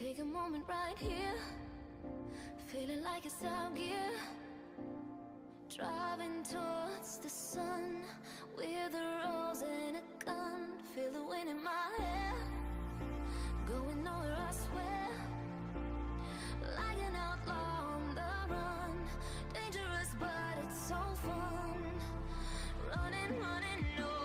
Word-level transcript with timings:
Take 0.00 0.18
a 0.18 0.24
moment 0.24 0.64
right 0.66 0.96
here, 0.96 1.34
feeling 2.68 3.02
like 3.04 3.26
it's 3.26 3.44
out 3.44 3.76
gear. 3.76 4.10
Driving 5.68 6.42
towards 6.42 7.18
the 7.18 7.28
sun 7.28 7.98
with 8.56 8.94
a 8.94 9.20
rose 9.22 9.60
and 9.60 9.98
a 9.98 10.24
gun. 10.24 10.68
Feel 10.94 11.12
the 11.12 11.22
wind 11.22 11.50
in 11.50 11.62
my 11.62 11.90
hair, 11.98 12.32
going 13.68 14.02
nowhere, 14.02 14.38
I 14.48 14.52
swear. 14.52 15.08
Like 16.62 16.98
an 17.06 17.14
outlaw 17.16 17.92
on 17.92 18.14
the 18.14 18.54
run, 18.54 18.96
dangerous, 19.52 20.14
but 20.18 20.64
it's 20.64 20.80
so 20.80 20.96
fun. 21.26 21.84
Running, 22.88 23.38
running, 23.38 23.84
no. 23.98 24.19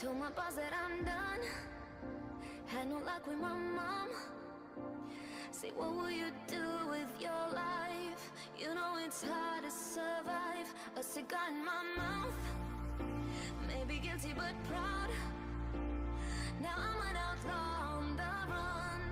Told 0.00 0.16
my 0.18 0.30
boss 0.30 0.54
that 0.54 0.72
I'm 0.72 1.04
done. 1.04 1.40
Had 2.64 2.88
no 2.88 2.94
luck 3.04 3.26
with 3.26 3.36
my 3.36 3.52
mom. 3.52 4.08
Say, 5.50 5.72
what 5.76 5.94
will 5.94 6.10
you 6.10 6.28
do 6.48 6.64
with 6.88 7.20
your 7.20 7.44
life? 7.52 8.32
You 8.58 8.74
know 8.74 8.96
it's 9.04 9.22
hard 9.22 9.64
to 9.64 9.70
survive. 9.70 10.72
A 10.96 11.02
cigar 11.02 11.50
in 11.50 11.62
my 11.62 11.82
mouth. 11.98 12.32
Maybe 13.68 13.98
guilty 13.98 14.32
but 14.34 14.54
proud. 14.70 15.10
Now 16.62 16.76
I'm 16.78 17.10
an 17.10 17.16
outlaw 17.16 17.98
on 17.98 18.16
the 18.16 18.32
run. 18.50 19.02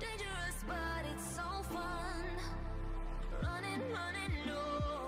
Dangerous, 0.00 0.64
but 0.66 1.04
it's 1.12 1.30
so 1.30 1.42
fun. 1.74 2.24
Running, 3.42 3.82
running, 3.92 4.46
no. 4.46 5.07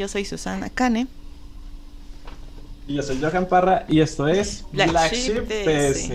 Yo 0.00 0.08
soy 0.08 0.24
Susana 0.24 0.70
Kane. 0.70 1.08
Y 2.88 2.94
yo 2.94 3.02
soy 3.02 3.20
Johan 3.20 3.46
Parra 3.46 3.84
y 3.86 4.00
esto 4.00 4.26
es 4.28 4.64
Black, 4.72 5.12
Sheep 5.12 5.44
PS. 5.44 6.12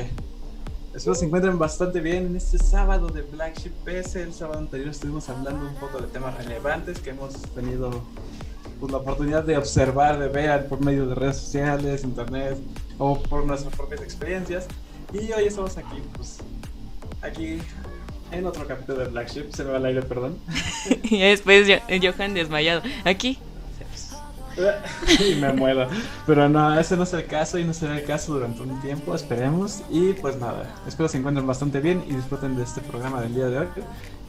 Espero 0.95 1.13
se 1.13 1.25
encuentren 1.25 1.59
bastante 1.59 1.99
bien 1.99 2.25
en 2.25 2.35
este 2.35 2.57
sábado 2.57 3.09
de 3.09 3.21
Black 3.21 3.59
Sheep 3.59 3.73
PS. 3.85 4.15
El 4.15 4.33
sábado 4.33 4.57
anterior 4.57 4.89
estuvimos 4.89 5.29
hablando 5.29 5.67
un 5.67 5.75
poco 5.75 5.99
de 5.99 6.07
temas 6.07 6.35
relevantes 6.35 6.97
que 6.97 7.11
hemos 7.11 7.33
tenido 7.53 8.01
pues, 8.79 8.91
la 8.91 8.97
oportunidad 8.97 9.43
de 9.43 9.55
observar, 9.55 10.17
de 10.17 10.29
ver 10.29 10.67
por 10.67 10.83
medio 10.83 11.05
de 11.05 11.13
redes 11.13 11.37
sociales, 11.37 12.03
internet 12.03 12.57
o 12.97 13.21
por 13.21 13.45
nuestras 13.45 13.75
propias 13.75 14.01
experiencias. 14.01 14.65
Y 15.13 15.31
hoy 15.31 15.43
estamos 15.45 15.77
aquí, 15.77 16.01
pues, 16.15 16.39
aquí 17.21 17.59
en 18.31 18.47
otro 18.47 18.65
capítulo 18.65 18.97
de 19.01 19.09
Black 19.09 19.29
Sheep. 19.29 19.53
Se 19.53 19.63
me 19.63 19.69
va 19.69 19.77
el 19.77 19.85
aire, 19.85 20.01
perdón. 20.01 20.39
y 21.03 21.19
después 21.19 21.67
Johan 22.01 22.33
desmayado. 22.33 22.81
Aquí 23.03 23.37
y 25.19 25.35
me 25.35 25.53
muero. 25.53 25.87
Pero 26.25 26.49
no, 26.49 26.79
ese 26.79 26.97
no 26.97 27.03
es 27.03 27.13
el 27.13 27.25
caso 27.25 27.57
y 27.57 27.63
no 27.63 27.73
será 27.73 27.97
el 27.97 28.05
caso 28.05 28.33
durante 28.33 28.61
un 28.61 28.81
tiempo, 28.81 29.15
esperemos. 29.15 29.81
Y 29.89 30.13
pues 30.13 30.37
nada, 30.37 30.75
espero 30.87 31.09
se 31.09 31.17
encuentren 31.17 31.45
bastante 31.45 31.79
bien 31.79 32.03
y 32.07 32.13
disfruten 32.13 32.55
de 32.55 32.63
este 32.63 32.81
programa 32.81 33.21
del 33.21 33.35
día 33.35 33.45
de 33.47 33.59
hoy. 33.59 33.67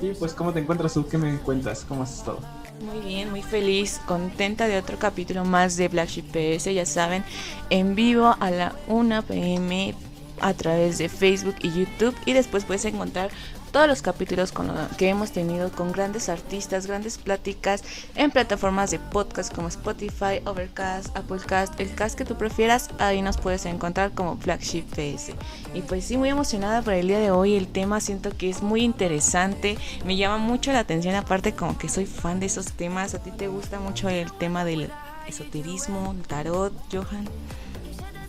Y 0.01 0.11
pues, 0.11 0.35
¿cómo 0.35 0.53
te 0.53 0.61
encuentras 0.61 0.95
tú? 0.95 1.09
¿Qué 1.09 1.17
me 1.17 1.39
cuentas? 1.39 1.85
¿Cómo 1.89 2.03
has 2.03 2.19
estado? 2.19 2.41
Muy 2.85 3.01
bien, 3.01 3.31
muy 3.31 3.43
feliz, 3.43 4.01
contenta 4.07 4.69
de 4.69 4.77
otro 4.77 4.99
capítulo 4.99 5.45
más 5.47 5.77
de 5.79 5.89
Black 5.89 6.11
Sheep 6.11 6.27
PS, 6.27 6.75
ya 6.75 6.85
saben, 6.85 7.25
en 7.71 7.95
vivo 7.95 8.37
a 8.39 8.51
la 8.51 8.75
1 8.89 9.23
pm 9.23 9.95
a 10.41 10.53
través 10.53 10.99
de 10.99 11.09
Facebook 11.09 11.55
y 11.63 11.71
YouTube 11.71 12.15
y 12.27 12.35
después 12.35 12.65
puedes 12.65 12.85
encontrar 12.85 13.31
todos 13.73 13.87
los 13.87 14.03
capítulos 14.03 14.53
con 14.53 14.71
que 14.97 15.09
hemos 15.09 15.33
tenido 15.33 15.71
con 15.71 15.93
grandes 15.93 16.29
artistas, 16.29 16.87
grandes 16.87 17.19
pláticas 17.19 17.83
en 18.15 18.31
plataformas 18.31 18.91
de 18.91 18.99
podcast 18.99 19.55
como 19.55 19.69
Spotify, 19.69 20.41
Overcast, 20.45 21.17
Applecast, 21.17 21.79
el 21.81 21.95
cast 21.95 22.17
que 22.17 22.25
tú 22.25 22.37
prefieras, 22.37 22.89
ahí 22.99 23.23
nos 23.23 23.37
puedes 23.37 23.67
encontrar 23.67 24.13
como 24.13 24.37
Flagship 24.37 24.85
PS. 24.91 25.35
Y 25.75 25.83
pues 25.83 26.05
sí, 26.05 26.17
muy 26.17 26.29
emocionada 26.29 26.83
por 26.83 26.95
el 26.95 27.09
día 27.09 27.19
de 27.19 27.31
hoy, 27.31 27.55
el 27.55 27.69
tema 27.69 28.01
siento 28.01 28.31
que 28.37 28.51
es 28.51 28.63
muy 28.63 28.83
interesante, 28.83 29.77
me 30.05 30.17
llama 30.17 30.39
mucho 30.39 30.73
la 30.73 30.81
atención, 30.81 31.15
aparte 31.15 31.55
como 31.55 31.79
que 31.79 31.89
soy 31.89 32.07
fan 32.07 32.41
de 32.41 32.47
esos 32.47 32.73
temas, 32.73 33.15
a 33.15 33.23
ti 33.23 33.31
te 33.31 33.49
gusta 33.49 33.81
mucho 33.81 34.09
el 34.09 34.33
tema 34.33 34.65
del 34.65 34.91
esoterismo, 35.27 36.15
tarot, 36.29 36.73
Johan. 36.93 37.29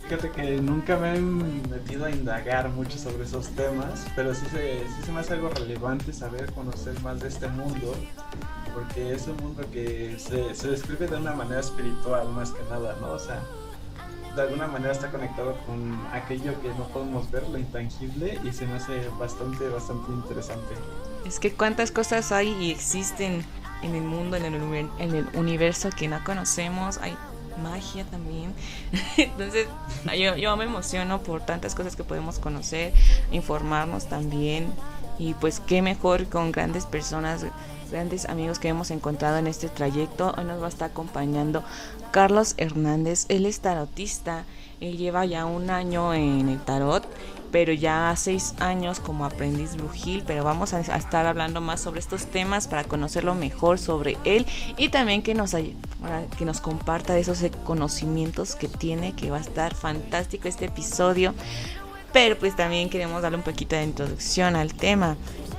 Fíjate 0.08 0.30
que 0.30 0.56
nunca 0.62 0.96
me 0.96 1.16
he 1.16 1.20
metido 1.20 2.06
a 2.06 2.10
indagar 2.10 2.70
mucho 2.70 2.96
sobre 2.96 3.24
esos 3.24 3.48
temas, 3.50 4.06
pero 4.16 4.34
sí 4.34 4.46
se, 4.50 4.78
sí 4.78 5.02
se 5.04 5.12
me 5.12 5.20
hace 5.20 5.34
algo 5.34 5.50
relevante 5.50 6.14
saber, 6.14 6.50
conocer 6.54 6.98
más 7.02 7.20
de 7.20 7.28
este 7.28 7.46
mundo, 7.48 7.94
porque 8.72 9.12
es 9.12 9.26
un 9.26 9.36
mundo 9.36 9.64
que 9.70 10.18
se, 10.18 10.54
se 10.54 10.70
describe 10.70 11.08
de 11.08 11.16
una 11.16 11.34
manera 11.34 11.60
espiritual 11.60 12.26
más 12.30 12.52
que 12.52 12.62
nada, 12.70 12.96
¿no? 13.02 13.08
O 13.08 13.18
sea, 13.18 13.42
de 14.34 14.40
alguna 14.40 14.66
manera 14.66 14.92
está 14.92 15.10
conectado 15.10 15.58
con 15.66 16.00
aquello 16.10 16.58
que 16.62 16.68
no 16.68 16.88
podemos 16.88 17.30
ver, 17.30 17.46
lo 17.46 17.58
intangible, 17.58 18.40
y 18.42 18.50
se 18.50 18.66
me 18.66 18.76
hace 18.76 19.06
bastante, 19.20 19.68
bastante 19.68 20.10
interesante. 20.10 20.74
Es 21.26 21.38
que 21.38 21.52
cuántas 21.52 21.90
cosas 21.90 22.32
hay 22.32 22.48
y 22.58 22.70
existen 22.70 23.44
en 23.82 23.94
el 23.94 24.04
mundo, 24.04 24.38
en 24.38 24.46
el, 24.46 24.90
en 24.98 25.14
el 25.14 25.28
universo 25.34 25.90
que 25.94 26.08
no 26.08 26.24
conocemos, 26.24 26.96
hay 26.96 27.14
magia 27.58 28.04
también. 28.04 28.54
Entonces, 29.16 29.66
yo, 30.18 30.36
yo 30.36 30.56
me 30.56 30.64
emociono 30.64 31.22
por 31.22 31.44
tantas 31.44 31.74
cosas 31.74 31.96
que 31.96 32.04
podemos 32.04 32.38
conocer, 32.38 32.92
informarnos 33.32 34.08
también. 34.08 34.72
Y 35.18 35.34
pues 35.34 35.60
qué 35.60 35.82
mejor 35.82 36.28
con 36.28 36.52
grandes 36.52 36.86
personas, 36.86 37.44
grandes 37.90 38.28
amigos 38.28 38.58
que 38.58 38.68
hemos 38.68 38.90
encontrado 38.90 39.38
en 39.38 39.46
este 39.48 39.68
trayecto. 39.68 40.34
Hoy 40.38 40.44
nos 40.44 40.62
va 40.62 40.66
a 40.66 40.70
estar 40.70 40.90
acompañando 40.90 41.64
Carlos 42.12 42.54
Hernández. 42.56 43.26
Él 43.28 43.44
es 43.46 43.60
tarotista. 43.60 44.44
Él 44.80 44.96
lleva 44.96 45.24
ya 45.24 45.46
un 45.46 45.70
año 45.70 46.14
en 46.14 46.48
el 46.48 46.60
tarot 46.60 47.06
pero 47.50 47.72
ya 47.72 48.14
seis 48.16 48.54
años 48.58 49.00
como 49.00 49.24
aprendiz 49.24 49.76
brujil, 49.76 50.22
pero 50.26 50.44
vamos 50.44 50.74
a, 50.74 50.80
estar 50.80 51.26
hablando 51.26 51.60
más 51.60 51.80
sobre 51.80 52.00
estos 52.00 52.26
temas 52.26 52.68
para 52.68 52.84
conocerlo 52.84 53.34
mejor 53.34 53.78
sobre 53.78 54.16
él 54.24 54.46
y 54.76 54.88
también 54.88 55.22
que 55.22 55.34
nos, 55.34 55.52
que 55.52 56.44
nos 56.44 56.60
comparta 56.60 57.18
esos 57.18 57.44
conocimientos 57.64 58.54
que 58.54 58.68
tiene, 58.68 59.14
que 59.14 59.30
va 59.30 59.38
a 59.38 59.40
estar 59.40 59.74
fantástico 59.74 60.48
este 60.48 60.66
episodio. 60.66 61.34
Pero 62.12 62.38
pues 62.38 62.56
también 62.56 62.88
queremos 62.88 63.20
darle 63.20 63.36
un 63.36 63.44
poquito 63.44 63.76
de 63.76 63.84
introducción 63.84 64.56
al 64.56 64.72
tema. 64.72 65.16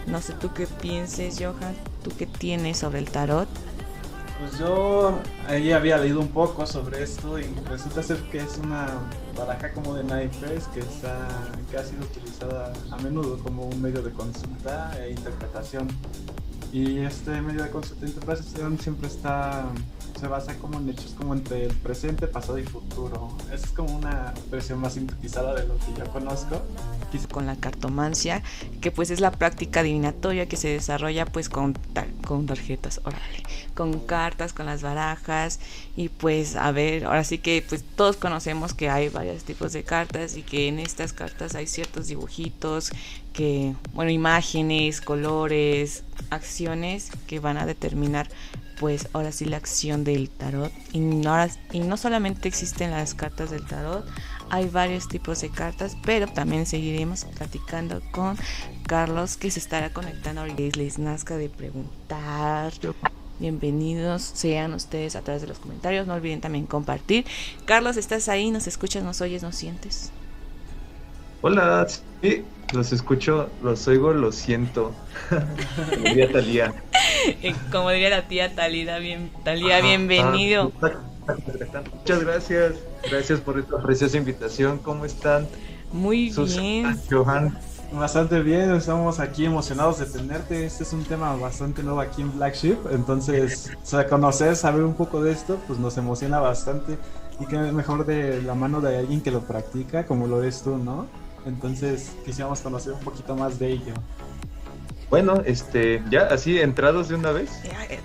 No 0.07 0.19
sé 0.19 0.33
tú 0.33 0.51
qué 0.51 0.65
pienses, 0.65 1.37
Johan, 1.37 1.75
tú 2.03 2.11
qué 2.17 2.25
tienes 2.25 2.79
sobre 2.79 2.99
el 2.99 3.09
tarot. 3.09 3.47
Pues 4.39 4.57
yo 4.57 5.19
ahí 5.49 5.73
había 5.73 5.97
leído 5.97 6.21
un 6.21 6.29
poco 6.29 6.65
sobre 6.65 7.03
esto 7.03 7.37
y 7.37 7.43
resulta 7.67 8.01
ser 8.01 8.17
que 8.31 8.37
es 8.37 8.57
una 8.57 8.87
baraja 9.37 9.73
como 9.73 9.93
de 9.93 10.05
naipes 10.05 10.65
que 10.73 10.79
está 10.79 11.27
que 11.69 11.77
ha 11.77 11.83
sido 11.83 12.03
utilizada 12.03 12.71
a 12.89 12.97
menudo 12.97 13.37
como 13.39 13.65
un 13.65 13.81
medio 13.81 14.01
de 14.01 14.11
consulta 14.11 14.97
e 14.97 15.11
interpretación. 15.11 15.89
Y 16.71 16.99
este 16.99 17.41
medio 17.41 17.63
de 17.63 17.69
consulta 17.69 18.05
e 18.05 18.09
interpretación 18.09 18.79
siempre 18.79 19.07
está 19.09 19.65
se 20.19 20.27
basa 20.27 20.55
como 20.57 20.79
en 20.79 20.89
hechos 20.89 21.15
como 21.17 21.33
entre 21.33 21.65
el 21.65 21.73
presente, 21.73 22.27
pasado 22.27 22.59
y 22.59 22.63
futuro. 22.63 23.37
es 23.53 23.67
como 23.67 23.95
una 23.95 24.33
versión 24.51 24.79
más 24.79 24.93
sintetizada 24.93 25.55
de 25.55 25.65
lo 25.65 25.77
que 25.77 25.93
yo 25.97 26.05
conozco. 26.11 26.61
Con 27.31 27.47
la 27.47 27.55
cartomancia, 27.55 28.43
que 28.81 28.91
pues 28.91 29.09
es 29.09 29.19
la 29.19 29.31
práctica 29.31 29.79
adivinatoria 29.79 30.47
que 30.47 30.57
se 30.57 30.67
desarrolla 30.67 31.25
pues 31.25 31.49
con, 31.49 31.75
con 32.27 32.45
tarjetas, 32.45 33.01
órale, 33.03 33.43
con 33.73 33.99
cartas, 33.99 34.53
con 34.53 34.67
las 34.67 34.83
barajas 34.83 35.59
y 35.95 36.09
pues 36.09 36.55
a 36.55 36.71
ver, 36.71 37.05
ahora 37.05 37.23
sí 37.23 37.39
que 37.39 37.63
pues 37.67 37.83
todos 37.95 38.17
conocemos 38.17 38.73
que 38.75 38.89
hay 38.89 39.09
varios 39.09 39.43
tipos 39.43 39.73
de 39.73 39.83
cartas 39.83 40.37
y 40.37 40.43
que 40.43 40.67
en 40.67 40.79
estas 40.79 41.13
cartas 41.13 41.55
hay 41.55 41.65
ciertos 41.65 42.07
dibujitos 42.07 42.91
que, 43.33 43.73
bueno, 43.93 44.11
imágenes, 44.11 45.01
colores, 45.01 46.03
acciones 46.29 47.09
que 47.25 47.39
van 47.39 47.57
a 47.57 47.65
determinar 47.65 48.29
pues 48.79 49.09
ahora 49.13 49.31
sí 49.31 49.45
la 49.45 49.57
acción 49.57 50.03
del 50.03 50.29
tarot. 50.29 50.71
Y 50.93 50.99
no, 50.99 51.35
y 51.71 51.79
no 51.79 51.97
solamente 51.97 52.47
existen 52.47 52.91
las 52.91 53.13
cartas 53.13 53.51
del 53.51 53.65
tarot, 53.65 54.05
hay 54.49 54.67
varios 54.67 55.07
tipos 55.07 55.41
de 55.41 55.49
cartas, 55.49 55.95
pero 56.03 56.27
también 56.27 56.65
seguiremos 56.65 57.25
platicando 57.25 58.01
con 58.11 58.37
Carlos 58.87 59.37
que 59.37 59.51
se 59.51 59.59
estará 59.59 59.91
conectando 59.91 60.41
ahorita. 60.41 60.77
Les 60.79 60.97
nazca 60.97 61.37
de 61.37 61.49
preguntar. 61.49 62.73
Bienvenidos 63.39 64.21
sean 64.21 64.73
ustedes 64.73 65.15
a 65.15 65.21
través 65.21 65.41
de 65.41 65.47
los 65.47 65.59
comentarios. 65.59 66.07
No 66.07 66.13
olviden 66.13 66.41
también 66.41 66.65
compartir. 66.65 67.25
Carlos, 67.65 67.95
¿estás 67.97 68.27
ahí? 68.27 68.51
¿Nos 68.51 68.67
escuchas? 68.67 69.03
¿Nos 69.03 69.21
oyes? 69.21 69.43
¿Nos 69.43 69.55
sientes? 69.55 70.11
Hola, 71.41 71.87
sí, 72.21 72.43
los 72.73 72.91
escucho, 72.91 73.49
los 73.63 73.87
oigo, 73.87 74.13
los 74.13 74.35
siento. 74.35 74.93
Como 75.29 76.03
diría 76.03 76.31
Talía. 76.31 76.73
Como 77.71 77.89
diría 77.89 78.09
la 78.09 78.27
tía 78.27 78.55
Talía, 78.55 78.97
bien, 78.99 79.31
Talía, 79.43 79.81
bienvenido. 79.81 80.71
Muchas 81.93 82.23
gracias, 82.23 82.73
gracias 83.09 83.39
por 83.39 83.59
esta 83.59 83.81
preciosa 83.81 84.17
invitación. 84.17 84.79
¿Cómo 84.79 85.05
están? 85.05 85.47
Muy 85.91 86.29
bien. 86.29 86.99
Johan. 87.09 87.57
Bastante 87.91 88.39
bien, 88.41 88.71
estamos 88.75 89.19
aquí 89.19 89.45
emocionados 89.45 89.97
de 89.97 90.05
tenerte. 90.05 90.63
Este 90.63 90.83
es 90.83 90.93
un 90.93 91.03
tema 91.03 91.35
bastante 91.35 91.81
nuevo 91.81 91.99
aquí 91.99 92.21
en 92.21 92.35
Black 92.35 92.53
Sheep, 92.53 92.77
entonces, 92.91 93.71
o 93.81 93.85
sea, 93.85 94.07
conocer, 94.07 94.55
saber 94.55 94.83
un 94.83 94.93
poco 94.93 95.23
de 95.23 95.31
esto, 95.31 95.57
pues 95.65 95.79
nos 95.79 95.97
emociona 95.97 96.39
bastante. 96.39 96.97
Y 97.39 97.47
que 97.47 97.57
mejor 97.57 98.05
de 98.05 98.43
la 98.43 98.53
mano 98.53 98.79
de 98.79 98.97
alguien 98.97 99.21
que 99.21 99.31
lo 99.31 99.41
practica, 99.41 100.05
como 100.05 100.27
lo 100.27 100.43
eres 100.43 100.61
tú, 100.61 100.77
¿no? 100.77 101.07
Entonces 101.45 102.11
quisiéramos 102.25 102.59
conocer 102.59 102.93
un 102.93 102.99
poquito 102.99 103.35
más 103.35 103.59
de 103.59 103.71
ello. 103.73 103.93
Bueno, 105.09 105.41
este, 105.43 106.03
ya 106.11 106.21
así 106.27 106.59
entrados 106.59 107.09
de 107.09 107.15
una 107.15 107.31
vez. 107.31 107.49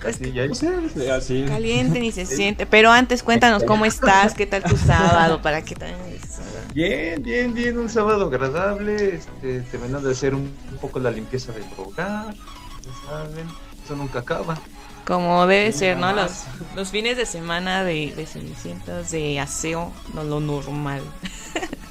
Así, 0.03 0.31
ya. 0.31 1.15
así. 1.15 1.45
Caliente 1.47 1.99
ni 1.99 2.11
se 2.11 2.25
siente. 2.25 2.65
Pero 2.65 2.91
antes 2.91 3.21
cuéntanos 3.21 3.63
cómo 3.63 3.85
estás, 3.85 4.33
qué 4.33 4.45
tal 4.45 4.63
tu 4.63 4.75
sábado, 4.75 5.41
para 5.41 5.61
qué 5.63 5.75
tal. 5.75 5.93
Bien, 6.73 7.21
bien, 7.21 7.53
bien, 7.53 7.77
un 7.77 7.89
sábado 7.89 8.25
agradable. 8.25 9.15
Este, 9.15 9.61
terminando 9.61 10.07
de 10.07 10.13
hacer 10.13 10.33
un, 10.33 10.51
poco 10.81 10.99
la 10.99 11.11
limpieza 11.11 11.51
del 11.51 11.63
hogar. 11.77 12.33
Ya 12.33 13.07
saben, 13.07 13.47
eso 13.83 13.95
nunca 13.95 14.19
acaba. 14.19 14.57
Como 15.05 15.45
debe 15.45 15.71
ser, 15.71 15.97
¿no? 15.97 16.11
Los, 16.13 16.43
los 16.75 16.89
fines 16.89 17.15
de 17.17 17.25
semana 17.25 17.83
de, 17.83 18.13
de 18.15 18.25
Cenicientas, 18.25 19.11
de 19.11 19.39
aseo, 19.39 19.91
no 20.13 20.23
lo 20.23 20.39
normal. 20.39 21.01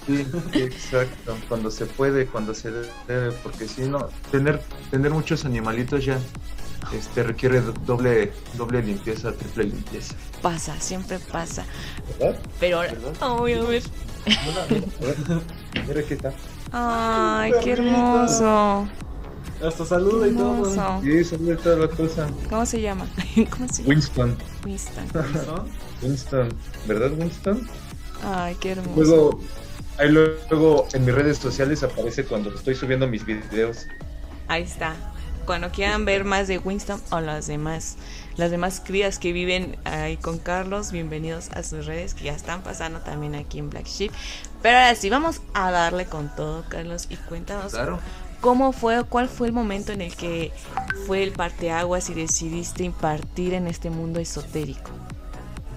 Sí, 0.07 0.27
exacto. 0.55 1.37
Cuando 1.49 1.71
se 1.71 1.87
puede, 1.87 2.27
cuando 2.27 2.53
se 2.55 2.71
debe, 2.71 3.33
porque 3.43 3.69
si 3.69 3.83
no, 3.83 4.09
tener, 4.31 4.61
tener 4.91 5.13
muchos 5.13 5.45
animalitos 5.45 6.05
ya 6.05 6.19
este, 6.93 7.23
requiere 7.23 7.61
do- 7.61 7.73
doble, 7.87 8.33
doble 8.55 8.83
limpieza, 8.83 9.33
triple 9.33 9.65
limpieza. 9.65 10.15
Pasa, 10.43 10.79
siempre 10.81 11.19
pasa. 11.19 11.65
¿Verdad? 12.19 12.39
Pero 12.61 12.77
ahora, 12.79 12.93
¿Verdad? 12.93 13.13
Ay, 13.21 13.53
a 13.55 13.63
ver. 13.63 13.83
Mira, 14.27 14.67
mira, 15.87 16.03
mira. 16.11 16.33
Ay, 16.73 17.53
qué 17.63 17.73
hermoso. 17.73 18.89
Hasta 19.67 19.85
saluda 19.85 20.29
y 20.29 20.35
todo. 20.35 21.01
Sí, 21.03 21.25
sobre 21.25 21.57
toda 21.57 21.77
la 21.77 21.89
cosa. 21.89 22.29
¿Cómo 22.51 22.67
se 22.67 22.81
llama? 22.81 23.07
¿Cómo 23.51 23.69
se 23.69 23.83
llama? 23.83 23.89
Winston, 23.95 24.37
Winston. 24.65 25.05
¿No? 25.47 25.65
Winston, 26.03 26.49
¿verdad 26.87 27.13
Winston? 27.19 27.69
Ay, 28.23 28.57
qué 28.61 28.73
hermoso. 28.73 29.01
Luego, 29.01 29.41
ahí 29.99 30.11
luego 30.11 30.87
en 30.93 31.05
mis 31.05 31.15
redes 31.15 31.39
sociales 31.39 31.83
aparece 31.83 32.25
cuando 32.25 32.55
estoy 32.55 32.75
subiendo 32.75 33.07
mis 33.07 33.25
videos. 33.25 33.87
Ahí 34.49 34.63
está. 34.63 34.95
Cuando 35.47 35.71
quieran 35.71 36.07
ver 36.07 36.25
más 36.25 36.49
de 36.49 36.59
Winston 36.59 37.01
o 37.11 37.21
las 37.21 37.47
demás, 37.47 37.97
las 38.37 38.51
demás 38.51 38.81
crías 38.83 39.19
que 39.19 39.33
viven 39.33 39.77
ahí 39.85 40.17
con 40.17 40.39
Carlos, 40.39 40.91
bienvenidos 40.91 41.51
a 41.51 41.63
sus 41.63 41.85
redes 41.85 42.15
que 42.15 42.25
ya 42.25 42.33
están 42.33 42.63
pasando 42.63 43.01
también 43.01 43.35
aquí 43.35 43.59
en 43.59 43.69
Black 43.69 43.87
Sheep. 43.87 44.11
Pero 44.63 44.79
ahora 44.79 44.95
sí, 44.95 45.11
vamos 45.11 45.43
a 45.53 45.71
darle 45.71 46.07
con 46.07 46.35
todo, 46.35 46.65
Carlos, 46.71 47.09
y 47.11 47.17
cuéntanos 47.17 47.73
Claro. 47.73 48.01
Cómo 48.45 48.73
fue, 48.73 49.03
cuál 49.05 49.31
fue 49.31 49.47
el 49.47 49.55
momento 49.55 49.93
en 49.93 50.03
el 50.03 50.15
que 50.15 50.53
fue 51.07 51.23
el 51.23 51.33
parteaguas 51.33 52.11
y 52.11 52.15
decidiste 52.15 52.85
impartir 52.85 53.55
en 53.55 53.67
este 53.67 53.89
mundo 53.89 54.21
esotérico. 54.21 54.91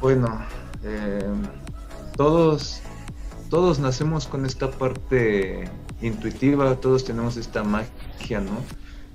Bueno, 0.01 0.41
eh, 0.83 1.23
todos, 2.17 2.81
todos 3.49 3.79
nacemos 3.79 4.27
con 4.27 4.45
esta 4.45 4.69
parte 4.69 5.71
intuitiva, 6.01 6.75
todos 6.75 7.05
tenemos 7.05 7.37
esta 7.37 7.63
magia, 7.63 8.41
¿no? 8.41 8.61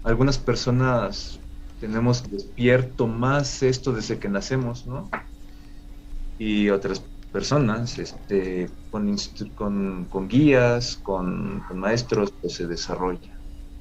Algunas 0.02 0.38
personas 0.38 1.38
tenemos 1.78 2.30
despierto 2.30 3.06
más 3.06 3.62
esto 3.62 3.92
desde 3.92 4.18
que 4.18 4.30
nacemos, 4.30 4.86
¿no? 4.86 5.10
Y 6.38 6.70
otras 6.70 7.02
personas, 7.32 7.98
este, 7.98 8.70
con, 8.90 9.14
guías, 10.26 10.96
con, 11.02 11.62
con 11.68 11.78
maestros, 11.78 12.32
pues 12.40 12.54
se 12.54 12.66
desarrolla. 12.66 13.31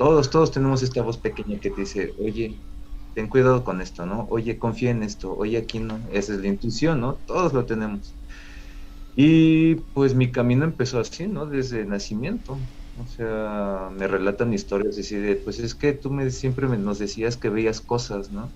Todos, 0.02 0.30
todos 0.32 0.52
tenemos 0.52 0.82
esta 0.82 1.04
voz 1.04 1.20
pequeña 1.20 1.60
que 1.60 1.70
te 1.72 1.82
dice, 1.82 2.16
oye, 2.18 2.64
ten 3.14 3.30
cuidado 3.30 3.64
con 3.64 3.82
esto, 3.82 4.06
¿no? 4.08 4.26
Oye, 4.32 4.58
confía 4.58 4.90
en 4.92 5.04
esto, 5.04 5.36
oye, 5.36 5.58
aquí 5.60 5.80
no. 5.80 6.08
Esa 6.10 6.34
es 6.34 6.40
la 6.40 6.48
intuición, 6.48 7.02
¿no? 7.02 7.20
Todos 7.26 7.54
lo 7.54 7.66
tenemos. 7.68 8.18
Y 9.16 9.76
pues 9.94 10.16
mi 10.16 10.32
camino 10.32 10.66
empezó 10.66 11.00
así, 11.00 11.28
¿no? 11.28 11.46
Desde 11.48 11.86
nacimiento. 11.86 12.70
O 12.96 13.06
sea, 13.08 13.90
me 13.94 14.08
relatan 14.08 14.54
historias 14.54 14.98
así 15.00 15.16
de, 15.18 15.38
pues 15.38 15.60
es 15.60 15.76
que 15.76 15.94
tú 15.94 16.12
me, 16.12 16.30
siempre 16.32 16.68
me, 16.68 16.78
nos 16.78 17.00
decías 17.00 17.38
que 17.38 17.50
veías 17.50 17.82
cosas, 17.82 18.32
¿no? 18.32 18.56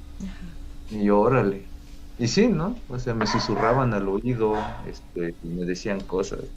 Y 0.89 1.05
yo, 1.05 1.19
órale. 1.21 1.73
Y 2.17 2.27
sí, 2.29 2.47
¿no? 2.49 2.85
O 2.87 2.99
sea, 2.99 3.15
me 3.15 3.27
susurraban 3.27 3.93
al 3.93 4.07
oído, 4.09 4.77
este, 4.85 5.37
y 5.41 5.49
me 5.49 5.65
decían 5.65 6.05
cosas. 6.05 6.55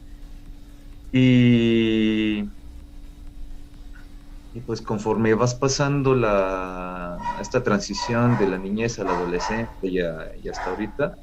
Y, 1.12 2.44
y 4.58 4.60
pues 4.62 4.82
conforme 4.82 5.34
vas 5.34 5.54
pasando 5.54 6.14
la, 6.16 7.18
esta 7.40 7.62
transición 7.62 8.36
de 8.36 8.46
la 8.48 8.58
niñez 8.58 8.98
a 8.98 9.04
la 9.04 9.12
adolescencia 9.12 9.76
y, 10.36 10.48
hasta 10.48 10.70
ahorita, 10.70 11.18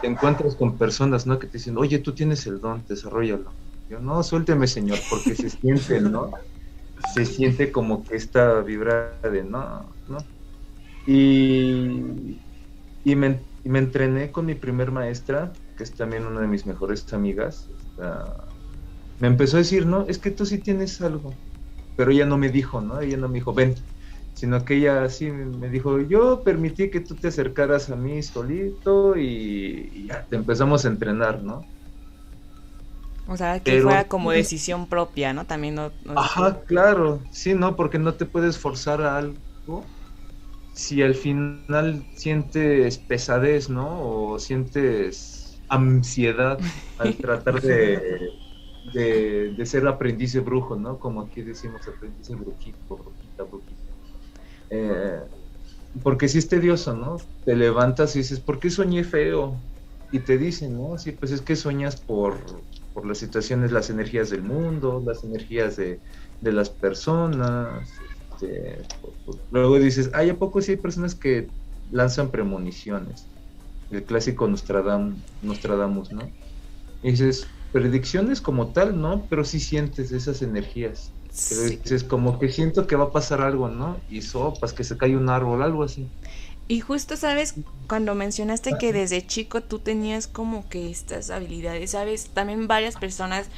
te 0.00 0.06
encuentras 0.08 0.56
con 0.56 0.78
personas, 0.78 1.26
¿no? 1.26 1.38
Que 1.38 1.48
te 1.48 1.58
dicen, 1.58 1.78
oye, 1.78 1.98
tú 2.00 2.14
tienes 2.14 2.46
el 2.46 2.60
don, 2.60 2.84
desarrollalo. 2.86 3.56
Yo, 3.88 4.00
no, 4.00 4.22
suélteme, 4.22 4.66
señor, 4.68 5.06
porque 5.08 5.34
se 5.36 5.50
siente, 5.50 6.00
¿no? 6.00 6.30
Se 6.98 7.24
siente 7.26 7.72
como 7.72 8.04
que 8.06 8.16
esta 8.16 8.62
vibra 8.62 9.20
de, 9.22 9.44
no, 9.44 9.96
¿no? 10.06 10.30
Y, 11.06 12.42
y, 13.04 13.16
me, 13.16 13.46
me 13.64 13.78
entrené 13.80 14.32
con 14.32 14.46
mi 14.46 14.54
primer 14.56 14.90
maestra, 14.92 15.58
que 15.76 15.84
es 15.84 15.94
también 15.96 16.26
una 16.26 16.40
de 16.42 16.48
mis 16.48 16.66
mejores 16.66 17.12
amigas. 17.12 17.70
esta- 17.70 18.54
me 19.18 19.28
empezó 19.28 19.56
a 19.56 19.60
decir, 19.60 19.86
no, 19.86 20.06
es 20.08 20.18
que 20.18 20.30
tú 20.32 20.46
sí 20.46 20.62
tienes 20.62 21.00
algo. 21.00 21.40
Pero 21.96 22.10
ella 22.12 22.26
no 22.26 22.38
me 22.38 22.50
dijo, 22.50 22.80
¿no? 22.80 23.00
Ella 23.00 23.16
no 23.16 23.28
me 23.28 23.36
dijo, 23.38 23.54
ven. 23.54 23.74
Sino 24.34 24.64
que 24.64 24.76
ella 24.76 25.08
sí 25.08 25.30
me 25.32 25.70
dijo, 25.70 26.00
yo 26.00 26.42
permití 26.44 26.90
que 26.90 27.00
tú 27.00 27.18
te 27.18 27.28
acercaras 27.28 27.90
a 27.90 27.96
mí 27.96 28.22
solito 28.22 29.16
y, 29.16 29.90
y 29.94 30.08
ya 30.08 30.26
te 30.28 30.36
empezamos 30.36 30.84
a 30.84 30.88
entrenar, 30.88 31.42
¿no? 31.42 31.70
O 33.28 33.36
sea, 33.36 33.58
que 33.58 33.72
Pero- 33.72 33.84
fuera 33.84 34.08
como 34.08 34.30
decisión 34.30 34.88
propia, 34.88 35.32
¿no? 35.32 35.46
También 35.46 35.74
no... 35.74 35.92
no- 36.04 36.14
Ajá, 36.14 36.64
claro, 36.64 37.26
sí, 37.30 37.54
¿no? 37.54 37.76
Porque 37.76 37.98
no 37.98 38.16
te 38.16 38.26
puedes 38.26 38.58
forzar 38.58 39.02
a 39.02 39.16
algo 39.18 39.92
si 40.72 41.02
al 41.02 41.14
final 41.14 42.06
sientes 42.14 42.98
pesadez, 42.98 43.70
¿no? 43.70 44.00
O 44.32 44.38
sientes 44.38 45.62
ansiedad 45.68 46.58
al 46.98 47.18
tratar 47.20 47.60
de, 47.62 48.00
de, 48.92 49.52
de 49.54 49.66
ser 49.66 49.86
aprendiz 49.88 50.32
de 50.32 50.40
brujo, 50.40 50.76
¿no? 50.76 50.98
Como 50.98 51.22
aquí 51.22 51.42
decimos 51.42 51.88
aprendiz 51.88 52.28
brujito, 52.30 52.96
brujita, 52.98 53.44
brujita. 53.44 53.92
Eh, 54.70 55.20
porque 56.02 56.28
sí 56.28 56.38
es 56.38 56.48
tedioso, 56.48 56.94
¿no? 56.96 57.16
Te 57.44 57.56
levantas 57.56 58.14
y 58.16 58.20
dices, 58.20 58.40
¿por 58.40 58.58
qué 58.60 58.70
soñé 58.70 59.04
feo? 59.04 59.64
Y 60.10 60.20
te 60.20 60.38
dicen, 60.38 60.76
¿no? 60.76 60.98
Sí, 60.98 61.12
pues 61.12 61.32
es 61.32 61.42
que 61.42 61.56
sueñas 61.56 62.02
por, 62.04 62.66
por 62.92 63.06
las 63.06 63.18
situaciones, 63.18 63.72
las 63.72 63.90
energías 63.90 64.30
del 64.30 64.42
mundo, 64.42 65.02
las 65.06 65.24
energías 65.24 65.76
de, 65.76 66.02
de 66.40 66.52
las 66.52 66.70
personas. 66.70 68.00
este, 68.40 68.88
luego 69.50 69.78
dices, 69.78 70.10
ay, 70.14 70.30
¿a 70.30 70.38
poco 70.38 70.60
sí 70.60 70.72
hay 70.72 70.76
personas 70.78 71.14
que 71.18 71.52
lanzan 71.90 72.30
premoniciones? 72.30 73.32
El 73.90 74.04
clásico 74.06 74.48
Nostradam, 74.48 75.24
Nostradamus, 75.40 76.12
¿no? 76.12 76.36
Y 77.02 77.12
dices, 77.12 77.55
predicciones 77.76 78.40
como 78.40 78.68
tal, 78.68 78.98
¿no? 78.98 79.26
Pero 79.28 79.44
sí 79.44 79.60
sientes 79.60 80.10
esas 80.10 80.40
energías. 80.40 81.12
Sí. 81.30 81.76
dices, 81.76 82.04
como 82.04 82.38
que 82.38 82.48
siento 82.48 82.86
que 82.86 82.96
va 82.96 83.04
a 83.04 83.10
pasar 83.10 83.42
algo, 83.42 83.68
¿no? 83.68 84.00
Y 84.08 84.22
sopas, 84.22 84.72
que 84.72 84.82
se 84.82 84.96
cae 84.96 85.14
un 85.14 85.28
árbol, 85.28 85.62
algo 85.62 85.82
así. 85.82 86.08
Y 86.68 86.80
justo, 86.80 87.18
¿sabes? 87.18 87.54
Cuando 87.86 88.14
mencionaste 88.14 88.78
que 88.80 88.94
desde 88.94 89.26
chico 89.26 89.60
tú 89.60 89.78
tenías 89.78 90.26
como 90.26 90.66
que 90.70 90.90
estas 90.90 91.28
habilidades, 91.28 91.90
¿sabes? 91.90 92.30
También 92.32 92.66
varias 92.66 92.96
personas, 92.96 93.50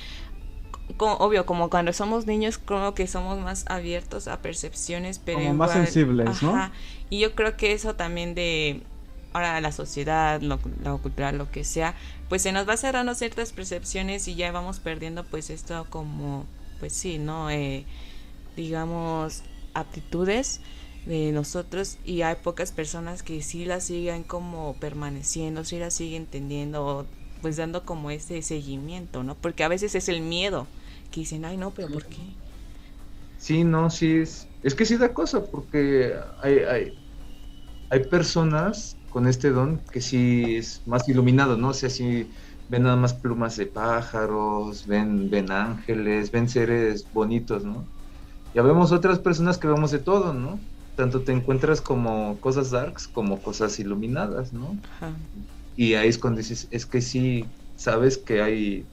obvio, 0.98 1.46
como 1.46 1.70
cuando 1.70 1.92
somos 1.92 2.26
niños, 2.26 2.58
creo 2.58 2.94
que 2.94 3.06
somos 3.06 3.38
más 3.38 3.66
abiertos 3.68 4.26
a 4.26 4.42
percepciones, 4.42 5.20
pero 5.20 5.38
Como 5.38 5.54
más 5.54 5.70
sensibles, 5.70 6.42
¿no? 6.42 6.56
Ajá. 6.56 6.72
Y 7.08 7.20
yo 7.20 7.36
creo 7.36 7.56
que 7.56 7.72
eso 7.72 7.94
también 7.94 8.34
de 8.34 8.82
ahora 9.32 9.60
la 9.60 9.70
sociedad, 9.70 10.40
lo, 10.40 10.58
lo 10.82 10.98
cultural, 10.98 11.38
lo 11.38 11.52
que 11.52 11.62
sea, 11.62 11.94
pues 12.28 12.42
se 12.42 12.52
nos 12.52 12.68
va 12.68 12.76
cerrando 12.76 13.14
ciertas 13.14 13.52
percepciones 13.52 14.28
y 14.28 14.34
ya 14.34 14.52
vamos 14.52 14.80
perdiendo 14.80 15.24
pues 15.24 15.50
esto 15.50 15.86
como, 15.88 16.46
pues 16.80 16.92
sí, 16.92 17.18
¿no? 17.18 17.50
Eh, 17.50 17.84
digamos, 18.56 19.42
aptitudes 19.74 20.60
de 21.06 21.32
nosotros 21.32 21.98
y 22.04 22.22
hay 22.22 22.36
pocas 22.36 22.72
personas 22.72 23.22
que 23.22 23.42
sí 23.42 23.64
las 23.64 23.84
siguen 23.84 24.24
como 24.24 24.74
permaneciendo, 24.74 25.64
sí 25.64 25.78
las 25.78 25.94
siguen 25.94 26.22
entendiendo, 26.22 27.06
pues 27.40 27.56
dando 27.56 27.84
como 27.84 28.10
ese 28.10 28.42
seguimiento, 28.42 29.22
¿no? 29.22 29.34
Porque 29.34 29.64
a 29.64 29.68
veces 29.68 29.94
es 29.94 30.08
el 30.08 30.20
miedo 30.20 30.66
que 31.10 31.20
dicen, 31.20 31.46
ay 31.46 31.56
no, 31.56 31.70
pero 31.70 31.88
¿por 31.88 32.04
qué? 32.06 32.18
Sí, 33.38 33.64
no, 33.64 33.88
sí 33.88 34.18
es. 34.18 34.48
Es 34.62 34.74
que 34.74 34.84
sí 34.84 34.96
da 34.96 35.14
cosa, 35.14 35.44
porque 35.46 36.14
hay, 36.42 36.58
hay, 36.58 36.92
hay 37.88 38.04
personas 38.04 38.97
con 39.08 39.26
este 39.26 39.50
don 39.50 39.84
que 39.92 40.00
sí 40.00 40.56
es 40.56 40.82
más 40.86 41.08
iluminado, 41.08 41.56
¿no? 41.56 41.70
O 41.70 41.74
sea, 41.74 41.90
sí 41.90 42.30
ven 42.68 42.82
nada 42.84 42.96
más 42.96 43.14
plumas 43.14 43.56
de 43.56 43.66
pájaros, 43.66 44.86
ven, 44.86 45.30
ven 45.30 45.50
ángeles, 45.52 46.30
ven 46.30 46.48
seres 46.48 47.10
bonitos, 47.12 47.64
¿no? 47.64 47.90
Ya 48.54 48.62
vemos 48.62 48.92
otras 48.92 49.20
personas 49.20 49.58
que 49.58 49.68
vemos 49.68 49.90
de 49.92 50.00
todo, 50.00 50.34
¿no? 50.34 50.66
Tanto 50.96 51.24
te 51.24 51.32
encuentras 51.32 51.82
como 51.82 52.40
cosas 52.40 52.70
darks 52.72 53.08
como 53.08 53.42
cosas 53.42 53.78
iluminadas, 53.80 54.52
¿no? 54.52 54.82
Ajá. 54.90 55.18
Y 55.74 55.94
ahí 55.94 56.08
es 56.08 56.18
cuando 56.18 56.38
dices, 56.38 56.68
es 56.70 56.86
que 56.86 57.00
sí, 57.00 57.54
sabes 57.74 58.18
que 58.18 58.42
hay, 58.42 58.90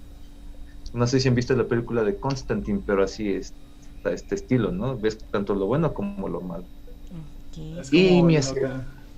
no 0.93 1.07
sé 1.07 1.19
si 1.19 1.27
han 1.27 1.35
visto 1.35 1.55
la 1.55 1.67
película 1.67 2.03
de 2.03 2.19
Constantine, 2.19 2.83
pero 2.85 3.03
así 3.03 3.31
es 3.33 3.55
está 3.97 4.11
este 4.13 4.35
estilo, 4.35 4.71
¿no? 4.71 4.99
Ves 4.99 5.17
tanto 5.31 5.55
lo 5.55 5.65
bueno 5.67 5.93
como 5.93 6.27
lo 6.29 6.41
malo. 6.41 6.69
Es 7.75 7.91
Y 7.91 8.23
mi 8.23 8.37
lo 8.43 8.53
as- 8.53 8.53
que, 8.53 8.61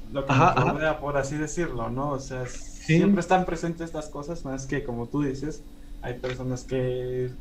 lo 0.10 0.26
que 0.26 0.34
Ajá, 0.34 0.54
nos 0.56 0.56
ajá. 0.58 0.74
rodea, 0.74 1.00
por 1.00 1.18
así 1.18 1.38
decirlo, 1.38 1.90
¿no? 1.90 2.12
O 2.12 2.20
sea, 2.20 2.46
siempre 2.48 3.22
están 3.22 3.46
presentes 3.46 3.86
estas 3.88 4.10
cosas, 4.10 4.46
más 4.46 4.68
que 4.68 4.84
como 4.84 5.10
tú 5.10 5.22
dices, 5.22 5.66
hay 6.02 6.20
personas 6.20 6.66
que 6.66 7.36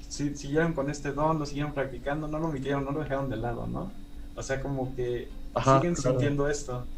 si- 0.00 0.34
siguieron 0.36 0.74
con 0.74 0.90
este 0.90 1.12
don, 1.12 1.38
lo 1.38 1.46
siguieron 1.46 1.74
practicando, 1.74 2.28
no 2.28 2.38
lo 2.38 2.48
omitieron, 2.48 2.84
no 2.84 2.92
lo 2.92 3.00
dejaron 3.00 3.28
de 3.30 3.36
lado, 3.36 3.66
¿no? 3.66 3.96
O 4.34 4.42
sea, 4.42 4.60
como 4.62 4.94
que 4.94 5.36
Ajá, 5.54 5.90
siguen 5.90 5.96
claro. 5.96 6.36
sintiendo 6.36 6.48
esto. 6.48 6.90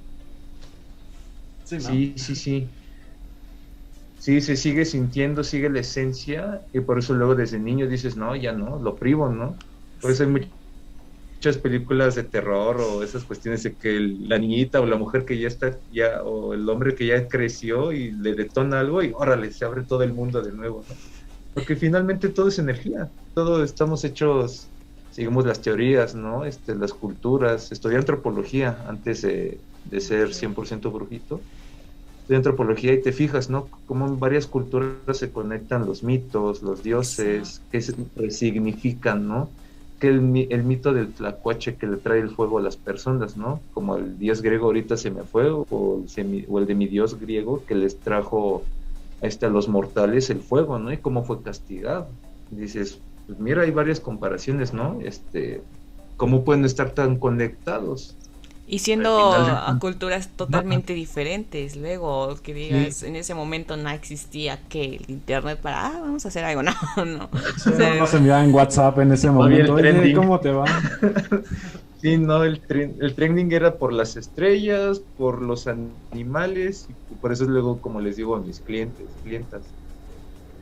Sí, 1.62 1.78
¿no? 1.80 2.06
Sí, 2.06 2.14
sí, 2.18 2.34
sí. 2.36 2.74
Sí, 4.16 4.40
se 4.40 4.56
sigue 4.56 4.84
sintiendo, 4.86 5.44
sigue 5.44 5.68
la 5.70 5.80
esencia 5.80 6.66
y 6.72 6.80
por 6.80 6.98
eso 6.98 7.14
luego 7.14 7.34
desde 7.34 7.58
niño 7.60 7.86
dices, 7.88 8.16
no, 8.16 8.34
ya 8.36 8.52
no, 8.52 8.78
lo 8.78 8.98
privo, 8.98 9.28
¿no? 9.28 9.62
Por 10.00 10.10
eso 10.10 10.22
hay 10.24 10.30
mu- 10.30 10.38
muchas 11.44 11.58
películas 11.62 12.14
de 12.14 12.24
terror 12.24 12.80
o 12.80 13.02
esas 13.02 13.24
cuestiones 13.24 13.62
de 13.64 13.76
que 13.76 13.96
el- 13.96 14.28
la 14.28 14.38
niñita 14.38 14.80
o 14.80 14.86
la 14.86 14.96
mujer 14.96 15.24
que 15.24 15.38
ya 15.38 15.48
está, 15.48 15.80
ya, 15.90 16.22
o 16.24 16.54
el 16.54 16.68
hombre 16.68 16.94
que 16.94 17.06
ya 17.06 17.28
creció 17.28 17.92
y 17.92 18.12
le 18.12 18.34
detona 18.34 18.80
algo 18.80 19.02
y 19.02 19.12
órale, 19.14 19.50
se 19.52 19.64
abre 19.64 19.84
todo 19.86 20.02
el 20.02 20.14
mundo 20.14 20.42
de 20.42 20.52
nuevo, 20.52 20.84
¿no? 20.88 20.96
Porque 21.52 21.76
finalmente 21.76 22.30
todo 22.30 22.48
es 22.48 22.58
energía, 22.58 23.12
todo 23.34 23.64
estamos 23.64 24.04
hechos, 24.04 24.72
seguimos 25.10 25.46
las 25.46 25.62
teorías, 25.62 26.14
¿no? 26.14 26.44
Este, 26.46 26.74
las 26.76 26.92
culturas, 26.94 27.72
estudié 27.72 27.98
antropología 27.98 28.84
antes 28.88 29.22
de, 29.22 29.64
de 29.84 30.00
ser 30.00 30.34
100% 30.34 30.90
brujito 30.92 31.46
de 32.26 32.36
antropología 32.36 32.92
y 32.94 33.02
te 33.02 33.12
fijas, 33.12 33.50
¿no? 33.50 33.70
Cómo 33.84 34.06
en 34.06 34.18
varias 34.18 34.46
culturas 34.46 35.18
se 35.18 35.32
conectan 35.32 35.86
los 35.86 36.02
mitos, 36.02 36.62
los 36.62 36.82
dioses, 36.82 37.64
que 37.70 37.80
se 37.82 37.94
resignifican, 38.14 39.26
¿no? 39.28 39.56
El 40.08 40.64
mito 40.64 40.92
del 40.92 41.14
tlacuache 41.14 41.76
que 41.76 41.86
le 41.86 41.96
trae 41.98 42.20
el 42.20 42.30
fuego 42.30 42.58
a 42.58 42.62
las 42.62 42.76
personas, 42.76 43.36
¿no? 43.36 43.66
Como 43.70 43.96
el 43.96 44.18
dios 44.18 44.42
griego 44.42 44.66
ahorita 44.66 44.96
se 44.96 45.10
me 45.10 45.24
fue, 45.24 45.50
o 45.50 45.98
el, 46.02 46.08
semi- 46.08 46.46
o 46.48 46.58
el 46.58 46.66
de 46.66 46.74
mi 46.74 46.86
dios 46.88 47.18
griego 47.18 47.64
que 47.64 47.74
les 47.74 48.02
trajo 48.02 48.70
este, 49.20 49.46
a 49.46 49.50
los 49.50 49.68
mortales 49.68 50.30
el 50.30 50.42
fuego, 50.42 50.78
¿no? 50.78 50.92
Y 50.92 50.98
cómo 51.00 51.24
fue 51.24 51.42
castigado. 51.42 52.18
Dices, 52.50 53.02
pues 53.26 53.38
mira, 53.38 53.62
hay 53.62 53.70
varias 53.70 54.00
comparaciones, 54.00 54.72
¿no? 54.74 55.00
Este, 55.00 55.66
¿cómo 56.16 56.44
pueden 56.44 56.64
estar 56.64 56.92
tan 56.94 57.18
conectados? 57.18 58.18
Y 58.74 58.78
siendo 58.80 59.10
a 59.56 59.78
culturas 59.78 60.30
totalmente 60.36 60.94
diferentes, 60.94 61.76
luego 61.76 62.36
que 62.42 62.54
digas, 62.54 63.02
en 63.02 63.16
ese 63.16 63.34
momento 63.34 63.76
no 63.76 63.90
existía 63.90 64.58
que 64.68 64.96
el 64.96 65.04
internet 65.08 65.60
para, 65.60 65.86
ah, 65.86 66.00
vamos 66.00 66.24
a 66.24 66.28
hacer 66.28 66.44
algo, 66.44 66.62
no, 66.96 67.04
no. 67.04 67.30
Sí, 67.56 67.70
O 67.70 67.76
sea, 67.76 67.90
no 67.94 68.00
nos 68.00 68.14
enviaban 68.14 68.46
en 68.46 68.54
WhatsApp 68.54 68.98
en 68.98 69.12
ese 69.12 69.30
momento. 69.30 69.74
Oye. 69.74 70.12
¿cómo 70.14 70.40
te 70.40 70.50
va? 70.50 70.64
Sí, 71.96 72.18
no, 72.18 72.44
el, 72.44 72.60
tren- 72.66 72.96
el 73.00 73.14
trending 73.14 73.50
era 73.52 73.78
por 73.78 73.92
las 73.92 74.16
estrellas, 74.16 75.02
por 75.16 75.40
los 75.40 75.66
animales, 75.66 76.86
y 77.08 77.14
por 77.16 77.32
eso 77.32 77.44
luego, 77.46 77.80
como 77.80 78.00
les 78.00 78.16
digo 78.16 78.36
a 78.36 78.42
mis 78.42 78.60
clientes, 78.60 79.16
clientas, 79.22 79.74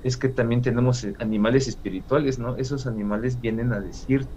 es 0.02 0.16
que 0.16 0.28
también 0.28 0.62
tenemos 0.62 1.06
animales 1.18 1.68
espirituales, 1.68 2.38
¿no? 2.38 2.56
Esos 2.56 2.86
animales 2.86 3.40
vienen 3.40 3.72
a 3.72 3.80
decir. 3.80 4.30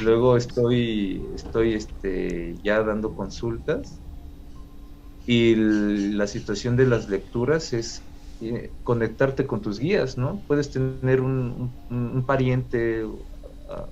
Luego 0.00 0.36
estoy, 0.36 1.28
estoy 1.34 1.74
este, 1.74 2.54
ya 2.62 2.82
dando 2.82 3.14
consultas 3.14 4.00
y 5.26 5.54
la 5.56 6.26
situación 6.26 6.76
de 6.76 6.86
las 6.86 7.08
lecturas 7.08 7.72
es 7.72 8.08
eh, 8.40 8.74
conectarte 8.82 9.46
con 9.46 9.60
tus 9.60 9.78
guías, 9.78 10.16
¿no? 10.16 10.44
Puedes 10.46 10.70
tener 10.70 11.20
un, 11.20 11.76
pariente, 12.26 13.04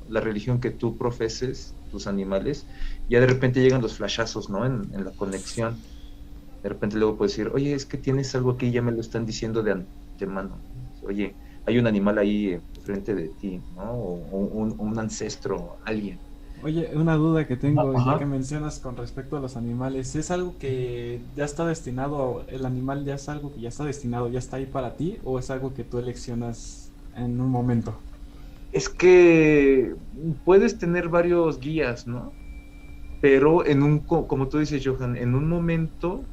la 0.08 0.20
religión 0.20 0.60
que 0.60 0.70
tú 0.70 0.96
profeses, 0.96 1.76
tus 1.90 2.06
animales, 2.06 2.66
ya 3.08 3.20
de 3.20 3.26
repente 3.26 3.60
llegan 3.60 3.82
los 3.82 3.96
flashazos, 3.96 4.48
¿no? 4.48 4.64
En, 4.64 4.82
en 4.94 5.04
la 5.04 5.12
conexión. 5.12 5.84
De 6.62 6.70
repente 6.70 6.96
luego 6.96 7.18
puedes 7.18 7.36
decir, 7.36 7.52
oye, 7.54 7.74
es 7.74 7.86
que 7.86 7.98
tienes 7.98 8.34
algo 8.34 8.52
aquí, 8.52 8.70
ya 8.70 8.82
me 8.82 8.92
lo 8.92 9.00
están 9.00 9.26
diciendo 9.26 9.62
de 9.62 9.72
antemano. 9.72 10.64
Oye, 11.02 11.36
hay 11.66 11.78
un 11.78 11.86
animal 11.86 12.18
ahí 12.18 12.58
eh, 12.90 13.02
frente 13.02 13.14
de 13.14 13.30
ti, 13.30 13.64
¿no? 13.70 13.92
O, 13.92 14.30
o 14.30 14.38
un, 14.62 14.74
un 14.78 14.98
ancestro, 14.98 15.78
alguien. 15.84 16.22
Oye, 16.58 16.96
una 16.96 17.14
duda 17.16 17.46
que 17.46 17.56
tengo, 17.56 17.94
Ajá. 17.94 18.14
ya 18.14 18.16
que 18.16 18.24
mencionas 18.24 18.80
con 18.80 18.96
respecto 18.96 19.36
a 19.36 19.40
los 19.40 19.56
animales, 19.58 20.14
¿es 20.16 20.30
algo 20.30 20.56
que 20.56 21.28
ya 21.34 21.44
está 21.44 21.66
destinado, 21.66 22.46
el 22.48 22.64
animal 22.64 23.04
ya 23.04 23.14
es 23.16 23.28
algo 23.28 23.52
que 23.52 23.60
ya 23.60 23.68
está 23.68 23.84
destinado, 23.84 24.28
ya 24.30 24.38
está 24.38 24.56
ahí 24.56 24.66
para 24.66 24.96
ti, 24.96 25.20
o 25.22 25.38
es 25.38 25.50
algo 25.50 25.74
que 25.74 25.84
tú 25.84 25.98
eleccionas 25.98 26.94
en 27.12 27.40
un 27.42 27.50
momento? 27.50 28.06
Es 28.70 28.88
que 28.88 29.94
puedes 30.44 30.78
tener 30.78 31.08
varios 31.08 31.58
guías, 31.60 32.06
¿no? 32.06 32.36
Pero 33.20 33.66
en 33.66 33.82
un, 33.82 34.04
co- 34.04 34.28
como 34.28 34.48
tú 34.48 34.58
dices, 34.58 34.82
Johan, 34.86 35.16
en 35.16 35.34
un 35.34 35.48
momento 35.48 36.28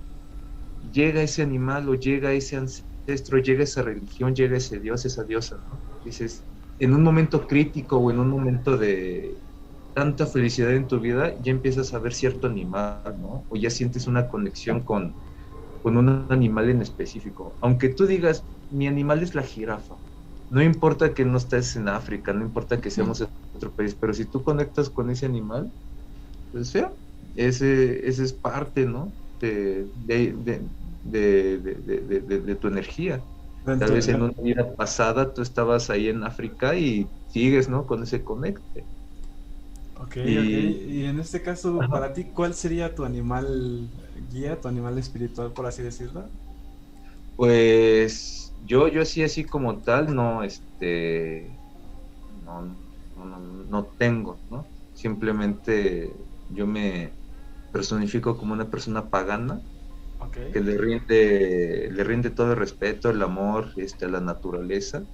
llega 0.81 1.23
ese 1.23 1.43
animal 1.43 1.89
o 1.89 1.95
llega 1.95 2.33
ese 2.33 2.57
ancestro, 2.57 3.39
llega 3.39 3.63
esa 3.63 3.83
religión, 3.83 4.35
llega 4.35 4.57
ese 4.57 4.79
dios, 4.79 5.05
esa 5.05 5.23
diosa, 5.25 5.57
¿no? 5.59 5.83
Dices, 6.03 6.47
en 6.79 6.93
un 6.93 7.03
momento 7.03 7.47
crítico 7.47 7.97
o 7.97 8.11
en 8.11 8.19
un 8.19 8.29
momento 8.29 8.77
de 8.77 9.43
tanta 9.93 10.25
felicidad 10.27 10.71
en 10.75 10.87
tu 10.87 10.99
vida, 10.99 11.35
ya 11.41 11.51
empiezas 11.51 11.93
a 11.93 11.99
ver 11.99 12.13
cierto 12.13 12.47
animal, 12.47 13.15
¿no? 13.19 13.45
O 13.49 13.55
ya 13.57 13.69
sientes 13.69 14.07
una 14.07 14.27
conexión 14.27 14.83
con, 14.83 15.17
con 15.81 15.97
un 15.97 16.27
animal 16.31 16.69
en 16.69 16.81
específico. 16.81 17.57
Aunque 17.61 17.89
tú 17.89 18.05
digas, 18.07 18.47
mi 18.69 18.87
animal 18.87 19.23
es 19.23 19.35
la 19.35 19.43
jirafa, 19.43 19.97
no 20.49 20.61
importa 20.63 21.13
que 21.13 21.25
no 21.25 21.37
estés 21.37 21.75
en 21.75 21.87
África, 21.89 22.33
no 22.33 22.43
importa 22.45 22.81
que 22.81 22.91
seamos 22.91 23.21
en 23.21 23.29
otro 23.53 23.73
país, 23.73 23.95
pero 23.95 24.13
si 24.13 24.25
tú 24.25 24.43
conectas 24.43 24.89
con 24.89 25.09
ese 25.09 25.25
animal, 25.25 25.73
pues 26.51 26.69
sea, 26.69 26.93
ese, 27.35 28.07
ese 28.07 28.23
es 28.23 28.33
parte, 28.33 28.85
¿no? 28.85 29.17
De, 29.39 29.89
de, 29.95 30.33
de, 30.33 30.69
de, 31.03 31.57
de- 31.59 31.75
de- 32.01 32.21
de- 32.21 32.41
de 32.41 32.55
tu 32.55 32.67
energía. 32.67 33.25
Tal 33.77 33.91
vez 33.93 34.07
en 34.07 34.21
una 34.23 34.33
vida 34.41 34.75
pasada 34.75 35.33
tú 35.33 35.41
estabas 35.41 35.89
ahí 35.89 36.09
en 36.09 36.23
África 36.23 36.75
y 36.75 37.11
sigues, 37.27 37.69
¿no? 37.69 37.85
Con 37.85 38.03
ese 38.03 38.23
conecte. 38.23 38.89
Ok, 39.95 40.17
Y- 40.21 40.37
ok. 40.39 40.53
Y 40.87 41.05
en 41.05 41.19
este 41.19 41.41
caso, 41.43 41.87
Ajá. 41.87 41.89
para 41.89 42.13
ti, 42.13 42.31
¿cuál 42.31 42.53
sería 42.55 42.93
tu 42.95 43.05
animal 43.05 43.91
guía, 44.27 44.59
tu 44.59 44.67
animal 44.67 44.97
espiritual, 44.97 45.53
por 45.53 45.65
así 45.67 45.83
decirlo? 45.83 46.31
Pues 47.35 48.53
yo, 48.57 48.87
yo 48.87 49.01
así, 49.01 49.23
así 49.23 49.45
como 49.45 49.81
tal, 49.81 50.13
no, 50.15 50.43
este, 50.43 51.61
no, 52.29 52.61
no, 53.15 53.25
no- 53.25 53.39
no 53.39 53.87
tengo, 53.97 54.43
¿no? 54.49 54.71
Simplemente 54.93 56.17
yo 56.47 56.67
me 56.67 57.17
personifico 57.71 58.37
como 58.37 58.53
una 58.53 58.69
persona 58.69 59.09
pagana 59.09 59.61
Que 60.51 60.61
le 60.61 60.77
rinde, 60.77 61.89
le 61.91 62.03
rinde 62.03 62.29
todo 62.31 62.51
el 62.53 62.57
respeto, 62.57 63.09
el 63.09 63.21
amor, 63.23 63.71
este, 63.75 64.05
a 64.05 64.09
la 64.09 64.21
naturaleza. 64.21 65.05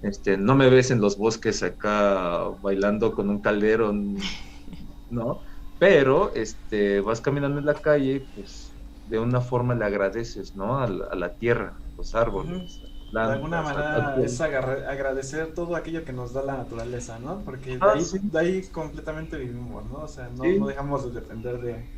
Este, 0.00 0.36
no 0.38 0.54
me 0.56 0.70
ves 0.70 0.90
en 0.90 1.00
los 1.00 1.16
bosques 1.18 1.62
acá 1.62 2.44
bailando 2.60 3.12
con 3.14 3.28
un 3.30 3.40
caldero, 3.42 3.92
¿no? 5.08 5.42
Pero 5.78 6.34
este, 6.34 7.00
vas 7.00 7.20
caminando 7.20 7.58
en 7.58 7.66
la 7.66 7.80
calle 7.80 8.14
y 8.14 8.20
pues 8.20 8.76
de 9.04 9.18
una 9.18 9.40
forma 9.40 9.74
le 9.74 9.84
agradeces, 9.84 10.54
¿no? 10.56 10.78
A 10.78 10.88
la, 10.88 11.06
a 11.06 11.16
la 11.16 11.34
tierra, 11.36 11.82
los 11.96 12.14
árboles. 12.14 12.80
De 13.22 13.32
plantas, 13.32 13.32
alguna 13.32 13.62
manera 13.62 14.22
es 14.22 14.40
agradecer 14.40 15.52
todo 15.52 15.76
aquello 15.76 16.04
que 16.04 16.12
nos 16.12 16.32
da 16.32 16.42
la 16.42 16.56
naturaleza, 16.56 17.18
¿no? 17.18 17.44
Porque 17.44 17.78
de, 17.78 17.88
Ah, 17.88 17.90
ahí, 17.90 18.08
sí. 18.10 18.18
de 18.20 18.38
ahí 18.38 18.70
completamente 18.70 19.36
vivimos, 19.36 19.84
¿no? 19.86 19.98
O 20.04 20.08
sea, 20.08 20.30
no, 20.30 20.52
Sí. 20.52 20.54
no 20.54 20.66
dejamos 20.68 21.04
de 21.12 21.20
depender 21.20 21.60
de, 21.60 21.90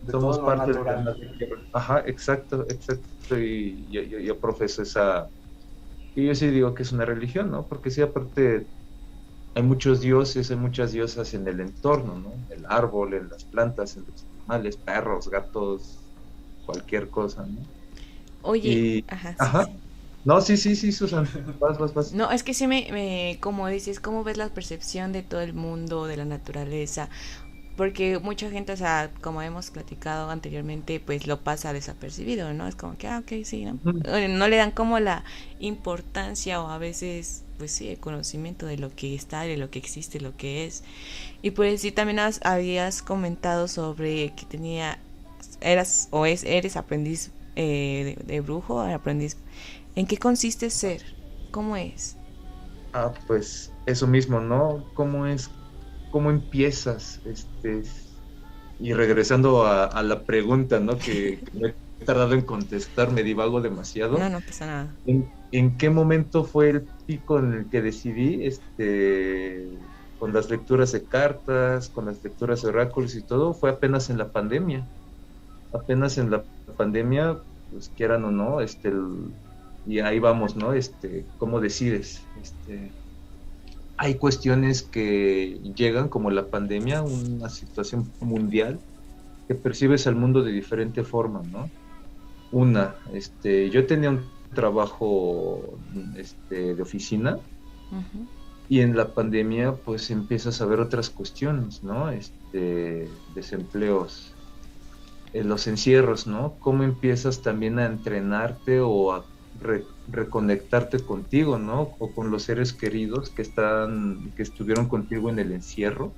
de 0.00 0.12
somos 0.12 0.38
todo 0.38 0.40
lo 0.42 0.50
parte 0.50 0.72
de 0.72 0.84
la 0.84 1.16
tierra. 1.36 1.64
Ajá, 1.72 2.00
exacto, 2.06 2.66
exacto. 2.68 3.04
Y 3.38 3.90
yo, 3.90 4.02
yo, 4.02 4.18
yo 4.18 4.40
profeso 4.40 4.82
esa. 4.82 5.30
Y 6.14 6.26
yo 6.26 6.34
sí 6.34 6.48
digo 6.50 6.74
que 6.74 6.82
es 6.84 6.92
una 6.92 7.04
religión, 7.06 7.50
¿no? 7.50 7.68
Porque 7.68 7.90
sí, 7.90 8.02
aparte, 8.02 8.70
hay 9.54 9.62
muchos 9.62 10.00
dioses, 10.00 10.50
hay 10.50 10.56
muchas 10.58 10.92
diosas 10.92 11.34
en 11.34 11.48
el 11.48 11.60
entorno, 11.60 12.18
¿no? 12.18 12.34
En 12.36 12.46
el 12.60 12.66
árbol, 12.68 13.14
en 13.14 13.28
las 13.30 13.46
plantas, 13.46 13.96
en 13.96 14.04
los 14.06 14.26
animales, 14.48 14.78
perros, 14.78 15.28
gatos, 15.30 16.04
cualquier 16.64 17.10
cosa, 17.10 17.46
¿no? 17.46 17.66
Oye, 18.42 18.88
Y- 18.96 19.06
ajá, 19.06 19.36
sí, 19.38 19.54
Ajá. 19.54 19.64
sí. 19.64 19.80
No, 20.24 20.40
sí, 20.40 20.56
sí, 20.56 20.76
sí, 20.76 20.92
Susan. 20.92 21.24
Vas, 21.60 21.78
vas, 21.78 21.94
vas. 21.94 22.16
No, 22.16 22.30
es 22.30 22.42
que 22.42 22.54
sí 22.54 22.66
me, 22.66 22.88
me, 22.90 23.38
como 23.40 23.68
dices, 23.68 24.00
¿cómo 24.00 24.24
ves 24.24 24.38
la 24.38 24.48
percepción 24.54 25.12
de 25.12 25.22
todo 25.22 25.42
el 25.42 25.52
mundo, 25.54 26.06
de 26.06 26.16
la 26.16 26.24
naturaleza? 26.24 27.10
Porque 27.78 28.20
mucha 28.20 28.50
gente, 28.50 28.74
o 28.74 28.78
sea, 28.78 29.12
como 29.22 29.42
hemos 29.42 29.70
platicado 29.70 30.30
anteriormente, 30.30 31.00
pues 31.00 31.26
lo 31.28 31.42
pasa 31.44 31.72
desapercibido, 31.72 32.52
¿no? 32.54 32.68
Es 32.68 32.76
como 32.76 32.98
que, 32.98 33.08
ah, 33.08 33.20
ok, 33.20 33.44
sí, 33.46 33.64
¿no? 33.64 33.78
No 34.04 34.48
le 34.48 34.56
dan 34.58 34.72
como 34.72 35.00
la 35.00 35.24
importancia 35.60 36.62
o 36.62 36.68
a 36.70 36.78
veces, 36.78 37.44
pues 37.58 37.72
sí, 37.72 37.88
el 37.90 37.98
conocimiento 38.00 38.66
de 38.66 38.78
lo 38.78 38.90
que 38.94 39.14
está, 39.14 39.42
de 39.42 39.56
lo 39.58 39.70
que 39.70 39.80
existe, 39.80 40.20
lo 40.20 40.36
que 40.36 40.66
es. 40.66 40.84
Y 41.42 41.52
pues 41.52 41.80
sí, 41.82 41.92
también 41.92 42.18
has- 42.20 42.40
habías 42.44 43.02
comentado 43.02 43.68
sobre 43.68 44.34
que 44.34 44.46
tenía, 44.46 44.98
eras 45.60 46.08
o 46.10 46.26
es, 46.26 46.44
eres 46.44 46.76
aprendiz 46.76 47.32
eh, 47.56 48.16
de, 48.18 48.34
de 48.34 48.40
brujo, 48.40 48.80
aprendiz. 48.82 49.36
¿En 49.96 50.06
qué 50.06 50.18
consiste 50.18 50.70
ser? 50.70 51.02
¿Cómo 51.50 51.76
es? 51.76 52.16
Ah, 52.92 53.14
pues 53.26 53.74
eso 53.86 54.06
mismo, 54.06 54.40
¿no? 54.40 54.90
¿Cómo 54.94 55.26
es, 55.26 55.57
cómo 56.10 56.30
empiezas? 56.30 57.20
Este, 57.24 57.82
y 58.78 58.92
regresando 58.94 59.64
a, 59.64 59.84
a 59.86 60.02
la 60.02 60.24
pregunta, 60.24 60.80
¿no? 60.80 60.98
Que, 60.98 61.42
que 61.44 61.58
me 61.58 61.68
he 62.00 62.04
tardado 62.04 62.34
en 62.34 62.42
contestar, 62.42 63.10
me 63.12 63.22
divago 63.22 63.60
demasiado. 63.60 64.18
No, 64.18 64.28
no 64.28 64.40
pasa 64.42 64.66
nada. 64.66 65.00
¿En, 65.04 65.32
en 65.50 65.76
qué 65.76 65.90
momento 65.90 66.44
fue 66.44 66.70
el 66.70 66.90
pico 67.06 67.38
en 67.38 67.52
el 67.54 67.70
que 67.70 67.82
decidí, 67.82 68.46
este, 68.46 69.68
con 70.16 70.32
las 70.32 70.50
lecturas 70.50 70.92
de 70.92 71.06
cartas, 71.08 71.88
con 71.90 72.06
las 72.06 72.22
lecturas 72.22 72.62
de 72.62 72.68
oráculos 72.68 73.14
y 73.16 73.24
todo? 73.24 73.54
Fue 73.54 73.70
apenas 73.70 74.10
en 74.10 74.18
la 74.18 74.30
pandemia. 74.32 74.88
Apenas 75.72 76.18
en 76.18 76.30
la 76.30 76.46
pandemia, 76.76 77.42
pues 77.68 77.90
quieran 77.90 78.24
o 78.24 78.30
no, 78.30 78.60
este, 78.60 78.88
el- 78.88 79.34
y 79.84 80.00
ahí 80.00 80.18
vamos, 80.18 80.56
¿no? 80.56 80.72
Este, 80.74 81.30
¿cómo 81.36 81.60
decides? 81.60 82.30
Este, 82.34 82.97
hay 83.98 84.14
cuestiones 84.14 84.82
que 84.84 85.60
llegan, 85.74 86.08
como 86.08 86.30
la 86.30 86.46
pandemia, 86.46 87.02
una 87.02 87.48
situación 87.48 88.12
mundial, 88.20 88.80
que 89.48 89.56
percibes 89.56 90.06
al 90.06 90.14
mundo 90.14 90.42
de 90.42 90.52
diferente 90.52 91.02
forma, 91.02 91.42
¿no? 91.42 91.68
Una, 92.52 92.94
este, 93.12 93.68
yo 93.70 93.86
tenía 93.86 94.10
un 94.10 94.24
trabajo 94.54 95.78
este, 96.16 96.74
de 96.74 96.82
oficina 96.82 97.38
y 98.68 98.80
en 98.80 98.96
la 98.96 99.12
pandemia 99.14 99.72
pues 99.72 100.10
empiezas 100.10 100.60
a 100.60 100.66
ver 100.66 100.80
otras 100.80 101.10
cuestiones, 101.10 101.82
¿no? 101.82 102.10
Este, 102.10 103.08
desempleos, 103.34 104.32
eh, 105.32 105.42
los 105.42 105.66
encierros, 105.66 106.26
¿no? 106.26 106.54
Cómo 106.60 106.84
empiezas 106.84 107.42
también 107.42 107.78
a 107.80 107.86
entrenarte 107.86 108.80
o 108.80 109.12
a 109.12 109.24
re- 109.60 109.84
reconectarte 110.08 110.98
contigo, 111.00 111.58
¿no? 111.58 111.94
O 111.98 112.12
con 112.14 112.30
los 112.30 112.44
seres 112.44 112.72
queridos 112.72 113.30
que 113.30 113.42
están, 113.42 114.32
que 114.36 114.42
estuvieron 114.42 114.88
contigo 114.88 115.30
en 115.30 115.38
el 115.38 115.52
encierro. 115.52 116.14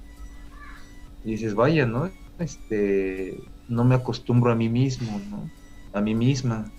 Y 1.24 1.32
dices, 1.32 1.54
vaya, 1.54 1.86
¿no? 1.86 2.10
Este, 2.38 3.36
no 3.68 3.84
me 3.84 3.94
acostumbro 3.94 4.52
a 4.52 4.54
mí 4.56 4.68
mismo, 4.68 5.20
¿no? 5.30 5.50
A 5.92 6.00
mí 6.00 6.14
misma. 6.14 6.72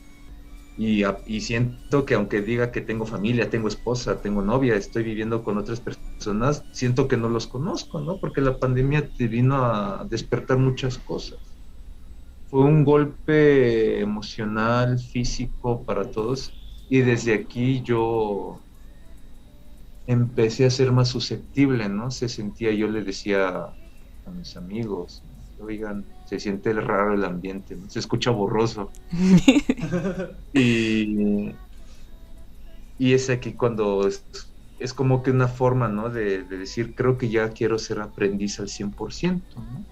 Y, 0.78 1.04
y 1.28 1.42
siento 1.42 2.06
que 2.06 2.16
aunque 2.16 2.42
diga 2.42 2.72
que 2.72 2.82
tengo 2.82 3.06
familia, 3.06 3.50
tengo 3.50 3.68
esposa, 3.68 4.22
tengo 4.22 4.42
novia, 4.42 4.76
estoy 4.76 5.04
viviendo 5.04 5.44
con 5.44 5.58
otras 5.58 5.82
personas, 5.82 6.64
siento 6.72 7.08
que 7.08 7.18
no 7.18 7.30
los 7.30 7.48
conozco, 7.48 8.00
¿no? 8.00 8.18
Porque 8.20 8.42
la 8.42 8.58
pandemia 8.58 9.10
te 9.10 9.28
vino 9.28 9.64
a 9.64 10.06
despertar 10.10 10.58
muchas 10.58 10.98
cosas. 10.98 11.51
Fue 12.52 12.62
un 12.66 12.84
golpe 12.84 14.00
emocional, 14.00 15.00
físico 15.00 15.84
para 15.86 16.12
todos. 16.12 16.56
Y 16.88 17.00
desde 17.02 17.34
aquí 17.34 17.82
yo 17.84 18.64
empecé 20.06 20.66
a 20.66 20.70
ser 20.70 20.92
más 20.92 21.10
susceptible, 21.10 21.90
¿no? 21.90 22.12
Se 22.12 22.30
sentía, 22.30 22.72
yo 22.74 22.88
le 22.88 23.04
decía 23.04 23.76
a 24.26 24.32
mis 24.32 24.56
amigos, 24.58 25.26
oigan, 25.58 26.14
se 26.24 26.40
siente 26.40 26.74
raro 26.74 27.14
el 27.16 27.24
ambiente, 27.26 27.76
¿no? 27.76 27.90
se 27.90 28.00
escucha 28.00 28.32
borroso. 28.32 28.96
Y, 30.54 31.60
y 32.98 33.14
es 33.14 33.30
aquí 33.30 33.56
cuando 33.56 34.08
es, 34.08 34.28
es 34.78 34.94
como 34.94 35.24
que 35.24 35.32
una 35.32 35.48
forma, 35.48 35.88
¿no? 35.90 36.10
De, 36.10 36.44
de 36.44 36.58
decir, 36.58 36.96
creo 36.96 37.18
que 37.18 37.30
ya 37.30 37.50
quiero 37.50 37.80
ser 37.80 38.00
aprendiz 38.02 38.60
al 38.60 38.70
100%, 38.70 39.62
¿no? 39.62 39.88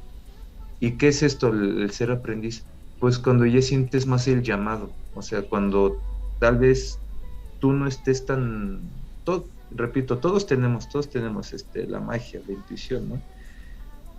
¿Y 0.79 0.97
qué 0.97 1.09
es 1.09 1.23
esto, 1.23 1.49
el, 1.49 1.91
ser 1.91 2.11
aprendiz? 2.11 2.67
Pues 2.99 3.19
cuando 3.19 3.45
ya 3.45 3.61
sientes 3.61 4.05
más 4.07 4.27
el 4.27 4.41
llamado, 4.43 4.97
o 5.11 5.21
sea, 5.21 5.43
cuando 5.47 6.03
tal 6.39 6.57
vez 6.59 7.03
tú 7.59 7.73
no 7.73 7.87
estés 7.87 8.25
tan, 8.25 8.91
to- 9.23 9.51
repito, 9.69 10.19
todos 10.19 10.45
tenemos, 10.47 10.89
todos 10.89 11.09
tenemos 11.09 11.53
este, 11.53 11.87
la 11.87 11.99
magia, 12.01 12.41
la 12.45 12.53
intuición, 12.53 13.09
¿no? 13.09 13.25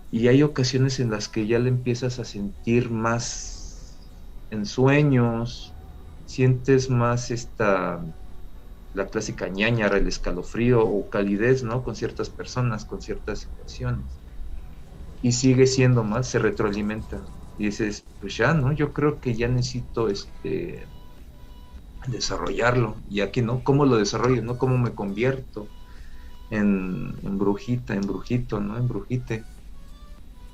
Y 0.09 0.27
hay 0.27 0.43
ocasiones 0.43 0.99
en 0.99 1.09
las 1.11 1.29
que 1.29 1.47
ya 1.47 1.57
le 1.59 1.69
empiezas 1.69 2.19
a 2.19 2.25
sentir 2.25 2.89
más 2.91 4.11
en 4.49 4.65
sueños, 4.65 5.77
sientes 6.25 6.89
más 6.89 7.31
esta, 7.31 8.05
la 8.93 9.07
clásica 9.09 9.49
ñañara, 9.49 9.97
el 9.99 10.07
escalofrío 10.07 10.83
o 10.87 11.09
calidez, 11.09 11.63
¿no? 11.63 11.83
Con 11.83 11.95
ciertas 11.95 12.29
personas, 12.31 12.85
con 12.85 13.01
ciertas 13.01 13.39
situaciones. 13.41 14.20
Y 15.21 15.31
sigue 15.33 15.67
siendo 15.67 16.03
más, 16.03 16.27
se 16.29 16.39
retroalimenta. 16.39 17.25
Y 17.55 17.65
dices, 17.65 18.07
pues 18.19 18.37
ya, 18.37 18.53
¿no? 18.53 18.73
Yo 18.73 18.93
creo 18.93 19.19
que 19.21 19.35
ya 19.35 19.47
necesito 19.47 20.09
este 20.09 20.89
desarrollarlo. 22.07 23.01
Y 23.07 23.21
aquí, 23.21 23.41
¿no? 23.41 23.63
¿Cómo 23.63 23.85
lo 23.85 23.97
desarrollo, 23.97 24.41
no? 24.43 24.57
¿Cómo 24.57 24.77
me 24.77 24.95
convierto 24.95 25.71
en, 26.49 27.19
brujita, 27.37 27.95
en 27.95 28.01
brujito, 28.01 28.59
¿no? 28.61 28.77
En 28.77 28.87
brujite 28.87 29.47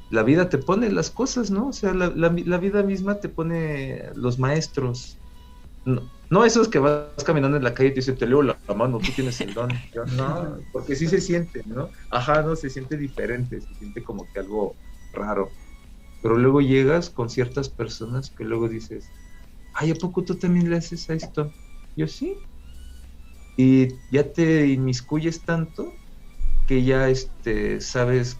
la 0.09 0.23
vida 0.23 0.49
te 0.49 0.57
pone 0.57 0.89
las 0.91 1.11
cosas, 1.11 1.51
¿no? 1.51 1.69
O 1.69 1.73
sea, 1.73 1.93
la, 1.93 2.09
la- 2.09 2.29
vida 2.57 2.83
misma 2.83 3.19
te 3.19 3.29
pone 3.29 4.09
los 4.15 4.39
maestros. 4.39 5.21
No 6.29 6.43
esos 6.43 6.67
que 6.67 6.79
vas 6.79 7.23
caminando 7.25 7.57
en 7.57 7.63
la 7.63 7.73
calle 7.73 7.89
y 7.89 7.93
te 7.93 7.99
dicen, 7.99 8.17
te 8.17 8.27
leo 8.27 8.41
la, 8.41 8.59
mano, 8.75 8.97
tú 8.99 9.11
tienes 9.13 9.39
el 9.41 9.53
don. 9.53 9.69
Yo, 9.93 10.05
no, 10.05 10.59
porque 10.71 10.95
sí 10.95 11.07
se 11.07 11.21
siente, 11.21 11.63
¿no? 11.65 11.89
Ajá, 12.09 12.41
no, 12.41 12.55
se 12.55 12.69
siente 12.69 12.97
diferente, 12.97 13.61
se 13.61 13.73
siente 13.75 14.03
como 14.03 14.29
que 14.31 14.39
algo 14.39 14.75
raro. 15.13 15.51
Pero 16.21 16.37
luego 16.37 16.61
llegas 16.61 17.09
con 17.09 17.29
ciertas 17.29 17.69
personas 17.69 18.31
que 18.35 18.43
luego 18.43 18.67
dices, 18.67 19.09
ay, 19.73 19.91
¿a 19.91 19.95
poco 19.95 20.23
tú 20.23 20.37
también 20.37 20.69
le 20.69 20.77
haces 20.77 21.09
a 21.09 21.13
esto? 21.13 21.53
Yo 21.95 22.07
sí. 22.07 22.35
Y 23.55 23.87
ya 24.11 24.31
te 24.31 24.67
inmiscuyes 24.67 25.43
tanto 25.43 25.93
que 26.67 26.83
ya 26.83 27.09
este, 27.09 27.79
sabes 27.79 28.37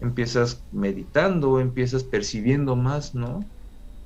empiezas 0.00 0.66
meditando, 0.72 1.60
empiezas 1.60 2.02
percibiendo 2.02 2.74
más, 2.74 3.14
¿no? 3.14 3.48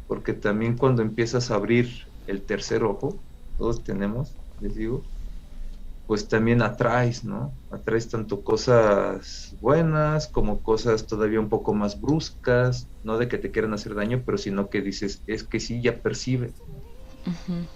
Porque 0.06 0.34
también 0.34 0.76
cuando 0.76 1.02
empiezas 1.02 1.50
a 1.50 1.54
abrir 1.54 1.88
el 2.26 2.44
tercer 2.44 2.84
ojo, 2.84 3.24
todos 3.56 3.84
tenemos, 3.84 4.38
les 4.58 4.74
digo, 4.74 5.10
pues 6.06 6.28
también 6.28 6.62
atraes, 6.62 7.24
¿no? 7.24 7.58
Atraes 7.68 8.08
tanto 8.08 8.44
cosas 8.44 9.56
buenas 9.60 10.28
como 10.28 10.62
cosas 10.62 11.06
todavía 11.06 11.40
un 11.40 11.48
poco 11.48 11.74
más 11.74 12.00
bruscas, 12.00 12.88
no 13.02 13.18
de 13.18 13.28
que 13.28 13.38
te 13.38 13.50
quieran 13.50 13.74
hacer 13.74 13.94
daño, 13.94 14.22
pero 14.24 14.38
sino 14.38 14.70
que 14.70 14.82
dices, 14.82 15.22
es 15.26 15.46
que 15.46 15.58
sí, 15.58 15.82
ya 15.82 16.00
percibes. 16.00 16.62
Ujú. 17.26 17.66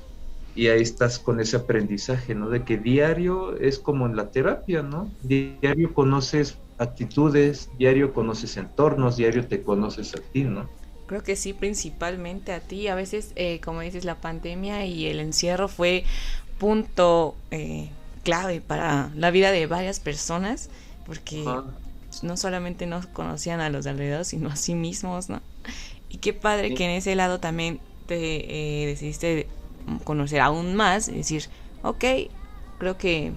Y 0.55 0.69
ahí 0.69 0.83
estás 0.83 1.19
con 1.19 1.41
ese 1.41 1.57
aprendizaje, 1.57 2.35
¿no? 2.35 2.51
De 2.51 2.65
que 2.65 2.77
diario 2.77 3.57
es 3.57 3.79
como 3.81 4.07
en 4.07 4.17
la 4.17 4.31
terapia, 4.31 4.83
¿no? 4.83 5.13
Diario 5.21 5.93
conoces 5.93 6.61
actitudes, 6.79 7.69
diario 7.77 8.13
conoces 8.13 8.57
entornos, 8.57 9.17
diario 9.17 9.47
te 9.47 9.63
conoces 9.63 10.15
a 10.15 10.21
ti, 10.33 10.45
¿no? 10.45 10.71
Creo 11.11 11.25
que 11.25 11.35
sí, 11.35 11.53
principalmente 11.55 12.53
a 12.53 12.61
ti. 12.61 12.87
A 12.87 12.95
veces, 12.95 13.33
eh, 13.35 13.61
como 13.65 13.81
dices, 13.81 14.05
la 14.05 14.21
pandemia 14.21 14.87
y 14.87 15.07
el 15.09 15.19
encierro 15.19 15.67
fue 15.67 16.05
punto 16.57 17.35
eh, 17.51 17.89
clave 18.23 18.61
para 18.61 19.11
la 19.17 19.33
vida 19.33 19.51
de 19.51 19.67
varias 19.67 19.99
personas, 19.99 20.71
porque 21.05 21.41
Ajá. 21.41 21.65
no 22.23 22.37
solamente 22.37 22.87
no 22.87 23.01
conocían 23.13 23.61
a 23.61 23.71
los 23.71 23.83
de 23.87 23.91
alrededor, 23.91 24.25
sino 24.25 24.51
a 24.51 24.55
sí 24.55 24.77
mismos, 24.77 25.29
¿no? 25.29 25.43
Y 26.11 26.19
qué 26.19 26.33
padre 26.33 26.69
Sí. 26.69 26.75
que 26.77 26.85
en 26.85 26.91
ese 26.93 27.17
lado 27.17 27.41
también 27.41 27.81
te 28.07 28.85
eh, 28.85 28.87
decidiste 28.87 29.49
conocer 30.05 30.41
aún 30.41 30.77
más 30.77 31.09
y 31.09 31.15
decir, 31.15 31.47
ok, 31.83 32.05
creo 32.79 32.97
que 32.99 33.33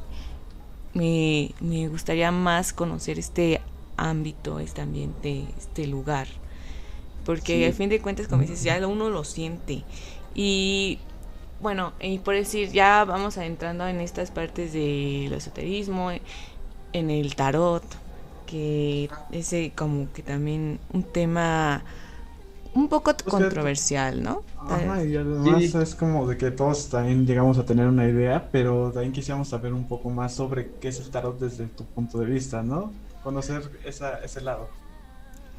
me, 0.93 1.55
me 1.59 1.87
gustaría 1.87 2.31
más 2.31 2.71
conocer 2.71 3.17
este 3.17 3.61
ámbito, 3.97 4.59
este 4.59 4.81
ambiente, 4.81 5.45
este 5.57 5.87
lugar. 5.87 6.27
Porque 7.25 7.57
Sí. 7.59 7.63
al 7.65 7.73
fin 7.73 7.89
de 7.89 7.99
cuentas, 8.01 8.27
como 8.27 8.41
dices, 8.41 8.63
ya 8.63 8.85
uno 8.87 9.09
lo 9.09 9.23
siente. 9.23 9.83
Y 10.35 10.99
bueno, 11.61 11.93
y 12.01 12.19
por 12.19 12.35
decir, 12.35 12.71
ya 12.71 13.05
vamos 13.05 13.37
entrando 13.37 13.87
en 13.87 14.01
estas 14.01 14.31
partes 14.31 14.73
del 14.73 15.31
esoterismo, 15.33 16.11
en 16.91 17.09
el 17.09 17.35
tarot, 17.35 17.83
que 18.45 19.09
ese 19.31 19.71
como 19.75 20.11
que 20.13 20.21
también 20.21 20.79
un 20.91 21.03
tema 21.03 21.83
un 22.75 22.89
poco 22.89 23.15
que- 23.15 23.23
controversial, 23.23 24.21
¿no? 24.23 24.43
Ajá, 24.57 25.03
y 25.03 25.15
además 25.15 25.61
Sí. 25.63 25.77
es 25.77 25.95
como 25.95 26.27
de 26.27 26.37
que 26.37 26.51
todos 26.51 26.89
también 26.89 27.25
llegamos 27.27 27.57
a 27.59 27.65
tener 27.65 27.87
una 27.87 28.07
idea, 28.07 28.49
pero 28.51 28.91
también 28.91 29.11
quisiéramos 29.13 29.47
saber 29.49 29.73
un 29.73 29.87
poco 29.87 30.09
más 30.09 30.33
sobre 30.33 30.71
qué 30.81 30.87
es 30.89 30.99
el 30.99 31.09
tarot 31.11 31.39
desde 31.39 31.67
tu 31.67 31.85
punto 31.85 32.17
de 32.19 32.25
vista, 32.25 32.63
¿no? 32.63 32.91
Conocer 33.23 33.69
esa, 33.85 34.19
ese 34.23 34.41
lado. 34.41 34.67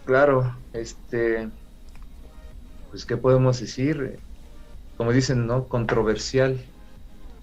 Claro, 0.04 0.64
este, 0.72 1.50
pues, 2.90 3.06
¿qué 3.06 3.16
podemos 3.16 3.60
decir? 3.60 4.22
Como 4.96 5.12
dicen, 5.12 5.46
¿no? 5.46 5.68
Controversial, 5.68 6.72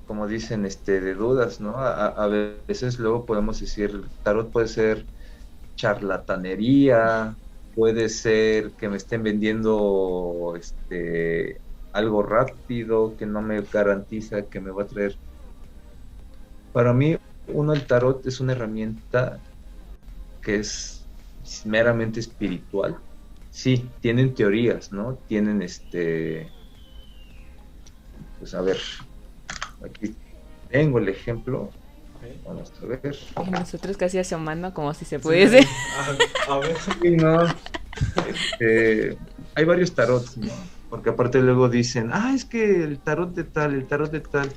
como 0.06 0.28
dicen, 0.28 0.65
este, 0.65 1.02
de 1.02 1.15
dudas, 1.15 1.62
¿no? 1.62 1.78
A, 1.78 2.08
a 2.08 2.28
veces 2.30 3.00
luego 3.00 3.26
podemos 3.26 3.60
decir, 3.60 4.12
tarot 4.24 4.52
puede 4.52 4.67
ser 4.67 5.10
charlatanería, 5.76 7.38
puede 7.74 8.10
ser 8.10 8.76
que 8.76 8.89
me 8.89 8.97
estén 8.97 9.24
vendiendo, 9.24 10.54
este, 10.58 11.62
algo 11.93 12.24
rápido 12.24 13.15
que 13.17 13.26
no 13.28 13.41
me 13.43 13.62
garantiza 13.63 14.47
que 14.50 14.62
me 14.62 14.71
va 14.71 14.84
a 14.84 14.88
traer. 14.88 15.19
Para 16.74 16.93
mí, 16.93 17.17
uno, 17.47 17.74
el 17.74 17.88
tarot 17.88 18.26
es 18.26 18.39
una 18.41 18.52
herramienta 18.54 19.41
que 20.41 20.56
es 20.58 21.01
meramente 21.66 22.20
espiritual. 22.20 22.98
Sí, 23.50 23.90
tienen 24.00 24.34
teorías, 24.34 24.92
¿no? 24.92 25.16
Tienen 25.28 25.62
este. 25.62 26.50
Pues 28.40 28.54
a 28.54 28.62
ver, 28.62 28.78
aquí 29.86 30.16
tengo 30.70 31.00
el 31.00 31.10
ejemplo. 31.10 31.70
Vamos 32.46 32.72
a 32.82 32.86
ver. 32.86 33.16
Y 33.46 33.50
nosotros 33.50 33.98
casi 33.98 34.20
asomando 34.20 34.74
como 34.74 34.94
si 34.94 35.06
se 35.06 35.20
pudiese. 35.20 35.68
A, 36.48 36.54
a 36.54 36.60
ver, 36.60 36.76
Sí, 37.02 37.10
no. 37.12 37.46
Este, 38.28 39.18
hay 39.56 39.66
varios 39.66 39.94
tarots, 39.94 40.38
¿no? 40.38 40.52
Porque 40.90 41.10
aparte 41.10 41.42
luego 41.42 41.70
dicen, 41.70 42.10
ah, 42.12 42.34
es 42.36 42.46
que 42.46 42.84
el 42.84 43.00
tarot 43.00 43.34
de 43.34 43.44
tal, 43.44 43.74
el 43.74 43.88
tarot 43.88 44.12
de 44.12 44.20
tal. 44.22 44.52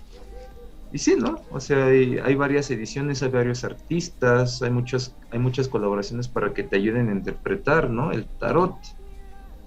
Y 0.94 0.98
sí, 0.98 1.16
¿no? 1.18 1.40
O 1.50 1.58
sea, 1.58 1.86
hay, 1.86 2.18
hay, 2.18 2.36
varias 2.36 2.70
ediciones, 2.70 3.20
hay 3.24 3.28
varios 3.28 3.64
artistas, 3.64 4.62
hay 4.62 4.70
muchas, 4.70 5.16
hay 5.32 5.40
muchas 5.40 5.66
colaboraciones 5.66 6.28
para 6.28 6.54
que 6.54 6.62
te 6.62 6.76
ayuden 6.76 7.08
a 7.08 7.12
interpretar, 7.12 7.90
¿no? 7.90 8.12
El 8.12 8.26
tarot. 8.38 8.76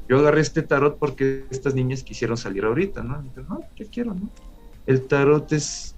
Yo 0.07 0.19
agarré 0.19 0.39
este 0.39 0.61
tarot 0.61 0.97
porque 0.97 1.43
estas 1.49 1.75
niñas 1.75 2.01
quisieron 2.01 2.37
salir 2.37 2.63
ahorita, 2.63 3.03
¿no? 3.03 3.21
no, 3.49 3.59
yo 3.75 3.85
quiero, 3.91 4.13
¿no? 4.13 4.29
El 4.85 5.05
tarot 5.05 5.51
es 5.51 5.95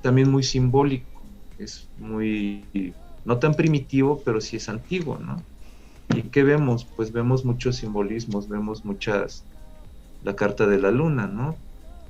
también 0.00 0.30
muy 0.30 0.42
simbólico, 0.42 1.20
es 1.58 1.86
muy, 1.98 2.94
no 3.26 3.36
tan 3.36 3.52
primitivo, 3.52 4.22
pero 4.24 4.40
sí 4.40 4.56
es 4.56 4.70
antiguo, 4.70 5.18
¿no? 5.18 5.36
¿Y 6.16 6.22
qué 6.22 6.44
vemos? 6.44 6.86
Pues 6.96 7.12
vemos 7.12 7.44
muchos 7.44 7.76
simbolismos, 7.76 8.48
vemos 8.48 8.86
muchas, 8.86 9.44
la 10.24 10.34
carta 10.34 10.66
de 10.66 10.78
la 10.78 10.90
luna, 10.90 11.26
¿no? 11.26 11.56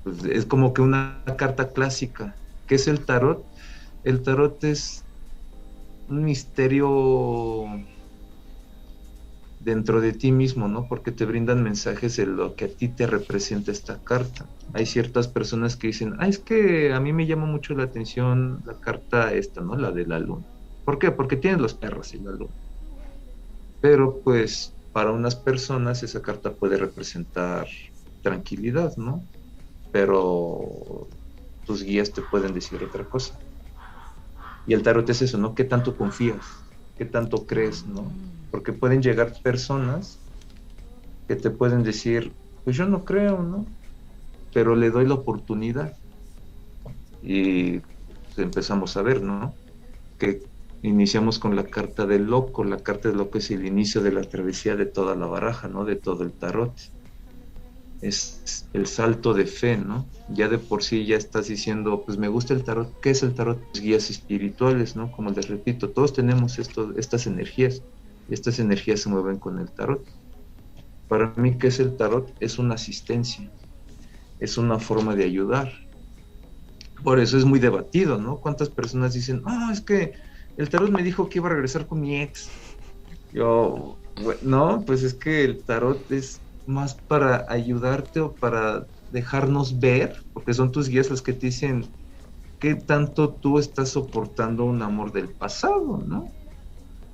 Pues 0.04 0.24
es 0.26 0.46
como 0.46 0.72
que 0.72 0.80
una 0.80 1.24
carta 1.36 1.68
clásica. 1.70 2.36
¿Qué 2.66 2.76
es 2.76 2.88
el 2.88 3.04
tarot? 3.04 3.46
El 4.02 4.22
tarot 4.22 4.62
es 4.64 5.06
un 6.08 6.22
misterio 6.24 6.88
dentro 9.58 10.00
de 10.00 10.12
ti 10.12 10.32
mismo, 10.32 10.68
¿no? 10.68 10.88
Porque 10.88 11.12
te 11.12 11.24
brindan 11.24 11.62
mensajes 11.62 12.16
de 12.16 12.26
lo 12.26 12.54
que 12.56 12.64
a 12.66 12.68
ti 12.76 12.94
te 12.94 13.06
representa 13.06 13.70
esta 13.70 14.02
carta. 14.02 14.50
Hay 14.74 14.86
ciertas 14.86 15.28
personas 15.28 15.76
que 15.76 15.88
dicen, 15.88 16.14
ah, 16.18 16.28
es 16.28 16.38
que 16.38 16.92
a 16.92 17.00
mí 17.00 17.12
me 17.12 17.26
llama 17.26 17.46
mucho 17.46 17.74
la 17.74 17.84
atención 17.84 18.60
la 18.64 18.78
carta 18.78 19.32
esta, 19.32 19.60
¿no? 19.62 19.76
La 19.76 19.92
de 19.92 20.06
la 20.06 20.18
luna. 20.18 20.44
¿Por 20.84 20.98
qué? 20.98 21.12
Porque 21.12 21.36
tienes 21.36 21.60
los 21.60 21.74
perros 21.74 22.12
y 22.14 22.18
la 22.18 22.32
luna. 22.32 22.54
Pero 23.80 24.22
pues 24.22 24.76
para 24.92 25.12
unas 25.12 25.36
personas 25.36 26.02
esa 26.02 26.22
carta 26.22 26.56
puede 26.56 26.76
representar 26.76 27.66
tranquilidad, 28.22 28.96
¿no? 28.96 29.28
Pero 29.90 31.08
tus 31.66 31.82
guías 31.82 32.12
te 32.12 32.22
pueden 32.22 32.54
decir 32.54 32.82
otra 32.82 33.04
cosa. 33.04 33.38
Y 34.66 34.74
el 34.74 34.82
tarot 34.82 35.08
es 35.10 35.22
eso, 35.22 35.38
¿no? 35.38 35.54
¿Qué 35.54 35.64
tanto 35.64 35.96
confías? 35.96 36.44
¿Qué 36.96 37.04
tanto 37.04 37.46
crees, 37.46 37.86
¿no? 37.86 38.12
Porque 38.50 38.72
pueden 38.72 39.02
llegar 39.02 39.32
personas 39.42 40.18
que 41.26 41.36
te 41.36 41.50
pueden 41.50 41.82
decir, 41.82 42.32
pues 42.64 42.76
yo 42.76 42.86
no 42.86 43.04
creo, 43.04 43.42
¿no? 43.42 43.66
Pero 44.52 44.76
le 44.76 44.90
doy 44.90 45.06
la 45.06 45.14
oportunidad. 45.14 45.96
Y 47.22 47.80
empezamos 48.36 48.96
a 48.96 49.02
ver, 49.02 49.22
¿no? 49.22 49.54
Que 50.18 50.42
iniciamos 50.82 51.38
con 51.38 51.56
la 51.56 51.64
carta 51.64 52.06
del 52.06 52.24
loco. 52.24 52.64
La 52.64 52.78
carta 52.78 53.08
del 53.08 53.18
loco 53.18 53.38
es 53.38 53.50
el 53.50 53.66
inicio 53.66 54.00
de 54.02 54.12
la 54.12 54.22
travesía 54.22 54.76
de 54.76 54.86
toda 54.86 55.16
la 55.16 55.26
baraja, 55.26 55.68
¿no? 55.68 55.84
De 55.84 55.96
todo 55.96 56.22
el 56.24 56.32
tarot. 56.32 56.74
Es 58.02 58.66
el 58.72 58.86
salto 58.86 59.32
de 59.32 59.46
fe, 59.46 59.76
¿no? 59.76 60.06
Ya 60.28 60.48
de 60.48 60.58
por 60.58 60.82
sí 60.82 61.06
ya 61.06 61.16
estás 61.16 61.48
diciendo, 61.48 62.02
pues 62.04 62.18
me 62.18 62.28
gusta 62.28 62.52
el 62.52 62.64
tarot. 62.64 63.00
¿Qué 63.00 63.10
es 63.10 63.22
el 63.22 63.34
tarot? 63.34 63.60
guías 63.80 64.10
espirituales, 64.10 64.96
¿no? 64.96 65.10
Como 65.12 65.30
les 65.30 65.48
repito, 65.48 65.90
todos 65.90 66.12
tenemos 66.12 66.58
estas 66.58 67.26
energías. 67.26 67.82
Estas 68.28 68.58
energías 68.58 69.00
se 69.00 69.08
mueven 69.08 69.38
con 69.38 69.58
el 69.58 69.70
tarot. 69.70 70.04
Para 71.08 71.32
mí, 71.36 71.56
¿qué 71.58 71.68
es 71.68 71.78
el 71.78 71.96
tarot? 71.96 72.34
Es 72.40 72.58
una 72.58 72.74
asistencia. 72.74 73.50
Es 74.40 74.58
una 74.58 74.78
forma 74.80 75.14
de 75.14 75.24
ayudar. 75.24 75.72
Por 77.04 77.20
eso 77.20 77.38
es 77.38 77.44
muy 77.44 77.60
debatido, 77.60 78.18
¿no? 78.18 78.38
¿Cuántas 78.38 78.68
personas 78.68 79.14
dicen, 79.14 79.42
ah, 79.46 79.70
es 79.72 79.80
que 79.80 80.12
el 80.56 80.68
tarot 80.68 80.90
me 80.90 81.02
dijo 81.02 81.28
que 81.28 81.38
iba 81.38 81.48
a 81.48 81.52
regresar 81.52 81.86
con 81.86 82.00
mi 82.00 82.20
ex. 82.20 82.48
Yo, 83.32 83.96
no, 84.42 84.82
pues 84.86 85.02
es 85.02 85.14
que 85.14 85.44
el 85.44 85.62
tarot 85.62 86.10
es 86.10 86.41
más 86.66 86.94
para 86.94 87.46
ayudarte 87.48 88.20
o 88.20 88.34
para 88.34 88.86
dejarnos 89.10 89.78
ver, 89.78 90.16
porque 90.32 90.54
son 90.54 90.72
tus 90.72 90.88
guías 90.88 91.10
los 91.10 91.22
que 91.22 91.32
te 91.32 91.46
dicen 91.46 91.84
qué 92.58 92.74
tanto 92.74 93.34
tú 93.34 93.58
estás 93.58 93.90
soportando 93.90 94.64
un 94.64 94.82
amor 94.82 95.12
del 95.12 95.34
pasado, 95.34 96.02
¿no? 96.06 96.28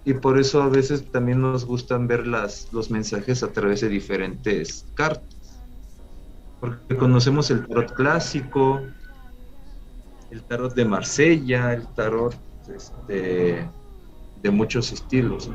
Y 0.05 0.15
por 0.15 0.39
eso 0.39 0.63
a 0.63 0.69
veces 0.69 1.11
también 1.11 1.41
nos 1.41 1.65
gustan 1.65 2.07
ver 2.07 2.27
las, 2.27 2.73
los 2.73 2.91
mensajes 2.91 3.43
a 3.43 3.53
través 3.53 3.81
de 3.81 3.89
diferentes 3.89 4.87
cartas. 4.95 5.67
Porque 6.61 6.97
conocemos 6.97 7.51
el 7.51 7.67
tarot 7.67 7.93
clásico, 7.93 8.81
el 10.31 10.45
tarot 10.45 10.75
de 10.75 10.85
Marsella, 10.85 11.73
el 11.75 11.87
tarot 11.95 12.35
este, 12.69 13.71
de 14.43 14.51
muchos 14.51 14.93
estilos. 14.93 15.51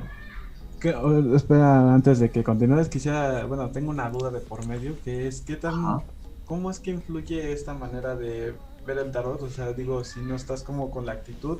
Espera, 0.90 1.94
antes 1.94 2.20
de 2.20 2.30
que 2.30 2.44
continúes, 2.44 2.90
quisiera, 2.90 3.46
bueno, 3.46 3.70
tengo 3.72 3.90
una 3.90 4.10
duda 4.10 4.30
de 4.32 4.40
por 4.40 4.66
medio, 4.68 4.96
que 5.04 5.28
es, 5.28 5.42
¿qué 5.42 5.56
tan, 5.56 6.02
cómo 6.46 6.70
es 6.70 6.80
que 6.80 6.92
influye 6.92 7.52
esta 7.54 7.74
manera 7.74 8.16
de 8.16 8.54
ver 8.86 8.98
el 8.98 9.12
tarot? 9.12 9.42
O 9.42 9.50
sea, 9.50 9.74
digo, 9.74 10.04
si 10.04 10.20
no 10.22 10.36
estás 10.36 10.64
como 10.64 10.92
con 10.92 11.06
la 11.06 11.14
actitud, 11.14 11.60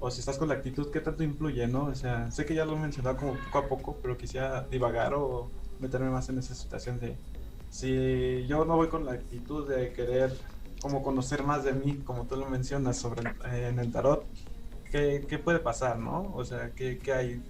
o 0.00 0.10
si 0.10 0.20
estás 0.20 0.38
con 0.38 0.48
la 0.48 0.54
actitud, 0.54 0.90
¿qué 0.90 1.00
tanto 1.00 1.24
influye, 1.24 1.66
no? 1.66 1.86
O 1.86 1.94
sea, 1.94 2.30
sé 2.30 2.44
que 2.44 2.54
ya 2.54 2.64
lo 2.64 2.74
he 2.74 2.78
mencionado 2.78 3.16
como 3.16 3.34
poco 3.34 3.58
a 3.58 3.68
poco, 3.68 3.98
pero 4.02 4.16
quisiera 4.16 4.66
divagar 4.70 5.14
o 5.14 5.50
meterme 5.80 6.10
más 6.10 6.28
en 6.28 6.38
esa 6.38 6.54
situación 6.54 7.00
de, 7.00 7.16
si 7.70 8.46
yo 8.46 8.64
no 8.64 8.76
voy 8.76 8.88
con 8.88 9.04
la 9.04 9.12
actitud 9.12 9.68
de 9.68 9.92
querer 9.92 10.32
como 10.80 11.02
conocer 11.02 11.42
más 11.42 11.64
de 11.64 11.72
mí, 11.72 12.02
como 12.04 12.24
tú 12.24 12.36
lo 12.36 12.46
mencionas 12.48 12.96
sobre 12.96 13.28
eh, 13.50 13.68
en 13.68 13.78
el 13.78 13.90
tarot, 13.90 14.24
¿qué, 14.90 15.40
puede 15.42 15.58
pasar, 15.58 15.98
no? 15.98 16.32
O 16.34 16.44
sea, 16.44 16.70
¿qué, 16.70 17.00
hay? 17.12 17.42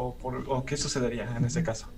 O, 0.00 0.64
qué 0.64 0.76
sucedería 0.76 1.28
en 1.36 1.44
ese 1.44 1.62
caso? 1.64 1.88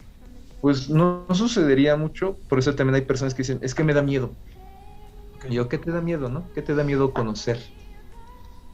Pues 0.63 0.89
no, 0.89 1.27
sucedería 1.33 1.97
mucho, 1.97 2.37
por 2.49 2.59
eso 2.59 2.75
también 2.75 2.95
hay 2.95 3.03
personas 3.03 3.35
que 3.35 3.43
dicen, 3.43 3.59
es 3.63 3.75
que 3.75 3.85
me 3.85 3.93
da 3.93 4.03
miedo. 4.03 4.35
Y 5.49 5.55
yo, 5.55 5.69
¿qué 5.69 5.79
te 5.79 5.91
da 5.91 6.01
miedo, 6.01 6.29
no? 6.29 6.51
¿Qué 6.55 6.63
te 6.63 6.75
da 6.75 6.83
miedo 6.83 7.13
conocer? 7.13 7.61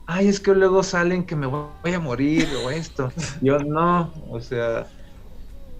Ay, 0.06 0.28
es 0.28 0.38
que 0.38 0.54
luego 0.54 0.82
salen 0.84 1.26
que 1.26 1.34
me 1.34 1.46
voy 1.46 1.92
a 1.92 2.00
morir 2.00 2.48
o 2.64 2.70
esto. 2.70 3.12
Yo 3.42 3.58
no, 3.58 4.12
o 4.30 4.40
sea, 4.40 4.86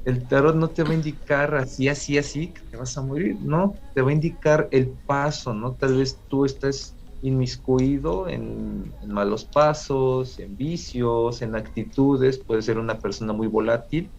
el 0.05 0.27
tarot 0.27 0.57
no 0.57 0.69
te 0.69 0.83
va 0.83 0.91
a 0.91 0.95
indicar 0.95 1.55
así, 1.55 1.89
así, 1.89 2.19
así, 2.19 2.49
que 2.49 2.61
te 2.71 2.77
vas 2.77 2.97
a 2.99 3.03
morir, 3.03 3.37
no, 3.43 3.75
te 3.95 4.03
va 4.03 4.11
a 4.11 4.15
indicar 4.15 4.69
el 4.73 4.91
paso, 5.07 5.55
¿no? 5.55 5.75
Tal 5.75 5.97
vez 5.97 6.21
tú 6.29 6.45
estás 6.45 6.96
inmiscuido 7.23 8.29
en, 8.29 8.95
malos 9.07 9.45
pasos, 9.45 10.39
en 10.39 10.57
vicios, 10.57 11.43
en 11.43 11.57
actitudes, 11.57 12.39
puede 12.39 12.63
ser 12.63 12.79
una 12.79 12.99
persona 12.99 13.33
muy 13.33 13.47
volátil, 13.47 14.11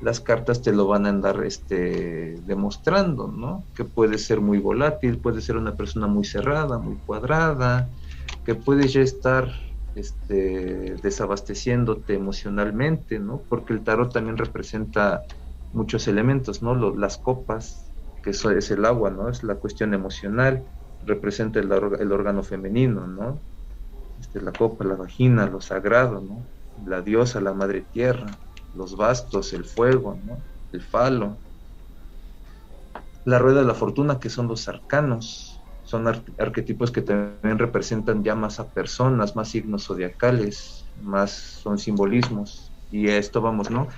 las 0.00 0.20
cartas 0.20 0.62
te 0.62 0.72
lo 0.72 0.86
van 0.86 1.06
a 1.06 1.08
andar 1.08 1.44
este, 1.44 2.40
demostrando, 2.42 3.28
¿no? 3.28 3.64
Que 3.74 3.84
puede 3.84 4.18
ser 4.18 4.40
muy 4.40 4.58
volátil, 4.58 5.18
puede 5.18 5.40
ser 5.40 5.56
una 5.56 5.76
persona 5.76 6.06
muy 6.06 6.24
cerrada, 6.24 6.78
muy 6.78 6.96
cuadrada, 7.04 7.90
que 8.44 8.54
puede 8.54 8.86
ya 8.86 9.00
estar 9.00 9.52
este, 9.96 10.94
desabasteciéndote 11.02 12.14
emocionalmente, 12.14 13.18
¿no? 13.18 13.42
Porque 13.48 13.72
el 13.72 13.82
tarot 13.82 14.12
también 14.12 14.36
representa 14.36 15.22
muchos 15.72 16.06
elementos, 16.06 16.62
¿no? 16.62 16.74
las 16.96 17.18
copas, 17.18 17.92
que 18.22 18.30
es 18.30 18.70
el 18.70 18.84
agua, 18.84 19.10
¿no? 19.10 19.28
Es 19.28 19.42
la 19.42 19.56
cuestión 19.56 19.94
emocional 19.94 20.64
representa 21.04 21.60
el, 21.60 21.72
órgano 21.72 22.42
femenino, 22.42 23.06
¿no? 23.06 23.40
Este, 24.20 24.40
la 24.40 24.52
copa, 24.52 24.84
la 24.84 24.94
vagina, 24.94 25.46
lo 25.46 25.60
sagrado, 25.60 26.20
¿no? 26.20 26.44
La 26.86 27.00
diosa, 27.00 27.40
la 27.40 27.52
madre 27.52 27.82
tierra, 27.92 28.26
los 28.74 28.96
bastos, 28.96 29.52
el 29.52 29.64
fuego, 29.64 30.18
¿no? 30.24 30.38
El 30.72 30.82
falo. 30.82 31.36
La 33.24 33.38
rueda 33.38 33.60
de 33.60 33.66
la 33.66 33.74
fortuna, 33.74 34.18
que 34.18 34.30
son 34.30 34.48
los 34.48 34.68
arcanos, 34.68 35.60
son 35.84 36.06
arquetipos 36.06 36.90
que 36.90 37.00
también 37.00 37.58
representan 37.58 38.22
ya 38.22 38.34
más 38.34 38.60
a 38.60 38.68
personas, 38.68 39.36
más 39.36 39.48
signos 39.48 39.86
zodiacales, 39.86 40.84
más 41.02 41.30
son 41.30 41.78
simbolismos. 41.78 42.70
Y 42.90 43.08
esto 43.08 43.40
vamos, 43.40 43.70
¿no? 43.70 43.88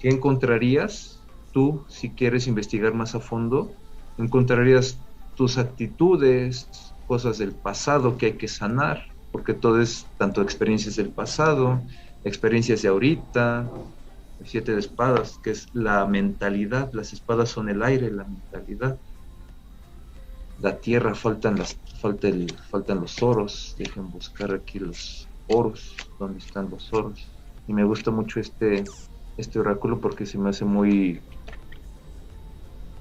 ¿Qué 0.00 0.08
encontrarías 0.08 1.20
tú 1.52 1.84
si 1.88 2.10
quieres 2.10 2.48
investigar 2.48 2.92
más 2.92 3.14
a 3.14 3.20
fondo? 3.20 3.72
Encontrarías 4.18 4.98
tus 5.36 5.58
actitudes, 5.58 6.68
cosas 7.06 7.38
del 7.38 7.52
pasado 7.52 8.16
que 8.16 8.26
hay 8.26 8.32
que 8.34 8.48
sanar, 8.48 9.06
porque 9.30 9.54
todo 9.54 9.80
es 9.80 10.06
tanto 10.18 10.42
experiencias 10.42 10.96
del 10.96 11.08
pasado, 11.08 11.80
experiencias 12.24 12.82
de 12.82 12.88
ahorita, 12.88 13.68
siete 14.44 14.72
de 14.72 14.80
espadas, 14.80 15.38
que 15.42 15.50
es 15.50 15.68
la 15.72 16.06
mentalidad, 16.06 16.90
las 16.92 17.12
espadas 17.12 17.48
son 17.48 17.68
el 17.68 17.82
aire, 17.82 18.10
la 18.10 18.24
mentalidad. 18.24 18.98
La 20.60 20.78
tierra 20.78 21.14
faltan 21.14 21.58
las 21.58 21.76
falta 22.00 22.28
el, 22.28 22.52
faltan 22.70 23.00
los 23.00 23.22
oros, 23.22 23.74
dejen 23.78 24.10
buscar 24.10 24.52
aquí 24.52 24.78
los 24.78 25.28
oros, 25.48 25.94
donde 26.18 26.38
están 26.38 26.68
los 26.70 26.92
oros. 26.92 27.26
Y 27.66 27.72
me 27.72 27.84
gusta 27.84 28.10
mucho 28.10 28.40
este 28.40 28.84
este 29.36 29.58
oráculo 29.58 30.00
porque 30.00 30.26
se 30.26 30.38
me 30.38 30.50
hace 30.50 30.64
muy 30.64 31.20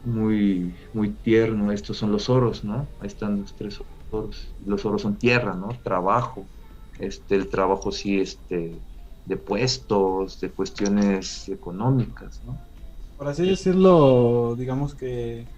muy, 0.04 0.78
muy 0.94 1.16
tierno. 1.18 1.72
Estos 1.72 1.98
son 1.98 2.12
los 2.12 2.30
oros, 2.30 2.64
¿no? 2.64 2.94
Ahí 3.00 3.08
están 3.08 3.40
los 3.42 3.56
tres 3.56 3.80
oros. 4.12 4.56
Los 4.60 4.86
oros 4.86 5.02
son 5.04 5.18
tierra, 5.18 5.56
¿no? 5.56 5.80
Trabajo. 5.84 6.52
Este, 6.98 7.36
el 7.36 7.50
trabajo 7.50 7.92
sí, 7.92 8.20
este, 8.20 8.84
de 9.26 9.38
puestos, 9.38 10.40
de 10.40 10.54
cuestiones 10.54 11.48
económicas, 11.50 12.44
¿no? 12.44 12.62
Por 13.16 13.28
así 13.28 13.46
decirlo, 13.48 14.56
digamos 14.58 14.96
que 14.96 15.52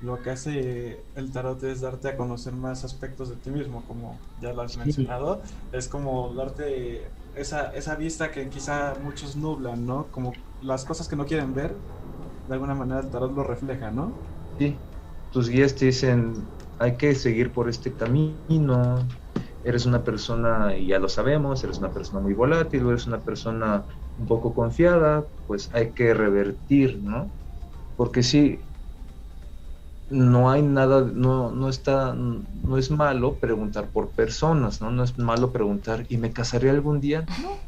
lo 0.00 0.20
que 0.22 0.30
hace 0.30 1.08
el 1.14 1.32
tarot 1.32 1.62
es 1.64 1.80
darte 1.80 2.08
a 2.08 2.16
conocer 2.16 2.54
más 2.54 2.84
aspectos 2.84 3.30
de 3.30 3.38
ti 3.38 3.50
mismo, 3.50 3.84
como 3.86 4.26
ya 4.36 4.52
lo 4.52 4.62
has 4.62 4.76
mencionado. 4.76 5.42
Es 5.70 5.88
como 5.88 6.34
darte 6.34 7.16
esa, 7.32 7.70
esa 7.70 7.96
vista 7.96 8.30
que 8.30 8.48
quizá 8.50 8.96
muchos 8.96 9.36
nublan, 9.36 9.86
¿no? 9.86 10.10
Como 10.10 10.44
las 10.60 10.84
cosas 10.84 11.08
que 11.08 11.16
no 11.16 11.24
quieren 11.26 11.54
ver, 11.54 11.82
de 12.46 12.54
alguna 12.54 12.74
manera 12.74 13.00
el 13.00 13.10
tarot 13.10 13.32
lo 13.32 13.42
refleja, 13.42 13.90
¿no? 13.90 14.12
Sí, 14.58 14.80
tus 15.30 15.48
guías 15.48 15.74
te 15.74 15.86
dicen, 15.86 16.48
hay 16.78 16.96
que 16.96 17.14
seguir 17.14 17.52
por 17.52 17.68
este 17.68 17.94
camino, 17.94 19.06
eres 19.62 19.86
una 19.86 20.02
persona, 20.04 20.76
y 20.76 20.88
ya 20.88 20.98
lo 20.98 21.08
sabemos, 21.08 21.62
eres 21.64 21.78
una 21.78 21.92
persona 21.92 22.22
muy 22.22 22.34
volátil, 22.34 22.86
eres 22.88 23.06
una 23.06 23.20
persona 23.20 23.84
un 24.16 24.26
poco 24.26 24.54
confiada, 24.54 25.26
pues 25.46 25.68
hay 25.74 25.92
que 25.92 26.14
revertir, 26.14 27.02
¿no? 27.02 27.32
Porque 27.96 28.22
sí, 28.22 28.60
no 30.08 30.50
hay 30.50 30.62
nada, 30.62 31.02
no, 31.02 31.50
no 31.50 31.68
está, 31.68 32.14
no 32.14 32.78
es 32.78 32.90
malo 32.90 33.38
preguntar 33.38 33.90
por 33.90 34.12
personas, 34.12 34.80
¿no? 34.80 34.90
No 34.90 35.02
es 35.02 35.18
malo 35.18 35.52
preguntar, 35.52 36.06
¿y 36.08 36.16
me 36.16 36.32
casaré 36.32 36.70
algún 36.70 37.00
día? 37.00 37.26
No, 37.42 37.58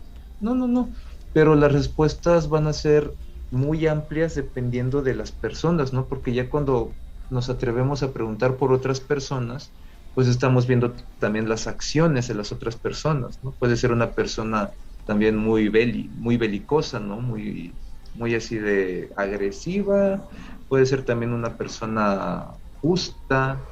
no, 0.41 0.55
no, 0.55 0.69
no. 0.69 0.93
Pero 1.33 1.57
las 1.57 1.73
respuestas 1.73 2.49
van 2.49 2.69
a 2.69 2.73
ser 2.73 3.13
muy 3.51 3.87
amplias 3.87 4.35
dependiendo 4.35 5.03
de 5.03 5.15
las 5.15 5.33
personas, 5.33 5.93
¿no? 5.93 6.09
Porque 6.09 6.33
ya 6.35 6.51
cuando 6.51 6.97
nos 7.31 7.49
atrevemos 7.51 8.03
a 8.03 8.13
preguntar 8.13 8.57
por 8.57 8.73
otras 8.73 9.01
personas, 9.01 9.75
pues 10.15 10.29
estamos 10.29 10.67
viendo 10.67 10.95
también 11.19 11.49
las 11.49 11.67
acciones 11.67 12.29
de 12.29 12.35
las 12.35 12.53
otras 12.53 12.79
personas, 12.79 13.39
¿no? 13.43 13.55
Puede 13.59 13.77
ser 13.77 13.93
una 13.93 14.15
persona 14.15 14.75
también 15.05 15.37
muy 15.37 15.69
beli, 15.69 16.11
muy 16.15 16.37
belicosa, 16.37 17.01
¿no? 17.01 17.21
Muy, 17.21 17.79
muy 18.13 18.35
así 18.35 18.57
de 18.59 19.11
agresiva, 19.17 20.27
puede 20.69 20.87
ser 20.87 21.05
también 21.05 21.33
una 21.33 21.57
persona 21.57 22.47
justa 22.81 23.67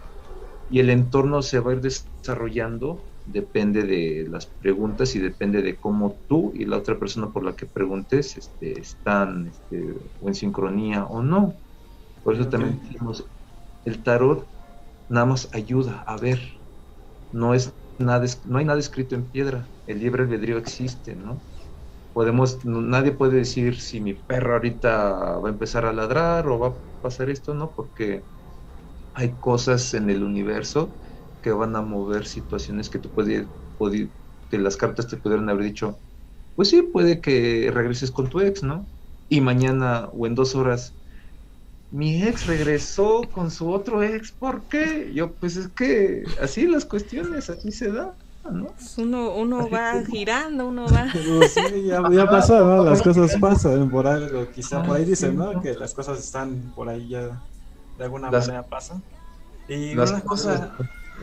y 0.68 0.80
el 0.80 0.90
entorno 0.90 1.42
se 1.42 1.60
va 1.60 1.72
a 1.72 1.74
ir 1.74 1.80
desarrollando, 1.80 3.06
depende 3.26 3.84
de 3.84 4.26
las 4.28 4.46
preguntas 4.48 5.16
y 5.16 5.20
depende 5.20 5.62
de 5.62 5.78
cómo 5.80 6.22
tú 6.28 6.52
y 6.54 6.66
la 6.66 6.78
otra 6.78 6.98
persona 7.00 7.32
por 7.32 7.44
la 7.44 7.56
que 7.56 7.66
preguntes 7.66 8.36
este, 8.38 8.80
están 8.80 9.48
este, 9.48 9.94
o 10.20 10.28
en 10.28 10.34
sincronía 10.36 11.06
o 11.06 11.22
no. 11.22 11.60
Por 12.22 12.34
eso 12.34 12.48
también 12.50 12.80
decimos, 12.80 13.30
el 13.84 14.02
tarot 14.04 14.50
nada 15.08 15.26
más 15.26 15.50
ayuda 15.54 16.02
a 16.06 16.18
ver, 16.18 16.40
no 17.32 17.54
es 17.54 17.76
nada, 17.98 18.26
no 18.44 18.58
hay 18.58 18.64
nada 18.64 18.78
escrito 18.80 19.14
en 19.14 19.30
piedra, 19.30 19.72
el 19.86 20.00
libre 20.00 20.24
albedrío 20.24 20.58
existe, 20.58 21.16
¿no? 21.16 21.44
podemos, 22.12 22.64
nadie 22.64 23.12
puede 23.12 23.38
decir 23.38 23.80
si 23.80 24.00
mi 24.00 24.14
perro 24.14 24.54
ahorita 24.54 25.38
va 25.38 25.48
a 25.48 25.52
empezar 25.52 25.84
a 25.86 25.92
ladrar 25.92 26.48
o 26.48 26.58
va 26.58 26.68
a 26.68 26.76
pasar 27.00 27.30
esto, 27.30 27.54
¿no? 27.54 27.74
Porque 27.74 28.26
hay 29.14 29.38
cosas 29.38 29.94
en 29.94 30.10
el 30.10 30.22
universo 30.24 30.98
que 31.46 31.52
van 31.52 31.76
a 31.76 31.80
mover 31.80 32.26
situaciones 32.26 32.90
que 32.90 32.98
tú 32.98 33.12
puedes, 33.12 33.46
que 34.50 34.58
las 34.58 34.76
cartas 34.76 35.06
te 35.06 35.16
pudieran 35.16 35.48
haber 35.48 35.62
dicho, 35.62 36.00
pues 36.56 36.70
sí, 36.70 36.82
puede 36.82 37.20
que 37.20 37.70
regreses 37.72 38.10
con 38.10 38.28
tu 38.28 38.40
ex, 38.40 38.64
¿no? 38.64 38.88
Y 39.28 39.40
mañana 39.40 40.08
o 40.12 40.26
en 40.26 40.34
dos 40.34 40.56
horas, 40.56 40.96
mi 41.88 42.20
ex 42.24 42.48
regresó 42.48 43.20
con 43.30 43.52
su 43.52 43.70
otro 43.70 44.02
ex, 44.02 44.32
¿por 44.32 44.66
qué? 44.66 45.12
Yo, 45.14 45.36
pues 45.36 45.56
es 45.56 45.68
que 45.68 46.24
así 46.42 46.66
las 46.66 46.84
cuestiones, 46.84 47.48
así 47.48 47.70
se 47.70 47.92
da. 47.92 48.16
Pues 48.42 48.98
uno, 48.98 49.36
uno 49.36 49.70
va 49.70 50.02
girando, 50.04 50.66
uno 50.66 50.86
va. 50.86 51.06
Pues 51.38 51.52
sí, 51.52 51.84
ya, 51.84 52.02
ya, 52.10 52.26
pasó, 52.26 52.58
¿no? 52.66 52.82
Las 52.82 53.02
cosas 53.02 53.36
pasan 53.40 53.88
por 53.88 54.08
algo. 54.08 54.50
Quizá 54.50 54.82
por 54.82 54.96
ahí 54.96 55.04
dicen, 55.04 55.36
¿no? 55.36 55.62
Que 55.62 55.74
las 55.74 55.94
cosas 55.94 56.18
están 56.18 56.72
por 56.74 56.88
ahí 56.88 57.10
ya 57.10 57.40
de 57.96 58.04
alguna 58.04 58.32
manera 58.32 58.66
pasan. 58.66 59.04
Y 59.68 59.96
una 59.96 60.20
cosa, 60.20 60.76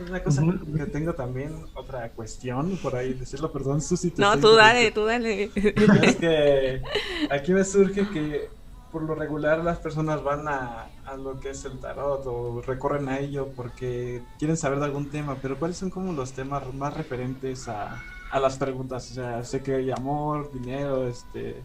una 0.08 0.22
cosa 0.22 0.42
que 0.76 0.86
tengo 0.86 1.14
también, 1.14 1.66
otra 1.74 2.10
cuestión 2.10 2.76
por 2.82 2.96
ahí, 2.96 3.14
decirlo, 3.14 3.52
perdón, 3.52 3.80
Susi. 3.80 4.12
No, 4.16 4.38
tú 4.38 4.54
dale, 4.54 4.90
tú 4.90 5.04
dale. 5.04 5.50
Es 5.54 6.16
que 6.16 6.82
aquí 7.30 7.52
me 7.52 7.64
surge 7.64 8.08
que 8.08 8.48
por 8.90 9.02
lo 9.02 9.14
regular 9.14 9.58
las 9.64 9.78
personas 9.78 10.22
van 10.22 10.46
a, 10.46 10.86
a, 11.04 11.16
lo 11.16 11.40
que 11.40 11.50
es 11.50 11.64
el 11.64 11.78
tarot 11.78 12.24
o 12.26 12.62
recorren 12.64 13.08
a 13.08 13.18
ello 13.18 13.48
porque 13.56 14.22
quieren 14.38 14.56
saber 14.56 14.78
de 14.78 14.84
algún 14.84 15.10
tema, 15.10 15.36
pero 15.42 15.58
¿cuáles 15.58 15.76
son 15.76 15.90
como 15.90 16.12
los 16.12 16.32
temas 16.32 16.72
más 16.74 16.96
referentes 16.96 17.68
a, 17.68 18.00
a 18.30 18.38
las 18.38 18.56
preguntas? 18.56 19.10
O 19.10 19.14
sea, 19.14 19.44
sé 19.44 19.62
que 19.62 19.74
hay 19.74 19.90
amor, 19.90 20.50
dinero, 20.52 21.08
este, 21.08 21.62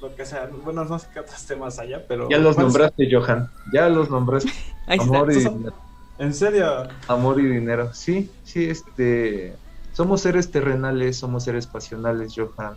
lo 0.00 0.14
que 0.14 0.24
sea. 0.24 0.48
Bueno, 0.64 0.84
no 0.84 0.98
sé 0.98 1.08
qué 1.12 1.20
otros 1.20 1.44
temas 1.44 1.78
haya, 1.78 2.06
pero... 2.06 2.28
Ya 2.30 2.38
los 2.38 2.56
nombraste, 2.56 3.08
Johan, 3.10 3.50
ya 3.72 3.88
los 3.88 4.08
nombraste. 4.08 4.50
amor 4.98 5.30
y 5.32 5.36
dinero. 5.36 5.89
¿En 6.20 6.34
serio? 6.34 6.66
Amor 7.08 7.40
y 7.40 7.46
dinero, 7.46 7.94
sí, 7.94 8.30
sí, 8.42 8.64
este... 8.68 9.56
Somos 9.92 10.20
seres 10.20 10.50
terrenales, 10.50 11.18
somos 11.18 11.44
seres 11.44 11.66
pasionales, 11.66 12.34
Johan. 12.36 12.76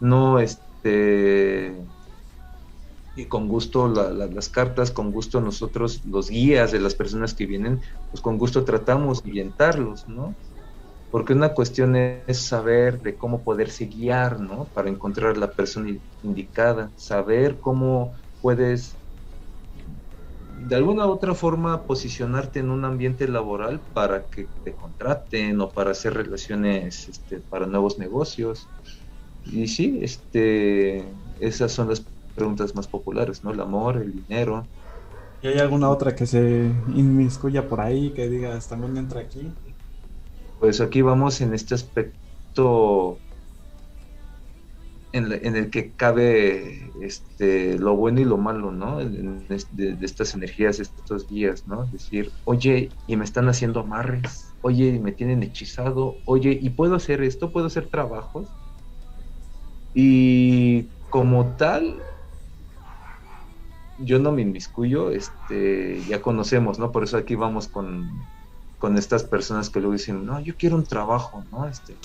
No, 0.00 0.38
este 0.40 1.76
y 3.14 3.26
con 3.26 3.48
gusto 3.48 3.86
las 3.86 4.48
cartas, 4.48 4.90
con 4.90 5.12
gusto 5.12 5.42
nosotros, 5.42 6.02
los 6.06 6.30
guías 6.30 6.72
de 6.72 6.80
las 6.80 6.94
personas 6.94 7.34
que 7.34 7.44
vienen, 7.46 7.82
pues 8.10 8.22
con 8.22 8.38
gusto 8.38 8.64
tratamos 8.64 9.22
de 9.22 9.30
orientarlos, 9.30 10.08
¿no? 10.08 10.38
Porque 11.10 11.34
una 11.34 11.52
cuestión 11.52 11.96
es 11.96 12.38
saber 12.46 13.02
de 13.02 13.18
cómo 13.18 13.44
poderse 13.44 13.86
guiar, 13.86 14.40
¿no? 14.40 14.70
Para 14.72 14.88
encontrar 14.88 15.36
la 15.36 15.52
persona 15.52 15.90
indicada, 16.22 16.92
saber 16.96 17.60
cómo 17.60 18.14
puedes 18.40 18.99
de 20.66 20.76
alguna 20.76 21.06
u 21.06 21.10
otra 21.10 21.34
forma 21.34 21.86
posicionarte 21.86 22.60
en 22.60 22.70
un 22.70 22.84
ambiente 22.84 23.26
laboral 23.28 23.80
para 23.92 24.26
que 24.26 24.48
te 24.62 24.74
contraten 24.74 25.60
o 25.60 25.70
para 25.70 25.92
hacer 25.92 26.14
relaciones 26.14 27.08
este, 27.08 27.40
para 27.40 27.66
nuevos 27.66 27.98
negocios. 27.98 28.68
Y 29.44 29.68
sí, 29.68 29.98
este, 30.02 31.04
esas 31.38 31.72
son 31.72 31.88
las 31.88 32.06
preguntas 32.34 32.74
más 32.74 32.88
populares, 32.88 33.42
¿no? 33.42 33.52
El 33.52 33.60
amor, 33.60 33.96
el 33.96 34.12
dinero. 34.12 34.68
¿Y 35.42 35.48
hay 35.48 35.58
alguna 35.58 35.88
otra 35.88 36.14
que 36.14 36.26
se 36.26 36.70
inmiscuya 36.94 37.66
por 37.66 37.80
ahí, 37.80 38.12
que 38.12 38.28
digas, 38.28 38.68
también 38.68 38.96
entra 38.98 39.20
aquí? 39.20 39.50
Pues 40.58 40.80
aquí 40.82 41.00
vamos 41.00 41.40
en 41.40 41.54
este 41.54 41.74
aspecto 41.74 43.18
en, 45.12 45.56
el 45.56 45.70
que 45.70 45.92
cabe 45.92 46.92
este, 47.00 47.78
lo 47.78 47.96
bueno 47.96 48.20
y 48.20 48.24
lo 48.24 48.36
malo, 48.36 48.70
¿no? 48.70 48.98
De, 48.98 49.96
estas 50.00 50.34
energías, 50.34 50.78
estos 50.78 51.28
guías, 51.28 51.66
¿no? 51.66 51.86
Decir, 51.86 52.30
oye, 52.44 52.90
y 53.06 53.16
me 53.16 53.24
están 53.24 53.48
haciendo 53.48 53.80
amarres, 53.80 54.52
oye, 54.62 54.88
y 54.88 54.98
me 54.98 55.12
tienen 55.12 55.42
hechizado, 55.42 56.16
oye, 56.26 56.58
y 56.60 56.70
puedo 56.70 56.94
hacer 56.94 57.22
esto, 57.22 57.50
puedo 57.50 57.66
hacer 57.66 57.88
trabajos. 57.88 58.48
Y 59.94 60.84
como 61.08 61.56
tal, 61.56 62.00
yo 63.98 64.20
no 64.20 64.30
me 64.30 64.42
inmiscuyo, 64.42 65.10
este, 65.10 66.00
ya 66.08 66.22
conocemos, 66.22 66.78
¿no? 66.78 66.92
Por 66.92 67.02
eso 67.02 67.16
aquí 67.16 67.34
vamos 67.34 67.66
con, 67.66 68.08
con 68.78 68.96
estas 68.96 69.24
personas 69.24 69.70
que 69.70 69.80
luego 69.80 69.94
dicen, 69.94 70.24
no, 70.24 70.38
yo 70.38 70.54
quiero 70.56 70.76
un 70.76 70.84
trabajo, 70.84 71.42
¿no? 71.50 71.66
Este, 71.66 71.96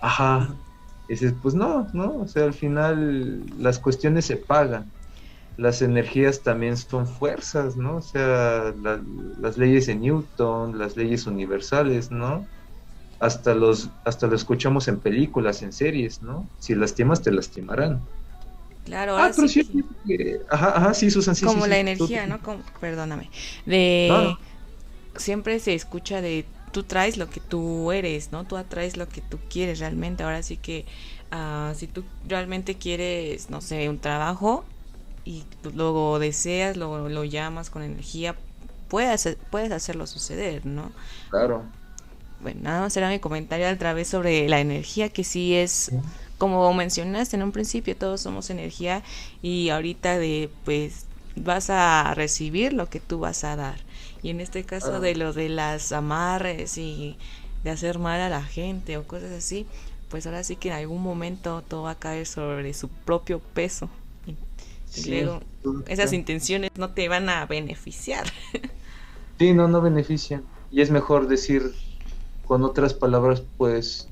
Ajá. 0.00 0.54
Y 1.10 1.14
dices, 1.14 1.34
pues 1.42 1.56
no, 1.56 1.88
no, 1.92 2.18
o 2.18 2.28
sea, 2.28 2.44
al 2.44 2.54
final 2.54 3.42
las 3.58 3.80
cuestiones 3.80 4.26
se 4.26 4.36
pagan. 4.36 4.92
Las 5.56 5.82
energías 5.82 6.42
también 6.42 6.76
son 6.76 7.04
fuerzas, 7.04 7.76
¿no? 7.76 7.96
O 7.96 8.00
sea, 8.00 8.72
las 9.40 9.58
leyes 9.58 9.88
de 9.88 9.96
Newton, 9.96 10.78
las 10.78 10.96
leyes 10.96 11.26
universales, 11.26 12.12
¿no? 12.12 12.46
Hasta 13.18 13.56
los, 13.56 13.90
hasta 14.04 14.28
lo 14.28 14.36
escuchamos 14.36 14.86
en 14.86 15.00
películas, 15.00 15.62
en 15.62 15.72
series, 15.72 16.22
¿no? 16.22 16.48
Si 16.60 16.76
lastimas, 16.76 17.22
te 17.22 17.32
lastimarán. 17.32 18.00
Claro, 18.84 19.18
ah, 19.18 19.32
pero 19.34 19.48
sí, 19.48 19.68
ajá, 20.48 20.76
ajá, 20.76 20.94
sí, 20.94 21.10
Susan, 21.10 21.34
sí, 21.34 21.44
Como 21.44 21.66
la 21.66 21.78
energía, 21.78 22.28
¿no? 22.28 22.40
Como, 22.40 22.62
perdóname. 22.80 23.30
De. 23.66 24.36
Siempre 25.16 25.58
se 25.58 25.74
escucha 25.74 26.20
de 26.20 26.44
tú 26.72 26.82
traes 26.82 27.16
lo 27.16 27.28
que 27.30 27.40
tú 27.40 27.92
eres, 27.92 28.32
¿no? 28.32 28.44
Tú 28.44 28.56
atraes 28.56 28.96
lo 28.96 29.08
que 29.08 29.20
tú 29.20 29.38
quieres 29.48 29.78
realmente. 29.78 30.22
Ahora 30.22 30.42
sí 30.42 30.56
que 30.56 30.84
uh, 31.32 31.74
si 31.74 31.86
tú 31.86 32.04
realmente 32.26 32.76
quieres, 32.76 33.50
no 33.50 33.60
sé, 33.60 33.88
un 33.88 33.98
trabajo 33.98 34.64
y 35.24 35.44
luego 35.74 36.18
deseas, 36.18 36.76
luego 36.76 37.08
lo 37.08 37.24
llamas 37.24 37.70
con 37.70 37.82
energía, 37.82 38.34
puedes, 38.88 39.36
puedes 39.50 39.72
hacerlo 39.72 40.06
suceder, 40.06 40.66
¿no? 40.66 40.90
Claro. 41.30 41.62
Bueno, 42.40 42.60
nada 42.62 42.80
más 42.80 42.96
era 42.96 43.10
mi 43.10 43.18
comentario 43.18 43.68
a 43.68 43.76
través 43.76 44.08
sobre 44.08 44.48
la 44.48 44.60
energía 44.60 45.10
que 45.10 45.24
sí 45.24 45.54
es 45.54 45.92
como 46.40 46.72
mencionaste 46.72 47.36
en 47.36 47.42
un 47.42 47.52
principio, 47.52 47.94
todos 47.94 48.22
somos 48.22 48.48
energía 48.48 49.02
y 49.42 49.68
ahorita 49.68 50.16
de 50.18 50.48
pues 50.64 51.04
vas 51.36 51.68
a 51.68 52.14
recibir 52.14 52.72
lo 52.72 52.88
que 52.88 52.98
tú 52.98 53.18
vas 53.18 53.44
a 53.44 53.56
dar. 53.56 53.78
Y 54.22 54.30
en 54.30 54.40
este 54.40 54.64
caso 54.64 55.00
de 55.00 55.14
lo 55.16 55.32
de 55.32 55.48
las 55.48 55.92
amarres 55.92 56.76
y 56.78 57.16
de 57.64 57.70
hacer 57.70 57.98
mal 57.98 58.20
a 58.20 58.28
la 58.28 58.42
gente 58.42 58.96
o 58.96 59.04
cosas 59.04 59.32
así, 59.32 59.66
pues 60.08 60.26
ahora 60.26 60.42
sí 60.44 60.56
que 60.56 60.68
en 60.68 60.74
algún 60.74 61.02
momento 61.02 61.62
todo 61.66 61.82
va 61.84 61.92
a 61.92 61.98
caer 61.98 62.26
sobre 62.26 62.72
su 62.74 62.88
propio 62.88 63.38
peso. 63.38 63.88
Sí. 64.86 65.10
Luego, 65.10 65.40
esas 65.86 66.12
intenciones 66.12 66.70
no 66.76 66.90
te 66.90 67.08
van 67.08 67.28
a 67.28 67.46
beneficiar. 67.46 68.24
Sí, 69.38 69.54
no, 69.54 69.68
no 69.68 69.80
benefician. 69.80 70.44
Y 70.70 70.82
es 70.82 70.90
mejor 70.90 71.26
decir 71.26 71.72
con 72.46 72.62
otras 72.62 72.92
palabras, 72.92 73.42
pues, 73.56 74.06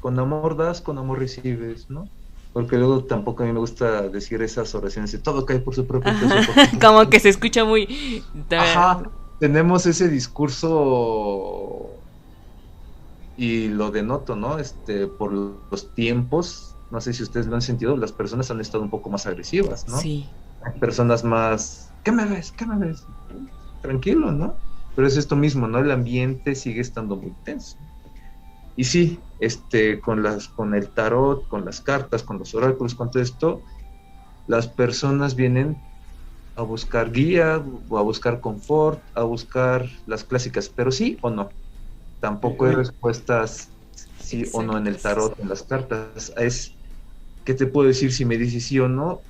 con 0.00 0.18
amor 0.18 0.56
das, 0.56 0.80
con 0.80 0.98
amor 0.98 1.20
recibes, 1.20 1.88
¿no? 1.88 2.08
Porque 2.52 2.78
luego 2.78 3.04
tampoco 3.04 3.44
a 3.44 3.46
mí 3.46 3.52
me 3.52 3.60
gusta 3.60 4.08
decir 4.08 4.42
esas 4.42 4.74
oraciones 4.74 5.12
de 5.12 5.18
todo 5.18 5.46
cae 5.46 5.60
por 5.60 5.76
su 5.76 5.86
propio 5.86 6.12
peso. 6.18 6.34
porque- 6.46 6.78
Como 6.84 7.08
que 7.08 7.20
se 7.20 7.28
escucha 7.28 7.64
muy... 7.64 8.24
Ajá, 8.50 9.04
tenemos 9.42 9.86
ese 9.86 10.08
discurso 10.08 11.90
y 13.36 13.66
lo 13.66 13.90
denoto, 13.90 14.36
¿no? 14.36 14.60
Este, 14.60 15.08
por 15.08 15.32
los 15.32 15.92
tiempos, 15.94 16.76
no 16.92 17.00
sé 17.00 17.12
si 17.12 17.24
ustedes 17.24 17.48
lo 17.48 17.56
han 17.56 17.60
sentido, 17.60 17.96
las 17.96 18.12
personas 18.12 18.52
han 18.52 18.60
estado 18.60 18.84
un 18.84 18.90
poco 18.90 19.10
más 19.10 19.26
agresivas, 19.26 19.88
¿no? 19.88 19.98
Sí. 19.98 20.28
Hay 20.64 20.78
personas 20.78 21.24
más, 21.24 21.90
¿qué 22.04 22.12
me 22.12 22.24
ves? 22.24 22.52
¿Qué 22.52 22.64
me 22.66 22.78
ves? 22.78 23.04
Tranquilo, 23.80 24.30
¿no? 24.30 24.54
Pero 24.94 25.08
es 25.08 25.16
esto 25.16 25.34
mismo, 25.34 25.66
¿no? 25.66 25.80
El 25.80 25.90
ambiente 25.90 26.54
sigue 26.54 26.80
estando 26.80 27.16
muy 27.16 27.34
tenso. 27.42 27.76
Y 28.76 28.84
sí, 28.84 29.18
este, 29.40 30.00
con 30.00 30.22
las, 30.22 30.46
con 30.46 30.72
el 30.72 30.88
tarot, 30.90 31.48
con 31.48 31.64
las 31.64 31.80
cartas, 31.80 32.22
con 32.22 32.38
los 32.38 32.54
oráculos, 32.54 32.94
con 32.94 33.10
todo 33.10 33.20
esto, 33.20 33.60
las 34.46 34.68
personas 34.68 35.34
vienen 35.34 35.76
a 36.54 36.62
buscar 36.62 37.10
guía, 37.12 37.64
o 37.88 37.98
a 37.98 38.02
buscar 38.02 38.40
confort, 38.40 39.02
a 39.14 39.22
buscar 39.22 39.86
las 40.06 40.24
clásicas, 40.24 40.68
pero 40.68 40.92
sí 40.92 41.18
o 41.22 41.30
no. 41.30 41.48
Tampoco 42.20 42.66
hay 42.66 42.74
respuestas 42.74 43.70
sí 44.18 44.44
o 44.52 44.62
no 44.62 44.78
en 44.78 44.86
el 44.86 45.00
tarot, 45.00 45.38
en 45.38 45.48
las 45.48 45.62
cartas. 45.62 46.32
Es, 46.36 46.76
¿qué 47.44 47.54
te 47.54 47.66
puedo 47.66 47.88
decir 47.88 48.12
si 48.12 48.24
me 48.24 48.38
dices 48.38 48.66
sí 48.66 48.78
o 48.78 48.88
no? 48.88 49.22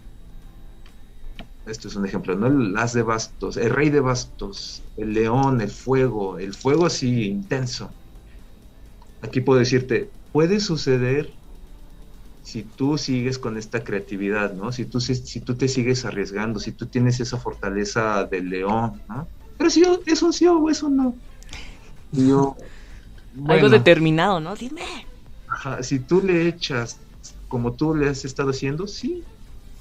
Esto 1.64 1.88
es 1.88 1.94
un 1.94 2.04
ejemplo, 2.04 2.34
¿no? 2.34 2.48
El 2.48 2.76
as 2.76 2.92
de 2.92 3.02
bastos, 3.02 3.56
el 3.56 3.70
rey 3.70 3.88
de 3.88 4.00
bastos, 4.00 4.82
el 4.96 5.14
león, 5.14 5.60
el 5.60 5.70
fuego, 5.70 6.38
el 6.38 6.54
fuego 6.54 6.86
así 6.86 7.26
intenso. 7.26 7.94
Aquí 9.20 9.40
puedo 9.40 9.60
decirte, 9.60 10.10
puede 10.32 10.58
suceder 10.58 11.32
si 12.43 12.64
tú 12.64 12.99
sigues 12.99 13.38
con 13.38 13.57
esta 13.57 13.84
creatividad, 13.84 14.53
¿no? 14.53 14.72
Si 14.72 14.84
tú, 14.84 15.01
si, 15.01 15.14
si 15.14 15.40
tú 15.40 15.57
te 15.57 15.68
sigues 15.68 16.05
arriesgando, 16.05 16.59
si 16.59 16.72
tú 16.72 16.86
tienes 16.86 17.20
esa 17.20 17.38
fortaleza 17.38 18.24
del 18.24 18.51
león, 18.51 19.01
¿no? 19.09 19.28
Pero 19.57 19.70
si 19.70 19.82
yo, 19.82 20.01
es 20.05 20.22
un 20.22 20.32
sí 20.32 20.47
o 20.47 20.68
es 20.68 20.82
un 20.82 20.97
no. 20.97 21.16
Y 22.11 22.28
yo, 22.28 22.57
Algo 23.49 23.68
determinado, 23.68 24.40
¿no? 24.40 24.55
Dime. 24.55 24.82
ajá, 25.47 25.82
si 25.82 26.01
tú 26.01 26.20
le 26.20 26.49
echas 26.49 27.01
como 27.49 27.74
tú 27.76 27.95
le 27.95 28.09
has 28.09 28.24
estado 28.24 28.51
haciendo, 28.51 28.86
sí, 28.86 29.24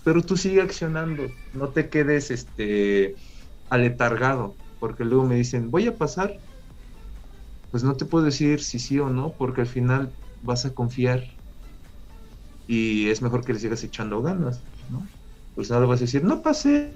pero 0.03 0.21
tú 0.21 0.37
sigue 0.37 0.61
accionando, 0.61 1.27
no 1.53 1.69
te 1.69 1.89
quedes 1.89 2.31
este 2.31 3.15
aletargado, 3.69 4.55
porque 4.79 5.05
luego 5.05 5.25
me 5.25 5.35
dicen, 5.35 5.71
voy 5.71 5.87
a 5.87 5.97
pasar, 5.97 6.37
pues 7.71 7.83
no 7.83 7.95
te 7.95 8.05
puedo 8.05 8.25
decir 8.25 8.61
si 8.61 8.79
sí 8.79 8.99
o 8.99 9.09
no, 9.09 9.33
porque 9.37 9.61
al 9.61 9.67
final 9.67 10.13
vas 10.41 10.65
a 10.65 10.73
confiar 10.73 11.23
y 12.71 13.09
es 13.09 13.21
mejor 13.21 13.43
que 13.43 13.51
le 13.51 13.59
sigas 13.59 13.83
echando 13.83 14.21
ganas, 14.21 14.61
¿no? 14.89 15.05
Pues 15.55 15.69
nada, 15.69 15.85
vas 15.85 15.99
a 15.99 16.05
decir, 16.05 16.23
no 16.23 16.41
pasé, 16.41 16.93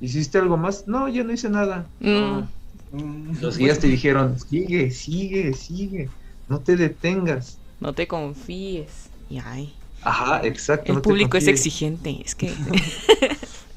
hiciste 0.00 0.38
algo 0.38 0.56
más, 0.56 0.88
no, 0.88 1.08
ya 1.08 1.22
no 1.22 1.32
hice 1.32 1.48
nada. 1.48 1.86
No. 2.00 2.48
Mm, 2.90 3.40
Los 3.40 3.56
guías 3.56 3.78
te 3.78 3.86
dijeron, 3.86 4.36
sigue, 4.40 4.90
sigue, 4.90 5.54
sigue, 5.54 6.08
no 6.48 6.58
te 6.58 6.76
detengas. 6.76 7.56
No 7.78 7.92
te 7.92 8.08
confíes. 8.08 9.10
Y 9.30 9.38
ay, 9.38 9.72
Ajá, 10.02 10.40
exacto. 10.44 10.90
el 10.90 10.96
no 10.96 11.02
te 11.02 11.08
público 11.08 11.36
es 11.36 11.46
exigente. 11.46 12.20
Es 12.24 12.34
que... 12.34 12.52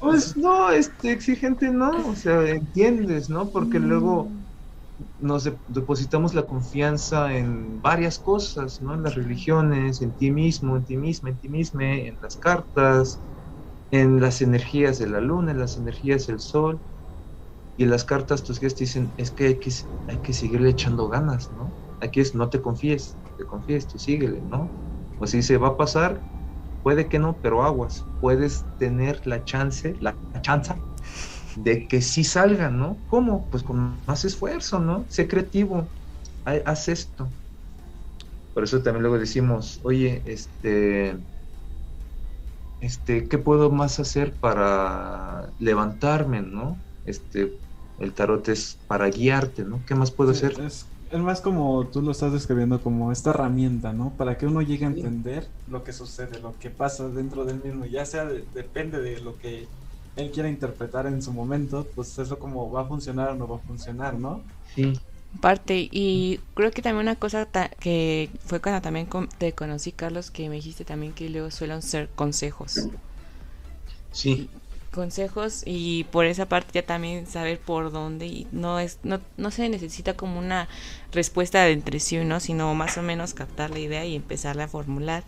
Pues 0.00 0.36
no, 0.36 0.70
este 0.70 1.10
exigente 1.10 1.70
no, 1.70 1.90
o 2.08 2.14
sea, 2.14 2.48
entiendes, 2.48 3.28
¿no? 3.28 3.48
Porque 3.48 3.80
luego 3.80 4.28
nos 5.18 5.44
de- 5.44 5.60
depositamos 5.66 6.34
la 6.34 6.46
confianza 6.46 7.36
en 7.36 7.80
varias 7.80 8.18
cosas, 8.18 8.80
¿no? 8.80 8.94
En 8.94 9.02
las 9.02 9.14
religiones, 9.14 10.00
en 10.02 10.14
ti 10.16 10.30
mismo, 10.30 10.76
en 10.76 10.84
ti 10.84 10.96
misma, 10.96 11.30
en 11.30 11.38
ti 11.38 11.48
misma, 11.48 11.84
en 11.94 12.18
las 12.20 12.36
cartas, 12.36 13.24
en 13.90 14.20
las 14.20 14.42
energías 14.42 14.98
de 14.98 15.08
la 15.08 15.20
luna, 15.20 15.52
en 15.52 15.60
las 15.60 15.76
energías 15.78 16.26
del 16.26 16.40
sol. 16.40 16.82
Y 17.76 17.84
en 17.84 17.90
las 17.90 18.04
cartas 18.04 18.42
tus 18.44 18.60
guías 18.60 18.74
te 18.74 18.84
dicen, 18.84 19.14
es 19.16 19.30
que 19.32 19.44
hay 19.46 19.58
que, 19.60 19.72
hay 20.06 20.20
que 20.20 20.32
seguirle 20.32 20.70
echando 20.70 21.08
ganas, 21.08 21.52
¿no? 21.52 21.76
Aquí 22.00 22.20
es, 22.20 22.34
no 22.34 22.50
te 22.50 22.60
confíes, 22.60 23.18
te 23.36 23.46
confíes, 23.46 23.86
tú 23.88 23.98
síguele, 23.98 24.42
¿no? 24.42 24.74
O 25.18 25.26
si 25.26 25.42
se 25.42 25.58
va 25.58 25.68
a 25.68 25.76
pasar, 25.76 26.24
puede 26.82 27.08
que 27.08 27.18
no, 27.18 27.40
pero 27.42 27.64
aguas, 27.64 28.08
puedes 28.20 28.68
tener 28.76 29.26
la 29.26 29.44
chance, 29.44 29.96
la, 30.00 30.20
la 30.32 30.42
chance 30.42 30.74
de 31.62 31.88
que 31.88 32.00
sí 32.02 32.24
salga, 32.24 32.70
¿no? 32.70 33.04
¿Cómo? 33.06 33.48
Pues 33.50 33.62
con 33.62 34.04
más 34.06 34.24
esfuerzo, 34.24 34.80
¿no? 34.80 35.06
Sé 35.08 35.28
creativo, 35.28 35.92
ha- 36.44 36.52
haz 36.66 36.88
esto. 36.88 37.34
Por 38.52 38.64
eso 38.64 38.82
también 38.82 39.02
luego 39.02 39.18
decimos, 39.18 39.80
oye, 39.84 40.22
este, 40.26 41.18
este, 42.80 43.28
¿qué 43.28 43.38
puedo 43.38 43.70
más 43.70 43.98
hacer 44.00 44.38
para 44.38 45.52
levantarme, 45.58 46.42
¿no? 46.42 46.82
Este, 47.04 47.60
el 47.96 48.14
tarot 48.14 48.46
es 48.48 48.82
para 48.86 49.08
guiarte, 49.10 49.64
¿no? 49.64 49.84
¿Qué 49.84 49.94
más 49.94 50.12
puedo 50.12 50.30
Sí, 50.30 50.32
hacer? 50.32 50.54
Es, 50.58 50.94
es 51.10 51.20
más 51.20 51.40
como 51.40 51.90
tú 51.90 52.02
lo 52.02 52.10
estás 52.12 52.32
describiendo 52.32 52.82
como 52.82 53.12
esta 53.12 53.30
herramienta, 53.30 53.92
¿no? 53.92 54.16
Para 54.16 54.36
que 54.36 54.46
uno 54.46 54.60
llegue 54.62 54.84
a 54.84 54.88
entender 54.88 55.54
lo 55.66 55.82
que 55.84 55.92
sucede, 55.92 56.38
lo 56.40 56.58
que 56.58 56.70
pasa 56.70 57.08
dentro 57.08 57.44
del 57.44 57.62
mismo, 57.62 57.86
ya 57.86 58.04
sea 58.04 58.26
de- 58.26 58.42
depende 58.46 59.00
de 59.00 59.20
lo 59.20 59.38
que 59.38 59.72
él 60.18 60.30
quiera 60.32 60.48
interpretar 60.50 61.06
en 61.06 61.22
su 61.22 61.32
momento, 61.32 61.90
pues 61.94 62.18
eso 62.18 62.38
como 62.38 62.70
va 62.70 62.82
a 62.82 62.88
funcionar 62.88 63.30
o 63.30 63.34
no 63.36 63.48
va 63.48 63.56
a 63.56 63.60
funcionar, 63.60 64.14
¿no? 64.18 64.44
Sí, 64.74 65.00
Parte, 65.40 65.88
y 65.92 66.40
creo 66.54 66.70
que 66.70 66.82
también 66.82 67.02
una 67.02 67.16
cosa 67.16 67.44
ta- 67.46 67.70
que 67.80 68.30
fue 68.44 68.60
cuando 68.60 68.80
también 68.82 69.06
con- 69.06 69.28
te 69.28 69.52
conocí, 69.54 69.92
Carlos, 69.92 70.30
que 70.30 70.48
me 70.48 70.56
dijiste 70.56 70.84
también 70.84 71.12
que 71.14 71.28
luego 71.30 71.50
suelen 71.50 71.82
ser 71.82 72.08
consejos. 72.10 72.88
sí, 74.12 74.48
Consejos 74.92 75.62
y 75.66 76.04
por 76.04 76.24
esa 76.24 76.46
parte 76.46 76.70
ya 76.72 76.86
también 76.86 77.26
saber 77.26 77.58
por 77.60 77.92
dónde 77.92 78.26
y 78.26 78.46
no 78.52 78.80
es 78.80 78.98
no, 79.02 79.20
no 79.36 79.50
se 79.50 79.68
necesita 79.68 80.14
como 80.14 80.38
una 80.38 80.66
respuesta 81.12 81.62
de 81.62 81.72
entre 81.72 82.00
sí, 82.00 82.16
¿no? 82.18 82.40
Sino 82.40 82.74
más 82.74 82.96
o 82.96 83.02
menos 83.02 83.34
captar 83.34 83.70
la 83.70 83.78
idea 83.78 84.04
y 84.06 84.16
empezarla 84.16 84.64
a 84.64 84.68
formular. 84.68 85.24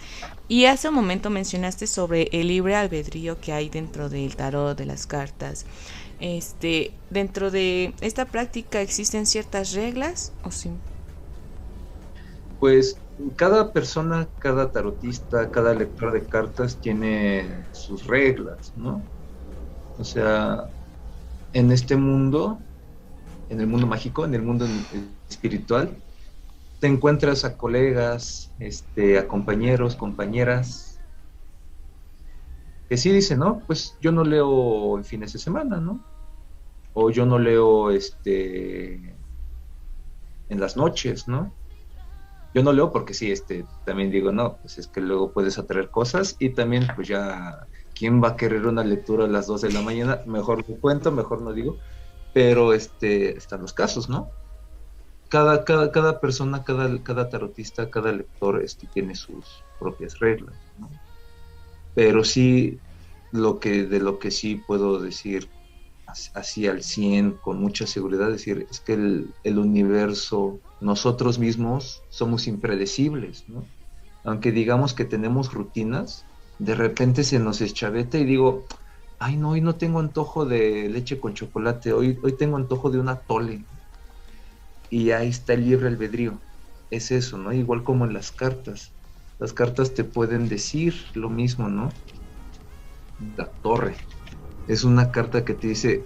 Y 0.49 0.65
hace 0.65 0.89
un 0.89 0.95
momento 0.95 1.31
mencionaste 1.31 1.87
sobre 1.87 2.29
el 2.33 2.49
libre 2.49 2.75
albedrío 2.75 3.41
que 3.41 3.53
hay 3.53 3.69
dentro 3.69 4.09
del 4.09 4.35
tarot, 4.37 4.77
de 4.77 4.87
las 4.87 5.07
cartas. 5.07 5.67
Este, 6.21 6.93
dentro 7.09 7.51
de 7.51 7.95
esta 8.03 8.27
práctica 8.27 8.83
existen 8.83 9.27
ciertas 9.27 9.73
reglas 9.73 10.33
o 10.43 10.51
sí? 10.51 10.71
Pues 12.59 12.99
cada 13.37 13.73
persona, 13.73 14.29
cada 14.39 14.71
tarotista, 14.71 15.51
cada 15.51 15.75
lector 15.75 16.13
de 16.13 16.25
cartas 16.25 16.77
tiene 16.77 17.65
sus 17.73 18.07
reglas, 18.07 18.73
¿no? 18.77 19.03
O 20.01 20.05
sea, 20.05 20.71
en 21.53 21.71
este 21.71 21.95
mundo, 21.95 22.59
en 23.51 23.61
el 23.61 23.67
mundo 23.67 23.87
mágico, 23.87 24.25
en 24.25 24.33
el 24.33 24.41
mundo 24.41 24.67
espiritual, 25.29 26.03
te 26.81 26.87
encuentras 26.87 27.45
a 27.45 27.59
colegas, 27.59 28.51
este, 28.59 29.19
a 29.19 29.29
compañeros, 29.29 29.97
compañeras, 29.97 30.99
que 32.89 32.97
sí 32.97 33.13
dicen, 33.13 33.41
no, 33.41 33.63
pues 33.67 33.95
yo 34.01 34.11
no 34.11 34.25
leo 34.25 34.97
en 34.97 35.05
fines 35.05 35.35
de 35.35 35.39
semana, 35.39 35.79
¿no? 35.79 36.03
O 36.95 37.11
yo 37.11 37.27
no 37.27 37.39
leo 37.39 37.91
este 37.91 38.95
en 40.49 40.61
las 40.61 40.79
noches, 40.79 41.29
¿no? 41.29 41.55
Yo 42.55 42.63
no 42.63 42.73
leo 42.73 42.91
porque 42.91 43.13
sí, 43.13 43.31
este, 43.31 43.67
también 43.85 44.11
digo, 44.11 44.33
no, 44.33 44.57
pues 44.63 44.79
es 44.79 44.89
que 44.89 45.03
luego 45.03 45.31
puedes 45.31 45.59
atraer 45.59 45.91
cosas 45.91 46.37
y 46.39 46.55
también 46.55 46.87
pues 46.97 47.07
ya, 47.07 47.69
¿quién 48.01 48.23
va 48.25 48.31
a 48.31 48.37
querer 48.37 48.67
una 48.67 48.85
lectura 48.85 49.27
a 49.27 49.29
las 49.29 49.49
2 49.49 49.63
de 49.63 49.73
la 49.73 49.83
mañana? 49.83 50.25
Mejor 50.27 50.65
lo 50.69 50.81
cuento, 50.81 51.13
mejor 51.13 51.43
no 51.43 51.55
digo, 51.55 51.81
pero 52.33 52.75
este, 52.75 53.37
están 53.39 53.63
los 53.63 53.75
casos, 53.75 54.09
¿no? 54.11 54.35
Cada, 55.29 55.65
cada, 55.65 55.93
cada 55.93 56.21
persona, 56.21 56.65
cada, 56.65 57.03
cada 57.03 57.29
tarotista, 57.31 57.91
cada 57.91 58.13
lector 58.13 58.63
este, 58.65 58.89
tiene 58.89 59.15
sus 59.17 59.67
propias 59.79 60.19
reglas, 60.21 60.57
¿no? 60.77 60.99
Pero 61.95 62.25
sí, 62.25 62.83
lo 63.31 63.61
que, 63.61 63.85
de 63.85 64.01
lo 64.01 64.19
que 64.19 64.31
sí 64.31 64.57
puedo 64.57 65.01
decir 65.01 65.53
as- 66.07 66.33
así 66.35 66.69
al 66.69 66.83
100, 66.85 67.39
con 67.39 67.61
mucha 67.61 67.87
seguridad, 67.89 68.31
decir, 68.31 68.69
es 68.71 68.81
que 68.83 68.95
el, 68.95 69.37
el 69.45 69.59
universo, 69.61 70.63
nosotros 70.81 71.41
mismos 71.41 72.07
somos 72.11 72.49
impredecibles, 72.49 73.49
¿no? 73.49 73.73
Aunque 74.25 74.53
digamos 74.53 74.95
que 74.95 75.07
tenemos 75.07 75.55
rutinas, 75.55 76.30
de 76.61 76.75
repente 76.75 77.25
se 77.25 77.39
nos 77.39 77.61
eschaveta 77.61 78.19
y 78.19 78.25
digo, 78.25 78.67
ay 79.19 79.37
no, 79.37 79.51
hoy 79.51 79.61
no 79.61 79.75
tengo 79.75 79.99
antojo 79.99 80.45
de 80.45 80.89
leche 80.89 81.19
con 81.19 81.35
chocolate, 81.35 81.93
hoy, 81.93 82.19
hoy 82.23 82.37
tengo 82.37 82.57
antojo 82.57 82.91
de 82.91 83.01
una 83.01 83.17
tole. 83.17 83.65
Y 84.91 85.11
ahí 85.11 85.29
está 85.29 85.55
el 85.55 85.65
libre 85.65 85.89
albedrío. 85.89 86.39
Es 86.91 87.11
eso, 87.11 87.39
¿no? 87.39 87.53
Igual 87.53 87.83
como 87.83 88.05
en 88.05 88.13
las 88.13 88.31
cartas. 88.31 88.93
Las 89.39 89.53
cartas 89.53 89.95
te 89.95 90.05
pueden 90.05 90.49
decir 90.49 90.95
lo 91.15 91.31
mismo, 91.31 91.69
¿no? 91.69 91.91
la 93.37 93.47
torre. 93.63 93.97
Es 94.69 94.85
una 94.85 95.11
carta 95.11 95.45
que 95.45 95.55
te 95.55 95.69
dice, 95.69 96.05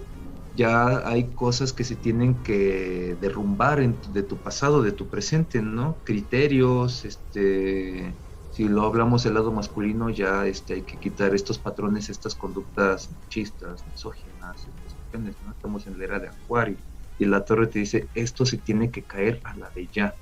ya 0.55 1.07
hay 1.07 1.33
cosas 1.35 1.73
que 1.73 1.83
se 1.83 1.95
tienen 1.95 2.41
que 2.43 3.17
derrumbar 3.19 3.81
de 3.87 4.23
tu 4.23 4.37
pasado, 4.37 4.81
de 4.81 4.91
tu 4.91 5.09
presente, 5.09 5.61
¿no? 5.61 5.97
Criterios, 6.03 7.05
este, 7.05 8.13
si 8.55 8.69
lo 8.69 8.83
hablamos 8.83 9.23
del 9.23 9.33
lado 9.33 9.51
masculino, 9.51 10.09
ya 10.09 10.47
este, 10.47 10.75
hay 10.75 10.81
que 10.83 10.97
quitar 10.97 11.35
estos 11.35 11.59
patrones, 11.59 12.07
estas 12.07 12.35
conductas 12.35 13.09
machistas, 13.11 13.85
misóginas, 13.85 14.65
¿no? 15.11 15.51
Estamos 15.51 15.85
en 15.87 15.99
la 15.99 16.05
era 16.05 16.19
de 16.19 16.29
Acuario. 16.29 16.77
Y 17.19 17.25
la 17.25 17.43
torre 17.43 17.67
te 17.67 17.79
dice, 17.79 18.07
esto 18.15 18.45
se 18.45 18.57
tiene 18.57 18.91
que 18.91 19.03
caer 19.03 19.41
a 19.43 19.57
la 19.57 19.69
de 19.71 19.89
ya. 19.91 20.15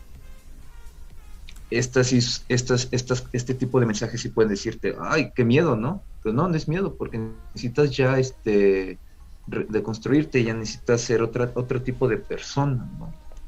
Estas, 1.69 2.11
estas, 2.47 2.87
estas, 2.91 3.27
este 3.33 3.53
tipo 3.53 3.79
de 3.79 3.85
mensajes 3.85 4.19
sí 4.19 4.29
pueden 4.29 4.49
decirte, 4.49 4.95
ay, 4.99 5.31
qué 5.35 5.45
miedo, 5.45 5.75
¿no? 5.75 6.01
Pero 6.23 6.33
no, 6.33 6.47
no 6.47 6.55
es 6.55 6.67
miedo, 6.67 6.95
porque 6.95 7.19
necesitas 7.53 7.95
ya 7.95 8.17
este 8.17 8.97
de 9.45 9.83
construirte, 9.83 10.43
ya 10.43 10.55
necesitas 10.55 11.01
ser 11.01 11.21
otra, 11.21 11.51
otro 11.53 11.83
tipo 11.83 12.07
de 12.07 12.17
persona. 12.17 12.89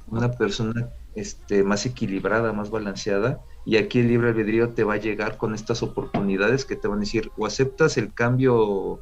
Una 0.08 0.30
persona 0.32 0.92
este, 1.16 1.64
más 1.64 1.88
equilibrada, 1.88 2.54
más 2.54 2.70
balanceada, 2.70 3.40
y 3.66 3.78
aquí 3.78 3.99
el 3.99 4.07
libre 4.07 4.30
albedrío 4.30 4.70
te 4.70 4.84
va 4.84 4.93
a 4.93 4.97
llegar 4.97 5.38
con 5.38 5.55
estas 5.55 5.82
oportunidades 5.82 6.66
que 6.66 6.76
te 6.76 6.88
van 6.88 6.99
a 6.99 7.01
decir, 7.01 7.32
o 7.36 7.47
aceptas 7.47 7.97
el 7.97 8.13
cambio 8.13 9.01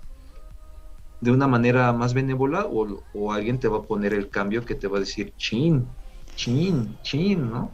de 1.20 1.32
una 1.32 1.48
manera 1.48 1.92
más 1.92 2.14
benévola, 2.14 2.66
o, 2.66 3.04
o 3.14 3.34
alguien 3.34 3.60
te 3.60 3.68
va 3.68 3.80
a 3.80 3.84
poner 3.84 4.14
el 4.14 4.30
cambio 4.30 4.64
que 4.64 4.76
te 4.76 4.88
va 4.88 4.98
a 4.98 5.02
decir, 5.02 5.34
chin, 5.38 5.86
chin, 6.36 6.98
chin, 7.02 7.50
¿no? 7.50 7.72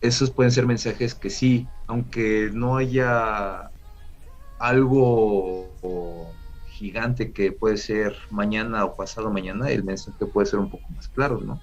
Esos 0.00 0.30
pueden 0.30 0.52
ser 0.52 0.66
mensajes 0.66 1.14
que 1.14 1.30
sí, 1.30 1.66
aunque 1.88 2.50
no 2.52 2.76
haya 2.76 3.70
algo 4.58 6.32
gigante 6.70 7.32
que 7.32 7.52
puede 7.52 7.76
ser 7.76 8.16
mañana 8.30 8.84
o 8.84 8.96
pasado 8.96 9.30
mañana, 9.30 9.70
el 9.70 9.82
mensaje 9.82 10.26
puede 10.26 10.46
ser 10.46 10.60
un 10.60 10.70
poco 10.70 10.84
más 10.94 11.08
claro, 11.08 11.40
¿no? 11.40 11.60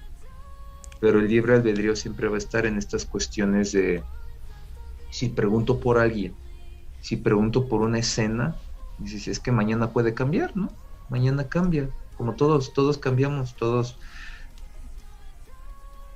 Pero 0.99 1.19
el 1.19 1.27
libre 1.27 1.55
albedrío 1.55 1.95
siempre 1.95 2.27
va 2.27 2.35
a 2.35 2.39
estar 2.39 2.65
en 2.65 2.77
estas 2.77 3.05
cuestiones 3.05 3.71
de 3.71 4.03
si 5.11 5.29
pregunto 5.29 5.79
por 5.79 5.97
alguien, 5.97 6.35
si 7.01 7.15
pregunto 7.15 7.67
por 7.67 7.81
una 7.81 7.99
escena, 7.99 8.55
dices, 8.97 9.27
es 9.27 9.39
que 9.39 9.51
mañana 9.51 9.91
puede 9.91 10.13
cambiar, 10.13 10.55
¿no? 10.55 10.69
Mañana 11.09 11.47
cambia, 11.47 11.89
como 12.17 12.35
todos, 12.35 12.73
todos 12.73 12.97
cambiamos, 12.97 13.55
todos 13.55 13.97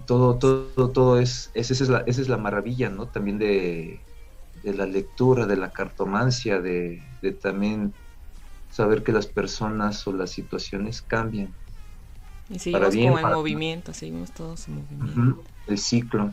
todo, 0.06 0.38
todo, 0.38 0.90
todo 0.90 1.20
es, 1.20 1.50
esa 1.54 1.74
es 1.74 1.90
la, 1.90 2.00
esa 2.00 2.22
es 2.22 2.30
la 2.30 2.38
maravilla, 2.38 2.90
¿no? 2.90 3.08
También 3.08 3.40
de, 3.40 4.02
de 4.64 4.74
la 4.74 4.86
lectura, 4.86 5.46
de 5.46 5.56
la 5.56 5.72
cartomancia, 5.72 6.60
de, 6.62 7.02
de, 7.22 7.32
también 7.32 7.94
saber 8.70 9.04
que 9.04 9.12
las 9.12 9.28
personas 9.28 10.06
o 10.08 10.14
las 10.14 10.32
situaciones 10.32 11.02
cambian. 11.02 11.54
Y 12.54 12.60
seguimos 12.60 13.20
como 13.20 13.20
en 13.20 13.36
movimiento, 13.36 13.94
seguimos 13.94 14.32
todos 14.32 14.68
en 14.68 14.76
movimiento. 14.76 15.44
El 15.68 15.78
ciclo. 15.78 16.32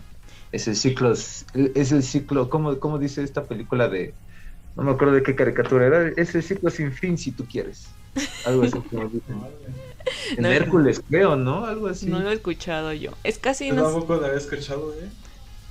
Es 0.52 0.66
el 0.66 0.76
ciclo, 0.76 1.12
es 1.12 1.92
el 1.92 2.02
ciclo, 2.02 2.50
como, 2.50 2.78
como 2.78 2.98
dice 2.98 3.22
esta 3.22 3.44
película 3.44 3.88
de, 3.88 4.12
no 4.76 4.82
me 4.82 4.90
acuerdo 4.90 5.14
de 5.14 5.22
qué 5.22 5.36
caricatura 5.36 5.86
era, 5.86 6.08
es 6.08 6.34
el 6.34 6.42
ciclo 6.42 6.70
sin 6.70 6.92
fin 6.92 7.16
si 7.16 7.30
tú 7.30 7.46
quieres. 7.46 7.86
Algo 8.44 8.64
así 8.64 8.72
como 8.72 9.08
dicen. 9.08 9.36
En 10.36 10.46
Hércules, 10.46 11.02
creo, 11.08 11.36
¿no? 11.36 11.66
Algo 11.66 11.86
así. 11.86 12.06
No 12.06 12.20
lo 12.20 12.30
he 12.30 12.34
escuchado 12.34 12.92
yo. 12.92 13.12
Es 13.22 13.38
casi. 13.38 13.68
Yo 13.68 13.76
tampoco 13.76 14.16
lo 14.16 14.26
había 14.26 14.38
escuchado, 14.38 14.92
¿eh? 14.94 15.08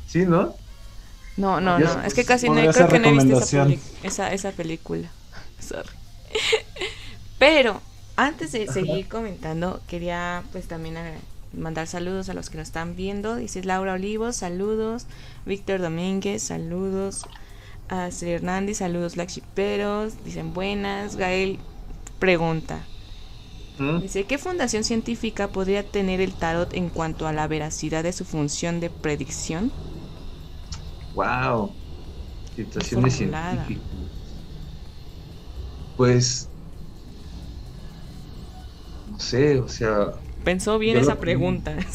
Sí, 0.07 0.25
¿no? 0.25 0.55
No, 1.35 1.59
no, 1.59 1.79
no. 1.79 2.03
Es 2.03 2.13
que 2.13 2.23
casi 2.23 2.47
no. 2.47 2.55
Creo 2.71 2.87
que 2.87 2.99
no 2.99 3.07
he 3.09 3.11
visto 3.11 3.39
esa, 3.39 3.67
esa, 4.03 4.33
esa 4.33 4.51
película. 4.51 5.09
Sorry. 5.59 5.89
Pero 7.37 7.81
antes 8.19 8.51
de 8.51 8.67
seguir 8.67 9.07
comentando, 9.07 9.81
quería 9.87 10.43
pues 10.51 10.67
también 10.67 10.97
mandar 11.53 11.87
saludos 11.87 12.27
a 12.29 12.33
los 12.33 12.49
que 12.49 12.57
nos 12.57 12.67
están 12.67 12.95
viendo. 12.95 13.37
Dice 13.37 13.63
Laura 13.63 13.93
Olivos, 13.93 14.35
saludos. 14.35 15.05
Víctor 15.45 15.79
Domínguez, 15.79 16.43
saludos. 16.43 17.25
A 17.87 18.11
Sri 18.11 18.31
Hernández, 18.31 18.77
saludos 18.77 19.15
Black 19.15 19.29
Shiperos. 19.29 20.23
Dicen 20.25 20.53
buenas. 20.53 21.15
Gael 21.15 21.59
pregunta. 22.19 22.85
¿Mm? 23.77 24.01
Dice, 24.01 24.25
¿qué 24.25 24.37
fundación 24.37 24.83
científica 24.83 25.47
podría 25.47 25.83
tener 25.83 26.19
el 26.19 26.33
tarot 26.33 26.73
en 26.73 26.89
cuanto 26.89 27.25
a 27.25 27.31
la 27.31 27.47
veracidad 27.47 28.03
de 28.03 28.11
su 28.11 28.25
función 28.25 28.81
de 28.81 28.89
predicción? 28.89 29.71
Wow. 31.15 31.71
Situaciones 32.55 33.15
científicas 33.15 33.77
pues, 35.99 36.48
no 39.19 39.25
sé, 39.25 39.59
o 39.59 39.67
sea... 39.67 40.13
Pensó 40.45 40.79
bien 40.79 40.97
esa 40.97 41.19
pregunta. 41.19 41.75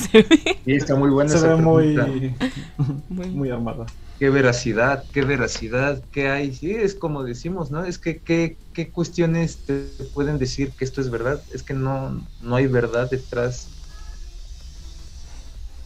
Sí, 0.65 0.73
está 0.77 0.95
muy 0.95 1.11
buena 1.11 1.35
esa 1.35 1.57
pregunta. 1.57 2.07
Muy, 3.09 3.27
muy 3.29 3.51
armada. 3.51 3.85
Qué 4.19 4.31
veracidad, 4.31 5.05
qué 5.13 5.23
veracidad, 5.23 6.03
qué 6.11 6.29
hay. 6.29 6.55
Sí, 6.55 6.71
es 6.71 6.95
como 6.95 7.23
decimos, 7.23 7.71
¿no? 7.71 7.85
Es 7.85 7.99
que 7.99 8.19
qué, 8.19 8.57
qué 8.73 8.91
cuestiones 8.91 9.59
te 9.67 9.89
pueden 10.15 10.39
decir 10.39 10.71
que 10.71 10.87
esto 10.87 11.03
es 11.03 11.11
verdad. 11.11 11.43
Es 11.53 11.63
que 11.63 11.75
no, 11.75 12.27
no 12.41 12.57
hay 12.57 12.67
verdad 12.67 13.11
detrás 13.11 13.69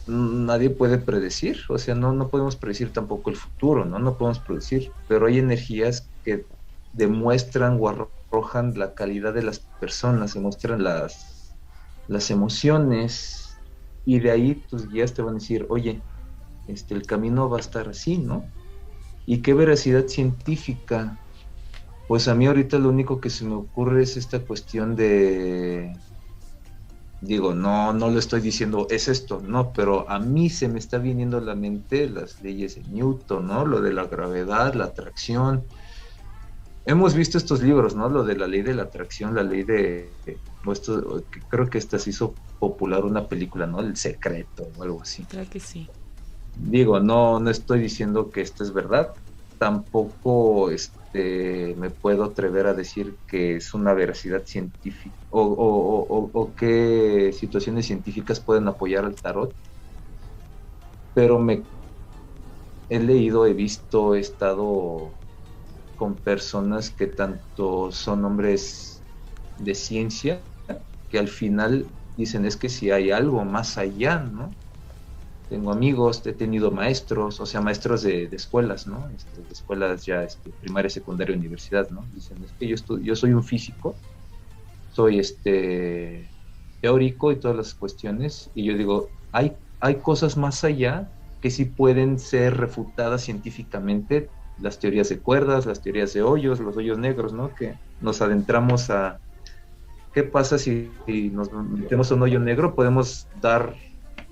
nadie 0.07 0.71
puede 0.71 0.99
predecir, 0.99 1.59
o 1.69 1.77
sea, 1.77 1.95
no, 1.95 2.13
no 2.13 2.29
podemos 2.29 2.57
predecir 2.57 2.93
tampoco 2.93 3.31
el 3.31 3.37
futuro, 3.37 3.85
¿no? 3.85 3.99
No 3.99 4.17
podemos 4.17 4.39
predecir, 4.39 4.91
pero 5.07 5.27
hay 5.27 5.39
energías 5.39 6.09
que 6.25 6.47
demuestran 6.95 7.79
o 7.81 7.89
arrojan 8.31 8.79
la 8.79 8.95
calidad 8.95 9.35
de 9.35 9.43
las 9.43 9.61
personas, 9.81 10.35
demuestran 10.35 10.83
las, 10.83 11.55
las 12.09 12.31
emociones 12.31 13.59
y 14.05 14.21
de 14.21 14.31
ahí 14.31 14.55
tus 14.69 14.89
guías 14.89 15.15
te 15.15 15.23
van 15.23 15.37
a 15.37 15.39
decir, 15.39 15.67
oye, 15.69 16.01
este, 16.67 16.95
el 16.95 17.07
camino 17.07 17.49
va 17.49 17.59
a 17.59 17.61
estar 17.61 17.89
así, 17.89 18.19
¿no? 18.19 18.45
¿Y 19.27 19.39
qué 19.39 19.55
veracidad 19.55 20.07
científica? 20.07 21.19
Pues 22.07 22.29
a 22.29 22.35
mí 22.35 22.47
ahorita 22.47 22.79
lo 22.79 22.89
único 22.89 23.21
que 23.21 23.31
se 23.31 23.45
me 23.45 23.55
ocurre 23.55 24.03
es 24.03 24.17
esta 24.17 24.41
cuestión 24.41 24.97
de, 24.97 25.93
digo, 27.21 27.55
no, 27.55 27.93
no 27.93 28.11
lo 28.11 28.19
estoy 28.19 28.41
diciendo, 28.41 28.87
es 28.91 29.09
esto, 29.09 29.43
no, 29.45 29.73
pero 29.73 30.09
a 30.09 30.19
mí 30.19 30.51
se 30.51 30.69
me 30.69 30.79
está 30.79 30.99
viniendo 30.99 31.39
a 31.39 31.43
la 31.43 31.55
mente 31.55 32.09
las 32.09 32.41
leyes 32.43 32.77
de 32.77 32.83
Newton, 32.91 33.47
¿no? 33.47 33.67
Lo 33.67 33.81
de 33.81 33.93
la 33.93 34.07
gravedad, 34.07 34.75
la 34.75 34.85
atracción, 34.85 35.65
hemos 36.89 37.15
visto 37.15 37.37
estos 37.37 37.63
libros, 37.63 37.95
¿no? 37.95 38.09
Lo 38.09 38.25
de 38.25 38.35
la 38.35 38.47
ley 38.47 38.63
de 38.63 38.73
la 38.75 38.85
atracción, 38.85 39.35
la 39.35 39.43
ley 39.43 39.63
de, 39.63 40.11
creo 41.51 41.69
que 41.69 41.77
esta 41.77 41.99
se 41.99 42.11
hizo 42.11 42.35
popular 42.59 43.05
una 43.05 43.27
película, 43.27 43.67
¿no? 43.67 43.81
El 43.81 43.95
secreto 43.97 44.67
o 44.77 44.83
algo 44.83 45.03
así. 45.03 45.23
Creo 45.25 45.49
que 45.51 45.61
sí. 45.61 45.87
Digo, 46.57 46.99
no, 46.99 47.41
no 47.41 47.51
estoy 47.51 47.81
diciendo 47.81 48.31
que 48.31 48.41
esto 48.41 48.65
es 48.65 48.73
verdad, 48.73 49.13
tampoco 49.59 50.71
este, 50.71 51.75
me 51.77 51.91
puedo 51.91 52.25
atrever 52.25 52.67
a 52.67 52.73
decir 52.73 53.17
que 53.29 53.57
es 53.57 53.75
una 53.75 53.93
veracidad 53.93 54.45
científica 54.47 55.15
o, 55.31 55.43
o, 55.43 56.31
o, 56.33 56.55
qué 56.55 57.35
situaciones 57.39 57.87
científicas 57.87 58.41
pueden 58.41 58.67
apoyar 58.67 59.05
al 59.05 59.15
tarot, 59.15 59.53
pero 61.15 61.39
me 61.39 61.63
he 62.89 62.99
leído, 62.99 63.45
he 63.45 63.53
visto, 63.53 64.15
he 64.15 64.21
estado 64.21 65.18
con 65.99 66.15
personas 66.15 66.91
que 66.91 67.09
tanto 67.09 67.91
son 67.91 68.25
hombres 68.25 69.03
de 69.59 69.75
ciencia, 69.75 70.41
que 71.11 71.19
al 71.19 71.29
final 71.29 71.87
dicen 72.17 72.47
es 72.47 72.57
que 72.57 72.69
si 72.69 72.91
hay 72.91 73.11
algo 73.11 73.45
más 73.45 73.77
allá, 73.79 74.21
¿no? 74.21 74.55
Tengo 75.49 75.73
amigos, 75.73 76.25
he 76.27 76.33
tenido 76.33 76.71
maestros, 76.71 77.41
o 77.41 77.47
sea, 77.47 77.61
maestros 77.61 78.03
de, 78.03 78.25
escuelas, 78.33 78.87
¿no? 78.87 79.11
Este, 79.11 79.43
de 79.43 79.53
escuelas 79.53 80.07
ya 80.07 80.23
este, 80.23 80.51
primaria, 80.61 80.89
secundaria, 80.89 81.35
universidad, 81.35 81.91
¿no? 81.91 82.07
Dicen, 82.15 82.45
es 82.45 82.53
que 82.53 82.69
yo, 82.69 82.77
yo 83.01 83.17
soy 83.17 83.33
un 83.33 83.43
físico, 83.43 83.97
soy 84.93 85.19
este 85.19 86.31
teórico 86.81 87.33
y 87.33 87.37
todas 87.41 87.57
las 87.57 87.75
cuestiones, 87.75 88.51
y 88.55 88.65
yo 88.65 88.77
digo, 88.77 89.09
hay, 89.33 89.57
hay 89.81 89.97
cosas 89.97 90.37
más 90.37 90.63
allá 90.63 91.11
que 91.41 91.51
sí 91.51 91.65
pueden 91.65 92.21
ser 92.21 92.57
refutadas 92.57 93.23
científicamente 93.23 94.29
las 94.61 94.79
teorías 94.79 95.09
de 95.09 95.19
cuerdas, 95.19 95.67
las 95.67 95.83
teorías 95.83 96.13
de 96.15 96.23
hoyos, 96.23 96.61
los 96.61 96.77
hoyos 96.77 96.99
negros, 96.99 97.33
¿no? 97.33 97.55
Que 97.55 97.75
nos 98.01 98.21
adentramos 98.21 98.91
a 98.91 99.21
qué 100.13 100.23
pasa 100.23 100.59
si, 100.59 100.91
nos 101.33 101.53
metemos 101.53 102.11
a 102.11 102.15
un 102.15 102.23
hoyo 102.23 102.41
negro, 102.41 102.75
podemos 102.75 103.27
dar, 103.41 103.77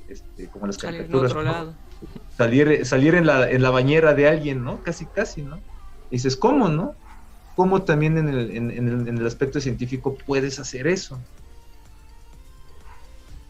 este, 0.08 0.48
como 0.48 0.66
las 0.66 0.78
caricaturas, 0.78 1.32
salir, 2.36 2.84
salir 2.84 3.14
en, 3.14 3.26
la, 3.26 3.48
en 3.50 3.62
la 3.62 3.70
bañera 3.70 4.14
de 4.14 4.28
alguien, 4.28 4.64
¿no? 4.64 4.82
Casi, 4.82 5.06
casi, 5.06 5.42
¿no? 5.42 5.58
Y 6.10 6.16
dices, 6.16 6.36
¿cómo, 6.36 6.68
no? 6.68 6.94
¿Cómo 7.54 7.82
también 7.82 8.18
en 8.18 8.28
el, 8.28 8.50
en, 8.50 8.70
en 8.70 9.18
el 9.18 9.26
aspecto 9.26 9.60
científico 9.60 10.16
puedes 10.26 10.58
hacer 10.58 10.86
eso? 10.86 11.18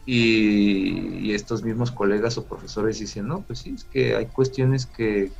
Y, 0.05 1.27
y, 1.27 1.33
estos 1.33 1.63
mismos 1.63 1.91
colegas 1.91 2.37
o 2.37 2.45
profesores 2.45 2.99
dicen, 2.99 3.27
no, 3.27 3.41
pues 3.41 3.59
sí, 3.59 3.73
es 3.75 3.83
que 3.83 4.15
hay 4.15 4.27
cuestiones 4.27 4.85
que, 4.85 5.31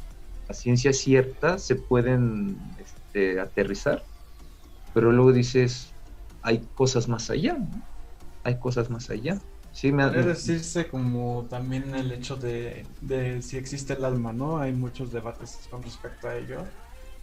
a 0.48 0.54
ciencia 0.54 0.94
cierta 0.94 1.58
se 1.58 1.76
pueden 1.76 2.58
este, 2.80 3.40
aterrizar, 3.40 4.06
pero 4.94 5.12
luego 5.12 5.34
dices, 5.34 5.94
hay 6.42 6.62
cosas 6.76 7.08
más 7.08 7.30
allá, 7.30 7.54
¿no? 7.54 7.82
Hay 8.44 8.60
cosas 8.60 8.90
más 8.90 9.10
allá. 9.10 9.40
Sí, 9.74 9.92
me, 9.92 10.10
decirse 10.10 10.88
como 10.88 11.46
también 11.50 11.94
el 11.94 12.12
hecho 12.12 12.36
de, 12.36 12.86
de 13.02 13.42
si 13.42 13.58
existe 13.58 13.94
el 13.94 14.06
alma, 14.06 14.34
¿no? 14.34 14.58
Hay 14.58 14.72
muchos 14.74 15.12
debates 15.12 15.68
con 15.70 15.84
respecto 15.84 16.28
a 16.28 16.36
ello. 16.36 16.64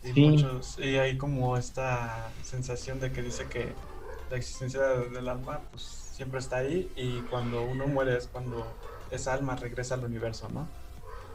Y, 0.04 0.12
Sí. 0.12 0.20
muchos, 0.20 0.78
y 0.78 0.98
hay 0.98 1.16
como 1.16 1.56
esta 1.56 2.30
sensación 2.42 3.00
de 3.00 3.10
que 3.10 3.22
dice 3.22 3.48
que 3.48 3.74
la 4.30 4.36
existencia 4.36 4.82
del 4.82 5.28
alma 5.28 5.60
pues 5.70 5.82
siempre 5.82 6.38
está 6.38 6.58
ahí 6.58 6.92
y 6.94 7.22
cuando 7.22 7.64
uno 7.64 7.86
muere 7.86 8.16
es 8.16 8.28
cuando 8.28 8.66
esa 9.10 9.32
alma 9.32 9.56
regresa 9.56 9.94
al 9.94 10.04
universo, 10.04 10.48
¿no? 10.50 10.68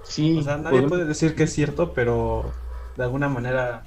Sí, 0.02 0.38
O 0.38 0.42
sea, 0.42 0.58
nadie 0.58 0.84
puede 0.88 1.06
decir 1.06 1.36
que 1.36 1.44
es 1.44 1.54
cierto, 1.54 1.94
pero 1.94 2.54
de 2.96 3.04
alguna 3.04 3.30
manera 3.30 3.84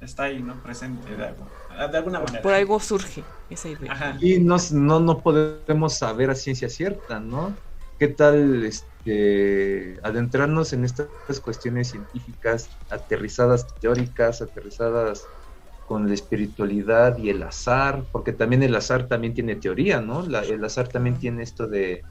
está 0.00 0.24
ahí, 0.24 0.42
¿no? 0.42 0.60
Presente, 0.62 1.16
de, 1.16 1.24
algo- 1.24 1.50
de 1.90 1.96
alguna 1.98 2.20
manera. 2.20 2.42
Por 2.42 2.52
algo 2.54 2.80
surge 2.80 3.24
esa 3.48 3.68
idea. 3.68 3.92
Ajá. 3.92 4.18
Y 4.20 4.38
no, 4.40 4.56
no, 4.72 5.00
no 5.00 5.22
podemos 5.22 5.94
saber 5.94 6.30
a 6.30 6.34
ciencia 6.34 6.68
cierta, 6.68 7.20
¿no? 7.20 7.56
¿Qué 7.98 8.08
tal 8.08 8.64
este, 8.64 9.98
adentrarnos 10.02 10.72
en 10.72 10.84
estas 10.84 11.08
cuestiones 11.42 11.88
científicas 11.90 12.70
aterrizadas 12.90 13.66
teóricas, 13.80 14.42
aterrizadas 14.42 15.28
con 15.84 16.08
la 16.08 16.14
espiritualidad 16.14 17.16
y 17.18 17.30
el 17.30 17.42
azar? 17.42 18.06
Porque 18.12 18.32
también 18.32 18.62
el 18.62 18.74
azar 18.74 19.08
también 19.08 19.34
tiene 19.34 19.56
teoría, 19.56 20.00
¿no? 20.00 20.22
La- 20.26 20.42
el 20.44 20.64
azar 20.64 20.88
también 20.88 21.18
tiene 21.18 21.42
esto 21.42 21.66
de... 21.68 22.02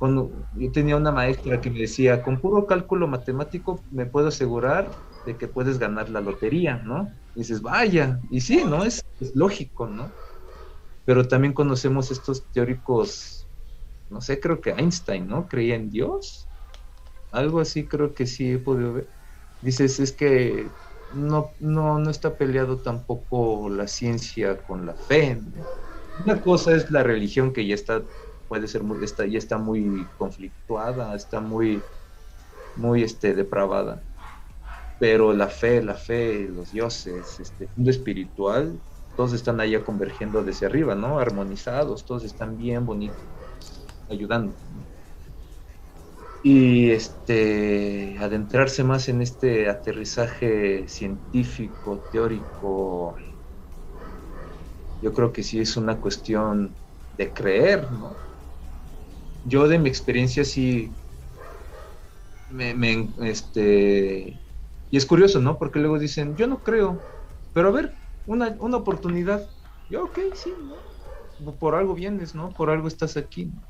Cuando 0.00 0.48
yo 0.52 0.72
tenía 0.72 0.96
una 0.98 1.12
maestra 1.12 1.62
que 1.62 1.70
me 1.70 1.80
decía, 1.80 2.22
con 2.24 2.40
puro 2.42 2.66
cálculo 2.66 3.08
matemático 3.08 3.86
me 3.90 4.06
puedo 4.06 4.28
asegurar 4.30 4.96
de 5.24 5.38
que 5.38 5.48
puedes 5.48 5.78
ganar 5.78 6.10
la 6.10 6.22
lotería, 6.22 6.78
¿no? 6.78 7.14
Dices, 7.34 7.62
vaya, 7.62 8.20
y 8.30 8.42
sí, 8.42 8.64
¿no? 8.66 8.84
Es, 8.84 9.02
es 9.20 9.32
lógico, 9.36 9.88
¿no? 9.88 10.16
pero 11.04 11.26
también 11.28 11.52
conocemos 11.54 12.10
estos 12.10 12.50
teóricos, 12.50 13.48
no 14.08 14.20
sé, 14.20 14.40
creo 14.40 14.60
que 14.60 14.70
Einstein, 14.72 15.26
¿no? 15.28 15.48
Creía 15.48 15.76
en 15.76 15.90
Dios, 15.90 16.50
algo 17.30 17.60
así 17.60 17.88
creo 17.88 18.14
que 18.14 18.26
sí 18.26 18.52
he 18.52 18.58
podido 18.58 18.94
ver. 18.94 19.10
Dices, 19.60 20.00
es 20.00 20.12
que 20.12 20.74
no, 21.10 21.56
no, 21.60 21.98
no 21.98 22.10
está 22.10 22.36
peleado 22.38 22.82
tampoco 22.82 23.68
la 23.70 23.88
ciencia 23.88 24.62
con 24.62 24.86
la 24.86 24.96
fe. 24.96 25.40
Una 26.16 26.40
cosa 26.40 26.74
es 26.76 26.90
la 26.90 27.02
religión 27.02 27.52
que 27.52 27.66
ya 27.66 27.74
está, 27.74 28.04
puede 28.50 28.68
ser 28.68 28.84
muy, 28.84 29.04
está, 29.04 29.26
ya 29.28 29.38
está 29.38 29.58
muy 29.58 30.12
conflictuada, 30.16 31.16
está 31.16 31.40
muy, 31.40 31.88
muy 32.74 33.02
este, 33.04 33.34
depravada. 33.34 34.04
Pero 34.98 35.32
la 35.34 35.48
fe, 35.48 35.82
la 35.82 35.94
fe, 35.94 36.48
los 36.48 36.70
dioses, 36.72 37.40
este 37.40 37.70
mundo 37.76 37.90
espiritual, 37.90 38.82
todos 39.14 39.32
están 39.34 39.60
allá 39.60 39.84
convergiendo 39.84 40.44
desde 40.44 40.66
arriba, 40.66 40.94
¿no? 40.96 41.18
Armonizados, 41.20 42.04
todos 42.06 42.24
están 42.24 42.56
bien 42.56 42.86
bonitos, 42.86 43.26
ayudando. 44.08 44.58
Y 46.42 46.90
este 46.90 48.16
adentrarse 48.18 48.82
más 48.84 49.08
en 49.08 49.20
este 49.22 49.68
aterrizaje 49.68 50.88
científico, 50.88 52.06
teórico, 52.10 53.16
yo 55.00 55.12
creo 55.12 55.32
que 55.32 55.42
sí 55.42 55.58
es 55.60 55.76
una 55.76 56.00
cuestión 56.00 56.78
de 57.12 57.32
creer, 57.32 57.90
¿no? 57.90 58.22
Yo 59.42 59.68
de 59.68 59.78
mi 59.78 59.88
experiencia 59.88 60.44
sí 60.44 60.96
me, 62.48 62.74
me, 62.74 63.12
este 63.18 64.40
y 64.92 64.96
es 64.96 65.06
curioso, 65.06 65.40
¿no? 65.40 65.58
Porque 65.58 65.78
luego 65.78 65.98
dicen, 66.00 66.36
yo 66.36 66.46
no 66.48 66.62
creo, 66.62 67.06
pero 67.52 67.68
a 67.68 67.70
ver, 67.72 67.98
una, 68.24 68.56
una 68.60 68.78
oportunidad. 68.78 69.48
Yo, 69.88 70.04
ok, 70.06 70.18
sí, 70.34 70.58
¿no? 70.60 70.84
Por 71.58 71.74
algo 71.76 71.94
vienes, 71.94 72.34
¿no? 72.34 72.54
Por 72.56 72.70
algo 72.70 72.88
estás 72.88 73.16
aquí. 73.16 73.46
¿no? 73.46 73.62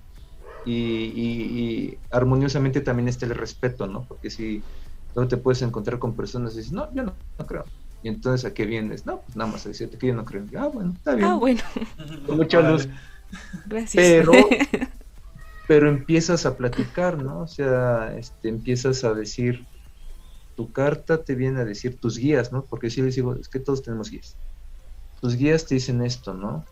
Y, 0.65 0.75
y- 0.75 1.85
y 1.95 2.03
armoniosamente 2.11 2.81
también 2.83 3.09
está 3.09 3.27
el 3.27 3.35
respeto, 3.37 3.87
¿no? 3.89 4.07
Porque 4.07 4.31
si 4.31 4.67
luego 5.15 5.29
te 5.29 5.39
puedes 5.39 5.63
encontrar 5.63 5.99
con 6.01 6.17
personas 6.17 6.55
y 6.55 6.59
dices, 6.59 6.73
no, 6.73 6.95
yo 6.95 7.05
no, 7.05 7.21
no 7.39 7.47
creo. 7.47 7.73
Y 8.03 8.09
entonces, 8.11 8.47
¿a 8.51 8.55
qué 8.55 8.67
vienes? 8.67 9.07
No, 9.07 9.23
pues 9.25 9.37
nada 9.37 9.51
más 9.53 9.67
a 9.67 9.71
decirte 9.71 9.99
que 9.99 10.09
yo 10.09 10.15
no 10.15 10.25
creo. 10.27 10.49
Ah, 10.59 10.69
bueno, 10.69 10.95
está 10.97 11.15
bien. 11.17 11.33
Ah, 11.33 11.37
bueno, 11.39 11.61
Con 12.27 12.37
mucha 12.39 12.61
luz. 12.63 12.89
gracias. 13.65 13.95
Pero, 13.95 14.65
pero 15.71 15.89
empiezas 15.89 16.47
a 16.47 16.57
platicar, 16.57 17.23
¿no? 17.23 17.43
O 17.43 17.47
sea, 17.47 18.17
este, 18.19 18.49
empiezas 18.49 19.05
a 19.05 19.15
decir, 19.15 19.69
tu 20.57 20.73
carta 20.73 21.23
te 21.23 21.37
viene 21.37 21.61
a 21.61 21.65
decir 21.65 22.01
tus 22.01 22.19
guías, 22.19 22.53
¿no? 22.53 22.67
Porque 22.67 22.91
si 22.91 23.03
les 23.03 23.15
digo, 23.15 23.37
es 23.37 23.49
que 23.49 23.61
todos 23.61 23.81
tenemos 23.81 24.11
guías. 24.11 24.37
Tus 25.21 25.37
guías 25.37 25.67
te 25.67 25.77
dicen 25.77 26.03
esto, 26.03 26.35
¿no? 26.35 26.65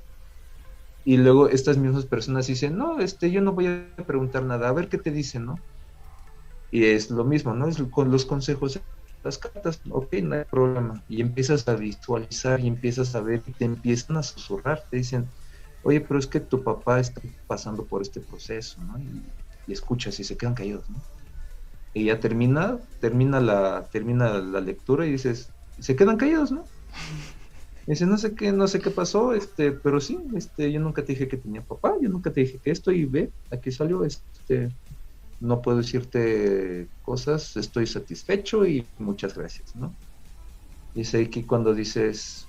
Y 1.05 1.19
luego 1.19 1.49
estas 1.49 1.79
mismas 1.79 2.07
personas 2.07 2.49
dicen, 2.49 2.77
no, 2.77 2.99
este, 2.99 3.31
yo 3.31 3.41
no 3.41 3.53
voy 3.53 3.69
a 3.69 4.05
preguntar 4.05 4.43
nada, 4.43 4.69
a 4.69 4.73
ver 4.73 4.89
qué 4.89 4.99
te 4.99 5.13
dicen, 5.13 5.47
¿no? 5.47 5.63
Y 6.73 6.87
es 6.87 7.09
lo 7.09 7.25
mismo, 7.25 7.55
¿no? 7.55 7.69
Es 7.69 7.81
con 7.93 8.11
los 8.11 8.27
consejos, 8.27 8.83
las 9.23 9.39
cartas, 9.39 9.81
ok, 9.89 10.13
no 10.25 10.35
hay 10.35 10.45
problema. 10.51 11.05
Y 11.07 11.21
empiezas 11.21 11.69
a 11.69 11.77
visualizar 11.77 12.59
y 12.59 12.67
empiezas 12.67 13.15
a 13.15 13.21
ver 13.21 13.45
y 13.47 13.55
te 13.55 13.65
empiezan 13.65 14.17
a 14.17 14.25
susurrar, 14.25 14.83
te 14.91 14.97
dicen, 14.97 15.33
oye, 15.89 16.01
pero 16.03 16.18
es 16.18 16.26
que 16.26 16.41
tu 16.41 16.62
papá 16.62 17.01
está 17.01 17.22
pasando 17.47 17.86
por 17.86 18.03
este 18.03 18.20
proceso, 18.20 18.82
¿no? 18.82 18.99
Y, 19.01 19.22
y 19.66 19.72
escuchas 19.72 20.20
y 20.20 20.24
se 20.24 20.36
quedan 20.36 20.55
caídos, 20.55 20.89
¿no? 20.91 21.03
Y 21.95 22.07
ya 22.07 22.20
termina, 22.20 22.78
termina 23.01 23.41
la, 23.41 23.89
termina 23.91 24.39
la 24.39 24.61
lectura 24.61 25.07
y 25.07 25.12
dices, 25.12 25.51
se 25.78 25.97
quedan 25.97 26.18
caídos, 26.18 26.53
¿no? 26.53 26.64
Y 27.86 27.91
dice, 27.93 28.05
no 28.05 28.18
sé 28.18 28.34
qué, 28.34 28.53
no 28.53 28.68
sé 28.68 28.80
qué 28.80 28.91
pasó, 28.91 29.32
este, 29.32 29.72
pero 29.72 29.99
sí, 29.99 30.18
este, 30.36 30.70
yo 30.70 30.78
nunca 30.78 31.03
te 31.03 31.12
dije 31.12 31.26
que 31.26 31.39
tenía 31.39 31.64
papá, 31.64 31.95
yo 32.01 32.11
nunca 32.11 32.30
te 32.32 32.43
dije 32.43 32.61
que 32.62 32.70
esto, 32.70 32.93
y 32.93 33.07
ve, 33.07 33.32
aquí 33.51 33.72
salió, 33.72 34.05
este, 34.05 34.70
no 35.41 35.62
puedo 35.62 35.78
decirte 35.78 36.91
cosas, 37.01 37.57
estoy 37.57 37.86
satisfecho 37.86 38.66
y 38.66 38.86
muchas 38.99 39.34
gracias, 39.34 39.74
¿no? 39.74 39.97
Y 40.95 41.01
es 41.01 41.14
aquí 41.14 41.45
cuando 41.45 41.74
dices 41.74 42.47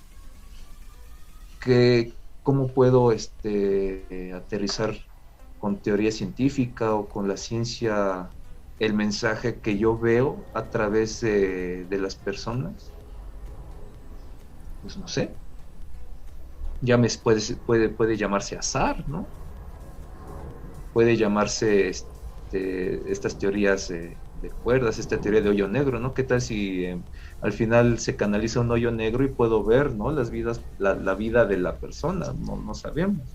que 1.60 2.19
cómo 2.42 2.72
puedo 2.74 3.12
este 3.12 4.28
eh, 4.28 4.32
aterrizar 4.32 4.94
con 5.58 5.82
teoría 5.82 6.10
científica 6.12 6.94
o 6.94 7.08
con 7.08 7.28
la 7.28 7.36
ciencia 7.36 8.34
el 8.78 8.94
mensaje 8.94 9.60
que 9.60 9.78
yo 9.78 9.98
veo 9.98 10.48
a 10.54 10.70
través 10.70 11.20
de, 11.20 11.86
las 11.90 12.16
personas 12.16 12.94
pues 14.80 14.96
no 14.96 15.06
sé. 15.06 15.38
Ya 16.80 16.96
me 16.96 17.08
puede, 17.22 17.40
puede, 17.66 17.90
puede 17.90 18.16
llamarse 18.16 18.56
azar 18.56 19.06
no 19.08 19.34
puede 20.92 21.16
llamarse 21.16 21.88
este, 21.88 23.10
estas 23.10 23.38
teorías 23.38 23.88
de 23.88 24.52
cuerdas 24.62 24.98
esta 24.98 25.20
teoría 25.20 25.42
de 25.42 25.50
hoyo 25.50 25.68
negro 25.68 26.00
no 26.00 26.14
qué 26.14 26.24
tal 26.24 26.40
si 26.40 26.84
eh, 26.84 27.04
al 27.40 27.52
final 27.52 27.98
se 27.98 28.16
canaliza 28.16 28.60
un 28.60 28.70
hoyo 28.70 28.90
negro 28.90 29.24
y 29.24 29.28
puedo 29.28 29.64
ver 29.64 29.94
no 29.94 30.10
las 30.10 30.30
vidas 30.30 30.60
la, 30.78 30.94
la 30.94 31.14
vida 31.14 31.46
de 31.46 31.58
la 31.58 31.76
persona 31.78 32.32
no, 32.38 32.56
no 32.56 32.74
sabemos 32.74 33.26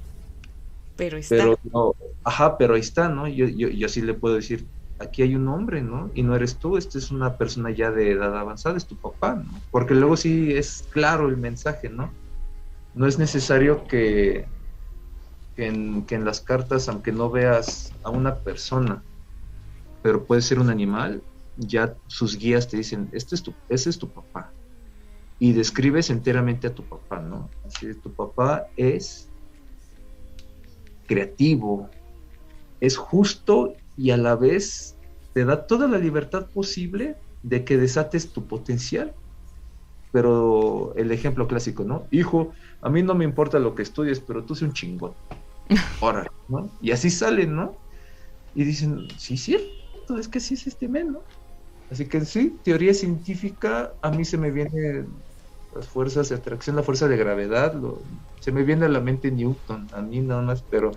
Pero 0.95 1.17
está. 1.17 1.35
pero 1.35 1.59
no, 1.63 1.93
ajá, 2.23 2.57
pero 2.57 2.75
ahí 2.75 2.81
está, 2.81 3.09
¿no? 3.09 3.27
Yo, 3.27 3.47
yo, 3.47 3.69
yo 3.69 3.89
sí 3.89 4.01
le 4.01 4.13
puedo 4.13 4.35
decir, 4.35 4.67
aquí 4.99 5.21
hay 5.23 5.35
un 5.35 5.47
hombre, 5.47 5.81
¿no? 5.81 6.09
Y 6.13 6.23
no 6.23 6.35
eres 6.35 6.57
tú, 6.57 6.77
esta 6.77 6.97
es 6.97 7.11
una 7.11 7.37
persona 7.37 7.71
ya 7.71 7.91
de 7.91 8.11
edad 8.11 8.37
avanzada, 8.37 8.77
es 8.77 8.87
tu 8.87 8.97
papá, 8.97 9.35
¿no? 9.35 9.61
Porque 9.71 9.93
luego 9.93 10.15
sí 10.17 10.53
es 10.53 10.87
claro 10.89 11.27
el 11.29 11.37
mensaje, 11.37 11.89
¿no? 11.89 12.17
No 12.93 13.07
es 13.07 13.19
necesario 13.19 13.87
que, 13.87 14.47
que, 15.55 15.67
en, 15.67 16.05
que 16.05 16.15
en 16.15 16.25
las 16.25 16.41
cartas, 16.41 16.87
aunque 16.89 17.11
no 17.11 17.29
veas 17.29 17.91
a 18.03 18.09
una 18.09 18.35
persona, 18.43 19.03
pero 20.01 20.25
puede 20.25 20.41
ser 20.41 20.59
un 20.59 20.69
animal, 20.69 21.23
ya 21.57 21.95
sus 22.07 22.37
guías 22.37 22.67
te 22.67 22.77
dicen, 22.77 23.09
este 23.11 23.35
es 23.35 23.43
tu, 23.43 23.53
ese 23.69 23.89
es 23.89 23.97
tu 23.97 24.09
papá. 24.09 24.51
Y 25.39 25.53
describes 25.53 26.09
enteramente 26.09 26.67
a 26.67 26.73
tu 26.73 26.83
papá, 26.83 27.19
¿no? 27.19 27.49
Así, 27.65 27.93
tu 27.95 28.13
papá 28.13 28.67
es 28.77 29.29
creativo, 31.07 31.89
es 32.79 32.97
justo 32.97 33.73
y 33.97 34.11
a 34.11 34.17
la 34.17 34.35
vez 34.35 34.97
te 35.33 35.45
da 35.45 35.67
toda 35.67 35.87
la 35.87 35.97
libertad 35.97 36.47
posible 36.51 37.15
de 37.43 37.65
que 37.65 37.77
desates 37.77 38.31
tu 38.31 38.47
potencial. 38.47 39.13
Pero 40.11 40.93
el 40.95 41.11
ejemplo 41.11 41.47
clásico, 41.47 41.83
¿no? 41.83 42.07
Hijo, 42.09 42.53
a 42.81 42.89
mí 42.89 43.03
no 43.03 43.15
me 43.15 43.25
importa 43.25 43.59
lo 43.59 43.75
que 43.75 43.83
estudies, 43.83 44.21
pero 44.21 44.43
tú 44.43 44.53
eres 44.53 44.61
un 44.61 44.73
chingón. 44.73 45.13
Ahora, 46.01 46.25
¿no? 46.47 46.69
Y 46.81 46.91
así 46.91 47.09
salen, 47.09 47.55
¿no? 47.55 47.75
Y 48.53 48.63
dicen, 48.63 49.07
sí, 49.17 49.35
cierto, 49.35 50.17
es 50.17 50.29
que 50.29 50.39
sí 50.39 50.53
es 50.53 50.67
este 50.67 50.87
men, 50.87 51.11
¿no? 51.11 51.21
Así 51.89 52.07
que 52.07 52.21
sí, 52.25 52.59
teoría 52.63 52.93
científica, 52.93 53.93
a 54.01 54.11
mí 54.11 54.25
se 54.25 54.37
me 54.37 54.51
viene 54.51 55.05
las 55.71 55.87
fuerzas 55.87 56.29
de 56.29 56.35
atracción, 56.35 56.75
la 56.75 56.83
fuerza 56.83 57.07
de 57.07 57.17
gravedad, 57.17 57.73
lo, 57.75 58.03
se 58.39 58.51
me 58.51 58.63
viene 58.63 58.85
a 58.85 58.89
la 58.89 59.01
mente 59.01 59.31
Newton, 59.31 59.89
a 59.91 60.01
mí 60.01 60.21
nada 60.21 60.41
más, 60.41 60.63
pero 60.63 60.91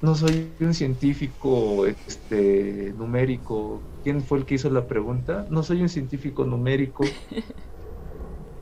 no 0.00 0.14
soy 0.14 0.56
un 0.60 0.74
científico 0.74 1.86
este, 1.86 2.92
numérico. 2.94 3.86
¿Quién 4.02 4.22
fue 4.22 4.38
el 4.38 4.46
que 4.46 4.54
hizo 4.54 4.70
la 4.70 4.86
pregunta? 4.86 5.46
No 5.50 5.62
soy 5.62 5.82
un 5.82 5.88
científico 5.88 6.44
numérico. 6.44 7.04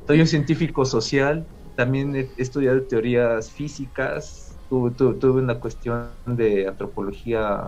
soy 0.07 0.20
un 0.20 0.26
científico 0.26 0.84
social, 0.84 1.49
también 1.74 2.14
he 2.14 2.30
estudiado 2.36 2.86
teorías 2.86 3.51
físicas, 3.51 4.59
tuve, 4.68 4.92
tuve, 4.92 5.18
tuve 5.18 5.42
una 5.42 5.59
cuestión 5.61 6.16
de 6.26 6.68
antropología 6.68 7.61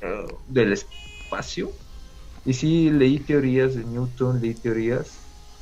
eh, 0.00 0.26
del 0.46 0.72
espacio. 0.72 1.70
Y 2.46 2.52
sí, 2.52 2.90
leí 2.90 3.18
teorías 3.18 3.74
de 3.74 3.84
Newton, 3.84 4.40
leí 4.40 4.54
teorías, 4.54 5.12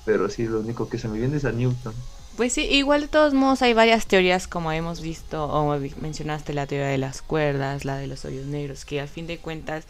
pero 0.04 0.28
sí, 0.28 0.46
lo 0.46 0.60
único 0.60 0.88
que 0.88 0.98
se 0.98 1.08
me 1.08 1.18
viene 1.18 1.36
es 1.36 1.44
a 1.44 1.52
Newton. 1.52 1.94
Pues 2.36 2.54
sí, 2.54 2.62
igual 2.62 3.02
de 3.02 3.08
todos 3.08 3.34
modos 3.34 3.60
hay 3.60 3.74
varias 3.74 4.06
teorías 4.06 4.48
como 4.48 4.72
hemos 4.72 5.02
visto 5.02 5.44
o 5.44 5.78
mencionaste 6.00 6.54
la 6.54 6.66
teoría 6.66 6.88
de 6.88 6.98
las 6.98 7.20
cuerdas, 7.20 7.84
la 7.84 7.96
de 7.96 8.06
los 8.06 8.24
hoyos 8.24 8.46
negros, 8.46 8.86
que 8.86 9.00
al 9.00 9.08
fin 9.08 9.26
de 9.26 9.38
cuentas 9.38 9.84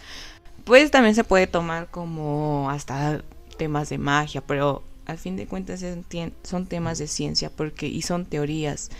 pues 0.64 0.90
también 0.90 1.14
se 1.14 1.24
puede 1.24 1.46
tomar 1.46 1.88
como 1.88 2.68
hasta 2.70 3.22
temas 3.56 3.88
de 3.88 3.98
magia, 3.98 4.40
pero 4.40 4.82
al 5.06 5.18
fin 5.18 5.36
de 5.36 5.46
cuentas 5.46 5.84
son 6.42 6.66
temas 6.66 6.98
de 6.98 7.06
ciencia 7.06 7.50
porque 7.50 7.86
y 7.86 8.02
son 8.02 8.26
teorías, 8.26 8.90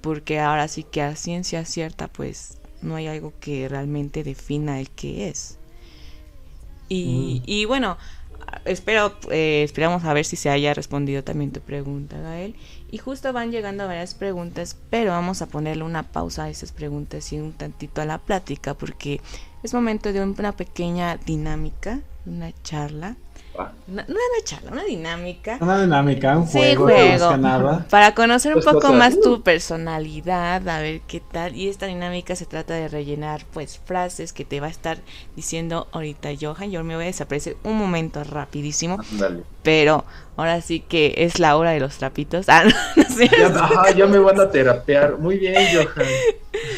porque 0.00 0.38
ahora 0.38 0.68
sí 0.68 0.82
que 0.82 1.02
a 1.02 1.16
ciencia 1.16 1.64
cierta 1.64 2.08
pues 2.08 2.58
no 2.82 2.96
hay 2.96 3.06
algo 3.06 3.32
que 3.40 3.68
realmente 3.68 4.22
defina 4.22 4.80
el 4.80 4.90
que 4.90 5.28
es. 5.28 5.55
Y, 6.88 7.40
mm. 7.40 7.50
y 7.50 7.64
bueno, 7.64 7.96
espero, 8.64 9.12
eh, 9.30 9.62
esperamos 9.64 10.04
a 10.04 10.12
ver 10.12 10.24
si 10.24 10.36
se 10.36 10.50
haya 10.50 10.74
respondido 10.74 11.24
también 11.24 11.52
tu 11.52 11.60
pregunta, 11.60 12.18
Gael. 12.20 12.54
Y 12.90 12.98
justo 12.98 13.32
van 13.32 13.50
llegando 13.50 13.86
varias 13.86 14.14
preguntas, 14.14 14.76
pero 14.90 15.10
vamos 15.10 15.42
a 15.42 15.46
ponerle 15.46 15.84
una 15.84 16.04
pausa 16.04 16.44
a 16.44 16.50
esas 16.50 16.72
preguntas 16.72 17.32
y 17.32 17.38
un 17.38 17.52
tantito 17.52 18.00
a 18.00 18.04
la 18.04 18.18
plática, 18.18 18.74
porque 18.74 19.20
es 19.62 19.74
momento 19.74 20.12
de 20.12 20.22
una 20.22 20.52
pequeña 20.52 21.16
dinámica, 21.16 22.00
una 22.24 22.52
charla 22.62 23.16
no, 23.86 24.02
una 24.02 24.44
charla, 24.44 24.72
una 24.72 24.84
dinámica. 24.84 25.58
Una 25.60 25.80
dinámica, 25.80 26.36
un 26.36 26.46
juego. 26.46 26.86
Para 27.90 28.14
conocer 28.14 28.56
un 28.56 28.62
poco 28.62 28.92
más 28.92 29.20
tu 29.20 29.42
personalidad, 29.42 30.68
a 30.68 30.80
ver 30.80 31.00
qué 31.06 31.20
tal. 31.20 31.56
Y 31.56 31.68
esta 31.68 31.86
dinámica 31.86 32.36
se 32.36 32.46
trata 32.46 32.74
de 32.74 32.88
rellenar, 32.88 33.44
pues, 33.52 33.80
frases 33.84 34.32
que 34.32 34.44
te 34.44 34.60
va 34.60 34.66
a 34.66 34.70
estar 34.70 34.98
diciendo 35.34 35.88
ahorita 35.92 36.30
Johan. 36.40 36.70
Yo 36.70 36.84
me 36.84 36.94
voy 36.94 37.04
a 37.04 37.08
desaparecer 37.08 37.56
un 37.64 37.76
momento 37.76 38.22
rapidísimo. 38.24 38.98
Pero 39.62 40.04
ahora 40.36 40.60
sí 40.60 40.80
que 40.80 41.14
es 41.16 41.38
la 41.38 41.56
hora 41.56 41.70
de 41.70 41.80
los 41.80 41.96
trapitos. 41.96 42.46
Ah, 42.56 42.64
no, 42.64 43.96
Ya, 43.96 44.06
me 44.06 44.18
van 44.18 44.38
a 44.40 44.50
terapear. 44.50 45.18
Muy 45.18 45.38
bien, 45.38 45.54
Johan. 45.72 46.06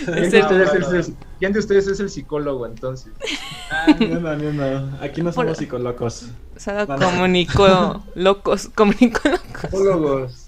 ¿Quién 1.39 1.53
de 1.53 1.59
ustedes 1.59 1.87
es 1.87 2.01
el 2.01 2.11
psicólogo 2.11 2.67
entonces? 2.67 3.13
Ah, 3.71 3.87
no, 3.99 4.37
no, 4.37 4.53
no. 4.53 4.99
Aquí 5.01 5.23
no 5.23 5.33
somos 5.33 5.59
psicólogos. 5.59 6.27
Solo 6.57 6.87
comunico 6.87 8.05
locos, 8.15 8.71
comunico 8.75 9.21
locos. 9.73 10.47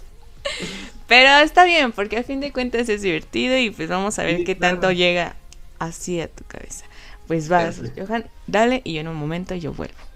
Pero 1.06 1.38
está 1.38 1.64
bien, 1.64 1.92
porque 1.92 2.18
a 2.18 2.22
fin 2.22 2.40
de 2.40 2.52
cuentas 2.52 2.88
es 2.88 3.02
divertido 3.02 3.56
y 3.58 3.70
pues 3.70 3.88
vamos 3.88 4.18
a 4.18 4.22
ver 4.24 4.44
qué 4.44 4.54
tanto 4.54 4.92
llega 4.92 5.36
así 5.78 6.20
a 6.20 6.28
tu 6.28 6.44
cabeza. 6.44 6.84
Pues 7.26 7.48
vas, 7.48 7.80
Johan, 7.96 8.26
dale 8.46 8.82
y 8.84 8.94
yo 8.94 9.00
en 9.00 9.08
un 9.08 9.16
momento 9.16 9.54
yo 9.54 9.72
vuelvo. 9.72 10.09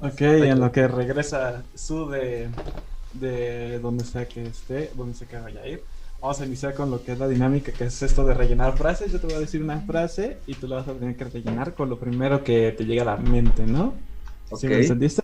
Ok, 0.00 0.20
en 0.20 0.60
lo 0.60 0.72
que 0.72 0.88
regresa 0.88 1.62
su 1.74 2.08
de, 2.08 2.48
de 3.12 3.78
donde 3.78 4.04
sea 4.04 4.26
que 4.26 4.42
esté, 4.42 4.90
donde 4.96 5.14
sea 5.14 5.28
que 5.28 5.38
vaya 5.38 5.60
a 5.60 5.68
ir. 5.68 5.84
Vamos 6.20 6.40
a 6.40 6.46
iniciar 6.46 6.74
con 6.74 6.90
lo 6.90 7.04
que 7.04 7.12
es 7.12 7.18
la 7.18 7.28
dinámica, 7.28 7.70
que 7.70 7.84
es 7.84 8.02
esto 8.02 8.24
de 8.24 8.34
rellenar 8.34 8.76
frases. 8.76 9.12
Yo 9.12 9.20
te 9.20 9.26
voy 9.26 9.36
a 9.36 9.40
decir 9.40 9.62
una 9.62 9.80
frase 9.80 10.38
y 10.46 10.54
tú 10.54 10.66
la 10.66 10.76
vas 10.76 10.88
a 10.88 10.94
tener 10.94 11.16
que 11.16 11.24
rellenar 11.24 11.74
con 11.74 11.90
lo 11.90 11.98
primero 11.98 12.42
que 12.42 12.72
te 12.72 12.84
llega 12.84 13.02
a 13.02 13.04
la 13.04 13.16
mente, 13.18 13.66
¿no? 13.66 13.94
¿Sí 14.56 14.66
me 14.66 14.80
entendiste? 14.80 15.22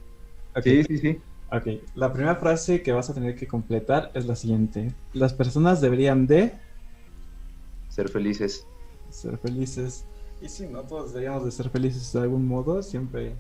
Sí, 0.62 0.84
sí, 0.84 0.98
sí. 0.98 1.18
Ok, 1.52 1.66
la 1.94 2.12
primera 2.12 2.36
frase 2.36 2.82
que 2.82 2.92
vas 2.92 3.10
a 3.10 3.14
tener 3.14 3.34
que 3.34 3.48
completar 3.48 4.10
es 4.14 4.26
la 4.26 4.36
siguiente. 4.36 4.92
Las 5.14 5.32
personas 5.32 5.80
deberían 5.80 6.26
de... 6.26 6.52
Ser 7.88 8.08
felices. 8.08 8.66
Ser 9.10 9.36
felices. 9.38 10.04
Y 10.40 10.48
sí, 10.48 10.66
¿no? 10.70 10.82
Todos 10.82 11.12
deberíamos 11.12 11.44
de 11.44 11.50
ser 11.50 11.70
felices 11.70 12.12
de 12.12 12.20
algún 12.20 12.46
modo, 12.46 12.82
siempre 12.82 13.32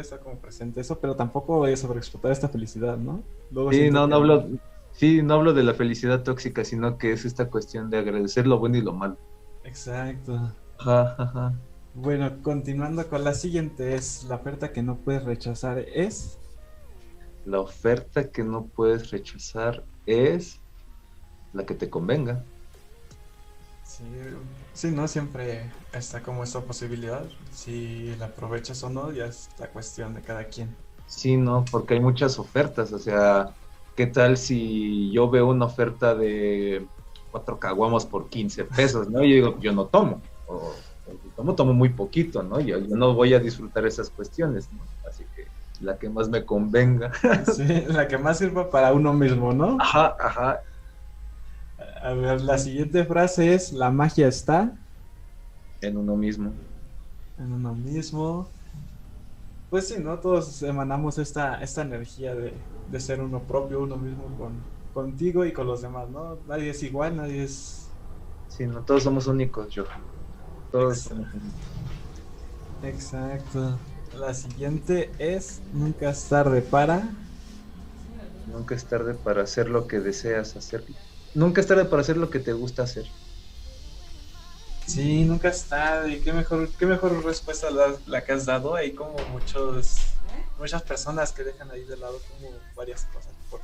estar 0.00 0.20
como 0.20 0.38
presente 0.38 0.80
eso, 0.80 0.98
pero 0.98 1.16
tampoco 1.16 1.58
voy 1.58 1.72
a 1.72 1.76
sobreexplotar 1.76 2.32
esta 2.32 2.48
felicidad, 2.48 2.96
¿no? 2.96 3.22
sí, 3.70 3.90
no, 3.90 4.06
no 4.06 4.16
hablo 4.16 4.48
Sí, 4.94 5.22
no 5.22 5.34
hablo 5.34 5.52
de 5.52 5.64
la 5.64 5.74
felicidad 5.74 6.22
tóxica, 6.22 6.64
sino 6.64 6.98
que 6.98 7.12
es 7.12 7.24
esta 7.24 7.50
cuestión 7.50 7.90
de 7.90 7.98
agradecer 7.98 8.46
lo 8.46 8.58
bueno 8.58 8.76
y 8.76 8.80
lo 8.80 8.92
malo. 8.92 9.16
Exacto. 9.64 10.52
Bueno, 11.94 12.42
continuando 12.42 13.08
con 13.08 13.24
la 13.24 13.34
siguiente 13.34 13.94
es 13.94 14.24
la 14.24 14.36
oferta 14.36 14.72
que 14.72 14.82
no 14.82 14.96
puedes 14.96 15.24
rechazar 15.24 15.78
es. 15.78 16.38
La 17.44 17.60
oferta 17.60 18.30
que 18.30 18.44
no 18.44 18.66
puedes 18.66 19.10
rechazar 19.10 19.84
es 20.06 20.60
la 21.52 21.66
que 21.66 21.74
te 21.74 21.90
convenga. 21.90 22.44
Sí, 23.84 24.04
sí, 24.74 24.90
no 24.90 25.08
siempre 25.08 25.70
está 25.92 26.22
como 26.22 26.44
esa 26.44 26.60
posibilidad. 26.60 27.24
Si 27.52 28.14
la 28.16 28.26
aprovechas 28.26 28.82
o 28.84 28.90
no, 28.90 29.12
ya 29.12 29.26
es 29.26 29.48
la 29.58 29.68
cuestión 29.68 30.14
de 30.14 30.20
cada 30.20 30.44
quien. 30.44 30.76
Sí, 31.06 31.36
no, 31.36 31.64
porque 31.70 31.94
hay 31.94 32.00
muchas 32.00 32.38
ofertas, 32.38 32.92
o 32.92 32.98
sea, 32.98 33.54
¿Qué 33.96 34.08
tal 34.08 34.36
si 34.36 35.12
yo 35.12 35.30
veo 35.30 35.48
una 35.48 35.66
oferta 35.66 36.14
de 36.16 36.84
cuatro 37.30 37.58
caguamos 37.58 38.04
por 38.04 38.28
15 38.28 38.64
pesos, 38.64 39.08
¿no? 39.08 39.20
Yo 39.20 39.34
digo, 39.34 39.60
yo 39.60 39.72
no 39.72 39.86
tomo, 39.86 40.20
o, 40.48 40.72
tomo, 41.36 41.54
tomo 41.54 41.72
muy 41.72 41.90
poquito, 41.90 42.42
¿no? 42.42 42.58
Yo, 42.60 42.80
no 42.80 43.14
voy 43.14 43.34
a 43.34 43.38
disfrutar 43.38 43.86
esas 43.86 44.10
cuestiones, 44.10 44.68
¿no? 44.72 44.84
Así 45.08 45.24
que 45.36 45.46
la 45.84 45.96
que 45.96 46.08
más 46.08 46.28
me 46.28 46.44
convenga. 46.44 47.12
Sí, 47.54 47.84
la 47.86 48.08
que 48.08 48.18
más 48.18 48.38
sirva 48.38 48.68
para 48.68 48.92
uno 48.92 49.12
mismo, 49.12 49.52
¿no? 49.52 49.76
Ajá, 49.80 50.16
ajá. 50.18 50.60
A 52.04 52.12
ver, 52.12 52.42
la 52.42 52.58
siguiente 52.58 53.02
frase 53.06 53.54
es, 53.54 53.72
la 53.72 53.90
magia 53.90 54.28
está... 54.28 54.76
En 55.80 55.96
uno 55.96 56.14
mismo. 56.16 56.52
En 57.38 57.50
uno 57.50 57.74
mismo. 57.74 58.46
Pues 59.70 59.88
sí, 59.88 59.94
¿no? 59.98 60.18
Todos 60.18 60.62
emanamos 60.62 61.16
esta, 61.16 61.62
esta 61.62 61.80
energía 61.80 62.34
de, 62.34 62.52
de 62.90 63.00
ser 63.00 63.22
uno 63.22 63.40
propio, 63.40 63.80
uno 63.80 63.96
mismo 63.96 64.24
con, 64.36 64.52
contigo 64.92 65.46
y 65.46 65.54
con 65.54 65.66
los 65.66 65.80
demás, 65.80 66.10
¿no? 66.10 66.36
Nadie 66.46 66.68
es 66.70 66.82
igual, 66.82 67.16
nadie 67.16 67.44
es... 67.44 67.88
Sí, 68.48 68.66
no, 68.66 68.82
todos 68.82 69.02
somos 69.02 69.26
únicos, 69.26 69.70
yo. 69.70 69.84
Todos 70.72 70.98
somos 70.98 71.26
Exacto. 72.82 73.78
La 74.20 74.34
siguiente 74.34 75.10
es 75.18 75.62
nunca 75.72 76.10
es 76.10 76.22
tarde 76.28 76.60
para... 76.60 77.08
Nunca 78.52 78.74
es 78.74 78.84
tarde 78.84 79.14
para 79.14 79.44
hacer 79.44 79.70
lo 79.70 79.86
que 79.86 80.00
deseas 80.00 80.54
hacer. 80.54 80.84
Nunca 81.34 81.60
es 81.60 81.66
tarde 81.66 81.84
para 81.84 82.02
hacer 82.02 82.16
lo 82.16 82.30
que 82.30 82.38
te 82.38 82.52
gusta 82.52 82.84
hacer. 82.84 83.06
Sí, 84.86 85.24
nunca 85.24 85.48
es 85.48 85.64
tarde. 85.64 86.20
Qué 86.20 86.32
mejor, 86.32 86.68
qué 86.78 86.86
mejor 86.86 87.24
respuesta 87.24 87.70
la, 87.70 87.94
la 88.06 88.24
que 88.24 88.32
has 88.32 88.46
dado. 88.46 88.74
Hay 88.74 88.92
como 88.92 89.16
muchos 89.32 90.14
muchas 90.58 90.82
personas 90.82 91.32
que 91.32 91.44
dejan 91.44 91.70
ahí 91.70 91.84
de 91.84 91.96
lado 91.96 92.20
como 92.28 92.50
varias 92.76 93.04
cosas 93.06 93.32
por 93.50 93.60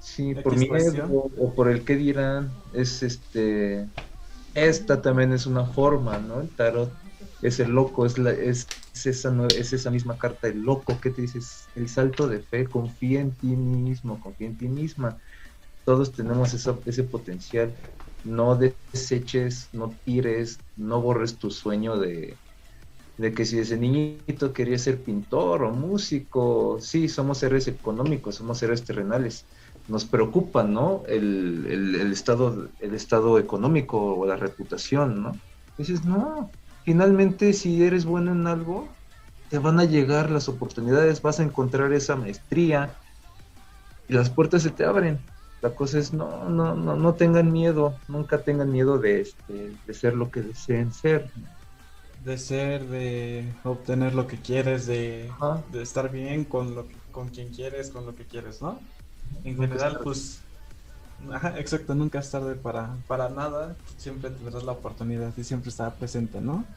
sí 0.00 0.34
por 0.34 0.56
miedo 0.56 1.30
o, 1.38 1.52
por 1.54 1.68
el 1.68 1.84
que 1.84 1.96
dirán 1.96 2.50
es 2.72 3.02
este 3.02 3.86
esta 4.54 5.02
también 5.02 5.32
es 5.32 5.46
una 5.46 5.64
forma 5.64 6.18
no 6.18 6.40
el 6.40 6.48
tarot 6.48 6.92
es 7.42 7.58
el 7.60 7.70
loco 7.70 8.06
es 8.06 8.18
la 8.18 8.30
es, 8.30 8.66
esa 9.04 9.46
es 9.48 9.72
esa 9.72 9.90
misma 9.90 10.18
carta 10.18 10.48
el 10.48 10.60
loco 10.62 11.00
que 11.00 11.10
te 11.10 11.22
dices 11.22 11.68
el 11.74 11.88
salto 11.88 12.28
de 12.28 12.40
fe 12.40 12.66
confía 12.66 13.20
en 13.20 13.32
ti 13.32 13.48
mismo 13.48 14.20
confía 14.20 14.48
en 14.48 14.56
ti 14.56 14.68
misma 14.68 15.18
todos 15.84 16.12
tenemos 16.12 16.54
ese 16.54 17.04
potencial 17.04 17.74
no 18.24 18.56
deseches 18.56 19.68
no 19.72 19.94
tires 20.04 20.58
no 20.76 21.00
borres 21.00 21.38
tu 21.38 21.50
sueño 21.50 21.98
de 21.98 22.36
de 23.20 23.34
que 23.34 23.44
si 23.44 23.58
ese 23.58 23.76
niñito 23.76 24.54
quería 24.54 24.78
ser 24.78 25.02
pintor 25.02 25.62
o 25.62 25.72
músico, 25.72 26.78
sí, 26.80 27.06
somos 27.06 27.36
seres 27.38 27.68
económicos, 27.68 28.36
somos 28.36 28.56
seres 28.56 28.82
terrenales. 28.82 29.44
Nos 29.88 30.06
preocupa, 30.06 30.62
¿no? 30.62 31.02
El, 31.06 31.66
el, 31.68 32.12
estado, 32.12 32.70
el 32.80 32.94
estado 32.94 33.38
económico 33.38 34.16
o 34.16 34.24
la 34.24 34.36
reputación, 34.36 35.22
¿no? 35.22 35.32
Dices, 35.76 36.02
no, 36.06 36.50
finalmente 36.84 37.52
si 37.52 37.82
eres 37.84 38.06
bueno 38.06 38.32
en 38.32 38.46
algo, 38.46 38.88
te 39.50 39.58
van 39.58 39.80
a 39.80 39.84
llegar 39.84 40.30
las 40.30 40.48
oportunidades, 40.48 41.20
vas 41.20 41.40
a 41.40 41.42
encontrar 41.42 41.92
esa 41.92 42.16
maestría 42.16 42.96
y 44.08 44.14
las 44.14 44.30
puertas 44.30 44.62
se 44.62 44.70
te 44.70 44.84
abren. 44.84 45.18
La 45.62 45.74
cosa 45.74 45.98
es, 45.98 46.12
no, 46.12 46.48
no, 46.48 46.74
no, 46.74 46.96
no 46.96 47.16
tengan 47.16 47.52
miedo, 47.52 48.02
nunca 48.08 48.42
tengan 48.44 48.70
miedo 48.70 48.98
de, 48.98 49.20
este, 49.20 49.78
de 49.84 49.94
ser 49.94 50.14
lo 50.14 50.30
que 50.30 50.42
deseen 50.42 50.92
ser. 50.92 51.32
De 52.16 52.36
ser, 52.38 52.86
de 52.88 53.60
obtener 53.64 54.14
lo 54.14 54.26
que 54.26 54.40
quieres, 54.42 54.86
de, 54.86 55.38
de 55.64 55.82
estar 55.82 56.10
bien 56.10 56.44
con, 56.44 56.74
lo, 56.74 56.92
con 57.10 57.30
quien 57.30 57.50
quieres, 57.50 57.90
con 57.90 58.06
lo 58.06 58.14
que 58.14 58.26
quieres, 58.26 58.60
¿no? 58.62 58.90
En 59.42 59.56
general, 59.58 60.00
pues, 60.02 60.48
ajá, 61.32 61.58
exacto, 61.60 61.94
nunca 61.94 62.20
es 62.20 62.30
tarde 62.30 62.56
para, 62.56 63.02
para 63.06 63.30
nada, 63.30 63.80
siempre 63.96 64.30
tendrás 64.30 64.64
la 64.64 64.72
oportunidad 64.72 65.36
y 65.36 65.44
siempre 65.44 65.70
estará 65.70 65.98
presente, 65.98 66.40
¿no? 66.42 66.76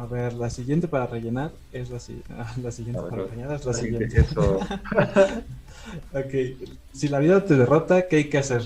A 0.00 0.06
ver, 0.06 0.34
la 0.34 0.50
siguiente 0.50 0.86
para 0.88 1.06
rellenar 1.06 1.52
es 1.72 1.90
la, 1.90 1.98
si- 2.00 2.22
ah, 2.30 2.54
la 2.62 2.70
siguiente 2.70 3.02
ver, 3.02 3.04
para 3.04 3.24
rellenar 3.26 3.56
es 3.56 3.64
la 3.64 3.72
siguiente. 3.72 4.20
Eso, 4.20 4.60
Ok, 6.12 6.32
si 6.92 7.08
la 7.08 7.18
vida 7.20 7.44
te 7.44 7.56
derrota, 7.56 8.08
¿qué 8.08 8.16
hay 8.16 8.28
que 8.30 8.38
hacer? 8.38 8.62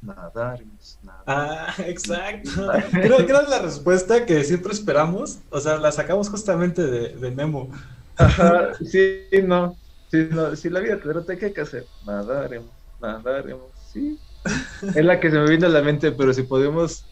nadaremos, 0.00 0.98
nadar. 1.02 1.52
Ah, 1.66 1.74
exacto. 1.86 2.50
Creo 3.02 3.24
que 3.26 3.32
era 3.32 3.42
la 3.42 3.58
respuesta 3.60 4.24
que 4.24 4.42
siempre 4.44 4.72
esperamos. 4.72 5.40
O 5.50 5.60
sea, 5.60 5.76
la 5.78 5.92
sacamos 5.92 6.30
justamente 6.30 6.82
de, 6.86 7.16
de 7.16 7.30
Nemo. 7.30 7.70
Ajá, 8.16 8.74
sí, 8.82 9.28
no. 9.44 9.80
Sí, 10.10 10.28
no. 10.30 10.56
Si 10.56 10.70
la 10.70 10.80
vida 10.80 10.98
te 11.00 11.08
derrota, 11.08 11.36
¿qué 11.36 11.46
hay 11.46 11.52
que 11.52 11.60
hacer? 11.60 11.90
Nadaremos, 12.00 12.74
nadaremos, 12.98 13.72
sí. 13.78 14.20
Es 14.94 15.04
la 15.04 15.20
que 15.20 15.30
se 15.30 15.38
me 15.38 15.48
viene 15.48 15.66
a 15.66 15.70
la 15.70 15.82
mente, 15.82 16.12
pero 16.12 16.32
si 16.34 16.44
podemos 16.44 17.07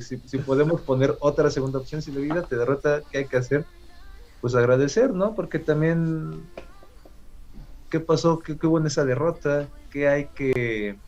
si, 0.00 0.20
si 0.26 0.38
podemos 0.38 0.82
poner 0.82 1.16
otra 1.20 1.50
segunda 1.50 1.78
opción, 1.80 2.02
si 2.02 2.12
la 2.12 2.20
vida 2.20 2.46
te 2.46 2.56
derrota, 2.56 3.04
¿qué 3.10 3.18
hay 3.18 3.28
que 3.28 3.36
hacer? 3.38 3.68
Pues 4.40 4.54
agradecer, 4.56 5.12
¿no? 5.14 5.34
Porque 5.34 5.58
también, 5.60 6.52
¿qué 7.90 8.00
pasó? 8.00 8.38
¿Qué, 8.40 8.58
qué 8.58 8.66
hubo 8.66 8.78
en 8.78 8.86
esa 8.86 9.04
derrota? 9.04 9.72
¿Qué 9.90 10.08
hay 10.08 10.30
que, 10.32 11.00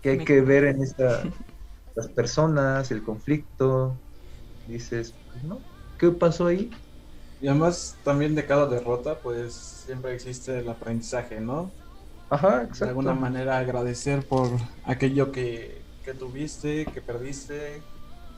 qué 0.00 0.10
hay 0.10 0.24
que 0.24 0.40
ver 0.42 0.64
en 0.66 0.82
esta, 0.82 1.32
las 1.96 2.10
personas, 2.10 2.90
el 2.90 3.02
conflicto? 3.02 4.02
Dices, 4.64 5.20
pues, 5.32 5.44
¿no? 5.44 5.66
¿Qué 5.98 6.10
pasó 6.12 6.46
ahí? 6.48 6.70
Y 7.38 7.48
además, 7.48 8.00
también 8.02 8.34
de 8.34 8.46
cada 8.46 8.66
derrota, 8.68 9.20
pues 9.20 9.54
siempre 9.84 10.14
existe 10.14 10.58
el 10.58 10.68
aprendizaje, 10.68 11.40
¿no? 11.40 11.76
Ajá, 12.30 12.62
De 12.68 12.88
exacto. 12.88 12.88
alguna 12.88 13.14
manera 13.14 13.58
agradecer 13.58 14.26
por 14.28 14.58
aquello 14.84 15.32
que, 15.32 15.85
que 16.06 16.14
tuviste, 16.14 16.86
que 16.86 17.02
perdiste, 17.02 17.82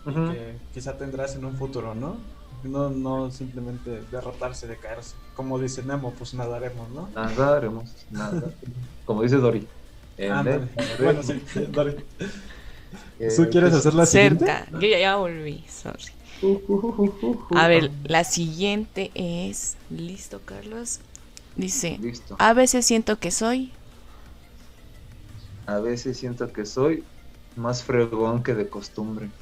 y 0.06 0.12
que 0.14 0.58
quizá 0.72 0.96
tendrás 0.96 1.36
en 1.36 1.44
un 1.44 1.54
futuro, 1.56 1.94
¿no? 1.94 2.16
No, 2.64 2.88
no 2.88 3.30
simplemente 3.30 3.90
derrotarse, 4.10 4.66
de 4.66 4.78
caerse. 4.78 5.14
Como 5.36 5.58
dice 5.60 5.82
Nemo, 5.84 6.12
pues 6.14 6.32
nadaremos, 6.34 6.90
¿no? 6.90 7.08
Nadaremos, 7.14 8.06
nada. 8.10 8.54
Como 9.04 9.22
dice 9.22 9.36
el- 9.36 9.68
Bueno, 11.04 11.22
sí, 11.22 11.34
Dori. 11.72 11.94
Eh, 13.20 13.28
¿Tú 13.36 13.50
quieres 13.50 13.70
pues, 13.70 13.80
hacer 13.80 13.94
la 13.94 14.06
siguiente? 14.06 14.44
Cerca. 14.46 14.68
Yo 14.80 14.88
ya, 14.88 14.98
ya 15.00 15.16
volví, 15.16 15.64
sorry. 15.68 16.04
uh, 16.42 16.46
uh, 16.46 16.58
uh, 16.68 17.02
uh, 17.02 17.44
uh, 17.50 17.58
A 17.58 17.66
ver, 17.68 17.90
la 18.04 18.22
siguiente 18.24 19.10
es. 19.14 19.76
¿Listo, 19.90 20.40
Carlos? 20.44 21.00
Dice: 21.56 21.98
Listo. 22.00 22.36
A 22.38 22.52
veces 22.52 22.86
siento 22.86 23.18
que 23.18 23.30
soy. 23.32 23.72
A 25.66 25.78
veces 25.80 26.16
siento 26.18 26.52
que 26.52 26.64
soy 26.64 27.04
más 27.58 27.84
fregón 27.84 28.42
que 28.42 28.54
de 28.54 28.70
costumbre. 28.70 29.34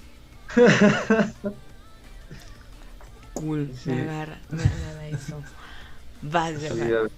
Cool. 3.34 3.78
Sí. 3.82 3.90
Me 3.90 4.00
agarra. 4.00 4.44
Me 4.50 4.64
agarra 4.64 5.08
eso. 5.08 5.46
Vas, 6.20 6.54
Sí, 6.54 6.66
a 6.92 7.02
ver, 7.02 7.10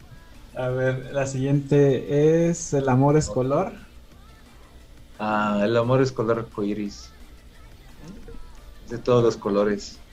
A 0.55 0.69
ver, 0.71 1.13
la 1.13 1.27
siguiente 1.27 2.49
es 2.51 2.73
El 2.73 2.89
amor 2.89 3.17
es 3.17 3.31
color. 3.31 3.75
Ah, 5.19 5.61
el 5.65 5.77
amor 5.77 6.01
es 6.03 6.13
color 6.13 6.39
arcoíris. 6.41 7.19
De 8.81 8.99
todos 8.99 9.23
los 9.23 9.37
colores. 9.37 10.05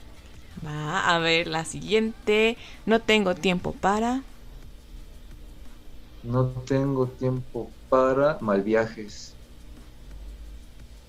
Va, 0.64 1.14
a 1.14 1.18
ver, 1.18 1.46
la 1.48 1.64
siguiente. 1.64 2.58
No 2.84 3.00
tengo 3.02 3.34
tiempo 3.34 3.72
para. 3.78 4.24
No 6.22 6.62
tengo 6.64 7.16
tiempo 7.16 7.74
para 7.88 8.38
mal 8.42 8.62
viajes. 8.62 9.35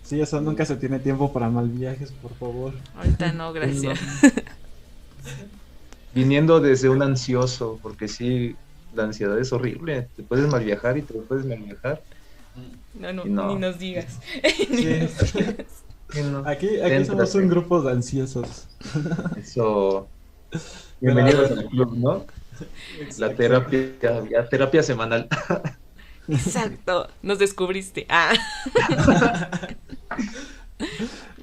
Sí, 0.07 0.21
eso 0.21 0.39
nunca 0.39 0.65
se 0.65 0.77
tiene 0.77 0.99
tiempo 0.99 1.33
para 1.33 1.49
mal 1.49 1.67
viajes, 1.67 2.13
por 2.21 2.33
favor. 2.35 2.73
Ahorita 2.95 3.33
no, 3.33 3.51
gracias. 3.53 3.99
Viniendo 6.15 6.61
desde 6.61 6.87
un 6.87 7.01
ansioso, 7.01 7.77
porque 7.83 8.07
sí, 8.07 8.55
la 8.95 9.03
ansiedad 9.03 9.37
es 9.37 9.51
horrible. 9.51 10.07
Te 10.15 10.23
puedes 10.23 10.47
mal 10.47 10.63
viajar 10.63 10.97
y 10.97 11.01
te 11.01 11.13
puedes 11.13 11.45
mal 11.45 11.57
viajar. 11.59 12.01
No, 12.97 13.11
no, 13.11 13.25
No. 13.25 13.47
ni 13.49 13.55
nos 13.59 13.77
digas. 13.79 14.17
Sí. 14.69 15.07
Sí, 16.09 16.21
no. 16.23 16.39
Aquí, 16.47 16.79
aquí 16.79 17.03
somos 17.03 17.35
un 17.35 17.49
grupo 17.49 17.81
de 17.81 17.91
ansiosos. 17.91 18.65
Eso. 19.35 20.07
Bienvenidos 21.01 21.51
al 21.51 21.65
club, 21.65 21.97
¿no? 21.97 22.25
La 23.17 23.35
terapia, 23.35 23.89
ya 24.31 24.47
terapia 24.47 24.81
semanal. 24.83 25.27
Exacto, 26.32 27.07
nos 27.21 27.39
descubriste. 27.39 28.05
Ah. 28.09 28.34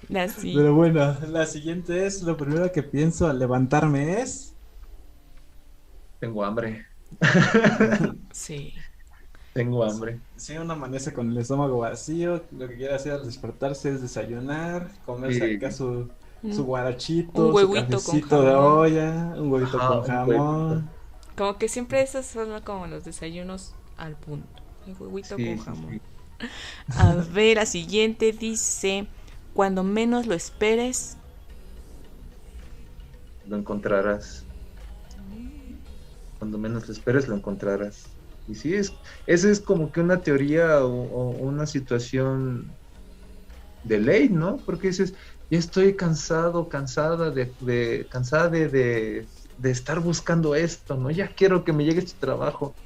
La. 0.08 0.28
Pero 0.54 0.74
bueno, 0.74 1.16
la 1.28 1.46
siguiente 1.46 2.06
es, 2.06 2.22
lo 2.22 2.36
primero 2.36 2.70
que 2.72 2.82
pienso 2.82 3.26
al 3.28 3.38
levantarme 3.38 4.20
es... 4.20 4.54
Tengo 6.20 6.44
hambre, 6.44 6.86
Sí. 8.32 8.74
tengo 9.52 9.84
hambre. 9.84 10.20
Si 10.36 10.56
uno 10.58 10.72
amanece 10.74 11.12
con 11.12 11.30
el 11.30 11.38
estómago 11.38 11.78
vacío, 11.78 12.44
lo 12.50 12.68
que 12.68 12.76
quiere 12.76 12.94
hacer 12.94 13.12
al 13.12 13.24
despertarse 13.24 13.90
es 13.92 14.02
desayunar, 14.02 14.90
comerse 15.04 15.48
Sí. 15.48 15.56
acá 15.56 15.70
su, 15.70 16.10
su 16.50 16.64
Mm. 16.64 16.66
guarachito, 16.66 17.48
Un 17.48 17.54
huevito 17.54 17.98
su 18.00 18.04
con 18.04 18.20
cafecito 18.20 18.42
de 18.42 18.52
jamón. 18.52 18.78
olla, 18.78 19.34
un 19.36 19.52
huevito 19.52 19.78
Ajá, 19.78 19.88
con 19.88 20.02
jamón. 20.02 20.26
huevito. 20.28 20.90
Como 21.36 21.58
que 21.58 21.68
siempre 21.68 22.02
esos 22.02 22.26
son 22.26 22.60
como 22.62 22.86
los 22.88 23.04
desayunos 23.04 23.76
al 23.96 24.16
punto. 24.18 24.63
El 24.86 24.94
huevito 24.98 25.38
Sí, 25.38 25.42
con 25.42 25.58
sí, 25.58 25.74
jamón. 25.74 25.98
sí. 25.98 26.00
A 26.96 27.14
ver, 27.14 27.56
la 27.58 27.66
siguiente 27.66 28.32
dice: 28.32 29.08
Cuando 29.54 29.84
menos 29.84 30.26
lo 30.26 30.34
esperes. 30.34 31.18
Lo 33.44 33.56
encontrarás. 33.56 34.50
Cuando 36.38 36.58
menos 36.58 36.86
lo 36.86 36.92
esperes, 36.92 37.28
lo 37.28 37.34
encontrarás. 37.36 38.18
Y 38.46 38.54
sí, 38.56 38.74
es, 38.74 39.00
esa 39.26 39.50
es 39.50 39.60
como 39.60 39.90
que 39.90 40.00
una 40.00 40.22
teoría 40.22 40.84
o, 40.84 40.90
o 40.92 41.30
una 41.38 41.66
situación 41.66 42.78
de 43.82 43.98
ley, 44.00 44.28
¿no? 44.30 44.64
Porque 44.64 44.88
dices, 44.88 45.14
ya 45.50 45.58
estoy 45.58 45.94
cansado, 45.96 46.68
cansada 46.68 47.30
de, 47.30 47.54
de- 47.60 48.06
cansada 48.10 48.48
de, 48.48 48.68
de- 48.68 49.28
de 49.56 49.70
estar 49.70 50.00
buscando 50.00 50.54
esto, 50.54 50.96
¿no? 50.96 51.10
Ya 51.10 51.34
quiero 51.34 51.64
que 51.64 51.72
me 51.72 51.84
llegue 51.84 52.00
este 52.00 52.18
trabajo. 52.18 52.78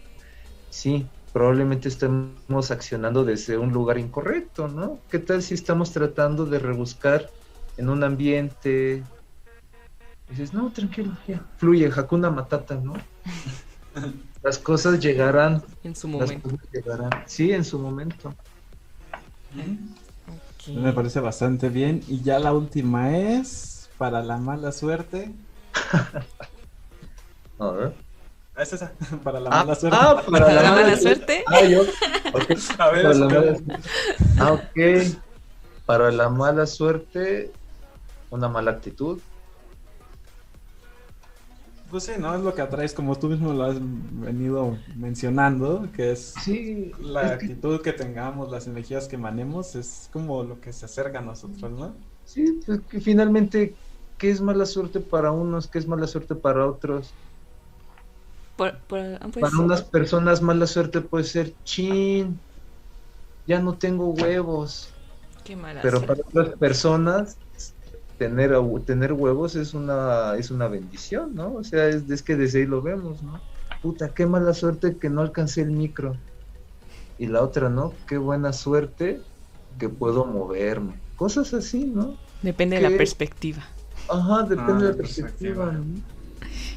Sí, 0.70 1.12
probablemente 1.32 1.88
estemos 1.88 2.70
accionando 2.70 3.24
desde 3.24 3.58
un 3.58 3.72
lugar 3.72 3.98
incorrecto, 3.98 4.68
¿no? 4.68 4.98
¿Qué 5.10 5.18
tal 5.18 5.42
si 5.42 5.54
estamos 5.54 5.92
tratando 5.92 6.46
de 6.46 6.58
rebuscar 6.58 7.30
en 7.76 7.88
un 7.88 8.02
ambiente? 8.04 9.02
Dices, 10.30 10.52
no, 10.52 10.70
tranquilo, 10.70 11.16
ya, 11.26 11.40
fluye, 11.56 11.90
Hakuna 11.94 12.30
Matata, 12.30 12.74
¿no? 12.76 12.94
Las 14.42 14.58
cosas 14.58 15.00
llegarán, 15.00 15.62
En 15.82 15.96
su 15.96 16.06
las 16.08 16.20
momento. 16.20 16.50
cosas 16.50 16.66
llegarán. 16.72 17.10
Sí, 17.26 17.52
en 17.52 17.64
su 17.64 17.78
momento. 17.78 18.32
Me 20.74 20.92
parece 20.92 21.20
bastante 21.20 21.68
bien. 21.68 22.02
Y 22.06 22.22
ya 22.22 22.38
la 22.38 22.52
última 22.52 23.16
es, 23.16 23.90
para 23.98 24.22
la 24.22 24.36
mala 24.36 24.70
suerte. 24.70 25.32
A 27.58 27.70
ver. 27.72 28.07
Ah, 28.58 28.62
Es 28.62 28.72
esa, 28.72 28.92
para 29.22 29.38
la 29.38 29.50
Ah, 29.50 29.60
mala 29.64 29.74
suerte. 29.76 29.98
ah, 30.00 30.22
para 30.26 30.46
Para 30.46 30.52
la, 30.54 30.62
la 30.62 30.70
mala 30.72 30.96
suerte. 30.96 31.00
suerte. 31.00 31.44
Ah, 31.46 31.64
yo. 31.64 31.82
A 32.78 32.90
ver, 32.90 33.02
Para 33.02 33.14
la 33.14 33.26
espera. 33.26 33.40
mala 33.40 33.54
suerte. 33.54 33.88
Ah, 34.40 34.52
ok. 34.52 35.22
Para 35.86 36.10
la 36.12 36.28
mala 36.28 36.66
suerte, 36.66 37.52
una 38.30 38.48
mala 38.48 38.72
actitud. 38.72 39.20
Pues 41.90 42.02
sí, 42.04 42.12
¿no? 42.18 42.34
Es 42.34 42.42
lo 42.42 42.54
que 42.54 42.60
atraes, 42.60 42.92
como 42.92 43.18
tú 43.18 43.28
mismo 43.28 43.52
lo 43.54 43.62
has 43.64 43.76
venido 43.80 44.76
mencionando, 44.96 45.88
que 45.96 46.12
es 46.12 46.34
Sí, 46.44 46.92
la 47.00 47.22
es 47.22 47.38
que- 47.38 47.46
actitud 47.46 47.80
que 47.80 47.94
tengamos, 47.94 48.50
las 48.50 48.66
energías 48.66 49.08
que 49.08 49.16
manemos, 49.16 49.74
es 49.74 50.10
como 50.12 50.42
lo 50.42 50.60
que 50.60 50.72
se 50.74 50.84
acerca 50.84 51.20
a 51.20 51.22
nosotros, 51.22 51.70
¿no? 51.72 51.96
sí, 52.24 52.60
pues 52.66 52.80
que 52.90 53.00
finalmente, 53.00 53.74
¿qué 54.18 54.28
es 54.28 54.42
mala 54.42 54.66
suerte 54.66 55.00
para 55.00 55.30
unos? 55.32 55.66
¿Qué 55.66 55.78
es 55.78 55.86
mala 55.88 56.06
suerte 56.06 56.34
para 56.34 56.66
otros? 56.66 57.14
Por- 58.58 58.82
por- 58.88 58.98
ah, 59.22 59.28
pues, 59.32 59.50
Para 59.50 59.58
unas 59.64 59.82
personas 59.84 60.42
mala 60.42 60.66
suerte 60.66 61.00
puede 61.00 61.24
ser 61.24 61.56
chin, 61.64 62.42
ya 63.46 63.60
no 63.60 63.78
tengo 63.78 64.10
huevos. 64.10 64.94
Qué 65.44 65.56
mala 65.56 65.82
Pero 65.82 65.98
suerte. 65.98 66.06
para 66.06 66.20
otras 66.28 66.58
personas 66.58 67.38
tener 68.18 68.54
a- 68.54 68.62
tener 68.86 69.12
huevos 69.14 69.56
es 69.56 69.74
una 69.74 70.36
es 70.36 70.50
una 70.50 70.68
bendición, 70.68 71.34
¿no? 71.34 71.54
O 71.54 71.64
sea, 71.64 71.88
es, 71.88 72.08
es 72.10 72.22
que 72.22 72.36
desde 72.36 72.60
ahí 72.60 72.66
lo 72.66 72.82
vemos, 72.82 73.22
¿no? 73.22 73.42
Puta, 73.80 74.12
qué 74.14 74.26
mala 74.26 74.54
suerte 74.54 74.98
que 74.98 75.10
no 75.10 75.22
alcancé 75.22 75.62
el 75.62 75.72
micro. 75.72 76.20
Y 77.18 77.26
la 77.26 77.42
otra, 77.42 77.68
¿no? 77.68 78.00
Qué 78.06 78.18
buena 78.18 78.52
suerte 78.52 79.26
que 79.78 79.88
puedo 79.90 80.24
moverme. 80.26 81.02
Cosas 81.16 81.52
así, 81.54 81.86
¿no? 81.86 82.18
Depende 82.42 82.76
de 82.76 82.82
la 82.82 82.96
perspectiva. 82.96 83.64
Ajá, 84.08 84.42
depende 84.42 84.84
Ah, 84.84 84.86
de 84.86 84.90
la 84.92 84.96
perspectiva. 84.96 85.64
perspectiva. 85.64 85.72
¿no? 85.72 86.02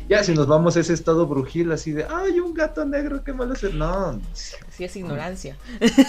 Ya 0.07 0.23
si 0.23 0.33
nos 0.33 0.47
vamos 0.47 0.75
a 0.75 0.81
ese 0.81 0.93
estado 0.93 1.25
brujil 1.27 1.71
así 1.71 1.91
de, 1.91 2.05
ay, 2.05 2.39
un 2.39 2.53
gato 2.53 2.85
negro, 2.85 3.23
qué 3.23 3.33
mala 3.33 3.55
suerte. 3.55 3.77
No, 3.77 4.19
Sí, 4.33 4.83
es 4.83 4.95
ignorancia. 4.95 5.57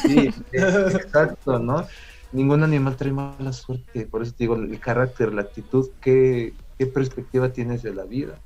Sí, 0.06 0.30
exacto, 0.52 1.58
¿no? 1.58 1.86
Ningún 2.32 2.62
animal 2.62 2.96
trae 2.96 3.12
mala 3.12 3.52
suerte, 3.52 4.06
por 4.06 4.22
eso 4.22 4.32
te 4.32 4.44
digo, 4.44 4.56
el 4.56 4.80
carácter, 4.80 5.32
la 5.32 5.42
actitud, 5.42 5.90
qué, 6.00 6.54
qué 6.78 6.86
perspectiva 6.86 7.52
tienes 7.52 7.82
de 7.82 7.94
la 7.94 8.04
vida. 8.04 8.38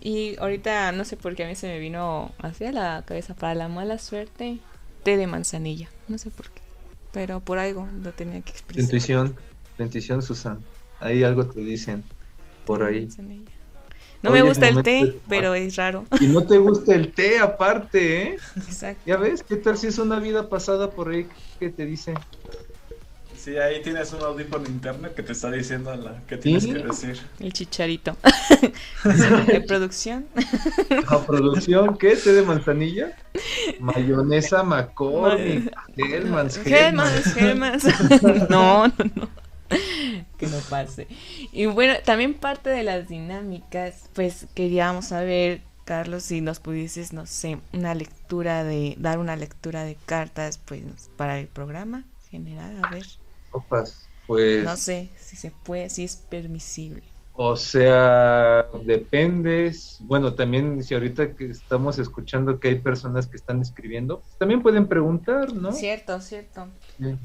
Y 0.00 0.36
ahorita 0.38 0.92
no 0.92 1.04
sé 1.04 1.16
por 1.16 1.34
qué 1.34 1.44
a 1.44 1.48
mí 1.48 1.54
se 1.54 1.66
me 1.68 1.78
vino 1.78 2.32
hacia 2.38 2.72
la 2.72 3.04
cabeza 3.06 3.34
para 3.34 3.54
la 3.54 3.68
mala 3.68 3.98
suerte 3.98 4.58
té 5.02 5.16
de 5.16 5.26
manzanilla. 5.26 5.88
No 6.08 6.18
sé 6.18 6.30
por 6.30 6.50
qué. 6.50 6.62
Pero 7.12 7.40
por 7.40 7.58
algo 7.58 7.86
lo 8.02 8.12
tenía 8.12 8.40
que 8.40 8.52
expresar. 8.52 8.82
intuición, 8.82 9.36
tu 9.76 9.82
intuición, 9.82 10.22
Susan. 10.22 10.60
Ahí 10.98 11.22
algo 11.22 11.46
te 11.46 11.60
dicen 11.60 12.04
por 12.64 12.82
ahí. 12.82 13.02
manzanilla. 13.02 13.55
No 14.26 14.32
me 14.32 14.42
gusta 14.42 14.68
el 14.68 14.82
té, 14.82 15.14
pero 15.28 15.54
es 15.54 15.76
raro. 15.76 16.04
Y 16.20 16.26
no 16.26 16.42
te 16.44 16.58
gusta 16.58 16.94
el 16.94 17.12
té 17.12 17.38
aparte, 17.38 18.22
¿eh? 18.22 18.36
Exacto. 18.56 19.02
Ya 19.06 19.16
ves, 19.16 19.42
¿qué 19.42 19.56
tal 19.56 19.78
si 19.78 19.86
es 19.86 19.98
una 19.98 20.18
vida 20.18 20.48
pasada 20.48 20.90
por 20.90 21.08
ahí 21.10 21.26
que 21.58 21.70
te 21.70 21.86
dice? 21.86 22.14
Sí, 23.36 23.56
ahí 23.58 23.80
tienes 23.80 24.12
un 24.12 24.22
audífono 24.22 24.66
interno 24.66 25.08
que 25.14 25.22
te 25.22 25.30
está 25.30 25.52
diciendo 25.52 25.94
la 25.94 26.20
que 26.26 26.36
tienes 26.36 26.64
Sí. 26.64 26.72
que 26.72 26.82
decir. 26.82 27.20
El 27.38 27.52
chicharito. 27.52 28.16
de 29.46 29.60
producción. 29.60 30.26
¿A 31.06 31.18
producción 31.24 31.96
qué? 31.96 32.16
¿Té 32.16 32.32
de 32.32 32.42
manzanilla? 32.42 33.16
Mayonesa 33.78 34.64
McCormick, 34.64 35.72
Hellmann's, 35.96 36.58
Germans, 36.58 37.34
Germans. 37.34 37.84
No, 38.50 38.88
no, 38.88 38.94
no. 39.14 39.28
Que 40.38 40.46
no 40.46 40.58
pase. 40.70 41.06
Y 41.52 41.66
bueno, 41.66 41.94
también 42.04 42.34
parte 42.34 42.70
de 42.70 42.82
las 42.82 43.08
dinámicas, 43.08 44.08
pues 44.14 44.46
queríamos 44.54 45.06
saber, 45.06 45.62
Carlos, 45.84 46.24
si 46.24 46.40
nos 46.40 46.60
pudieses, 46.60 47.12
no 47.12 47.26
sé, 47.26 47.58
una 47.72 47.94
lectura 47.94 48.64
de, 48.64 48.96
dar 48.98 49.18
una 49.18 49.36
lectura 49.36 49.84
de 49.84 49.96
cartas, 50.06 50.58
pues, 50.58 50.82
para 51.16 51.38
el 51.38 51.48
programa 51.48 52.04
general, 52.30 52.78
a 52.82 52.86
ver. 52.86 53.06
Opas, 53.52 54.08
Pues, 54.26 54.64
No 54.64 54.76
sé 54.76 55.10
si 55.16 55.36
se 55.36 55.50
puede, 55.50 55.88
si 55.90 56.04
es 56.04 56.16
permisible. 56.16 57.02
o 57.38 57.54
sea, 57.56 58.66
dependes. 58.84 59.98
Bueno, 60.00 60.34
también 60.34 60.82
si 60.82 60.94
ahorita 60.94 61.34
que 61.36 61.50
estamos 61.50 61.98
escuchando 61.98 62.58
que 62.60 62.68
hay 62.68 62.78
personas 62.80 63.26
que 63.26 63.36
están 63.36 63.60
escribiendo, 63.60 64.22
también 64.38 64.62
pueden 64.62 64.86
preguntar, 64.88 65.52
¿no? 65.52 65.72
Cierto, 65.72 66.20
cierto. 66.20 66.68
Sí. 66.98 67.16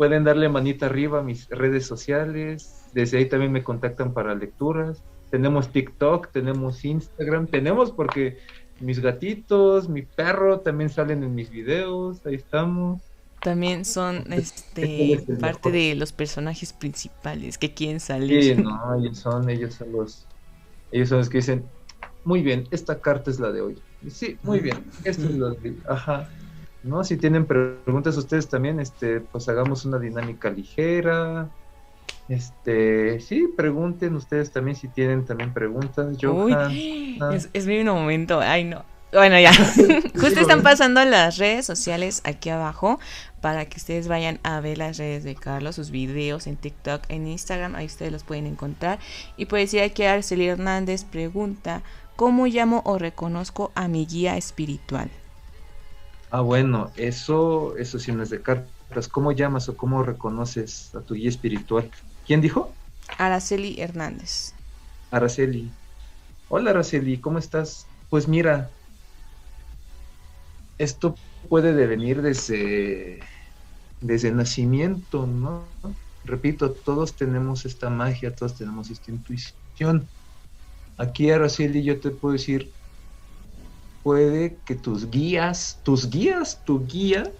Pueden 0.00 0.24
darle 0.24 0.48
manita 0.48 0.86
arriba 0.86 1.18
a 1.18 1.22
mis 1.22 1.46
redes 1.50 1.84
sociales. 1.84 2.86
Desde 2.94 3.18
ahí 3.18 3.26
también 3.26 3.52
me 3.52 3.62
contactan 3.62 4.14
para 4.14 4.34
lecturas. 4.34 5.02
Tenemos 5.30 5.72
TikTok, 5.72 6.28
tenemos 6.32 6.86
Instagram, 6.86 7.46
tenemos 7.46 7.92
porque 7.92 8.38
mis 8.80 9.00
gatitos, 9.00 9.90
mi 9.90 10.00
perro 10.00 10.60
también 10.60 10.88
salen 10.88 11.22
en 11.22 11.34
mis 11.34 11.50
videos. 11.50 12.24
Ahí 12.24 12.36
estamos. 12.36 13.02
También 13.42 13.84
son 13.84 14.22
¿Cuál 14.22 14.32
este 14.38 15.12
es 15.12 15.28
el 15.28 15.36
parte 15.36 15.68
mejor? 15.68 15.72
de 15.72 15.94
los 15.96 16.12
personajes 16.12 16.72
principales 16.72 17.58
que 17.58 17.74
quieren 17.74 18.00
salir. 18.00 18.42
Sí, 18.42 18.54
no, 18.62 18.94
ellos 18.94 19.18
son, 19.18 19.50
ellos 19.50 19.74
son 19.74 19.92
los, 19.92 20.26
ellos 20.92 21.10
son 21.10 21.18
los 21.18 21.28
que 21.28 21.36
dicen, 21.36 21.62
muy 22.24 22.40
bien, 22.40 22.66
esta 22.70 22.98
carta 23.02 23.30
es 23.30 23.38
la 23.38 23.52
de 23.52 23.60
hoy. 23.60 23.78
Sí, 24.08 24.38
muy 24.44 24.60
bien, 24.60 24.82
esto 25.04 25.26
es 25.26 25.34
lo 25.34 25.50
de, 25.50 25.76
ajá. 25.86 26.26
No, 26.82 27.04
si 27.04 27.16
tienen 27.16 27.46
pre- 27.46 27.76
preguntas 27.84 28.16
ustedes 28.16 28.48
también, 28.48 28.80
este, 28.80 29.20
pues 29.20 29.48
hagamos 29.48 29.84
una 29.84 29.98
dinámica 29.98 30.50
ligera. 30.50 31.48
Este, 32.28 33.20
sí, 33.20 33.48
pregunten 33.56 34.14
ustedes 34.14 34.52
también 34.52 34.76
si 34.76 34.88
tienen 34.88 35.24
también 35.24 35.52
preguntas. 35.52 36.16
Uy, 36.22 36.52
Johan, 36.52 36.72
ah. 37.20 37.34
es, 37.34 37.50
es 37.52 37.66
mi 37.66 37.82
momento. 37.84 38.40
Ay, 38.40 38.64
no. 38.64 38.84
Bueno, 39.12 39.38
ya. 39.40 39.52
Justo 40.14 40.40
están 40.40 40.62
pasando 40.62 41.04
las 41.04 41.38
redes 41.38 41.66
sociales 41.66 42.22
aquí 42.24 42.50
abajo 42.50 43.00
para 43.40 43.66
que 43.66 43.78
ustedes 43.78 44.08
vayan 44.08 44.38
a 44.42 44.60
ver 44.60 44.78
las 44.78 44.98
redes 44.98 45.24
de 45.24 45.34
Carlos, 45.34 45.76
sus 45.76 45.90
videos 45.90 46.46
en 46.46 46.56
TikTok, 46.56 47.02
en 47.08 47.26
Instagram. 47.26 47.74
Ahí 47.74 47.86
ustedes 47.86 48.12
los 48.12 48.24
pueden 48.24 48.46
encontrar. 48.46 48.98
Y 49.36 49.46
puede 49.46 49.64
decir 49.64 49.82
aquí 49.82 50.04
Arceli 50.04 50.46
Hernández 50.46 51.04
pregunta: 51.04 51.82
¿Cómo 52.16 52.46
llamo 52.46 52.82
o 52.84 52.98
reconozco 52.98 53.72
a 53.74 53.88
mi 53.88 54.06
guía 54.06 54.36
espiritual? 54.36 55.10
Ah, 56.30 56.42
bueno, 56.42 56.92
eso, 56.96 57.76
eso 57.76 57.98
sí 57.98 58.12
no 58.12 58.22
es 58.22 58.30
de 58.30 58.40
cartas. 58.40 59.08
¿Cómo 59.08 59.32
llamas 59.32 59.68
o 59.68 59.76
cómo 59.76 60.02
reconoces 60.02 60.94
a 60.94 61.00
tu 61.00 61.14
guía 61.14 61.28
espiritual? 61.28 61.90
¿Quién 62.26 62.40
dijo? 62.40 62.72
Araceli 63.18 63.80
Hernández. 63.80 64.54
Araceli. 65.10 65.70
Hola 66.48 66.70
Araceli, 66.70 67.18
¿cómo 67.18 67.38
estás? 67.38 67.86
Pues 68.08 68.28
mira, 68.28 68.70
esto 70.78 71.16
puede 71.48 71.72
devenir 71.72 72.22
desde, 72.22 73.20
desde 74.00 74.28
el 74.28 74.36
nacimiento, 74.36 75.26
¿no? 75.26 75.64
Repito, 76.24 76.70
todos 76.70 77.14
tenemos 77.16 77.64
esta 77.64 77.90
magia, 77.90 78.34
todos 78.34 78.56
tenemos 78.56 78.90
esta 78.90 79.10
intuición. 79.10 80.08
Aquí 80.96 81.30
Araceli 81.30 81.82
yo 81.82 81.98
te 81.98 82.10
puedo 82.10 82.34
decir, 82.34 82.72
puede 84.02 84.60
que 84.64 84.74
tus 84.74 85.10
guías, 85.10 85.80
tus 85.82 86.08
guías, 86.08 86.62
tu 86.64 86.86
guía 86.86 87.32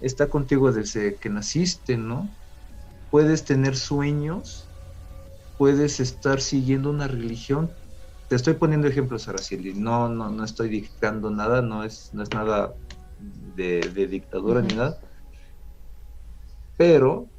está 0.00 0.28
contigo 0.28 0.72
desde 0.72 1.18
que 1.18 1.30
naciste, 1.30 1.96
¿no? 1.96 2.34
Puedes 3.10 3.44
tener 3.44 3.76
sueños, 3.76 4.70
puedes 5.56 6.00
estar 6.00 6.40
siguiendo 6.40 6.90
una 6.90 7.06
religión. 7.08 7.74
Te 8.28 8.36
estoy 8.36 8.54
poniendo 8.54 8.88
ejemplos, 8.88 9.28
Araceli. 9.28 9.74
No, 9.74 10.08
no, 10.08 10.30
no 10.30 10.44
estoy 10.44 10.68
dictando 10.68 11.30
nada, 11.30 11.62
no 11.62 11.84
es, 11.84 12.12
no 12.12 12.22
es 12.22 12.30
nada 12.32 12.74
de, 13.18 13.80
de 13.80 14.06
dictadura 14.06 14.60
ni 14.62 14.74
nada. 14.74 14.98
Pero, 16.76 17.30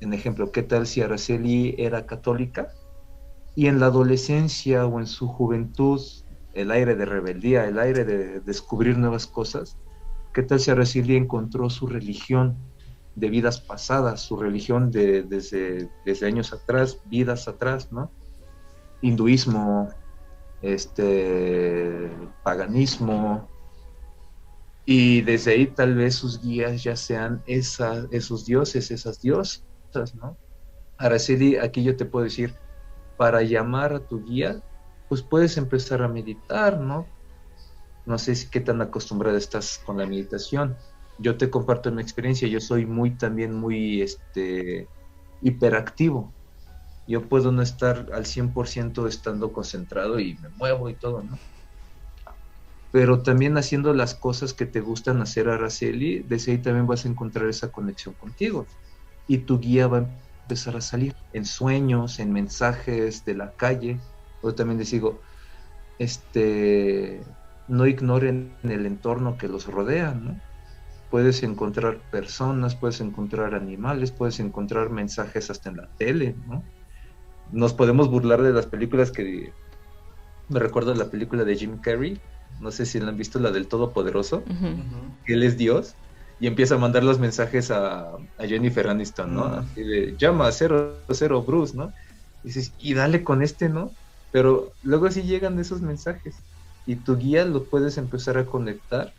en 0.00 0.12
ejemplo, 0.12 0.52
¿qué 0.52 0.62
tal 0.62 0.86
si 0.86 1.00
Araceli 1.02 1.74
era 1.78 2.06
católica 2.06 2.72
y 3.56 3.66
en 3.66 3.80
la 3.80 3.86
adolescencia 3.86 4.86
o 4.86 5.00
en 5.00 5.06
su 5.06 5.28
juventud, 5.28 6.00
el 6.54 6.70
aire 6.70 6.94
de 6.94 7.04
rebeldía, 7.04 7.66
el 7.66 7.78
aire 7.78 8.04
de 8.04 8.40
descubrir 8.40 8.96
nuevas 8.96 9.26
cosas, 9.26 9.76
¿qué 10.32 10.42
tal 10.42 10.60
si 10.60 10.70
Araceli 10.70 11.16
encontró 11.16 11.70
su 11.70 11.86
religión 11.86 12.56
de 13.14 13.30
vidas 13.30 13.60
pasadas, 13.60 14.22
su 14.22 14.36
religión 14.36 14.90
de, 14.90 15.22
desde, 15.22 15.88
desde 16.04 16.26
años 16.26 16.52
atrás, 16.52 17.00
vidas 17.06 17.46
atrás, 17.46 17.92
¿no? 17.92 18.10
Hinduismo, 19.02 19.90
este, 20.62 22.10
paganismo, 22.42 23.48
y 24.86 25.22
desde 25.22 25.52
ahí 25.52 25.66
tal 25.66 25.94
vez 25.94 26.14
sus 26.16 26.42
guías 26.42 26.82
ya 26.82 26.96
sean 26.96 27.42
esa, 27.46 28.06
esos 28.10 28.44
dioses, 28.44 28.90
esas 28.90 29.20
diosas, 29.20 29.64
¿no? 30.14 30.36
Araceli, 30.98 31.56
aquí 31.56 31.82
yo 31.82 31.96
te 31.96 32.04
puedo 32.04 32.24
decir, 32.24 32.54
para 33.16 33.42
llamar 33.42 33.94
a 33.94 34.00
tu 34.00 34.24
guía, 34.24 34.62
pues 35.08 35.22
puedes 35.22 35.56
empezar 35.56 36.02
a 36.02 36.08
meditar, 36.08 36.80
¿no? 36.80 37.06
No 38.06 38.18
sé 38.18 38.34
si 38.34 38.50
qué 38.50 38.60
tan 38.60 38.80
acostumbrada 38.82 39.38
estás 39.38 39.80
con 39.84 39.98
la 39.98 40.06
meditación. 40.06 40.76
Yo 41.18 41.36
te 41.36 41.50
comparto 41.50 41.90
mi 41.92 42.02
experiencia, 42.02 42.48
yo 42.48 42.60
soy 42.60 42.86
muy 42.86 43.16
también 43.16 43.54
muy 43.54 44.02
este 44.02 44.88
hiperactivo. 45.42 46.32
Yo 47.06 47.28
puedo 47.28 47.52
no 47.52 47.62
estar 47.62 48.08
al 48.12 48.24
100% 48.24 49.06
estando 49.06 49.52
concentrado 49.52 50.18
y 50.18 50.36
me 50.38 50.48
muevo 50.50 50.88
y 50.88 50.94
todo, 50.94 51.22
¿no? 51.22 51.38
Pero 52.90 53.22
también 53.22 53.58
haciendo 53.58 53.92
las 53.92 54.14
cosas 54.14 54.54
que 54.54 54.66
te 54.66 54.80
gustan 54.80 55.20
hacer, 55.20 55.48
Araceli, 55.48 56.20
desde 56.20 56.52
ahí 56.52 56.58
también 56.58 56.86
vas 56.86 57.04
a 57.04 57.08
encontrar 57.08 57.48
esa 57.48 57.70
conexión 57.72 58.14
contigo. 58.14 58.66
Y 59.26 59.38
tu 59.38 59.58
guía 59.58 59.88
va 59.88 59.98
a 59.98 60.08
empezar 60.42 60.76
a 60.76 60.80
salir 60.80 61.14
en 61.32 61.44
sueños, 61.44 62.20
en 62.20 62.32
mensajes 62.32 63.24
de 63.24 63.34
la 63.34 63.52
calle. 63.56 63.98
Yo 64.44 64.54
también 64.54 64.78
les 64.78 64.90
digo, 64.90 65.20
este, 65.98 67.22
no 67.68 67.86
ignoren 67.86 68.54
el 68.62 68.86
entorno 68.86 69.36
que 69.36 69.48
los 69.48 69.66
rodea, 69.66 70.12
¿no? 70.12 70.40
Puedes 71.10 71.42
encontrar 71.42 71.98
personas, 72.10 72.74
puedes 72.74 73.00
encontrar 73.00 73.54
animales, 73.54 74.10
puedes 74.10 74.40
encontrar 74.40 74.90
mensajes 74.90 75.50
hasta 75.50 75.70
en 75.70 75.76
la 75.76 75.88
tele, 75.96 76.36
¿no? 76.46 76.64
Nos 77.52 77.72
podemos 77.72 78.10
burlar 78.10 78.42
de 78.42 78.52
las 78.52 78.66
películas 78.66 79.10
que... 79.10 79.52
Me 80.48 80.58
recuerdo 80.58 80.94
la 80.94 81.06
película 81.06 81.44
de 81.44 81.56
Jim 81.56 81.78
Carrey, 81.80 82.20
no 82.60 82.70
sé 82.70 82.84
si 82.84 83.00
la 83.00 83.08
han 83.08 83.16
visto, 83.16 83.38
la 83.38 83.50
del 83.50 83.68
Todopoderoso. 83.68 84.38
Ujú. 84.38 85.16
que 85.24 85.34
él 85.34 85.42
es 85.42 85.56
Dios, 85.56 85.94
y 86.40 86.46
empieza 86.46 86.74
a 86.74 86.78
mandar 86.78 87.04
los 87.04 87.18
mensajes 87.18 87.70
a, 87.70 88.10
a 88.12 88.46
Jennifer 88.46 88.88
Aniston, 88.88 89.34
¿no? 89.34 89.48
Mm. 89.48 89.54
Así 89.54 89.82
de, 89.82 90.16
llama 90.18 90.48
a 90.48 90.52
00 90.52 91.42
Bruce, 91.42 91.76
¿no? 91.76 91.92
Y 92.42 92.48
dices, 92.48 92.74
y 92.78 92.94
dale 92.94 93.24
con 93.24 93.42
este, 93.42 93.68
¿no? 93.68 93.92
Pero 94.34 94.76
luego 94.82 95.10
sí 95.12 95.22
llegan 95.22 95.60
esos 95.60 95.82
mensajes, 95.82 96.44
y 96.86 96.96
tu 97.04 97.16
guía 97.18 97.44
lo 97.46 97.70
puedes 97.70 97.98
empezar 97.98 98.38
a 98.38 98.46
conectar 98.46 99.14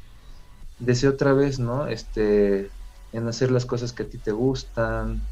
desde 0.77 1.07
otra 1.09 1.33
vez, 1.33 1.59
¿no? 1.59 1.87
Este, 1.87 2.73
en 3.11 3.27
hacer 3.27 3.51
las 3.51 3.65
cosas 3.65 3.93
que 3.93 4.03
a 4.03 4.09
ti 4.09 4.19
te 4.19 4.31
gustan, 4.31 5.29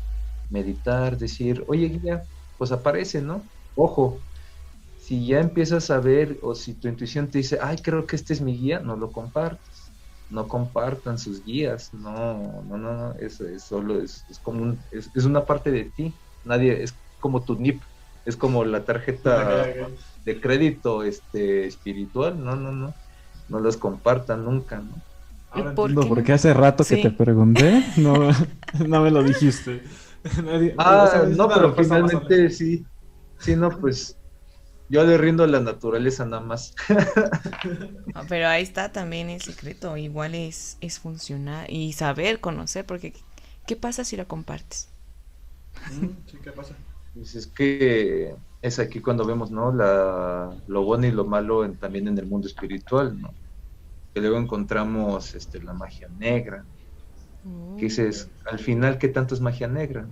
meditar, 0.50 1.18
decir, 1.18 1.64
oye 1.68 1.88
guía, 1.90 2.28
pues 2.58 2.72
aparece, 2.72 3.22
¿no? 3.22 3.50
Ojo, 3.76 4.26
si 4.96 5.28
ya 5.28 5.40
empiezas 5.42 5.90
a 5.92 6.00
ver 6.00 6.40
o 6.42 6.56
si 6.56 6.76
tu 6.80 6.88
intuición 6.88 7.30
te 7.32 7.40
dice, 7.40 7.60
ay, 7.62 7.78
creo 7.78 8.06
que 8.08 8.16
este 8.16 8.34
es 8.34 8.42
mi 8.42 8.58
guía, 8.58 8.80
no 8.80 8.96
lo 8.98 9.12
compartas. 9.12 9.94
No 10.30 10.48
compartan 10.48 11.18
sus 11.20 11.44
guías, 11.44 11.94
no, 11.94 12.64
no, 12.64 12.78
no, 12.78 12.94
no, 12.98 13.16
eso 13.20 13.48
es 13.48 13.66
solo, 13.68 14.02
es, 14.02 14.26
es 14.30 14.40
como 14.40 14.64
un, 14.64 14.86
es, 14.92 15.12
es 15.14 15.26
una 15.26 15.46
parte 15.46 15.72
de 15.72 15.92
ti. 15.92 16.20
Nadie, 16.44 16.84
es 16.84 17.00
como 17.20 17.44
tu 17.46 17.56
NIP, 17.56 17.84
es 18.26 18.38
como 18.38 18.66
la 18.66 18.86
tarjeta 18.86 19.68
de 20.26 20.40
crédito 20.42 21.04
este 21.04 21.66
espiritual, 21.68 22.44
no, 22.44 22.56
no, 22.56 22.72
no, 22.72 22.96
no 23.48 23.60
las 23.60 23.78
compartan 23.78 24.46
nunca, 24.46 24.80
¿no? 24.82 25.04
Ahora 25.50 25.72
¿Por 25.76 25.90
entiendo 25.90 26.02
qué 26.02 26.10
por 26.10 26.18
no? 26.18 26.24
qué 26.24 26.34
hace 26.34 26.54
rato 26.54 26.88
que 26.88 26.98
te 26.98 27.12
pregunté, 27.12 27.84
no, 27.98 28.14
no 28.88 29.02
me 29.02 29.12
lo 29.12 29.24
dijiste. 29.24 29.84
Nadie- 30.44 30.74
Ah, 30.78 31.26
no, 31.30 31.48
pero 31.50 31.76
finalmente 31.76 32.50
sí, 32.50 32.86
sí, 33.38 33.56
no, 33.56 33.70
pues 33.80 34.18
yo 34.90 35.04
le 35.04 35.18
rindo 35.18 35.44
a 35.44 35.48
la 35.48 35.60
naturaleza 35.60 36.26
nada 36.26 36.44
más. 36.44 36.74
Pero 38.30 38.48
ahí 38.48 38.64
está 38.64 38.92
también 38.92 39.30
el 39.30 39.42
secreto. 39.42 39.98
Igual 39.98 40.36
es, 40.36 40.78
es 40.82 41.00
funcionar 41.00 41.70
y 41.72 41.94
saber 41.94 42.40
conocer, 42.40 42.86
porque 42.86 43.14
¿qué 43.68 43.76
pasa 43.76 44.04
si 44.04 44.18
lo 44.18 44.28
compartes? 44.28 44.90
Mm, 45.86 46.26
sí, 46.28 46.38
¿qué 46.44 46.52
pasa? 46.52 46.76
Pues 47.14 47.36
es 47.36 47.48
que 47.54 48.36
es 48.62 48.80
aquí 48.80 49.00
cuando 49.02 49.26
vemos, 49.26 49.52
¿no? 49.52 49.72
La, 49.74 50.56
lo 50.68 50.84
bueno 50.84 51.06
y 51.08 51.12
lo 51.12 51.26
malo 51.26 51.64
en- 51.66 51.78
también 51.78 52.08
en 52.08 52.18
el 52.18 52.28
mundo 52.28 52.48
espiritual, 52.48 53.20
¿no? 53.20 53.38
Que 54.14 54.22
luego 54.22 54.38
encontramos 54.40 55.36
este, 55.36 55.62
la 55.64 55.74
magia 55.74 56.10
negra, 56.10 56.68
que 57.76 57.86
dices, 57.88 58.32
al 58.46 58.60
final, 58.60 58.98
¿qué 58.98 59.10
tanto 59.10 59.34
es 59.36 59.42
magia 59.42 59.68
negra? 59.68 60.10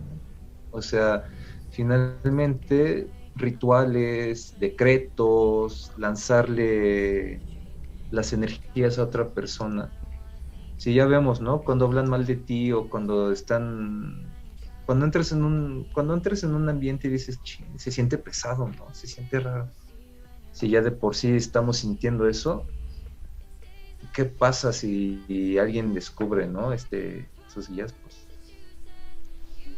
O 0.72 0.82
sea, 0.82 1.26
finalmente, 1.70 3.12
rituales, 3.36 4.54
decretos, 4.60 5.91
lanzarle 5.97 7.43
las 8.10 8.34
energías 8.34 8.99
a 8.99 9.06
otra 9.06 9.34
persona. 9.34 9.93
Si 10.78 10.93
ya 10.95 11.06
vemos, 11.08 11.41
¿no? 11.41 11.64
Cuando 11.64 11.86
hablan 11.86 12.10
mal 12.10 12.26
de 12.26 12.38
ti 12.38 12.72
o 12.74 12.89
cuando 12.89 13.32
están 13.32 14.31
cuando 14.92 15.06
entras 15.06 15.32
en 15.32 15.46
un 15.46 15.86
cuando 15.94 16.14
entras 16.14 16.44
en 16.44 16.54
un 16.54 16.68
ambiente 16.68 17.08
y 17.08 17.12
dices 17.12 17.42
"Chin, 17.44 17.80
se 17.80 17.92
siente 17.94 18.18
pesado 18.18 18.68
no 18.68 18.94
se 18.94 19.08
siente 19.08 19.39
raro 19.39 19.72
si 20.52 20.68
ya 20.70 20.82
de 20.82 20.92
por 20.92 21.16
sí 21.16 21.30
estamos 21.30 21.78
sintiendo 21.78 22.28
eso 22.28 22.66
qué 24.14 24.26
pasa 24.26 24.74
si 24.74 25.58
alguien 25.58 25.94
descubre 25.94 26.46
no 26.46 26.74
este 26.74 27.30
esos 27.48 27.70
guías 27.70 27.94
pues, 28.04 28.28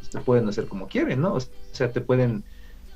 te 0.09 0.19
pueden 0.21 0.49
hacer 0.49 0.67
como 0.67 0.87
quieren 0.87 1.21
no 1.21 1.35
o 1.35 1.39
sea 1.73 1.91
te 1.91 2.01
pueden 2.01 2.43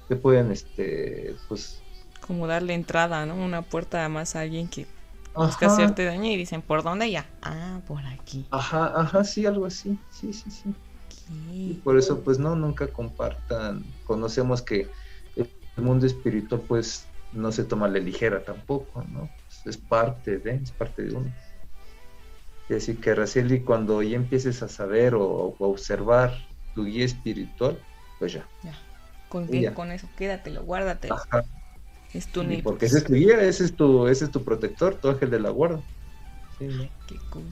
te 0.10 0.16
pueden 0.16 0.52
este 0.52 1.36
pues 1.48 1.80
Como 2.26 2.48
darle 2.48 2.74
entrada, 2.74 3.28
¿no? 3.28 3.36
Una 3.36 3.62
puerta 3.62 4.10
más 4.10 4.36
a 4.36 4.42
alguien 4.42 4.68
que 4.68 4.88
busca 5.36 5.68
hacerte 5.68 6.04
daño 6.04 6.32
y 6.32 6.36
dicen, 6.36 6.64
¿por 6.64 6.82
dónde 6.82 7.12
ya? 7.12 7.30
Ah, 7.44 7.80
por 7.88 8.04
aquí. 8.08 8.48
ajá 8.50 8.92
ajá 9.02 9.24
sí 9.24 9.46
algo 9.46 9.68
así. 9.68 10.00
Sí 10.10 10.34
sí 10.34 10.50
sí 10.50 10.74
Y 11.30 11.74
por 11.76 11.98
eso, 11.98 12.22
pues 12.22 12.40
no, 12.40 12.56
nunca 12.56 12.88
compartan. 12.88 13.84
Conocemos 14.06 14.62
que 14.62 14.90
el 15.36 15.50
mundo 15.78 16.06
espiritual, 16.06 16.62
pues 16.68 17.06
no 17.34 17.52
se 17.52 17.64
toma 17.64 17.88
la 17.88 18.00
ligera 18.00 18.44
tampoco, 18.44 19.04
¿no? 19.04 19.30
Pues, 19.46 19.76
es 19.76 19.78
parte 19.78 20.40
de, 20.40 20.56
es 20.56 20.72
parte 20.72 21.04
de 21.04 21.16
uno. 21.16 21.34
Y 22.70 22.76
así 22.76 22.96
que, 22.96 23.16
Raceli, 23.16 23.62
cuando 23.62 24.02
ya 24.02 24.16
empieces 24.16 24.62
a 24.64 24.68
saber 24.68 25.16
o, 25.16 25.56
o 25.58 25.66
a 25.66 25.68
observar 25.68 26.34
tu 26.74 26.86
guía 26.86 27.06
espiritual, 27.06 27.80
pues 28.20 28.34
ya. 28.34 28.48
Con, 29.30 29.54
Y 29.54 29.62
ya. 29.62 29.74
con 29.74 29.92
eso, 29.92 30.08
quédatelo, 30.18 30.64
guárdatelo. 30.64 31.16
Ajá. 31.16 31.44
Es 32.14 32.28
tu 32.28 32.44
porque 32.64 32.86
ese 32.86 33.00
es 33.00 33.04
tu 33.04 33.14
guía, 33.14 33.42
ese 33.42 33.66
es 33.66 33.76
tu, 33.76 34.08
ese 34.08 34.26
es 34.26 34.32
tu 34.32 34.44
protector, 34.44 34.96
tu 34.96 35.10
ángel 35.10 35.30
de 35.30 35.40
la 35.40 35.50
guarda. 35.50 35.82
Sí, 36.58 36.68
¿no? 36.68 36.90
Qué 37.08 37.16
cool. 37.30 37.44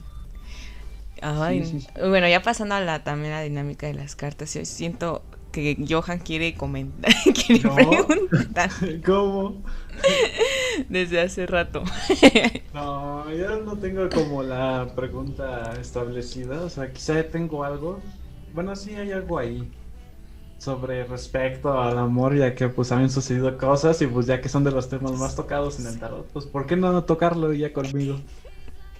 Ay, 1.22 1.64
Sí, 1.64 1.64
sí, 1.64 1.80
sí. 1.80 1.88
Bueno, 1.98 2.28
ya 2.28 2.42
pasando 2.42 2.74
a 2.74 2.80
la 2.80 3.02
también 3.04 3.32
la 3.32 3.42
dinámica 3.42 3.86
de 3.86 3.94
las 3.94 4.16
cartas, 4.16 4.52
yo 4.54 4.64
siento 4.64 5.24
que 5.52 5.76
Johan 5.88 6.18
quiere 6.18 6.54
comentar, 6.56 7.12
quiere 7.46 7.62
No. 7.62 8.06
preguntar 8.06 8.70
¿Cómo? 9.04 9.62
desde 10.88 11.20
hace 11.20 11.46
rato. 11.46 11.82
No, 12.72 13.30
yo 13.32 13.62
no 13.62 13.78
tengo 13.78 14.12
como 14.12 14.42
la 14.42 14.92
pregunta 14.94 15.78
establecida. 15.80 16.62
O 16.64 16.68
sea, 16.68 16.92
quizá 16.92 17.28
tengo 17.30 17.64
algo. 17.64 18.12
Bueno, 18.52 18.76
sí 18.76 18.94
hay 18.94 19.12
algo 19.12 19.38
ahí. 19.38 19.74
Sobre 20.58 21.04
respecto 21.06 21.80
al 21.80 21.98
amor, 21.98 22.36
ya 22.36 22.54
que 22.54 22.68
pues 22.68 22.92
han 22.92 23.10
sucedido 23.10 23.58
cosas 23.58 24.02
y 24.02 24.06
pues 24.08 24.26
ya 24.26 24.40
que 24.40 24.48
son 24.48 24.64
de 24.64 24.72
los 24.72 24.88
temas 24.88 25.12
más 25.14 25.36
tocados 25.36 25.78
en 25.80 25.86
el 25.86 25.98
tarot, 25.98 26.32
pues 26.32 26.46
¿por 26.46 26.66
qué 26.66 26.76
no 26.76 27.04
tocarlo 27.04 27.52
ya 27.52 27.72
conmigo? 27.72 28.26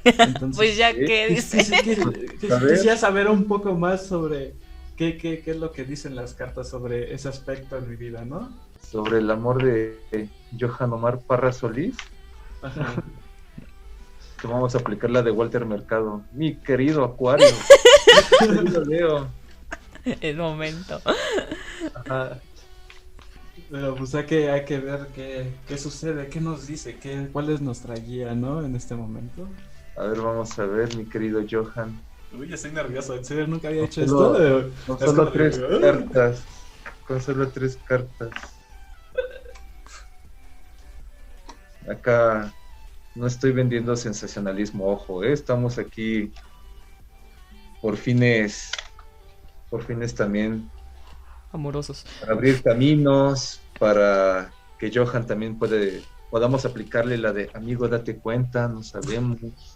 Entonces, 0.06 0.56
Pues 0.56 0.76
ya 0.76 0.92
que 0.94 1.28
dice. 1.28 1.58
quisiera 2.40 2.96
saber 2.96 3.28
un 3.28 3.44
poco 3.44 3.74
más 3.74 4.06
sobre 4.06 4.54
qué, 4.96 5.16
qué, 5.16 5.40
qué 5.40 5.52
es 5.52 5.56
lo 5.56 5.72
que 5.72 5.84
dicen 5.84 6.14
las 6.14 6.34
cartas 6.34 6.68
sobre 6.68 7.14
ese 7.14 7.28
aspecto 7.28 7.76
en 7.76 7.88
mi 7.88 7.96
vida, 7.96 8.24
¿no? 8.24 8.50
Sobre 8.80 9.18
el 9.18 9.30
amor 9.30 9.62
de 9.62 10.28
Johan 10.58 10.92
Omar 10.92 11.20
Parra 11.20 11.52
Solís. 11.52 11.96
Ajá. 12.62 12.94
que 14.40 14.46
vamos 14.46 14.74
a 14.74 14.78
aplicar 14.78 15.10
la 15.10 15.22
de 15.22 15.30
Walter 15.30 15.64
Mercado. 15.64 16.22
Mi 16.32 16.56
querido 16.56 17.04
Acuario. 17.04 17.46
Leo. 18.86 19.28
el 20.04 20.36
momento. 20.36 21.00
Ajá. 21.94 22.38
Pero 23.70 23.96
pues 23.96 24.14
hay 24.14 24.26
que, 24.26 24.50
hay 24.50 24.64
que 24.64 24.78
ver 24.78 25.08
qué, 25.14 25.52
qué 25.66 25.76
sucede, 25.76 26.28
qué 26.28 26.40
nos 26.40 26.66
dice, 26.66 26.96
qué, 26.98 27.28
cuál 27.32 27.50
es 27.50 27.60
nuestra 27.60 27.94
guía, 27.96 28.34
¿no? 28.34 28.64
En 28.64 28.76
este 28.76 28.94
momento. 28.94 29.48
A 29.96 30.04
ver, 30.04 30.20
vamos 30.20 30.58
a 30.58 30.66
ver, 30.66 30.94
mi 30.96 31.08
querido 31.08 31.42
Johan. 31.48 32.04
Uy, 32.32 32.52
estoy 32.52 32.72
nervioso, 32.72 33.16
en 33.16 33.24
serio, 33.24 33.46
nunca 33.46 33.68
había 33.68 33.84
hecho 33.84 34.06
Solo- 34.06 34.36
esto. 34.36 34.70
Con 34.86 34.98
solo 34.98 35.32
tres 35.32 35.58
cartas. 35.58 36.44
Con 37.06 37.20
solo 37.20 37.48
tres 37.48 37.76
cartas. 37.78 38.30
Acá 41.88 42.52
no 43.14 43.26
estoy 43.26 43.52
vendiendo 43.52 43.96
sensacionalismo, 43.96 44.86
ojo, 44.86 45.22
¿eh? 45.22 45.32
estamos 45.32 45.78
aquí 45.78 46.32
por 47.80 47.96
fines, 47.96 48.72
por 49.70 49.82
fines 49.84 50.14
también 50.14 50.70
Amorosos. 51.52 52.04
para 52.20 52.32
abrir 52.32 52.60
caminos, 52.62 53.60
para 53.78 54.52
que 54.78 54.90
Johan 54.92 55.26
también 55.26 55.56
puede, 55.56 56.02
podamos 56.28 56.66
aplicarle 56.66 57.16
la 57.18 57.32
de 57.32 57.50
amigo, 57.54 57.88
date 57.88 58.20
cuenta, 58.20 58.66
no 58.68 58.82
sabemos 58.82 59.75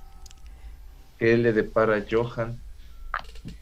qué 1.21 1.37
le 1.37 1.53
depara 1.53 1.97
a 1.99 2.05
Johan. 2.11 2.61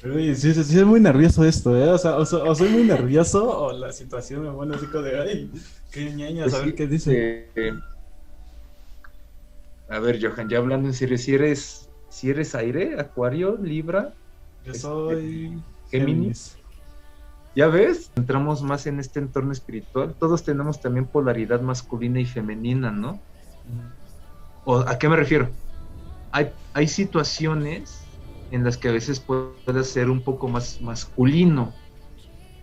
Uy, 0.05 0.35
sí, 0.35 0.55
sí, 0.55 0.65
sí, 0.65 0.79
es 0.79 0.85
muy 0.87 1.01
nervioso 1.01 1.45
esto, 1.45 1.77
¿eh? 1.77 1.89
O 1.91 1.99
sea, 1.99 2.17
o, 2.17 2.25
so- 2.25 2.45
o 2.45 2.55
soy 2.55 2.69
muy 2.69 2.85
nervioso 2.85 3.45
o 3.67 3.73
la 3.73 3.93
situación 3.93 4.43
me 4.43 4.51
pone 4.53 4.77
así 4.77 4.87
como 4.87 5.03
de, 5.03 5.21
ay, 5.21 5.51
qué 5.93 6.13
ñañas, 6.13 6.45
Pues 6.45 6.55
a 6.55 6.59
ver 6.59 6.69
sí, 6.69 6.75
qué 6.77 6.87
dice. 6.87 7.13
eh, 7.57 7.73
a 9.89 9.99
ver, 10.01 10.19
Johan, 10.23 10.49
ya 10.49 10.59
hablando 10.59 10.89
en 10.89 10.95
serio, 10.95 11.19
si 11.19 11.35
eres, 11.35 11.89
si 12.11 12.31
eres 12.31 12.55
aire, 12.55 12.99
acuario, 13.01 13.57
libra, 13.61 14.15
Yo 14.65 14.73
este, 14.73 14.83
soy 14.83 15.63
Géminis. 15.91 16.57
ya 17.55 17.67
ves, 17.69 18.13
entramos 18.17 18.63
más 18.63 18.87
en 18.87 19.01
este 19.01 19.19
entorno 19.19 19.53
espiritual. 19.53 20.15
Todos 20.19 20.45
tenemos 20.45 20.81
también 20.81 21.09
polaridad 21.09 21.61
masculina 21.61 22.21
y 22.21 22.27
femenina, 22.27 22.91
¿no? 22.93 23.21
¿O 24.65 24.79
¿A 24.81 24.99
qué 24.99 25.09
me 25.09 25.17
refiero? 25.17 25.51
Hay, 26.33 26.53
hay 26.75 26.89
situaciones 26.89 27.99
en 28.51 28.65
las 28.65 28.77
que 28.77 28.89
a 28.89 28.93
veces 28.93 29.21
puede 29.21 29.85
ser 29.85 30.11
un 30.11 30.23
poco 30.23 30.49
más 30.49 30.81
masculino 30.81 31.73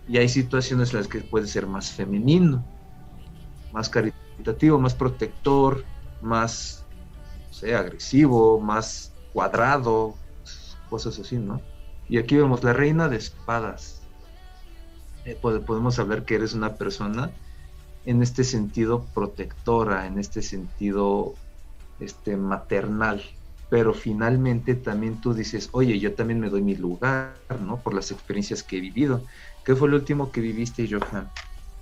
y 0.08 0.18
hay 0.18 0.28
situaciones 0.28 0.90
en 0.92 0.98
las 0.98 1.08
que 1.08 1.20
puede 1.20 1.46
ser 1.46 1.66
más 1.66 1.90
femenino, 1.90 2.64
más 3.72 3.88
caritativo, 3.88 4.78
más 4.78 4.94
protector, 4.94 5.84
más, 6.20 6.84
no 7.48 7.52
sé, 7.52 7.74
agresivo, 7.74 8.60
más 8.60 9.12
cuadrado, 9.32 10.14
cosas 10.88 11.18
así, 11.18 11.36
¿no? 11.36 11.60
Y 12.08 12.18
aquí 12.18 12.36
vemos 12.36 12.62
la 12.62 12.72
reina 12.72 13.08
de 13.08 13.16
espadas. 13.16 14.00
Eh, 15.24 15.36
pode- 15.42 15.60
podemos 15.60 15.98
hablar 15.98 16.24
que 16.24 16.36
eres 16.36 16.54
una 16.54 16.76
persona 16.76 17.32
en 18.04 18.22
este 18.22 18.44
sentido 18.44 19.04
protectora, 19.12 20.06
en 20.06 20.18
este 20.20 20.40
sentido 20.40 21.34
este, 21.98 22.36
maternal, 22.36 23.22
pero 23.68 23.94
finalmente 23.94 24.76
también 24.76 25.20
tú 25.20 25.34
dices, 25.34 25.68
oye, 25.72 25.98
yo 25.98 26.14
también 26.14 26.40
me 26.40 26.50
doy 26.50 26.62
mi 26.62 26.76
lugar, 26.76 27.40
¿no? 27.60 27.82
Por 27.82 27.94
las 27.94 28.10
experiencias 28.12 28.62
que 28.62 28.78
he 28.78 28.80
vivido. 28.80 29.24
¿Qué 29.64 29.74
fue 29.74 29.88
lo 29.88 29.96
último 29.96 30.30
que 30.32 30.40
viviste, 30.40 30.88
Johan? 30.90 31.32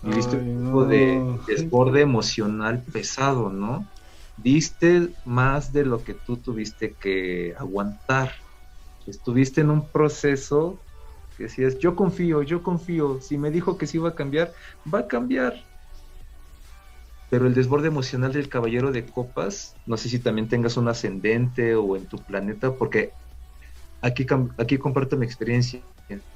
Viviste 0.03 0.37
Ay, 0.37 0.39
un 0.39 0.47
tipo 0.57 0.85
no. 0.85 0.87
de 0.87 1.41
desborde 1.47 2.01
emocional 2.03 2.85
pesado, 2.93 3.51
¿no? 3.51 3.91
Diste 4.37 5.15
más 5.25 5.73
de 5.73 5.85
lo 5.85 6.05
que 6.05 6.15
tú 6.15 6.39
tuviste 6.43 6.97
que 6.97 7.55
aguantar. 7.59 8.33
Estuviste 9.07 9.61
en 9.61 9.71
un 9.71 9.91
proceso 9.91 10.83
que 11.37 11.45
decías, 11.45 11.79
yo 11.79 11.97
confío, 11.97 12.43
yo 12.43 12.63
confío, 12.63 13.21
si 13.21 13.39
me 13.39 13.51
dijo 13.51 13.77
que 13.77 13.87
sí 13.87 13.99
iba 13.99 14.11
a 14.11 14.15
cambiar, 14.15 14.53
va 14.93 15.01
a 15.01 15.09
cambiar. 15.09 15.55
Pero 17.35 17.49
el 17.49 17.55
desborde 17.55 17.89
emocional 17.89 18.33
del 18.33 18.49
caballero 18.49 18.93
de 18.93 19.07
copas, 19.07 19.75
no 19.87 19.97
sé 19.97 20.09
si 20.09 20.21
también 20.21 20.47
tengas 20.47 20.77
un 20.77 20.87
ascendente 20.87 21.75
o 21.75 21.97
en 21.97 22.07
tu 22.07 22.19
planeta, 22.19 22.77
porque 22.77 23.11
aquí, 24.03 24.25
aquí 24.57 24.79
comparto 24.79 25.17
mi 25.17 25.27
experiencia. 25.27 25.81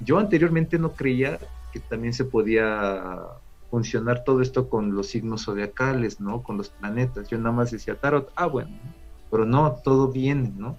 Yo 0.01 0.19
anteriormente 0.19 0.77
no 0.77 0.91
creía 0.91 1.39
que 1.73 1.79
también 1.79 2.15
se 2.15 2.25
podía 2.25 3.15
funcionar 3.71 4.25
todo 4.25 4.43
esto 4.43 4.69
con 4.69 4.97
los 4.97 5.07
signos 5.07 5.45
zodiacales, 5.45 6.19
¿no? 6.19 6.43
Con 6.43 6.57
los 6.57 6.71
planetas. 6.71 7.29
Yo 7.29 7.39
nada 7.39 7.53
más 7.53 7.71
decía 7.71 7.95
tarot, 7.95 8.33
ah, 8.35 8.47
bueno, 8.47 8.77
pero 9.31 9.45
no, 9.47 9.77
todo 9.85 10.09
viene, 10.09 10.53
¿no? 10.57 10.77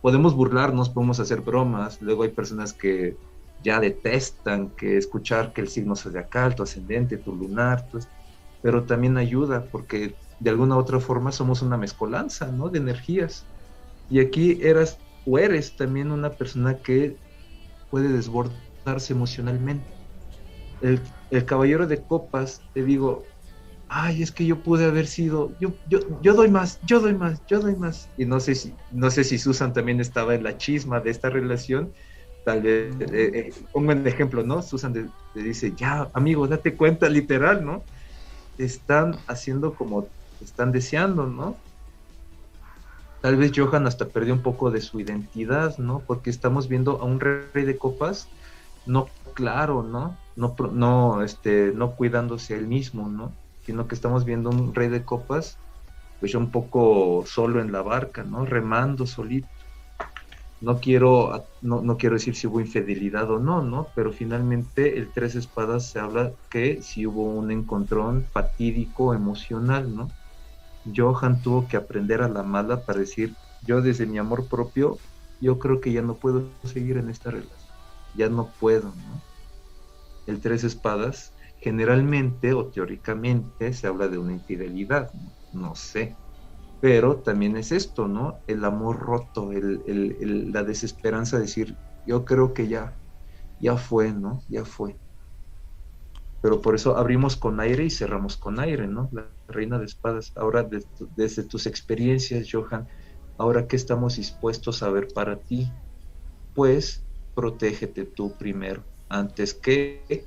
Podemos 0.00 0.34
burlarnos, 0.34 0.88
podemos 0.88 1.20
hacer 1.20 1.42
bromas, 1.42 2.00
luego 2.00 2.22
hay 2.22 2.30
personas 2.30 2.72
que 2.72 3.18
ya 3.62 3.80
detestan 3.80 4.70
que 4.70 4.96
escuchar 4.96 5.52
que 5.52 5.60
el 5.60 5.68
signo 5.68 5.94
zodiacal, 5.94 6.54
tu 6.54 6.62
ascendente, 6.62 7.18
tu 7.18 7.36
lunar, 7.36 7.86
pero 8.68 8.84
también 8.84 9.16
ayuda 9.16 9.64
porque 9.72 10.14
de 10.40 10.50
alguna 10.50 10.76
u 10.76 10.78
otra 10.78 11.00
forma 11.00 11.32
somos 11.32 11.62
una 11.62 11.78
mezcolanza, 11.78 12.52
¿no? 12.52 12.68
De 12.68 12.78
energías. 12.78 13.46
Y 14.10 14.20
aquí 14.20 14.58
eras 14.60 14.98
o 15.24 15.38
eres 15.38 15.74
también 15.74 16.10
una 16.10 16.28
persona 16.28 16.76
que 16.76 17.16
puede 17.90 18.10
desbordarse 18.10 19.14
emocionalmente. 19.14 19.88
El, 20.82 21.00
el 21.30 21.46
caballero 21.46 21.86
de 21.86 22.02
copas, 22.02 22.60
te 22.74 22.84
digo, 22.84 23.24
ay, 23.88 24.22
es 24.22 24.32
que 24.32 24.44
yo 24.44 24.62
pude 24.62 24.84
haber 24.84 25.06
sido, 25.06 25.50
yo, 25.58 25.72
yo, 25.88 26.00
yo 26.20 26.34
doy 26.34 26.50
más, 26.50 26.78
yo 26.82 27.00
doy 27.00 27.14
más, 27.14 27.40
yo 27.46 27.60
doy 27.60 27.74
más. 27.74 28.10
Y 28.18 28.26
no 28.26 28.38
sé 28.38 28.54
si, 28.54 28.74
no 28.92 29.10
sé 29.10 29.24
si 29.24 29.38
Susan 29.38 29.72
también 29.72 29.98
estaba 29.98 30.34
en 30.34 30.42
la 30.42 30.58
chisma 30.58 31.00
de 31.00 31.08
esta 31.08 31.30
relación. 31.30 31.90
Tal 32.44 32.60
vez, 32.60 32.94
eh, 33.00 33.30
eh, 33.32 33.50
pongo 33.72 33.92
un 33.92 34.06
ejemplo, 34.06 34.42
¿no? 34.42 34.60
Susan 34.60 34.92
le 35.34 35.42
dice, 35.42 35.72
ya, 35.74 36.10
amigo, 36.12 36.46
date 36.46 36.76
cuenta, 36.76 37.08
literal, 37.08 37.64
¿no? 37.64 37.82
Están 38.58 39.12
haciendo 39.28 39.74
como 39.74 40.08
están 40.40 40.72
deseando, 40.72 41.26
¿no? 41.26 41.56
Tal 43.20 43.36
vez 43.36 43.52
Johan 43.54 43.86
hasta 43.86 44.10
perdió 44.10 44.34
un 44.34 44.42
poco 44.42 44.70
de 44.70 44.80
su 44.80 45.00
identidad, 45.00 45.76
¿no? 45.78 46.04
Porque 46.06 46.30
estamos 46.30 46.68
viendo 46.68 47.00
a 47.00 47.04
un 47.04 47.20
rey 47.20 47.64
de 47.64 47.78
copas 47.78 48.28
no 48.88 49.06
claro, 49.34 49.82
¿no? 49.82 50.16
No, 50.36 50.56
no, 50.72 51.22
este, 51.22 51.72
no 51.72 51.94
cuidándose 51.94 52.54
él 52.54 52.66
mismo, 52.66 53.08
¿no? 53.08 53.36
Sino 53.64 53.86
que 53.86 53.94
estamos 53.94 54.24
viendo 54.24 54.50
un 54.50 54.74
rey 54.74 54.88
de 54.88 55.04
copas, 55.04 55.58
pues 56.20 56.34
un 56.34 56.50
poco 56.50 57.24
solo 57.26 57.60
en 57.60 57.70
la 57.70 57.82
barca, 57.82 58.24
¿no? 58.24 58.46
Remando 58.46 59.06
solito. 59.06 59.48
No 60.60 60.80
quiero, 60.80 61.48
no, 61.60 61.82
no 61.82 61.96
quiero 61.96 62.16
decir 62.16 62.34
si 62.34 62.46
hubo 62.48 62.60
infidelidad 62.60 63.30
o 63.30 63.38
no, 63.38 63.62
¿no? 63.62 63.92
Pero 63.94 64.12
finalmente 64.12 64.98
el 64.98 65.12
Tres 65.12 65.36
Espadas 65.36 65.90
se 65.90 66.00
habla 66.00 66.34
que 66.50 66.82
si 66.82 67.06
hubo 67.06 67.24
un 67.24 67.50
encontrón 67.52 68.26
fatídico, 68.32 69.14
emocional, 69.14 69.94
¿no? 69.94 70.08
Johan 70.94 71.42
tuvo 71.42 71.68
que 71.68 71.76
aprender 71.76 72.22
a 72.22 72.28
la 72.28 72.42
mala 72.42 72.84
para 72.84 73.00
decir, 73.00 73.36
yo 73.60 73.82
desde 73.82 74.06
mi 74.06 74.18
amor 74.18 74.48
propio, 74.48 74.96
yo 75.40 75.58
creo 75.58 75.80
que 75.80 75.92
ya 75.92 76.02
no 76.02 76.18
puedo 76.18 76.58
seguir 76.64 76.96
en 76.98 77.08
esta 77.10 77.30
relación, 77.30 77.76
ya 78.14 78.28
no 78.28 78.54
puedo, 78.58 78.94
¿no? 78.94 79.22
El 80.26 80.40
tres 80.40 80.64
espadas, 80.64 81.34
generalmente 81.60 82.52
o 82.52 82.70
teóricamente 82.70 83.72
se 83.72 83.86
habla 83.86 84.08
de 84.08 84.18
una 84.18 84.32
infidelidad, 84.32 85.10
no, 85.52 85.74
sé, 85.74 86.16
pero 86.80 87.22
también 87.22 87.56
es 87.56 87.72
esto, 87.72 88.08
¿no? 88.08 88.42
El 88.46 88.64
amor 88.64 88.98
roto, 89.00 89.50
la 89.52 90.62
desesperanza 90.64 91.36
de 91.36 91.42
decir, 91.42 91.76
yo 92.04 92.24
creo 92.24 92.54
que 92.54 92.68
ya, 92.68 92.98
ya 93.58 93.76
fue, 93.76 94.12
¿no? 94.12 94.42
Ya 94.48 94.64
fue 94.64 94.98
pero 96.40 96.60
por 96.60 96.74
eso 96.74 96.96
abrimos 96.96 97.36
con 97.36 97.60
aire 97.60 97.84
y 97.84 97.90
cerramos 97.90 98.36
con 98.36 98.60
aire, 98.60 98.86
¿no? 98.86 99.08
La 99.12 99.34
reina 99.48 99.78
de 99.78 99.86
espadas. 99.86 100.32
Ahora, 100.36 100.68
desde 101.16 101.44
tus 101.44 101.66
experiencias, 101.66 102.48
Johan, 102.50 102.86
ahora 103.36 103.66
qué 103.66 103.76
estamos 103.76 104.16
dispuestos 104.16 104.82
a 104.82 104.90
ver 104.90 105.08
para 105.14 105.40
ti, 105.40 105.72
pues 106.54 107.06
protégete 107.34 108.04
tú 108.04 108.36
primero, 108.38 108.86
antes 109.08 109.54
que 109.54 110.26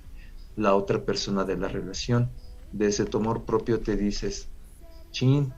la 0.55 0.75
otra 0.75 1.05
persona 1.05 1.45
de 1.45 1.57
la 1.57 1.67
relación. 1.69 2.31
Desde 2.71 3.05
tu 3.05 3.17
amor 3.17 3.45
propio 3.45 3.81
te 3.81 3.95
dices, 3.95 4.51
chin, 5.11 5.53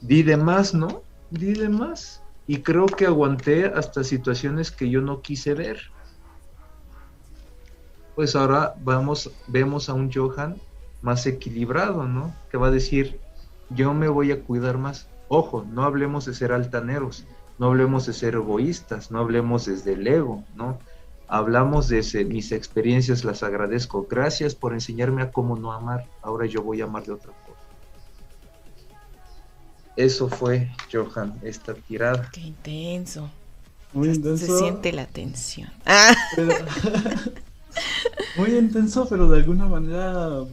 di 0.00 0.22
de 0.22 0.36
más, 0.36 0.74
¿no? 0.74 1.02
Di 1.30 1.54
de 1.54 1.68
más. 1.68 2.22
Y 2.46 2.62
creo 2.62 2.86
que 2.86 3.06
aguanté 3.06 3.66
hasta 3.66 4.04
situaciones 4.04 4.70
que 4.70 4.88
yo 4.88 5.00
no 5.00 5.20
quise 5.20 5.54
ver 5.54 5.78
pues 8.16 8.34
ahora 8.34 8.74
vamos, 8.82 9.30
vemos 9.46 9.90
a 9.90 9.94
un 9.94 10.10
Johan 10.10 10.56
más 11.02 11.26
equilibrado, 11.26 12.08
¿no? 12.08 12.34
Que 12.50 12.56
va 12.56 12.68
a 12.68 12.70
decir, 12.70 13.20
yo 13.68 13.92
me 13.92 14.08
voy 14.08 14.32
a 14.32 14.42
cuidar 14.42 14.78
más. 14.78 15.06
Ojo, 15.28 15.66
no 15.70 15.82
hablemos 15.84 16.24
de 16.24 16.34
ser 16.34 16.50
altaneros, 16.50 17.26
no 17.58 17.66
hablemos 17.66 18.06
de 18.06 18.14
ser 18.14 18.34
egoístas, 18.34 19.10
no 19.10 19.18
hablemos 19.18 19.66
desde 19.66 19.92
el 19.92 20.06
ego, 20.06 20.42
¿no? 20.56 20.78
Hablamos 21.28 21.88
de 21.88 22.24
mis 22.24 22.52
experiencias, 22.52 23.22
las 23.22 23.42
agradezco. 23.42 24.06
Gracias 24.08 24.54
por 24.54 24.72
enseñarme 24.72 25.20
a 25.20 25.30
cómo 25.30 25.56
no 25.56 25.72
amar. 25.72 26.06
Ahora 26.22 26.46
yo 26.46 26.62
voy 26.62 26.80
a 26.80 26.84
amar 26.84 27.04
de 27.04 27.12
otra 27.12 27.32
forma. 27.32 27.45
Eso 29.96 30.28
fue, 30.28 30.70
Johan, 30.92 31.38
esta 31.42 31.74
tirada. 31.74 32.30
Qué 32.32 32.40
intenso. 32.42 33.30
Muy 33.92 34.08
intenso. 34.08 34.46
Se 34.46 34.58
siente 34.58 34.92
la 34.92 35.06
tensión. 35.06 35.70
Ah. 35.86 36.14
muy 38.38 38.56
intenso, 38.56 39.06
pero 39.08 39.28
de 39.28 39.38
alguna 39.38 39.66
manera, 39.66 40.44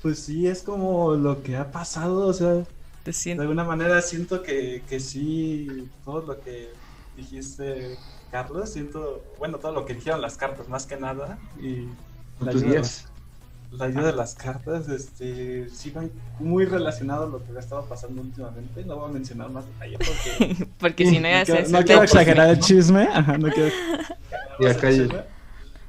pues 0.00 0.18
sí, 0.20 0.46
es 0.46 0.62
como 0.62 1.14
lo 1.14 1.42
que 1.42 1.56
ha 1.56 1.70
pasado, 1.70 2.26
o 2.26 2.32
sea, 2.32 2.64
de 3.04 3.32
alguna 3.38 3.64
manera 3.64 4.00
siento 4.00 4.42
que, 4.42 4.82
que 4.88 5.00
sí, 5.00 5.88
todo 6.04 6.22
lo 6.22 6.40
que 6.40 6.70
dijiste, 7.16 7.98
Carlos, 8.30 8.70
siento, 8.70 9.22
bueno, 9.38 9.58
todo 9.58 9.72
lo 9.72 9.84
que 9.84 9.94
dijeron 9.94 10.22
las 10.22 10.36
cartas 10.36 10.68
más 10.68 10.86
que 10.86 10.96
nada, 10.96 11.38
y 11.60 11.88
la 12.40 12.52
ayuda, 12.52 12.82
la 13.72 13.86
ayuda 13.86 14.06
de 14.08 14.12
las 14.12 14.34
cartas, 14.34 14.88
este, 14.88 15.68
sí 15.70 15.90
va 15.90 16.04
muy 16.38 16.66
relacionado 16.66 17.24
a 17.24 17.26
lo 17.26 17.42
que 17.42 17.56
ha 17.56 17.60
estado 17.60 17.84
pasando 17.86 18.20
últimamente, 18.20 18.84
no 18.84 18.96
voy 18.96 19.10
a 19.10 19.12
mencionar 19.12 19.50
más 19.50 19.64
detalles 19.66 19.98
porque... 19.98 20.66
porque 20.78 21.06
si 21.06 21.18
no 21.18 21.28
ya 21.28 21.44
se... 21.44 21.68
No 21.68 21.82
quiero 21.82 22.02
exagerar 22.02 22.50
el 22.50 22.58
chisme, 22.58 23.08
ajá, 23.12 23.38
no 23.38 23.50
quiero... 23.50 23.70
Y 24.60 24.66
acá 24.66 24.88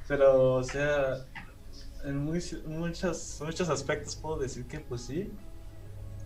pero, 0.08 0.56
o 0.56 0.64
sea, 0.64 1.26
en 2.04 2.18
muchos, 2.26 3.42
muchos 3.42 3.70
aspectos 3.70 4.16
puedo 4.16 4.38
decir 4.38 4.66
que 4.66 4.80
pues 4.80 5.02
sí. 5.02 5.32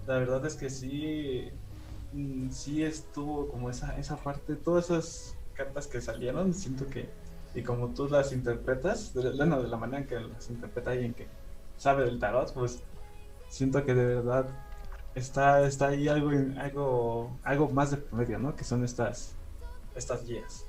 La 0.08 0.18
verdad 0.18 0.46
es 0.46 0.56
que 0.56 0.70
sí, 0.70 1.50
mm, 2.14 2.50
sí 2.50 2.84
estuvo 2.84 3.48
como 3.50 3.70
esa, 3.70 3.98
esa 3.98 4.18
parte, 4.18 4.56
todas 4.56 4.86
esas 4.86 5.36
cartas 5.54 5.88
que 5.88 6.02
salieron, 6.02 6.54
siento 6.54 6.88
que, 6.88 7.10
y 7.54 7.62
como 7.62 7.90
tú 7.90 8.08
las 8.08 8.32
interpretas, 8.32 9.12
bueno, 9.14 9.62
de 9.62 9.68
la 9.68 9.78
manera 9.78 10.00
en 10.00 10.08
que 10.08 10.20
las 10.20 10.50
interpreta 10.50 10.92
alguien 10.92 11.14
que 11.14 11.28
sabe 11.78 12.06
del 12.06 12.20
tarot, 12.20 12.54
pues 12.54 12.84
siento 13.50 13.86
que 13.86 13.94
de 13.94 14.06
verdad 14.06 14.48
está, 15.16 15.66
está 15.66 15.90
ahí 15.90 16.08
algo, 16.08 16.32
algo, 16.60 17.40
algo 17.44 17.70
más 17.70 17.92
de 17.92 18.04
medio, 18.12 18.40
¿no? 18.40 18.56
Que 18.56 18.64
son 18.64 18.84
estas, 18.84 19.36
estas 19.96 20.26
guías. 20.26 20.66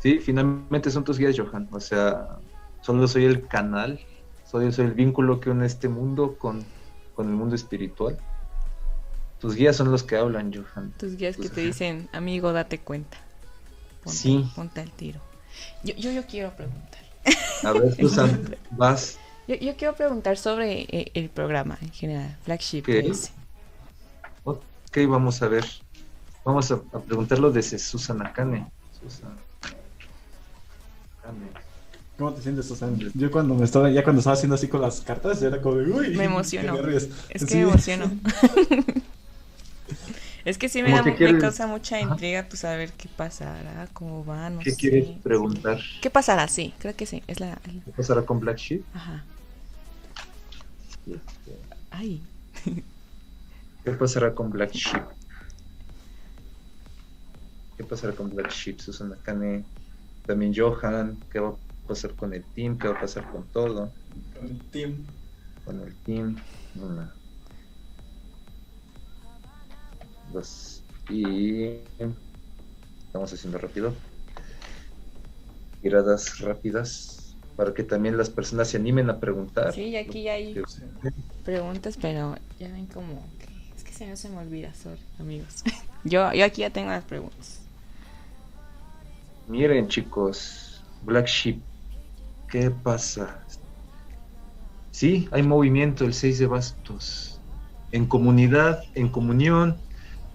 Sí, 0.00 0.18
finalmente 0.18 0.90
son 0.90 1.04
tus 1.04 1.18
guías, 1.18 1.36
Johan. 1.38 1.68
O 1.72 1.80
sea, 1.80 2.38
solo 2.80 3.06
soy 3.08 3.24
el 3.24 3.46
canal, 3.46 4.00
soy, 4.44 4.72
soy 4.72 4.86
el 4.86 4.94
vínculo 4.94 5.40
que 5.40 5.50
une 5.50 5.66
este 5.66 5.88
mundo 5.88 6.36
con, 6.38 6.64
el 7.18 7.24
mundo 7.24 7.54
espiritual. 7.54 8.18
Tus 9.40 9.54
guías 9.54 9.76
son 9.76 9.90
los 9.90 10.02
que 10.02 10.16
hablan, 10.16 10.52
Johan. 10.52 10.92
Tus 10.98 11.16
guías 11.16 11.36
que 11.36 11.48
te 11.48 11.60
dicen, 11.60 12.08
amigo, 12.12 12.52
date 12.52 12.78
cuenta. 12.78 13.18
Ponte, 14.02 14.18
sí. 14.18 14.50
Ponte 14.54 14.80
al 14.80 14.90
tiro. 14.90 15.20
Yo, 15.82 15.94
yo, 15.96 16.10
yo 16.10 16.24
quiero 16.26 16.54
preguntar. 16.56 17.00
A 17.64 17.72
ver, 17.72 17.94
Susan, 18.00 18.56
vas. 18.70 19.18
Yo, 19.48 19.54
yo, 19.54 19.76
quiero 19.76 19.94
preguntar 19.94 20.36
sobre 20.36 20.82
eh, 20.82 21.10
el 21.14 21.28
programa 21.28 21.78
en 21.80 21.92
general, 21.92 22.36
Flagship. 22.44 22.82
¿Qué? 22.82 23.12
Ok, 24.44 24.96
vamos 25.08 25.40
a 25.42 25.48
ver. 25.48 25.64
Vamos 26.44 26.70
a, 26.70 26.80
a 26.92 27.00
preguntarlo 27.00 27.50
desde 27.50 27.78
Susan 27.78 28.24
Akane. 28.24 28.66
Susan. 29.00 29.36
¿Cómo 32.18 32.32
te 32.32 32.42
sientes, 32.42 32.66
Susana? 32.66 32.96
Yo 33.14 33.30
cuando 33.30 33.54
me 33.54 33.64
estaba, 33.64 33.90
ya 33.90 34.02
cuando 34.02 34.20
estaba 34.20 34.34
haciendo 34.34 34.54
así 34.54 34.68
con 34.68 34.80
las 34.80 35.02
cartas, 35.02 35.42
era 35.42 35.60
como 35.60 35.76
de, 35.76 35.90
uy, 35.90 36.16
me 36.16 36.24
emociono. 36.24 36.74
Es 37.28 37.44
que 37.44 37.56
me 37.56 37.62
emociono. 37.62 38.06
es 40.46 40.56
que 40.56 40.70
sí 40.70 40.82
me, 40.82 40.92
da, 40.92 41.02
me 41.02 41.38
causa 41.38 41.66
mucha 41.66 42.00
intriga 42.00 42.44
tu 42.44 42.50
pues, 42.50 42.60
saber 42.60 42.92
qué 42.92 43.10
pasará, 43.14 43.88
cómo 43.92 44.24
va, 44.24 44.48
no 44.48 44.60
¿Qué 44.60 44.74
quieres 44.74 45.08
preguntar? 45.22 45.78
¿Qué 46.00 46.08
pasará? 46.08 46.48
Sí, 46.48 46.72
creo 46.78 46.96
que 46.96 47.04
sí. 47.04 47.22
Es 47.26 47.38
la, 47.38 47.58
¿Qué 47.84 47.92
pasará 47.94 48.22
con 48.22 48.40
Black 48.40 48.56
Sheep? 48.56 48.82
Ajá. 48.94 49.22
Ay. 51.90 52.22
¿Qué 53.84 53.92
pasará 53.92 54.34
con 54.34 54.50
Black 54.50 54.72
Sheep? 54.72 55.04
¿Qué 57.76 57.84
pasará 57.84 58.12
con 58.14 58.30
Black 58.30 58.50
Sheep, 58.50 58.80
Susana 58.80 59.16
Kane? 59.22 59.64
También 60.26 60.52
Johan, 60.56 61.16
¿qué 61.30 61.38
va 61.38 61.50
a 61.50 61.56
pasar 61.86 62.14
con 62.14 62.34
el 62.34 62.44
team? 62.54 62.78
¿Qué 62.78 62.88
va 62.88 62.94
a 62.96 63.00
pasar 63.00 63.30
con 63.30 63.46
todo? 63.48 63.92
Con 64.34 64.48
el 64.48 64.60
team. 64.70 65.06
Con 65.64 65.80
el 65.80 65.94
team. 66.04 66.36
Una. 66.74 67.14
Dos. 70.32 70.82
Y 71.08 71.80
estamos 73.06 73.32
haciendo 73.32 73.58
rápido. 73.58 73.94
Tiradas 75.80 76.40
rápidas. 76.40 77.25
Para 77.56 77.72
que 77.72 77.82
también 77.82 78.16
las 78.16 78.30
personas 78.30 78.68
se 78.68 78.76
animen 78.76 79.08
a 79.10 79.18
preguntar. 79.18 79.72
Sí, 79.72 79.84
y 79.84 79.96
aquí 79.96 80.24
ya 80.24 80.34
hay 80.34 80.62
preguntas, 81.44 81.98
pero 82.00 82.36
ya 82.58 82.68
ven 82.68 82.86
como 82.86 83.22
que 83.38 83.46
es 83.76 83.82
que 83.82 83.92
se 83.92 84.06
me, 84.06 84.16
se 84.16 84.28
me 84.28 84.38
olvida, 84.38 84.72
sorry, 84.74 85.00
amigos. 85.18 85.64
yo, 86.04 86.32
yo 86.32 86.44
aquí 86.44 86.60
ya 86.60 86.70
tengo 86.70 86.90
las 86.90 87.04
preguntas. 87.04 87.60
Miren 89.48 89.88
chicos, 89.88 90.82
Black 91.02 91.26
Sheep, 91.26 91.60
¿qué 92.48 92.70
pasa? 92.70 93.42
Sí, 94.90 95.28
hay 95.30 95.42
movimiento 95.42 96.04
el 96.04 96.14
6 96.14 96.38
de 96.38 96.46
bastos. 96.46 97.40
En 97.92 98.06
comunidad, 98.06 98.82
en 98.94 99.08
comunión, 99.08 99.76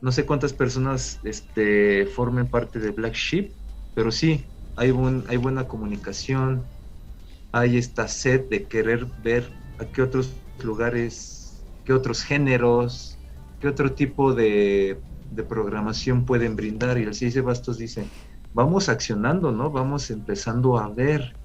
no 0.02 0.12
sé 0.12 0.26
cuántas 0.26 0.54
personas 0.54 1.20
este, 1.24 2.06
formen 2.06 2.48
parte 2.48 2.80
de 2.80 2.92
Black 2.92 3.14
Sheep, 3.14 3.52
pero 3.94 4.12
sí, 4.12 4.46
hay, 4.76 4.92
buen, 4.92 5.24
hay 5.28 5.38
buena 5.38 5.68
comunicación, 5.68 6.64
hay 7.52 7.78
esta 7.78 8.08
sed 8.08 8.50
de 8.50 8.66
querer 8.66 9.06
ver 9.24 9.52
a 9.80 9.86
qué 9.86 10.02
otros 10.02 10.34
lugares, 10.64 11.64
qué 11.86 11.94
otros 11.94 12.24
géneros, 12.24 13.18
qué 13.60 13.68
otro 13.68 13.94
tipo 13.94 14.34
de, 14.34 15.02
programación 15.48 16.26
pueden 16.26 16.56
brindar. 16.56 16.98
Y 16.98 17.04
el 17.04 17.14
6 17.14 17.34
de 17.34 17.42
bastos 17.42 17.78
dice, 17.78 18.06
vamos 18.54 18.90
accionando, 18.90 19.52
¿no? 19.52 19.72
Vamos 19.72 20.10
empezando 20.12 20.78
a 20.78 20.90
ver. 20.90 21.36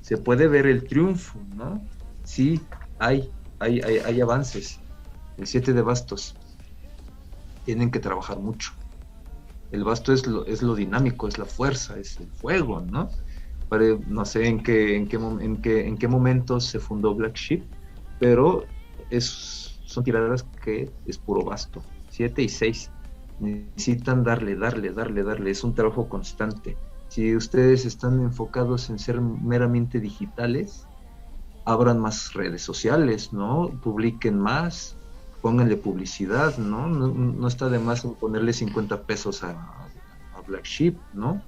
Se 0.00 0.16
puede 0.16 0.48
ver 0.48 0.66
el 0.66 0.86
triunfo, 0.86 1.38
¿no? 1.54 1.82
Sí, 2.24 2.60
hay, 2.98 3.30
hay, 3.58 3.80
hay, 3.80 3.98
hay 3.98 4.20
avances. 4.20 4.80
El 5.36 5.46
7 5.46 5.72
de 5.72 5.82
bastos. 5.82 6.34
Tienen 7.64 7.90
que 7.90 8.00
trabajar 8.00 8.38
mucho. 8.38 8.72
El 9.70 9.84
basto 9.84 10.12
es 10.12 10.26
lo, 10.26 10.44
es 10.46 10.62
lo 10.62 10.74
dinámico, 10.74 11.28
es 11.28 11.38
la 11.38 11.44
fuerza, 11.44 11.98
es 11.98 12.18
el 12.18 12.28
fuego, 12.28 12.80
¿no? 12.80 13.08
No 14.08 14.24
sé 14.24 14.46
en 14.46 14.62
qué, 14.62 14.96
en, 14.96 15.06
qué, 15.06 15.16
en, 15.16 15.62
qué, 15.62 15.86
en 15.86 15.96
qué 15.96 16.08
momento 16.08 16.58
se 16.58 16.80
fundó 16.80 17.14
Black 17.14 17.36
Sheep, 17.36 17.62
pero 18.18 18.64
es, 19.10 19.80
son 19.84 20.02
tiradas 20.02 20.44
que 20.64 20.90
es 21.06 21.18
puro 21.18 21.44
basto. 21.44 21.82
7 22.10 22.42
y 22.42 22.48
6 22.48 22.90
necesitan 23.38 24.24
darle, 24.24 24.56
darle, 24.56 24.92
darle, 24.92 25.22
darle. 25.22 25.50
Es 25.50 25.64
un 25.64 25.74
trabajo 25.74 26.08
constante. 26.08 26.76
Si 27.08 27.34
ustedes 27.34 27.86
están 27.86 28.20
enfocados 28.20 28.90
en 28.90 28.98
ser 28.98 29.20
meramente 29.20 30.00
digitales, 30.00 30.86
abran 31.64 31.98
más 32.00 32.32
redes 32.34 32.62
sociales, 32.62 33.32
¿no? 33.32 33.70
Publiquen 33.82 34.38
más, 34.38 34.96
pónganle 35.42 35.76
publicidad, 35.76 36.56
¿no? 36.58 36.86
No, 36.86 37.48
está 37.48 37.68
de 37.68 37.78
más 37.78 38.02
ponerle 38.02 38.52
50 38.52 39.02
pesos 39.02 39.42
a, 39.42 39.50
a 39.50 40.40
Black 40.46 40.64
Sheep, 40.64 40.96
¿no? 41.14 41.42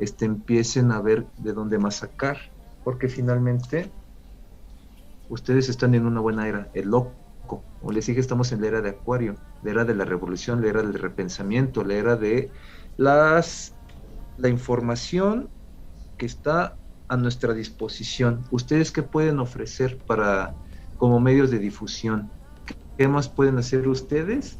Este, 0.00 0.24
empiecen 0.24 0.92
a 0.92 1.00
ver 1.00 1.26
de 1.36 1.52
dónde 1.52 1.78
más 1.78 1.96
sacar, 1.96 2.38
porque 2.82 3.08
finalmente 3.08 3.92
ustedes 5.28 5.68
están 5.68 5.94
en 5.94 6.06
una 6.06 6.20
buena 6.20 6.48
era, 6.48 6.70
el 6.74 6.88
loco, 6.88 7.62
o 7.82 7.92
les 7.92 8.06
dije, 8.06 8.20
estamos 8.20 8.50
en 8.52 8.62
la 8.62 8.68
era 8.68 8.80
de 8.80 8.90
Acuario, 8.90 9.36
la 9.62 9.70
era 9.70 9.84
de 9.84 9.94
la 9.94 10.04
revolución, 10.04 10.62
la 10.62 10.68
era 10.68 10.82
del 10.82 10.94
repensamiento, 10.94 11.84
la 11.84 11.94
era 11.94 12.16
de 12.16 12.50
las 12.96 13.74
la 14.38 14.48
información 14.48 15.50
que 16.16 16.26
está 16.26 16.76
a 17.08 17.16
nuestra 17.16 17.52
disposición. 17.52 18.42
¿Ustedes 18.50 18.90
qué 18.90 19.02
pueden 19.02 19.38
ofrecer 19.38 19.98
para 20.06 20.54
como 20.96 21.20
medios 21.20 21.50
de 21.50 21.58
difusión? 21.58 22.30
¿Qué 22.96 23.08
más 23.08 23.28
pueden 23.28 23.58
hacer 23.58 23.86
ustedes 23.88 24.58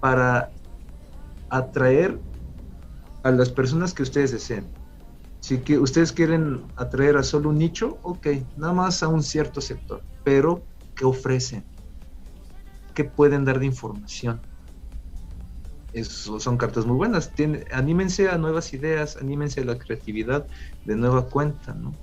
para 0.00 0.50
atraer 1.48 2.18
a 3.24 3.30
las 3.32 3.50
personas 3.50 3.92
que 3.92 4.02
ustedes 4.02 4.30
deseen? 4.30 4.70
Si 5.40 5.58
que 5.58 5.78
ustedes 5.78 6.12
quieren 6.12 6.72
atraer 6.76 7.16
a 7.16 7.22
solo 7.22 7.50
un 7.50 7.58
nicho, 7.58 7.98
ok, 8.02 8.28
nada 8.56 8.72
más 8.72 9.02
a 9.02 9.08
un 9.08 9.22
cierto 9.22 9.60
sector, 9.60 10.04
pero 10.22 10.66
¿qué 10.94 11.04
ofrecen? 11.04 11.66
¿Qué 12.94 13.04
pueden 13.04 13.44
dar 13.44 13.58
de 13.58 13.66
información? 13.66 14.40
Eso 15.92 16.40
son 16.40 16.56
cartas 16.56 16.86
muy 16.86 16.96
buenas. 16.96 17.32
Anímense 17.72 18.28
a 18.28 18.38
nuevas 18.38 18.72
ideas, 18.72 19.16
anímense 19.16 19.60
a 19.60 19.64
la 19.64 19.78
creatividad 19.78 20.46
de 20.84 20.96
nueva 20.96 21.28
cuenta, 21.28 21.74
¿no? 21.74 21.98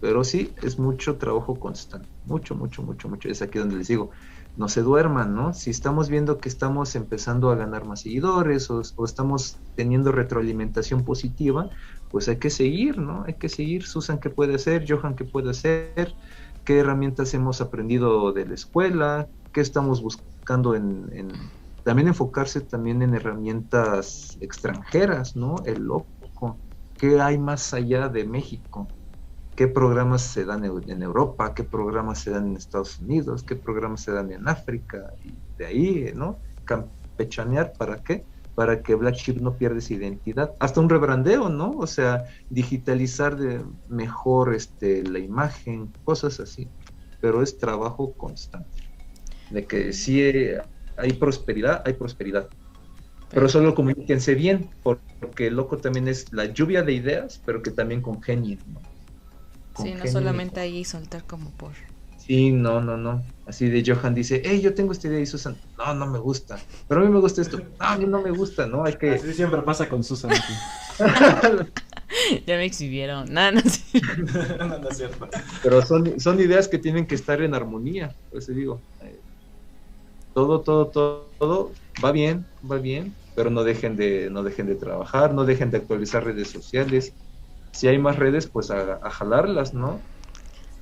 Pero 0.00 0.24
sí, 0.24 0.54
es 0.62 0.78
mucho 0.78 1.18
trabajo 1.18 1.58
constante. 1.58 2.10
Mucho, 2.24 2.54
mucho, 2.54 2.82
mucho, 2.82 3.08
mucho. 3.08 3.28
Es 3.28 3.42
aquí 3.42 3.58
donde 3.58 3.76
les 3.76 3.88
digo, 3.88 4.10
no 4.58 4.68
se 4.68 4.82
duerman, 4.82 5.34
¿no? 5.34 5.54
Si 5.54 5.70
estamos 5.70 6.08
viendo 6.10 6.40
que 6.40 6.48
estamos 6.48 6.96
empezando 6.96 7.50
a 7.50 7.56
ganar 7.56 7.86
más 7.86 8.00
seguidores 8.02 8.68
o, 8.70 8.82
estamos 9.04 9.62
teniendo 9.74 10.10
retroalimentación 10.12 11.04
positiva, 11.04 11.70
pues 12.10 12.28
hay 12.28 12.38
que 12.40 12.50
seguir, 12.50 12.98
¿no? 12.98 13.24
Hay 13.26 13.38
que 13.38 13.48
seguir. 13.48 13.84
Susan, 13.86 14.18
¿qué 14.20 14.30
puede 14.30 14.56
hacer? 14.56 14.84
Johan, 14.88 15.14
¿qué 15.16 15.24
puede 15.24 15.50
hacer? 15.50 16.16
¿Qué 16.64 16.80
herramientas 16.80 17.32
hemos 17.34 17.60
aprendido 17.60 18.32
de 18.32 18.46
la 18.46 18.54
escuela? 18.54 19.28
¿Qué 19.52 19.60
estamos 19.60 20.02
buscando 20.02 20.74
en- 20.74 21.52
también 21.84 22.08
enfocarse 22.08 22.60
también 22.62 23.00
en 23.02 23.14
herramientas 23.14 24.36
extranjeras, 24.40 25.36
¿no? 25.36 25.54
El 25.66 25.84
loco. 25.84 26.60
¿Qué 26.96 27.20
hay 27.20 27.38
más 27.38 27.72
allá 27.74 28.08
de 28.08 28.24
México? 28.24 28.97
¿Qué 29.58 29.66
programas 29.66 30.22
se 30.22 30.44
dan 30.44 30.64
en 30.64 31.02
Europa? 31.02 31.52
¿Qué 31.52 31.64
programas 31.64 32.20
se 32.20 32.30
dan 32.30 32.46
en 32.46 32.56
Estados 32.56 33.00
Unidos? 33.00 33.42
¿Qué 33.42 33.56
programas 33.56 34.02
se 34.02 34.12
dan 34.12 34.30
en 34.30 34.46
África? 34.46 35.12
Y 35.24 35.34
de 35.58 35.66
ahí, 35.66 36.12
¿no? 36.14 36.40
Campechanear, 36.62 37.72
¿para 37.76 38.00
qué? 38.00 38.24
Para 38.54 38.84
que 38.84 38.94
Black 38.94 39.16
Sheep 39.16 39.40
no 39.40 39.58
pierda 39.58 39.78
esa 39.78 39.94
identidad. 39.94 40.54
Hasta 40.60 40.80
un 40.80 40.88
rebrandeo, 40.88 41.48
¿no? 41.48 41.72
O 41.76 41.88
sea, 41.88 42.22
digitalizar 42.48 43.36
de 43.36 43.64
mejor 43.88 44.54
este, 44.54 45.02
la 45.02 45.18
imagen, 45.18 45.92
cosas 46.04 46.38
así. 46.38 46.70
Pero 47.20 47.42
es 47.42 47.58
trabajo 47.58 48.14
constante. 48.16 48.78
De 49.50 49.66
que 49.66 49.92
si 49.92 50.22
hay 50.96 51.12
prosperidad, 51.14 51.82
hay 51.84 51.94
prosperidad. 51.94 52.48
Pero 53.28 53.48
solo 53.48 53.74
comuníquense 53.74 54.36
bien, 54.36 54.70
por- 54.84 55.02
porque 55.18 55.48
el 55.48 55.56
loco 55.56 55.78
también 55.78 56.06
es 56.06 56.32
la 56.32 56.44
lluvia 56.44 56.84
de 56.84 56.92
ideas, 56.92 57.42
pero 57.44 57.60
que 57.60 57.72
también 57.72 58.02
congenien, 58.02 58.62
¿no? 58.64 58.87
Sí, 59.82 59.94
no 59.94 60.06
solamente 60.06 60.60
ahí 60.60 60.84
soltar 60.84 61.24
como 61.24 61.50
por... 61.50 61.72
Sí, 62.18 62.50
no, 62.50 62.80
no, 62.80 62.96
no. 62.96 63.22
Así 63.46 63.70
de 63.70 63.82
Johan 63.86 64.14
dice, 64.14 64.42
hey, 64.44 64.60
yo 64.60 64.74
tengo 64.74 64.92
esta 64.92 65.08
idea 65.08 65.20
y 65.20 65.26
Susan, 65.26 65.56
no, 65.78 65.94
no 65.94 66.06
me 66.06 66.18
gusta. 66.18 66.58
Pero 66.86 67.00
a 67.00 67.04
mí 67.04 67.10
me 67.10 67.20
gusta 67.20 67.40
esto. 67.40 67.58
No, 67.58 67.64
a 67.78 67.96
mí 67.96 68.04
no 68.04 68.20
me 68.20 68.30
gusta, 68.30 68.66
¿no? 68.66 68.84
Hay 68.84 68.94
que... 68.94 69.12
Así 69.12 69.32
siempre 69.32 69.62
pasa 69.62 69.88
con 69.88 70.04
Susan 70.04 70.32
aquí. 70.32 70.52
ya 72.46 72.56
me 72.56 72.66
exhibieron. 72.66 73.32
Nada, 73.32 73.52
no 73.52 73.60
sé. 73.62 73.80
no, 74.58 74.78
no 74.78 74.88
es 74.90 74.96
cierto. 74.98 75.28
Pero 75.62 75.80
son, 75.80 76.20
son 76.20 76.38
ideas 76.40 76.68
que 76.68 76.78
tienen 76.78 77.06
que 77.06 77.14
estar 77.14 77.40
en 77.40 77.54
armonía. 77.54 78.14
Por 78.28 78.40
eso 78.40 78.52
digo, 78.52 78.82
eh, 79.02 79.18
todo, 80.34 80.60
todo, 80.60 80.88
todo, 80.88 81.30
todo 81.38 81.72
va 82.04 82.12
bien, 82.12 82.46
va 82.70 82.76
bien, 82.76 83.14
pero 83.34 83.50
no 83.50 83.64
dejen 83.64 83.96
de, 83.96 84.28
no 84.30 84.42
dejen 84.42 84.66
de 84.66 84.74
trabajar, 84.74 85.32
no 85.32 85.44
dejen 85.44 85.70
de 85.70 85.78
actualizar 85.78 86.24
redes 86.24 86.50
sociales. 86.50 87.12
Si 87.72 87.88
hay 87.88 87.98
más 87.98 88.16
redes, 88.16 88.48
pues 88.50 88.70
a, 88.70 88.94
a 89.02 89.10
jalarlas, 89.10 89.74
¿no? 89.74 90.00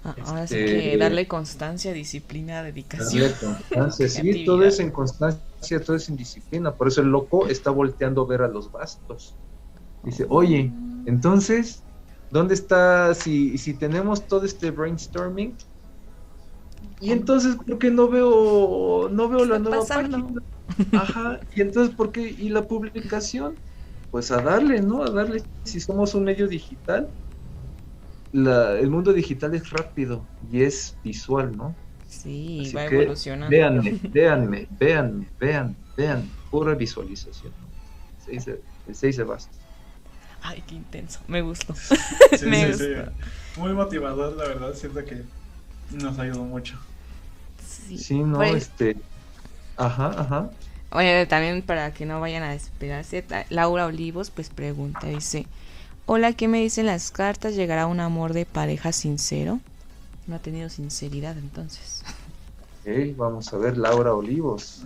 Ah, 0.05 0.15
Ahora 0.25 0.47
sí 0.47 0.55
Este- 0.57 0.93
que 0.93 0.97
darle 0.97 1.27
constancia, 1.27 1.93
disciplina, 1.93 2.63
dedicación. 2.63 3.25
Darle 3.29 3.37
constancia, 3.39 4.09
sí, 4.09 4.45
todo 4.45 4.65
es 4.65 4.81
en 4.81 4.91
constancia, 4.91 5.81
todo 5.85 5.97
es 5.97 6.09
en 6.09 6.17
disciplina. 6.17 6.75
Por 6.77 6.89
eso 6.89 7.03
el 7.03 7.09
loco 7.09 7.47
está 7.49 7.71
volteando 7.71 8.23
a 8.23 8.27
ver 8.27 8.43
a 8.43 8.49
los 8.49 8.71
bastos. 8.71 9.39
Dice, 10.03 10.27
oye, 10.31 10.77
entonces, 11.07 11.87
¿dónde 12.31 12.55
está 12.55 13.15
si, 13.15 13.59
si 13.59 13.79
tenemos 13.79 14.27
todo 14.29 14.45
este 14.47 14.71
brainstorming? 14.73 15.59
Y 17.01 17.13
entonces, 17.13 17.57
¿por 17.57 17.79
qué 17.79 17.91
no 17.91 18.09
veo, 18.09 19.09
no 19.11 19.29
veo 19.29 19.45
la 19.45 19.59
nueva 19.59 19.79
pasando? 19.81 20.19
página? 20.19 20.41
Ajá, 20.93 21.41
y 21.55 21.61
entonces, 21.63 21.95
¿por 21.95 22.13
qué? 22.13 22.23
¿Y 22.23 22.49
la 22.51 22.67
publicación? 22.67 23.61
Pues 24.11 24.31
a 24.33 24.41
darle, 24.43 24.83
¿no? 24.83 25.03
A 25.05 25.11
darle, 25.11 25.45
si 25.65 25.81
somos 25.81 26.15
un 26.15 26.25
medio 26.25 26.49
digital, 26.49 27.15
la- 28.33 28.79
el 28.79 28.91
mundo 28.91 29.13
digital 29.13 29.55
es 29.55 29.71
rápido 29.71 30.29
y 30.41 30.63
es 30.63 30.99
visual, 31.03 31.57
¿no? 31.57 31.77
Sí, 32.09 32.63
Así 32.63 32.77
va 32.77 32.87
que 32.87 32.95
evolucionando. 32.97 33.51
Véanme, 33.51 33.99
véanme, 34.13 34.67
véanme, 34.71 35.33
vean, 35.39 35.77
vean, 35.97 36.37
pura 36.51 36.75
visualización. 36.75 37.55
El 38.09 38.21
6 38.21 38.45
de, 38.47 38.65
el 38.87 38.95
seis 38.95 39.17
de 39.17 39.25
bastos. 39.25 39.61
Ay, 40.43 40.63
qué 40.67 40.75
intenso. 40.77 41.21
Me 41.27 41.43
gustó. 41.43 41.75
Sí, 41.75 41.97
Me 42.47 42.73
sí, 42.73 42.75
sí. 42.75 42.95
gusta. 42.95 43.13
Muy 43.57 43.73
motivador, 43.73 44.37
la 44.37 44.45
verdad. 44.49 44.75
Siento 44.75 45.05
que 45.05 45.23
nos 45.91 46.19
ayudó 46.19 46.45
mucho. 46.45 46.79
Sí. 47.65 47.99
Sí, 47.99 48.19
no, 48.23 48.39
Pues, 48.39 48.55
este. 48.55 48.97
Ajá, 49.77 50.09
ajá. 50.21 50.51
Oye, 50.97 51.27
también 51.27 51.61
para 51.61 51.93
que 51.93 52.07
no 52.07 52.21
vayan 52.21 52.43
a 52.43 52.53
desesperarse, 52.53 53.23
Laura 53.51 53.85
Olivos 53.85 54.31
pues 54.31 54.49
pregunta, 54.49 55.07
dice, 55.09 55.45
hola, 56.07 56.33
¿qué 56.33 56.49
me 56.49 56.63
dicen 56.63 56.87
las 56.87 57.11
cartas? 57.11 57.55
¿Llegará 57.55 57.87
un 57.87 58.01
amor 58.01 58.33
de 58.33 58.47
pareja 58.47 58.93
sincero? 58.93 59.61
No 60.27 60.37
ha 60.37 60.39
tenido 60.39 60.71
sinceridad 60.71 61.37
entonces. 61.37 62.03
Ok, 62.81 63.15
vamos 63.15 63.53
a 63.53 63.59
ver, 63.59 63.77
Laura 63.77 64.15
Olivos. 64.15 64.85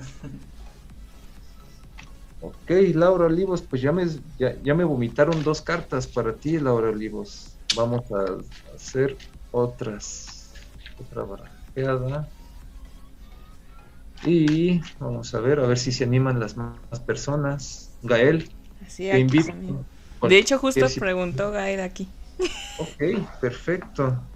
Ok, 2.40 2.70
Laura 2.94 3.26
Olivos, 3.26 3.62
pues 3.62 3.80
ya 3.80 3.92
me, 3.92 4.04
ya 4.36 4.74
me 4.74 4.82
vomitaron 4.82 5.44
dos 5.44 5.62
cartas 5.62 6.08
para 6.08 6.34
ti, 6.34 6.58
Laura 6.58 6.88
Olivos. 6.88 7.56
Vamos 7.76 8.10
a 8.10 8.74
hacer 8.74 9.16
otras, 9.52 10.54
otra 10.98 11.22
barajeada. 11.22 12.28
Y 14.22 14.80
vamos 14.98 15.34
a 15.34 15.40
ver, 15.40 15.60
a 15.60 15.66
ver 15.66 15.78
si 15.78 15.92
se 15.92 16.04
animan 16.04 16.38
las 16.40 16.56
más 16.56 17.00
personas. 17.06 17.96
Gael, 18.02 18.48
Así 18.86 19.04
te 19.04 19.18
invito. 19.18 19.86
De 20.22 20.38
hecho, 20.38 20.58
justo 20.58 20.80
¿Quieres- 20.80 20.98
preguntó 20.98 21.50
Gael 21.50 21.80
aquí. 21.80 22.08
Ok, 22.76 23.02
perfecto. 23.40 24.30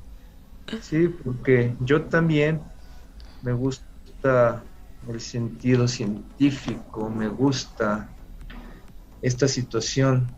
Sí, 0.81 1.09
porque 1.09 1.77
yo 1.81 2.07
también 2.09 2.63
me 3.43 3.53
gusta 3.53 4.67
el 5.09 5.21
sentido 5.21 5.89
científico, 5.89 7.11
me 7.11 7.29
gusta 7.29 8.11
esta 9.21 9.49
situación. 9.49 10.37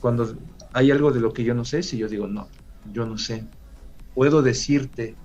Cuando 0.00 0.36
hay 0.72 0.90
algo 0.90 1.12
de 1.12 1.20
lo 1.20 1.32
que 1.32 1.44
yo 1.44 1.54
no 1.54 1.64
sé, 1.64 1.82
si 1.82 1.96
yo 1.98 2.08
digo, 2.08 2.26
no, 2.26 2.50
yo 2.84 3.06
no 3.06 3.16
sé, 3.18 3.48
puedo 4.14 4.42
decirte 4.42 5.18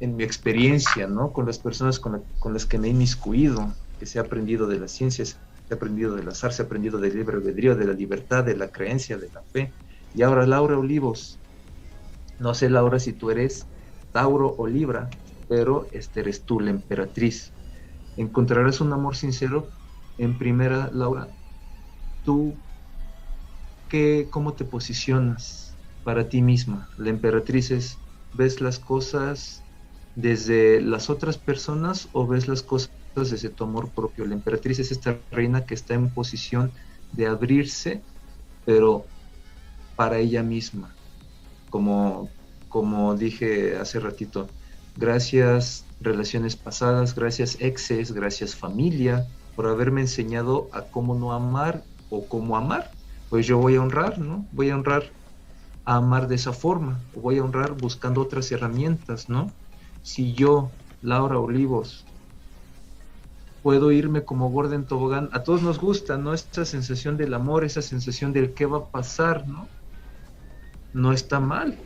en 0.00 0.16
mi 0.16 0.24
experiencia, 0.24 1.06
¿no? 1.08 1.32
Con 1.32 1.46
las 1.46 1.58
personas 1.58 2.00
con, 2.00 2.12
la- 2.12 2.22
con 2.38 2.52
las 2.52 2.66
que 2.66 2.78
me 2.78 2.88
he 2.88 2.90
inmiscuido, 2.90 3.78
que 3.98 4.06
se 4.06 4.18
ha 4.18 4.22
aprendido 4.22 4.66
de 4.66 4.78
las 4.80 4.92
ciencias, 4.92 5.40
se 5.64 5.74
ha 5.74 5.76
aprendido 5.76 6.14
del 6.16 6.28
azar, 6.28 6.52
se 6.52 6.62
ha 6.62 6.66
aprendido 6.66 6.98
del 7.00 7.16
libre 7.16 7.36
albedrío, 7.36 7.76
de 7.76 7.86
la 7.86 7.92
libertad, 7.94 8.44
de 8.44 8.56
la 8.56 8.70
creencia, 8.70 9.18
de 9.18 9.30
la 9.32 9.42
fe. 9.52 9.76
Y 10.12 10.22
ahora 10.22 10.46
Laura 10.46 10.78
Olivos, 10.78 11.42
no 12.38 12.54
sé 12.54 12.70
Laura 12.70 12.98
si 12.98 13.12
tú 13.14 13.30
eres 13.30 13.70
Tauro 14.12 14.54
o 14.56 14.66
Libra, 14.66 15.16
pero 15.46 15.88
este 15.92 16.20
eres 16.20 16.44
tú, 16.44 16.60
la 16.60 16.70
emperatriz. 16.70 17.54
Encontrarás 18.16 18.80
un 18.80 18.92
amor 18.94 19.16
sincero 19.16 19.74
en 20.18 20.38
primera, 20.38 20.90
Laura. 20.92 21.34
Tú, 22.22 22.62
qué, 23.88 24.28
¿cómo 24.30 24.54
te 24.56 24.64
posicionas 24.64 25.78
para 26.02 26.28
ti 26.28 26.42
misma? 26.42 26.90
La 26.96 27.10
emperatriz 27.10 27.70
es, 27.70 28.02
¿ves 28.32 28.60
las 28.60 28.78
cosas 28.78 29.66
desde 30.18 30.80
las 30.80 31.10
otras 31.10 31.38
personas 31.38 32.08
o 32.12 32.26
ves 32.26 32.48
las 32.48 32.62
cosas 32.62 32.90
desde 33.14 33.50
tu 33.50 33.62
amor 33.62 33.88
propio? 33.90 34.26
La 34.26 34.34
emperatriz 34.34 34.80
es 34.80 34.90
esta 34.90 35.16
reina 35.30 35.64
que 35.64 35.74
está 35.74 35.94
en 35.94 36.10
posición 36.10 36.72
de 37.12 37.28
abrirse, 37.28 38.02
pero 38.64 39.06
para 39.94 40.18
ella 40.18 40.42
misma. 40.42 40.92
Como, 41.70 42.28
como 42.68 43.14
dije 43.14 43.76
hace 43.76 44.00
ratito, 44.00 44.48
gracias 44.96 45.84
relaciones 46.00 46.56
pasadas, 46.56 47.14
gracias 47.14 47.56
exes, 47.60 48.10
gracias 48.10 48.56
familia, 48.56 49.24
por 49.54 49.68
haberme 49.68 50.00
enseñado 50.00 50.68
a 50.72 50.82
cómo 50.82 51.14
no 51.14 51.32
amar 51.32 51.84
o 52.10 52.26
cómo 52.26 52.56
amar. 52.56 52.90
Pues 53.30 53.46
yo 53.46 53.58
voy 53.58 53.76
a 53.76 53.82
honrar, 53.82 54.18
¿no? 54.18 54.46
Voy 54.50 54.70
a 54.70 54.74
honrar 54.74 55.04
a 55.84 55.96
amar 55.96 56.26
de 56.26 56.34
esa 56.34 56.52
forma, 56.52 57.00
voy 57.14 57.38
a 57.38 57.44
honrar 57.44 57.72
buscando 57.72 58.20
otras 58.20 58.50
herramientas, 58.50 59.28
¿no? 59.28 59.52
Si 60.02 60.32
yo, 60.34 60.70
Laura 61.02 61.38
Olivos, 61.38 62.06
puedo 63.62 63.92
irme 63.92 64.24
como 64.24 64.50
gorda 64.50 64.74
en 64.74 64.86
tobogán, 64.86 65.28
a 65.32 65.42
todos 65.42 65.62
nos 65.62 65.78
gusta, 65.78 66.16
¿no? 66.16 66.32
Esta 66.32 66.64
sensación 66.64 67.16
del 67.16 67.34
amor, 67.34 67.64
esa 67.64 67.82
sensación 67.82 68.32
del 68.32 68.54
qué 68.54 68.66
va 68.66 68.78
a 68.78 68.90
pasar, 68.90 69.46
¿no? 69.46 69.68
No 70.92 71.12
está 71.12 71.40
mal, 71.40 71.78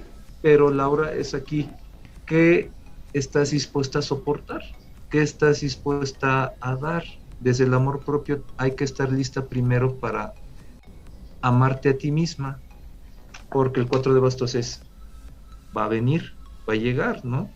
pero 0.42 0.70
Laura 0.70 1.12
es 1.12 1.34
aquí. 1.34 1.68
¿Qué 2.26 2.70
estás 3.12 3.50
dispuesta 3.50 3.98
a 3.98 4.02
soportar? 4.02 4.62
¿Qué 5.10 5.22
estás 5.22 5.60
dispuesta 5.60 6.54
a 6.60 6.76
dar? 6.76 7.04
Desde 7.40 7.64
el 7.64 7.74
amor 7.74 8.04
propio 8.04 8.44
hay 8.56 8.76
que 8.76 8.84
estar 8.84 9.10
lista 9.10 9.44
primero 9.44 9.98
para 9.98 10.32
amarte 11.40 11.88
a 11.88 11.98
ti 11.98 12.12
misma, 12.12 12.60
porque 13.50 13.80
el 13.80 13.88
cuatro 13.88 14.14
de 14.14 14.20
bastos 14.20 14.54
es, 14.54 14.82
va 15.76 15.86
a 15.86 15.88
venir, 15.88 16.32
va 16.68 16.74
a 16.74 16.76
llegar, 16.76 17.24
¿no? 17.24 17.50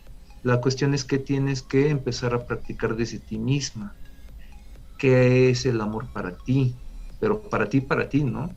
La 0.47 0.63
cuestión 0.63 0.95
es 0.95 1.05
que 1.05 1.19
tienes 1.19 1.63
que 1.63 1.91
empezar 1.91 2.33
a 2.33 2.47
practicar 2.47 2.97
desde 2.97 3.21
ti 3.21 3.39
misma. 3.39 3.99
¿Qué 4.99 5.51
es 5.51 5.67
el 5.67 5.81
amor 5.81 6.11
para 6.13 6.37
ti? 6.39 6.81
Pero 7.19 7.49
para 7.49 7.69
ti, 7.69 7.81
para 7.83 8.09
ti, 8.09 8.25
¿no? 8.25 8.57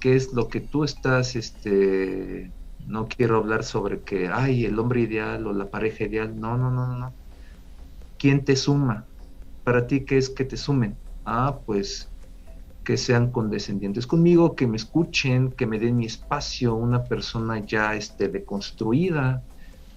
¿Qué 0.00 0.16
es 0.16 0.32
lo 0.32 0.50
que 0.50 0.60
tú 0.62 0.84
estás, 0.84 1.36
este, 1.36 2.54
no 2.78 3.08
quiero 3.08 3.38
hablar 3.38 3.64
sobre 3.64 4.04
que, 4.04 4.28
ay, 4.28 4.66
el 4.66 4.78
hombre 4.78 5.02
ideal 5.02 5.46
o 5.46 5.52
la 5.54 5.70
pareja 5.70 6.04
ideal, 6.04 6.38
no, 6.38 6.58
no, 6.58 6.70
no, 6.70 6.86
no. 6.96 7.16
¿Quién 8.18 8.44
te 8.44 8.56
suma? 8.56 9.08
Para 9.64 9.86
ti, 9.86 10.04
¿qué 10.04 10.18
es 10.18 10.30
que 10.30 10.44
te 10.44 10.56
sumen? 10.56 11.00
Ah, 11.24 11.62
pues 11.66 12.12
que 12.84 12.98
sean 12.98 13.32
condescendientes 13.32 14.06
conmigo, 14.08 14.56
que 14.56 14.66
me 14.68 14.76
escuchen, 14.78 15.52
que 15.54 15.66
me 15.66 15.78
den 15.80 15.96
mi 15.98 16.06
espacio, 16.06 16.74
una 16.76 17.08
persona 17.08 17.64
ya 17.66 17.94
este, 17.96 18.28
deconstruida, 18.28 19.47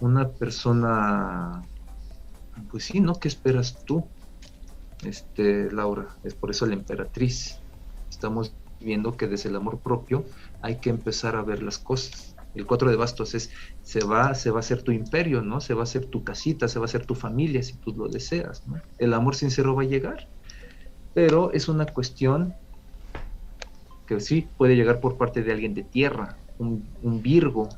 una 0.01 0.29
persona, 0.29 1.61
pues 2.69 2.85
sí, 2.85 2.99
¿no? 2.99 3.15
¿Qué 3.19 3.27
esperas 3.27 3.85
tú, 3.85 4.03
este, 5.05 5.71
Laura? 5.71 6.07
Es 6.23 6.33
por 6.33 6.49
eso 6.49 6.65
la 6.65 6.73
emperatriz. 6.73 7.59
Estamos 8.09 8.53
viendo 8.79 9.15
que 9.15 9.27
desde 9.27 9.49
el 9.49 9.55
amor 9.55 9.79
propio 9.79 10.25
hay 10.61 10.77
que 10.77 10.89
empezar 10.89 11.35
a 11.35 11.43
ver 11.43 11.61
las 11.61 11.77
cosas. 11.77 12.35
El 12.55 12.65
cuatro 12.65 12.89
de 12.89 12.97
bastos 12.97 13.35
es, 13.35 13.51
se 13.83 14.03
va, 14.03 14.33
se 14.33 14.49
va 14.49 14.57
a 14.57 14.59
hacer 14.59 14.81
tu 14.81 14.91
imperio, 14.91 15.41
¿no? 15.41 15.61
Se 15.61 15.73
va 15.73 15.81
a 15.81 15.83
hacer 15.83 16.07
tu 16.07 16.23
casita, 16.23 16.67
se 16.67 16.79
va 16.79 16.85
a 16.85 16.89
hacer 16.89 17.05
tu 17.05 17.15
familia, 17.15 17.63
si 17.63 17.77
tú 17.77 17.93
lo 17.95 18.09
deseas, 18.09 18.67
¿no? 18.67 18.81
El 18.97 19.13
amor 19.13 19.35
sincero 19.35 19.75
va 19.75 19.83
a 19.83 19.85
llegar, 19.85 20.27
pero 21.13 21.53
es 21.53 21.69
una 21.69 21.85
cuestión 21.85 22.53
que 24.07 24.19
sí 24.19 24.49
puede 24.57 24.75
llegar 24.75 24.99
por 24.99 25.17
parte 25.17 25.43
de 25.43 25.53
alguien 25.53 25.73
de 25.73 25.83
tierra, 25.83 26.37
un 26.57 27.21
Virgo. 27.21 27.69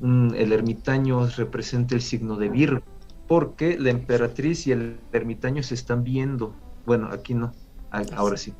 Un- 0.00 0.34
el 0.36 0.52
ermitaño 0.52 1.26
representa 1.28 1.94
el 1.94 2.00
signo 2.00 2.36
de 2.36 2.48
Virgo, 2.48 2.82
porque 3.26 3.78
la 3.78 3.90
emperatriz 3.90 4.66
y 4.66 4.72
el 4.72 5.00
ermitaño 5.12 5.62
se 5.62 5.74
están 5.74 6.02
viendo. 6.04 6.56
Bueno, 6.86 7.08
aquí 7.12 7.34
no, 7.34 7.52
a- 7.90 8.02
ahora 8.16 8.36
sí. 8.36 8.54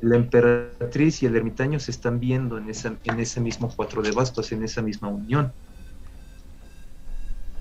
La 0.00 0.16
emperatriz 0.16 1.22
y 1.22 1.26
el 1.26 1.36
ermitaño 1.36 1.78
se 1.78 1.90
están 1.90 2.18
viendo 2.18 2.58
en, 2.58 2.68
esa, 2.70 2.98
en 3.04 3.20
ese 3.20 3.40
mismo 3.40 3.72
cuatro 3.74 4.02
de 4.02 4.12
bastos, 4.12 4.50
en 4.52 4.62
esa 4.64 4.82
misma 4.82 5.08
unión. 5.08 5.52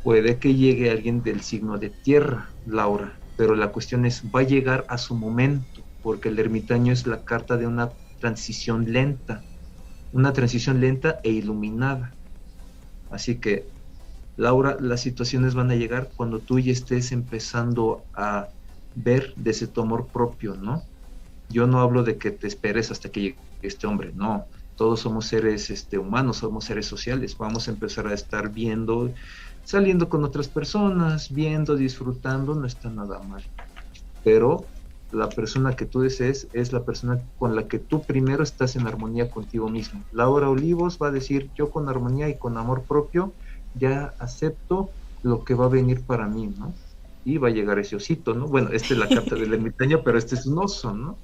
Puede 0.04 0.40
que 0.40 0.56
llegue 0.56 0.90
alguien 0.90 1.22
del 1.22 1.42
signo 1.42 1.78
de 1.78 1.92
tierra, 1.92 2.50
Laura, 2.66 3.20
pero 3.38 3.56
la 3.56 3.72
cuestión 3.72 4.06
es, 4.06 4.24
va 4.24 4.40
a 4.40 4.44
llegar 4.44 4.86
a 4.90 4.98
su 4.98 5.16
momento, 5.16 5.84
porque 6.02 6.30
el 6.30 6.40
ermitaño 6.40 6.92
es 6.94 7.06
la 7.06 7.24
carta 7.24 7.58
de 7.58 7.68
una 7.68 7.92
transición 8.20 8.92
lenta, 8.92 9.44
una 10.12 10.34
transición 10.34 10.82
lenta 10.82 11.20
e 11.24 11.30
iluminada. 11.30 12.16
Así 13.12 13.40
que, 13.40 13.70
Laura, 14.38 14.78
las 14.80 15.02
situaciones 15.02 15.54
van 15.54 15.72
a 15.72 15.76
llegar 15.76 16.14
cuando 16.16 16.42
tú 16.42 16.60
ya 16.60 16.72
estés 16.72 17.12
empezando 17.12 18.08
a 18.14 18.50
ver 18.94 19.34
desde 19.36 19.68
tu 19.68 19.82
amor 19.82 20.10
propio, 20.12 20.56
¿no? 20.56 20.84
Yo 21.50 21.68
no 21.68 21.82
hablo 21.82 22.04
de 22.04 22.18
que 22.18 22.32
te 22.32 22.48
esperes 22.48 22.92
hasta 22.92 23.10
que 23.12 23.22
llegue 23.22 23.40
este 23.62 23.86
hombre, 23.88 24.14
no. 24.14 24.48
Todos 24.76 25.02
somos 25.02 25.28
seres 25.28 25.70
este, 25.70 25.98
humanos, 25.98 26.38
somos 26.38 26.66
seres 26.66 26.88
sociales. 26.88 27.36
Vamos 27.38 27.68
a 27.68 27.72
empezar 27.72 28.08
a 28.08 28.14
estar 28.14 28.52
viendo, 28.52 29.14
saliendo 29.64 30.10
con 30.10 30.24
otras 30.24 30.48
personas, 30.48 31.30
viendo, 31.30 31.76
disfrutando, 31.76 32.56
no 32.56 32.66
está 32.66 32.90
nada 32.90 33.22
mal. 33.22 33.44
Pero 34.24 34.72
la 35.12 35.30
persona 35.30 35.76
que 35.76 35.86
tú 35.86 36.02
desees 36.02 36.48
es 36.54 36.72
la 36.74 36.84
persona 36.84 37.20
con 37.38 37.56
la 37.56 37.68
que 37.68 37.80
tú 37.80 38.02
primero 38.02 38.44
estás 38.44 38.76
en 38.76 38.88
armonía 38.88 39.30
contigo 39.30 39.70
mismo. 39.70 40.04
Laura 40.12 40.50
Olivos 40.50 40.98
va 41.02 41.08
a 41.08 41.12
decir, 41.12 41.50
yo 41.56 41.70
con 41.70 41.90
armonía 41.90 42.30
y 42.30 42.38
con 42.38 42.58
amor 42.58 42.84
propio 42.84 43.34
ya 43.76 44.14
acepto 44.20 44.90
lo 45.24 45.44
que 45.44 45.54
va 45.54 45.66
a 45.66 45.70
venir 45.70 46.02
para 46.02 46.28
mí, 46.28 46.48
¿no? 46.58 46.74
Y 47.24 47.38
va 47.38 47.50
a 47.50 47.52
llegar 47.52 47.78
ese 47.80 47.96
osito, 47.96 48.34
¿no? 48.34 48.48
Bueno, 48.48 48.70
esta 48.72 48.94
es 48.94 49.00
la 49.00 49.08
carta 49.08 49.36
del 49.36 49.54
ermitaño, 49.54 50.02
pero 50.04 50.18
este 50.18 50.36
es 50.36 50.46
un 50.46 50.58
oso, 50.58 50.94
¿no? 50.94 51.18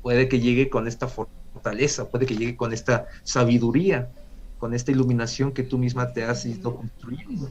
Puede 0.00 0.28
que 0.28 0.40
llegue 0.40 0.70
con 0.70 0.88
esta 0.88 1.08
fortaleza, 1.08 2.08
puede 2.08 2.26
que 2.26 2.36
llegue 2.36 2.56
con 2.56 2.72
esta 2.72 3.06
sabiduría, 3.22 4.10
con 4.58 4.74
esta 4.74 4.90
iluminación 4.92 5.52
que 5.52 5.62
tú 5.62 5.78
misma 5.78 6.12
te 6.12 6.24
has 6.24 6.46
ido 6.46 6.76
construyendo. 6.76 7.50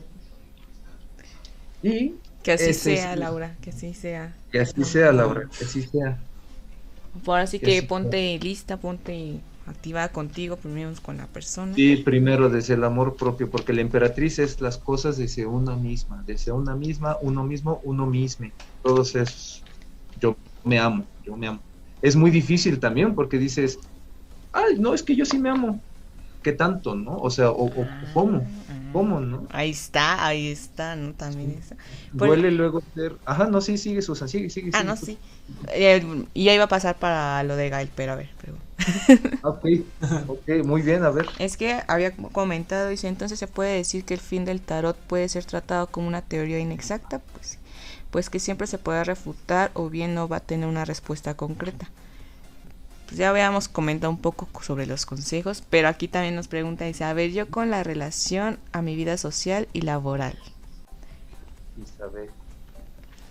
Y 1.83 2.15
Que 2.43 2.51
así 2.53 2.63
Ese 2.71 2.93
es 2.93 2.99
sea, 2.99 3.15
Laura, 3.15 3.55
que 3.61 3.69
así 3.69 3.93
sea. 3.93 4.33
que 4.51 4.59
así 4.59 4.83
sea, 4.83 5.11
Laura, 5.11 5.49
que 5.57 5.65
así 5.65 5.81
sea. 5.83 6.19
Ahora 7.25 7.47
sí 7.47 7.59
Que 7.59 7.65
que 7.65 7.71
así 7.77 7.79
sea. 7.81 7.87
ponte 7.87 8.39
lista, 8.39 8.77
ponte 8.77 9.39
activada 9.67 10.11
contigo, 10.11 10.55
primero 10.57 10.91
con 11.01 11.17
la 11.17 11.27
persona. 11.27 11.73
Sí, 11.75 11.97
primero 11.97 12.49
desde 12.49 12.73
el 12.73 12.83
amor 12.83 13.15
propio, 13.15 13.49
porque 13.49 13.73
la 13.73 13.81
emperatriz 13.81 14.39
es 14.39 14.59
las 14.61 14.77
cosas 14.77 15.17
desde 15.17 15.45
una 15.45 15.75
misma, 15.75 16.23
desde 16.25 16.51
una 16.51 16.75
misma, 16.75 17.17
uno 17.21 17.43
mismo, 17.43 17.79
uno 17.83 18.05
mismo. 18.05 18.47
Todos 18.81 19.15
esos. 19.15 19.63
Yo 20.15 20.35
me 20.63 20.79
amo, 20.79 21.07
yo 21.23 21.37
me 21.37 21.47
amo. 21.47 21.61
Es 22.01 22.15
muy 22.15 22.31
difícil 22.31 22.79
también 22.79 23.15
porque 23.15 23.37
dices, 23.37 23.77
ay, 24.51 24.79
no, 24.79 24.93
es 24.93 25.03
que 25.03 25.15
yo 25.15 25.25
sí 25.25 25.39
me 25.39 25.49
amo. 25.49 25.83
¿Qué 26.41 26.53
tanto, 26.53 26.95
no? 26.95 27.17
O 27.17 27.29
sea, 27.29 27.51
o, 27.51 27.65
o- 27.65 27.85
Ah, 27.89 28.03
¿cómo? 28.13 28.51
ah. 28.69 28.80
¿Cómo, 28.91 29.19
no? 29.21 29.47
Ahí 29.49 29.71
está, 29.71 30.25
ahí 30.25 30.47
está, 30.51 30.95
¿no? 30.95 31.13
También 31.13 31.51
está. 31.51 31.75
Por- 32.17 32.29
Duele 32.29 32.51
luego 32.51 32.81
ser... 32.93 33.19
Ajá, 33.25 33.47
no, 33.47 33.61
sí, 33.61 33.77
sigue, 33.77 34.01
Susan, 34.01 34.27
sigue, 34.29 34.49
sigue. 34.49 34.71
Ah, 34.71 34.83
no, 34.83 34.95
sí. 34.95 35.19
Eh, 35.67 36.25
y 36.33 36.45
ya 36.45 36.53
iba 36.53 36.65
a 36.65 36.67
pasar 36.67 36.97
para 36.99 37.43
lo 37.43 37.55
de 37.55 37.69
Gael, 37.69 37.91
pero 37.95 38.13
a 38.13 38.15
ver, 38.15 38.29
pero... 38.41 38.57
Ah, 39.43 39.49
Ok, 39.49 39.65
ok, 40.27 40.47
muy 40.65 40.81
bien, 40.81 41.03
a 41.03 41.09
ver. 41.11 41.27
Es 41.37 41.57
que 41.57 41.81
había 41.87 42.15
comentado, 42.15 42.89
dice, 42.89 43.07
entonces 43.07 43.39
se 43.39 43.47
puede 43.47 43.75
decir 43.75 44.05
que 44.05 44.13
el 44.13 44.19
fin 44.19 44.45
del 44.45 44.61
tarot 44.61 44.97
puede 44.97 45.27
ser 45.29 45.45
tratado 45.45 45.87
como 45.87 46.07
una 46.07 46.21
teoría 46.21 46.59
inexacta, 46.59 47.19
pues, 47.19 47.47
sí. 47.47 47.57
pues 48.11 48.29
que 48.29 48.39
siempre 48.39 48.67
se 48.67 48.77
puede 48.77 49.03
refutar 49.03 49.71
o 49.73 49.89
bien 49.89 50.13
no 50.15 50.27
va 50.27 50.37
a 50.37 50.39
tener 50.41 50.67
una 50.67 50.85
respuesta 50.85 51.35
concreta. 51.35 51.89
Pues 53.11 53.19
ya 53.19 53.29
habíamos 53.29 53.67
comentado 53.67 54.09
un 54.09 54.19
poco 54.19 54.47
sobre 54.63 54.85
los 54.85 55.05
consejos, 55.05 55.61
pero 55.69 55.89
aquí 55.89 56.07
también 56.07 56.33
nos 56.33 56.47
pregunta, 56.47 56.85
dice, 56.85 57.03
a 57.03 57.11
ver, 57.11 57.31
yo 57.31 57.45
con 57.45 57.69
la 57.69 57.83
relación 57.83 58.57
a 58.71 58.81
mi 58.81 58.95
vida 58.95 59.17
social 59.17 59.67
y 59.73 59.81
laboral. 59.81 60.33
Isabel. 61.75 62.29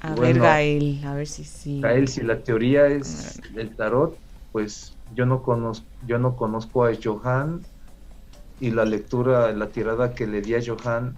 A 0.03 0.15
ver. 0.17 0.39
Gael, 0.39 1.03
a 1.07 1.15
ver 1.15 1.27
si 1.27 1.45
sí. 1.45 1.81
Gael, 1.81 2.09
si 2.09 2.21
la 2.21 2.43
teoría 2.43 2.89
es 2.89 3.41
el 3.57 3.75
tarot, 3.75 4.19
pues 4.53 4.99
yo 5.15 5.25
no 5.25 5.43
conozco, 5.43 5.87
yo 6.03 6.19
no 6.19 6.37
conozco 6.37 6.85
a 6.85 6.93
Johan 7.03 7.63
y 8.59 8.73
la 8.73 8.85
lectura, 8.85 9.51
la 9.53 9.71
tirada 9.71 10.15
que 10.15 10.27
le 10.27 10.43
di 10.43 10.57
a 10.57 10.61
Johan, 10.63 11.17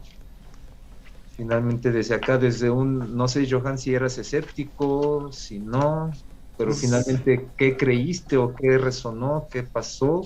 finalmente 1.30 1.90
desde 1.90 2.14
acá, 2.14 2.39
desde 2.39 2.70
un, 2.70 3.16
no 3.16 3.26
sé 3.26 3.44
Johan 3.51 3.76
si 3.76 3.93
eras 3.93 4.18
escéptico, 4.18 5.32
si 5.32 5.59
no, 5.59 6.12
pero 6.56 6.70
Pues- 6.70 6.80
finalmente, 6.80 7.50
¿qué 7.56 7.76
creíste 7.76 8.36
o 8.36 8.54
qué 8.54 8.78
resonó, 8.78 9.48
qué 9.50 9.62
pasó? 9.64 10.22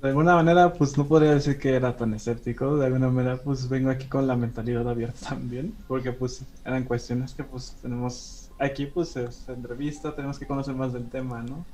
De 0.00 0.08
alguna 0.08 0.34
manera, 0.34 0.72
pues 0.72 0.96
no 0.98 1.06
podría 1.06 1.34
decir 1.34 1.58
que 1.58 1.74
era 1.74 1.96
tan 1.96 2.14
escéptico. 2.14 2.76
De 2.76 2.86
alguna 2.86 3.10
manera, 3.10 3.36
pues 3.42 3.68
vengo 3.68 3.90
aquí 3.90 4.08
con 4.08 4.26
la 4.26 4.36
mentalidad 4.36 4.88
abierta 4.88 5.20
también. 5.30 5.74
Porque 5.86 6.12
pues 6.12 6.44
eran 6.64 6.84
cuestiones 6.84 7.34
que 7.34 7.44
pues 7.44 7.76
tenemos 7.82 8.50
aquí, 8.58 8.86
pues 8.86 9.16
es 9.16 9.48
entrevista, 9.48 10.14
tenemos 10.14 10.38
que 10.38 10.46
conocer 10.46 10.74
más 10.74 10.92
del 10.92 11.08
tema, 11.10 11.42
¿no? 11.42 11.66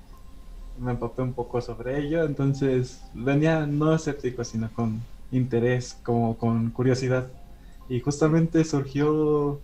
Me 0.79 0.93
empapé 0.93 1.23
un 1.23 1.33
poco 1.35 1.61
sobre 1.61 1.99
ello, 2.01 2.25
entonces 2.25 3.01
venía 3.15 3.67
no 3.67 3.95
escéptico, 3.95 4.45
sino 4.45 4.71
con 4.75 5.01
interés, 5.31 5.95
como 6.05 6.37
con 6.37 6.71
curiosidad. 6.71 7.31
Y 7.89 8.01
justamente 8.01 8.65
surgió 8.65 9.63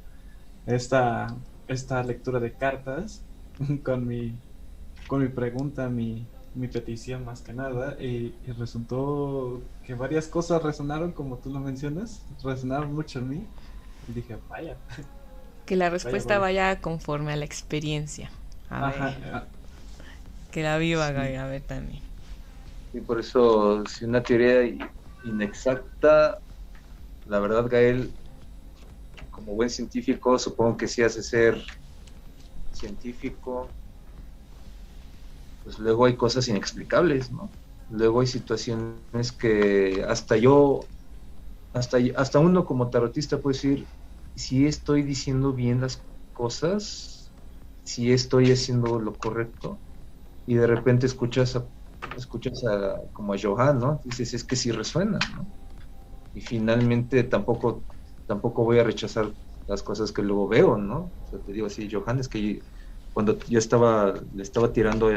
esta, 0.66 1.36
esta 1.66 2.02
lectura 2.04 2.40
de 2.40 2.56
cartas 2.56 3.24
con 3.84 4.06
mi, 4.06 4.42
con 5.08 5.22
mi 5.22 5.28
pregunta, 5.30 5.88
mi, 5.90 6.30
mi 6.54 6.68
petición 6.68 7.24
más 7.24 7.42
que 7.42 7.54
nada, 7.54 7.96
y, 8.00 8.40
y 8.42 8.52
resultó 8.52 9.70
que 9.82 9.94
varias 9.94 10.28
cosas 10.28 10.62
resonaron, 10.62 11.12
como 11.14 11.40
tú 11.40 11.50
lo 11.50 11.60
mencionas, 11.60 12.26
resonaron 12.42 12.94
mucho 12.94 13.20
en 13.20 13.28
mí, 13.28 13.54
y 14.08 14.12
dije, 14.14 14.36
vaya. 14.48 14.80
Que 15.66 15.74
la 15.74 15.90
respuesta 15.90 16.38
vaya. 16.38 16.38
vaya 16.38 16.80
conforme 16.80 17.32
a 17.32 17.36
la 17.36 17.44
experiencia. 17.44 18.30
A 18.68 18.84
Ajá, 18.86 19.08
ver, 19.08 19.26
ah, 19.32 19.48
que 20.52 20.62
la 20.62 20.78
viva 20.78 21.10
Sí. 21.10 21.12
Gael, 21.12 21.36
a 21.40 21.46
ver 21.46 21.62
también. 21.66 22.02
Y 22.92 23.00
por 23.00 23.18
eso, 23.20 23.84
si 23.86 24.04
una 24.04 24.22
teoría 24.22 24.62
inexacta, 25.24 26.38
la 27.24 27.40
verdad, 27.40 27.68
Gael, 27.70 28.16
como 29.30 29.54
buen 29.54 29.70
científico, 29.70 30.38
supongo 30.38 30.76
que 30.76 30.88
si 30.88 31.02
hace 31.02 31.22
ser 31.22 31.60
científico, 32.82 33.76
pues 35.62 35.78
luego 35.78 36.04
hay 36.06 36.16
cosas 36.16 36.48
inexplicables, 36.48 37.30
¿no? 37.30 37.52
Luego 37.88 38.20
hay 38.20 38.26
situaciones 38.26 39.32
que 39.38 40.04
hasta 40.08 40.36
yo, 40.36 40.80
hasta, 41.72 41.98
hasta 42.16 42.38
uno 42.38 42.64
como 42.64 42.90
tarotista 42.90 43.40
puede 43.40 43.54
decir, 43.56 43.86
si 44.34 44.66
estoy 44.66 45.02
diciendo 45.02 45.52
bien 45.52 45.80
las 45.80 46.04
cosas, 46.32 47.32
si 47.84 48.12
estoy 48.12 48.50
haciendo 48.50 48.98
lo 48.98 49.16
correcto, 49.16 49.80
y 50.46 50.54
de 50.56 50.66
repente 50.66 51.06
escuchas 51.06 51.56
a 51.56 51.68
escuchas 52.16 52.62
a, 52.64 52.96
como 53.12 53.34
a 53.34 53.38
Johan, 53.42 53.78
¿no? 53.78 54.00
Dices, 54.04 54.34
es 54.34 54.44
que 54.44 54.56
sí 54.56 54.70
resuena, 54.72 55.18
¿no? 55.36 55.46
Y 56.34 56.40
finalmente 56.40 57.24
tampoco, 57.24 57.84
tampoco 58.26 58.64
voy 58.64 58.78
a 58.78 58.84
rechazar 58.84 59.32
las 59.66 59.82
cosas 59.82 60.12
que 60.12 60.22
luego 60.22 60.48
veo, 60.48 60.76
¿no? 60.76 60.98
O 60.98 61.26
sea, 61.26 61.40
te 61.40 61.52
digo 61.52 61.66
así, 61.68 61.88
Johan, 61.90 62.18
es 62.20 62.28
que 62.28 62.60
cuando 63.12 63.38
yo 63.48 63.58
estaba, 63.58 64.14
le 64.32 64.42
estaba 64.42 64.72
tirando 64.72 65.10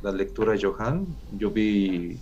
la 0.00 0.12
lectura 0.12 0.54
a 0.54 0.58
Johan, 0.60 1.06
yo 1.32 1.50
vi, 1.50 2.20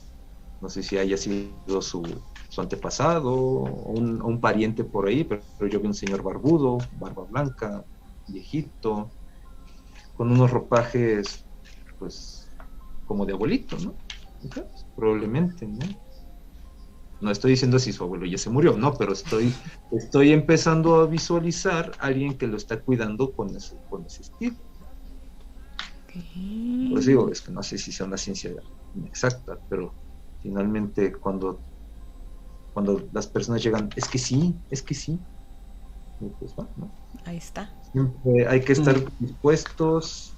no 0.60 0.68
sé 0.68 0.82
si 0.82 0.96
haya 0.96 1.16
sido 1.16 1.82
su, 1.82 2.02
su 2.48 2.60
antepasado 2.60 3.32
o 3.32 3.92
un, 3.92 4.40
pariente 4.40 4.84
por 4.84 5.08
ahí, 5.08 5.24
pero, 5.24 5.42
yo 5.68 5.80
vi 5.80 5.86
un 5.86 5.94
señor 5.94 6.22
barbudo, 6.22 6.78
barba 6.92 7.24
blanca, 7.24 7.84
viejito, 8.28 9.10
con 10.14 10.30
unos 10.30 10.50
ropajes, 10.50 11.46
pues, 11.98 12.48
como 13.04 13.26
de 13.26 13.34
abuelito, 13.34 13.76
¿no? 13.78 13.94
Probablemente, 14.96 15.66
¿no? 15.66 15.78
No 17.20 17.30
estoy 17.30 17.50
diciendo 17.50 17.78
si 17.78 17.92
su 17.92 18.02
abuelo 18.02 18.24
ya 18.24 18.38
se 18.38 18.48
murió, 18.48 18.78
no, 18.78 18.94
pero 18.94 19.12
estoy, 19.12 19.52
estoy 19.90 20.32
empezando 20.32 20.94
a 20.96 21.06
visualizar 21.06 21.92
a 21.98 22.06
alguien 22.06 22.38
que 22.38 22.46
lo 22.46 22.56
está 22.56 22.80
cuidando 22.80 23.32
con 23.32 23.54
ese, 23.54 23.76
con 23.90 24.06
ese 24.06 24.22
estilo. 24.22 24.69
Pues 26.90 27.06
digo, 27.06 27.30
es 27.30 27.40
que 27.40 27.52
no 27.52 27.62
sé 27.62 27.78
si 27.78 27.92
sea 27.92 28.06
una 28.06 28.16
ciencia 28.16 28.52
exacta, 29.04 29.58
pero 29.68 29.94
finalmente 30.40 31.12
cuando, 31.12 31.62
cuando 32.72 33.08
las 33.12 33.26
personas 33.26 33.62
llegan, 33.62 33.88
es 33.96 34.08
que 34.08 34.18
sí, 34.18 34.54
es 34.70 34.82
que 34.82 34.94
sí, 34.94 35.18
pues. 36.38 36.54
Ahí 37.24 37.36
está. 37.36 37.74
Siempre 37.92 38.46
hay 38.48 38.60
que 38.60 38.72
estar 38.72 38.96
dispuestos 39.18 40.32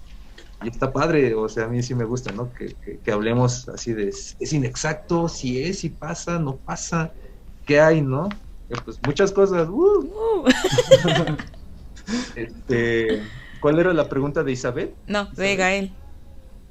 y 0.62 0.68
está 0.68 0.92
padre, 0.92 1.34
o 1.34 1.48
sea, 1.48 1.64
a 1.64 1.68
mí 1.68 1.82
sí 1.82 1.94
me 1.94 2.04
gusta, 2.04 2.32
¿no? 2.32 2.52
Que, 2.52 2.66
que- 2.82 3.00
que 3.00 3.12
hablemos 3.12 3.68
así 3.68 3.92
de, 3.92 4.08
es 4.08 4.52
inexacto, 4.52 5.28
si 5.28 5.62
es, 5.62 5.80
si 5.80 5.90
pasa, 5.90 6.38
no 6.38 6.56
pasa, 6.58 7.12
¿qué 7.66 7.80
hay, 7.80 8.00
no? 8.00 8.28
Pues 8.84 8.98
muchas 9.04 9.32
cosas, 9.32 9.68
¡uh! 9.68 9.74
Uh. 9.74 10.44
Este, 12.34 13.22
¿Cuál 13.62 13.78
era 13.78 13.94
la 13.94 14.08
pregunta 14.08 14.42
de 14.42 14.50
Isabel? 14.50 14.96
No, 15.06 15.28
de 15.36 15.54
Gael. 15.54 15.96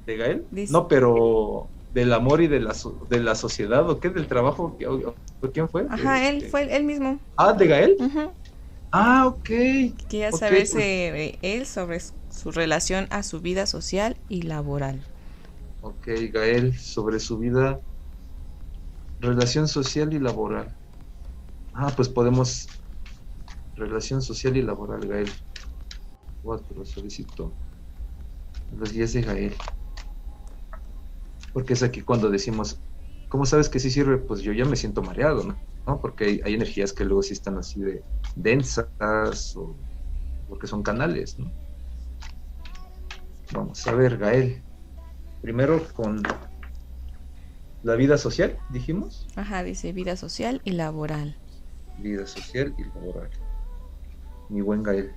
¿De 0.05 0.17
Gael? 0.17 0.45
Dice- 0.51 0.73
No, 0.73 0.89
pero 0.89 1.69
del 1.93 2.11
amor 2.11 2.41
y 2.41 2.47
de 2.47 2.59
la, 2.59 2.75
de 3.09 3.19
la 3.21 3.33
sociedad, 3.35 3.89
¿o 3.89 3.97
qué? 3.97 4.09
¿Del 4.09 4.27
trabajo? 4.27 4.75
¿Qué- 4.77 4.87
o- 4.87 5.15
o- 5.41 5.51
¿Quién 5.53 5.69
fue? 5.69 5.85
Ajá, 5.89 6.27
él 6.27 6.35
Este, 6.37 6.49
fue 6.49 6.75
él 6.75 6.83
mismo. 6.83 7.17
Ah, 7.37 7.53
¿de 7.53 7.65
Gael? 7.67 7.95
Ujú. 7.97 8.33
Ah, 8.91 9.25
ok. 9.25 9.41
Quería 10.09 10.29
Ok, 10.31 10.37
saber 10.37 10.67
pues- 10.69 11.37
él 11.41 11.65
sobre 11.65 12.01
su 12.29 12.51
relación 12.51 13.07
a 13.09 13.23
su 13.23 13.39
vida 13.39 13.65
social 13.65 14.17
y 14.27 14.41
laboral. 14.41 15.01
Ok, 15.79 16.09
Gael, 16.33 16.77
sobre 16.77 17.21
su 17.21 17.37
vida, 17.37 17.79
relación 19.19 19.69
social 19.69 20.13
y 20.13 20.19
laboral. 20.19 20.75
Ah, 21.73 21.93
pues 21.95 22.09
podemos. 22.09 22.67
Relación 23.75 24.21
social 24.21 24.57
y 24.57 24.61
laboral, 24.61 25.07
Gael. 25.07 25.31
Cuatro, 26.41 26.83
solicito. 26.85 27.53
Los 28.77 28.91
guías 28.93 29.13
de 29.13 29.21
Gael. 29.21 29.55
Porque 31.53 31.73
es 31.73 31.83
aquí 31.83 32.01
cuando 32.01 32.29
decimos, 32.29 32.81
¿cómo 33.29 33.45
sabes 33.45 33.69
que 33.69 33.79
sí 33.79 33.91
sirve? 33.91 34.17
Pues 34.17 34.41
yo 34.41 34.53
ya 34.53 34.65
me 34.65 34.75
siento 34.75 35.01
mareado, 35.01 35.43
¿no? 35.43 35.57
¿No? 35.85 35.99
Porque 35.99 36.25
hay, 36.25 36.41
hay 36.43 36.53
energías 36.53 36.93
que 36.93 37.05
luego 37.05 37.21
sí 37.21 37.33
están 37.33 37.57
así 37.57 37.79
de 37.81 38.03
densas 38.35 38.87
o 39.55 39.75
porque 40.47 40.67
son 40.67 40.83
canales, 40.83 41.37
¿no? 41.39 41.51
Vamos 43.53 43.85
a 43.87 43.93
ver, 43.93 44.17
Gael. 44.17 44.63
Primero 45.41 45.81
con 45.93 46.21
la 47.83 47.95
vida 47.95 48.17
social, 48.17 48.57
dijimos. 48.69 49.27
Ajá, 49.35 49.63
dice 49.63 49.91
vida 49.91 50.15
social 50.15 50.61
y 50.63 50.71
laboral. 50.71 51.37
Vida 51.97 52.25
social 52.25 52.73
y 52.77 52.83
laboral. 52.83 53.29
Mi 54.49 54.61
buen 54.61 54.83
Gael. 54.83 55.11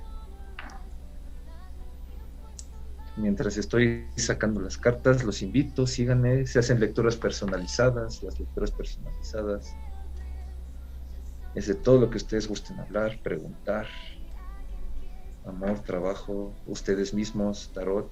Mientras 3.17 3.57
estoy 3.57 4.07
sacando 4.17 4.61
las 4.61 4.77
cartas, 4.77 5.23
los 5.23 5.41
invito, 5.43 5.87
síganme, 5.87 6.47
se 6.47 6.59
hacen 6.59 6.81
lecturas 6.81 7.17
personalizadas, 7.17 8.23
las 8.23 8.39
lecturas 8.41 8.71
personalizadas. 8.73 9.73
Es 11.55 11.69
de 11.69 11.75
todo 11.77 12.01
lo 12.01 12.11
que 12.11 12.17
ustedes 12.17 12.49
gusten 12.49 12.81
hablar, 12.81 13.19
preguntar. 13.23 13.87
Amor, 15.47 15.79
trabajo, 15.81 16.53
ustedes 16.67 17.15
mismos, 17.15 17.71
tarot, 17.73 18.11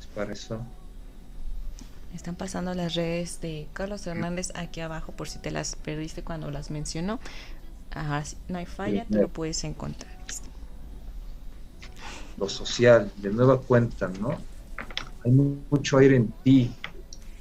es 0.00 0.06
para 0.08 0.32
eso. 0.32 0.60
Están 2.14 2.34
pasando 2.34 2.74
las 2.74 2.94
redes 2.94 3.40
de 3.40 3.66
Carlos 3.72 4.06
Hernández 4.06 4.50
aquí 4.54 4.80
abajo 4.80 5.12
por 5.12 5.28
si 5.28 5.38
te 5.38 5.50
las 5.50 5.76
perdiste 5.76 6.22
cuando 6.22 6.50
las 6.50 6.70
mencionó. 6.70 7.20
Ajá, 7.92 8.22
no 8.48 8.58
hay 8.58 8.66
falla, 8.66 9.04
Sí, 9.08 9.14
no. 9.14 9.22
lo 9.22 9.28
puedes 9.28 9.64
encontrar. 9.64 10.15
Lo 12.36 12.48
social, 12.48 13.12
de 13.16 13.30
nueva 13.30 13.60
cuenta, 13.60 14.08
¿no? 14.08 14.30
Hay 15.24 15.32
mu- 15.32 15.64
mucho 15.70 15.98
aire 15.98 16.16
en 16.16 16.32
ti, 16.42 16.70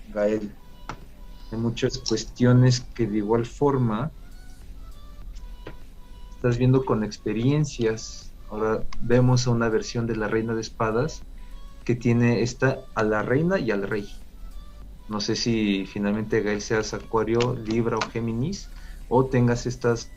Gael. 0.07 0.55
Hay 1.51 1.57
muchas 1.59 1.97
cuestiones 2.07 2.81
que 2.95 3.07
de 3.07 3.17
igual 3.17 3.45
forma 3.45 4.11
estás 6.29 6.57
viendo 6.57 6.85
con 6.85 7.03
experiencias. 7.03 8.33
Ahora 8.49 8.83
vemos 9.01 9.47
a 9.47 9.51
una 9.51 9.69
versión 9.69 10.07
de 10.07 10.15
la 10.15 10.27
reina 10.27 10.53
de 10.53 10.61
espadas 10.61 11.23
que 11.83 11.95
tiene 11.95 12.41
esta 12.41 12.79
a 12.95 13.03
la 13.03 13.21
reina 13.21 13.59
y 13.59 13.71
al 13.71 13.83
rey. 13.83 14.07
No 15.07 15.19
sé 15.21 15.35
si 15.35 15.85
finalmente 15.85 16.41
Gael 16.41 16.61
seas 16.61 16.93
Acuario, 16.93 17.55
Libra 17.55 17.97
o 17.97 18.01
Géminis, 18.09 18.69
o 19.07 19.27
tengas 19.27 19.65
estas, 19.67 20.09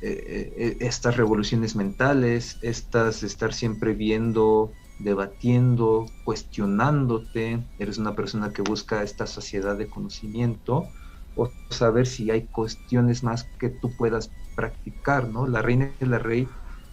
eh, 0.00 0.52
eh, 0.56 0.76
estas 0.80 1.16
revoluciones 1.16 1.74
mentales, 1.74 2.58
estas 2.62 3.22
estar 3.24 3.52
siempre 3.52 3.94
viendo, 3.94 4.72
debatiendo, 4.98 6.06
cuestionándote. 6.22 7.66
Eres 7.78 7.98
una 7.98 8.14
persona 8.14 8.52
que 8.52 8.62
busca 8.62 9.02
esta 9.02 9.26
sociedad 9.26 9.76
de 9.76 9.88
conocimiento 9.88 10.92
o 11.34 11.52
saber 11.70 12.06
si 12.06 12.30
hay 12.30 12.46
cuestiones 12.48 13.22
más 13.22 13.50
que 13.58 13.70
tú 13.70 13.96
puedas 13.96 14.32
practicar, 14.54 15.28
¿no? 15.28 15.46
La 15.46 15.62
reina 15.62 15.94
y 16.00 16.04
la 16.04 16.18
rey, 16.18 16.48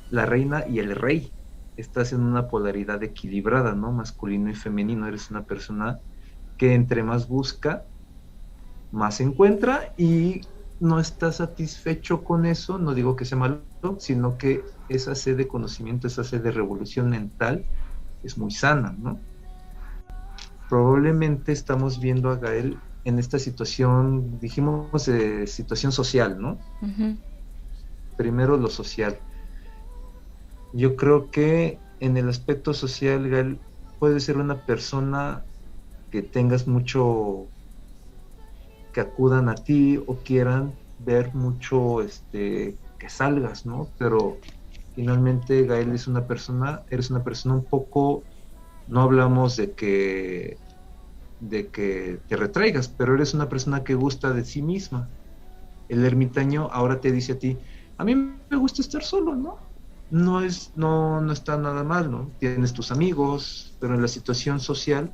la 0.10 0.26
reina 0.26 0.65
y 0.68 0.80
el 0.80 0.95
rey. 0.95 1.36
Estás 1.76 2.14
en 2.14 2.22
una 2.22 2.48
polaridad 2.48 3.03
equilibrada, 3.03 3.76
¿no? 3.76 3.91
Masculino 3.91 4.49
y 4.49 4.56
femenino. 4.56 5.07
Eres 5.07 5.30
una 5.30 5.45
persona 5.45 5.99
que 6.57 6.73
entre 6.73 7.03
más 7.03 7.27
busca, 7.27 7.86
más 8.91 9.19
encuentra 9.19 9.94
y 9.98 10.41
no 10.80 10.99
está 10.99 11.31
satisfecho 11.31 12.23
con 12.23 12.45
eso, 12.45 12.77
no 12.77 12.93
digo 12.93 13.15
que 13.15 13.26
sea 13.26 13.38
malo, 13.38 13.64
sino 13.99 14.38
que 14.38 14.64
esa 14.89 15.15
sed 15.15 15.38
de 15.38 15.47
conocimiento, 15.47 16.07
esa 16.07 16.23
sed 16.23 16.41
de 16.41 16.52
revolución 16.52 17.10
mental 17.10 17.65
es 18.23 18.38
muy 18.38 18.52
sana, 18.52 18.95
¿no? 18.97 19.19
Probablemente 20.69 21.52
estamos 21.52 21.99
viendo 21.99 22.30
a 22.30 22.38
Gael 22.38 22.77
en 23.06 23.19
esta 23.19 23.38
situación, 23.38 24.39
dijimos, 24.39 25.06
de 25.06 25.47
situación 25.47 25.91
social, 25.91 26.41
¿no? 26.41 26.57
Primero 28.18 28.57
lo 28.57 28.69
social. 28.69 29.19
Yo 30.73 30.95
creo 30.95 31.30
que 31.30 31.80
en 31.99 32.18
el 32.18 32.27
aspecto 32.27 32.73
social, 32.73 33.30
Gael 33.30 33.60
puede 33.99 34.19
ser 34.19 34.38
una 34.38 34.65
persona 34.65 35.45
que 36.11 36.22
tengas 36.22 36.68
mucho, 36.68 37.47
que 38.95 39.01
acudan 39.01 39.49
a 39.49 39.55
ti 39.55 39.97
o 39.97 40.15
quieran 40.23 40.73
ver 40.99 41.35
mucho, 41.35 42.01
este, 42.01 42.77
que 42.97 43.09
salgas, 43.09 43.65
¿no? 43.65 43.89
Pero 43.99 44.38
finalmente 44.93 45.65
Gael 45.65 45.91
es 45.91 46.07
una 46.07 46.26
persona, 46.26 46.81
eres 46.89 47.09
una 47.09 47.22
persona 47.22 47.55
un 47.55 47.65
poco, 47.65 48.23
no 48.88 49.01
hablamos 49.01 49.57
de 49.57 49.73
que, 49.73 50.57
de 51.41 51.67
que 51.67 52.22
te 52.30 52.38
retraigas, 52.38 52.88
pero 52.88 53.15
eres 53.15 53.34
una 53.34 53.49
persona 53.49 53.84
que 53.84 53.95
gusta 53.95 54.31
de 54.31 54.45
sí 54.45 54.61
misma. 54.61 55.09
El 55.89 56.05
ermitaño 56.05 56.69
ahora 56.72 57.01
te 57.01 57.11
dice 57.11 57.34
a 57.34 57.39
ti, 57.39 57.57
a 57.97 58.05
mí 58.05 58.15
me 58.15 58.57
gusta 58.57 58.81
estar 58.81 59.03
solo, 59.03 59.35
¿no? 59.35 59.57
No 60.09 60.39
es, 60.39 60.72
no, 60.77 61.19
no 61.19 61.34
está 61.34 61.57
nada 61.57 61.84
mal, 61.84 62.09
¿no? 62.09 62.31
Tienes 62.39 62.72
tus 62.72 62.93
amigos, 62.93 63.76
pero 63.77 63.93
en 63.93 64.01
la 64.01 64.07
situación 64.07 64.61
social 64.61 65.11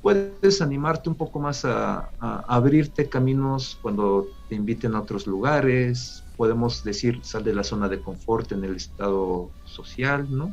puedes 0.00 0.62
animarte 0.62 1.08
un 1.08 1.16
poco 1.16 1.40
más 1.40 1.64
a, 1.64 2.10
abrirte 2.46 3.08
caminos 3.08 3.78
cuando 3.82 4.26
te 4.48 4.54
inviten 4.54 4.94
a 4.94 5.00
otros 5.00 5.26
lugares, 5.26 6.22
podemos 6.36 6.84
decir, 6.84 7.20
sal 7.24 7.44
de 7.44 7.54
la 7.54 7.64
zona 7.64 7.88
de 7.88 8.00
confort 8.00 8.52
en 8.52 8.64
el 8.64 8.76
estado 8.76 9.50
social, 9.64 10.26
¿no? 10.30 10.52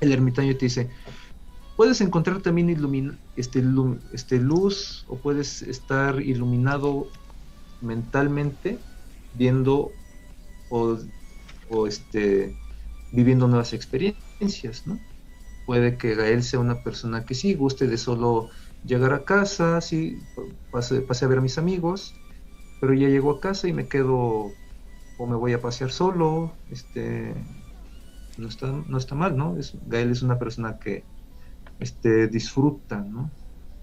El 0.00 0.12
ermitaño 0.12 0.56
te 0.56 0.66
dice, 0.66 0.90
puedes 1.76 2.00
encontrar 2.00 2.42
también 2.42 2.68
este, 3.36 3.62
este 4.12 4.38
luz 4.38 5.04
o 5.08 5.16
puedes 5.16 5.62
estar 5.62 6.20
iluminado 6.20 7.06
mentalmente 7.80 8.78
viendo 9.34 9.92
o, 10.70 10.98
o 11.70 11.86
este, 11.86 12.54
viviendo 13.12 13.46
nuevas 13.46 13.72
experiencias, 13.72 14.86
¿no? 14.86 14.98
Puede 15.66 15.96
que 15.96 16.14
Gael 16.14 16.42
sea 16.42 16.60
una 16.60 16.82
persona 16.82 17.24
que 17.24 17.34
sí 17.34 17.54
guste 17.54 17.86
de 17.86 17.96
solo 17.96 18.50
llegar 18.84 19.12
a 19.12 19.24
casa, 19.24 19.80
sí, 19.80 20.18
pase, 20.70 21.00
pase 21.00 21.24
a 21.24 21.28
ver 21.28 21.38
a 21.38 21.42
mis 21.42 21.58
amigos, 21.58 22.14
pero 22.80 22.94
ya 22.94 23.08
llego 23.08 23.30
a 23.30 23.40
casa 23.40 23.68
y 23.68 23.72
me 23.72 23.88
quedo 23.88 24.52
o 25.18 25.26
me 25.26 25.36
voy 25.36 25.52
a 25.52 25.60
pasear 25.60 25.90
solo, 25.90 26.52
este 26.70 27.34
no 28.36 28.48
está, 28.48 28.66
no 28.66 28.98
está 28.98 29.14
mal, 29.14 29.36
¿no? 29.36 29.56
Es, 29.56 29.76
Gael 29.86 30.10
es 30.10 30.22
una 30.22 30.38
persona 30.38 30.78
que 30.78 31.04
este, 31.78 32.28
disfruta, 32.28 33.00
¿no? 33.00 33.30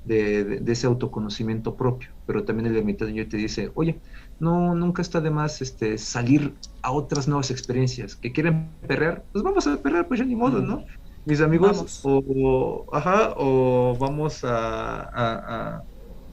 De, 0.03 0.61
ese 0.65 0.87
autoconocimiento 0.87 1.75
propio, 1.75 2.09
pero 2.25 2.43
también 2.43 2.67
el 2.67 2.77
ermitaño 2.77 3.27
te 3.27 3.37
dice, 3.37 3.71
oye, 3.75 3.99
no, 4.39 4.73
nunca 4.73 5.01
está 5.01 5.21
de 5.21 5.29
más 5.29 5.61
este, 5.61 5.97
salir 5.97 6.55
a 6.81 6.91
otras 6.91 7.27
nuevas 7.27 7.51
experiencias, 7.51 8.15
que 8.15 8.31
quieren 8.31 8.71
perrear, 8.87 9.23
pues 9.31 9.43
vamos 9.43 9.67
a 9.67 9.77
perrear, 9.77 10.07
pues 10.07 10.19
ya 10.19 10.25
ni 10.25 10.35
modo, 10.35 10.59
¿no? 10.59 10.83
Mis 11.25 11.41
amigos 11.41 12.01
o, 12.03 12.85
ajá, 12.91 13.33
o 13.37 13.95
vamos 13.99 14.41
a, 14.43 15.83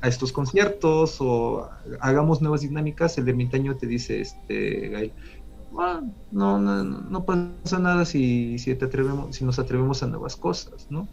estos 0.02 0.32
conciertos 0.32 1.16
o 1.20 1.68
hagamos 2.00 2.40
nuevas 2.40 2.62
dinámicas, 2.62 3.18
el 3.18 3.28
ermitaño 3.28 3.76
te 3.76 3.86
dice, 3.86 4.20
este, 4.20 5.12
ah, 5.76 6.00
no, 6.30 6.58
no, 6.58 6.84
no, 6.84 7.24
pasa 7.24 7.78
nada 7.78 8.04
si, 8.04 8.58
si, 8.58 8.74
te 8.74 8.84
atrevemos, 8.84 9.36
si 9.36 9.44
nos 9.44 9.58
atrevemos 9.58 10.02
a 10.02 10.06
nuevas 10.06 10.36
cosas, 10.36 10.86
¿no? 10.88 11.08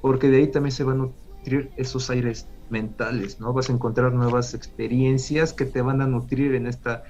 Porque 0.00 0.28
de 0.28 0.38
ahí 0.38 0.46
también 0.48 0.72
se 0.72 0.84
van 0.84 1.00
a 1.00 1.04
nutrir 1.06 1.70
esos 1.76 2.10
aires 2.10 2.46
mentales, 2.70 3.40
¿no? 3.40 3.52
Vas 3.52 3.68
a 3.68 3.72
encontrar 3.72 4.12
nuevas 4.12 4.54
experiencias 4.54 5.52
que 5.52 5.66
te 5.66 5.82
van 5.82 6.00
a 6.00 6.06
nutrir 6.06 6.54
en 6.54 6.66
esta 6.66 7.02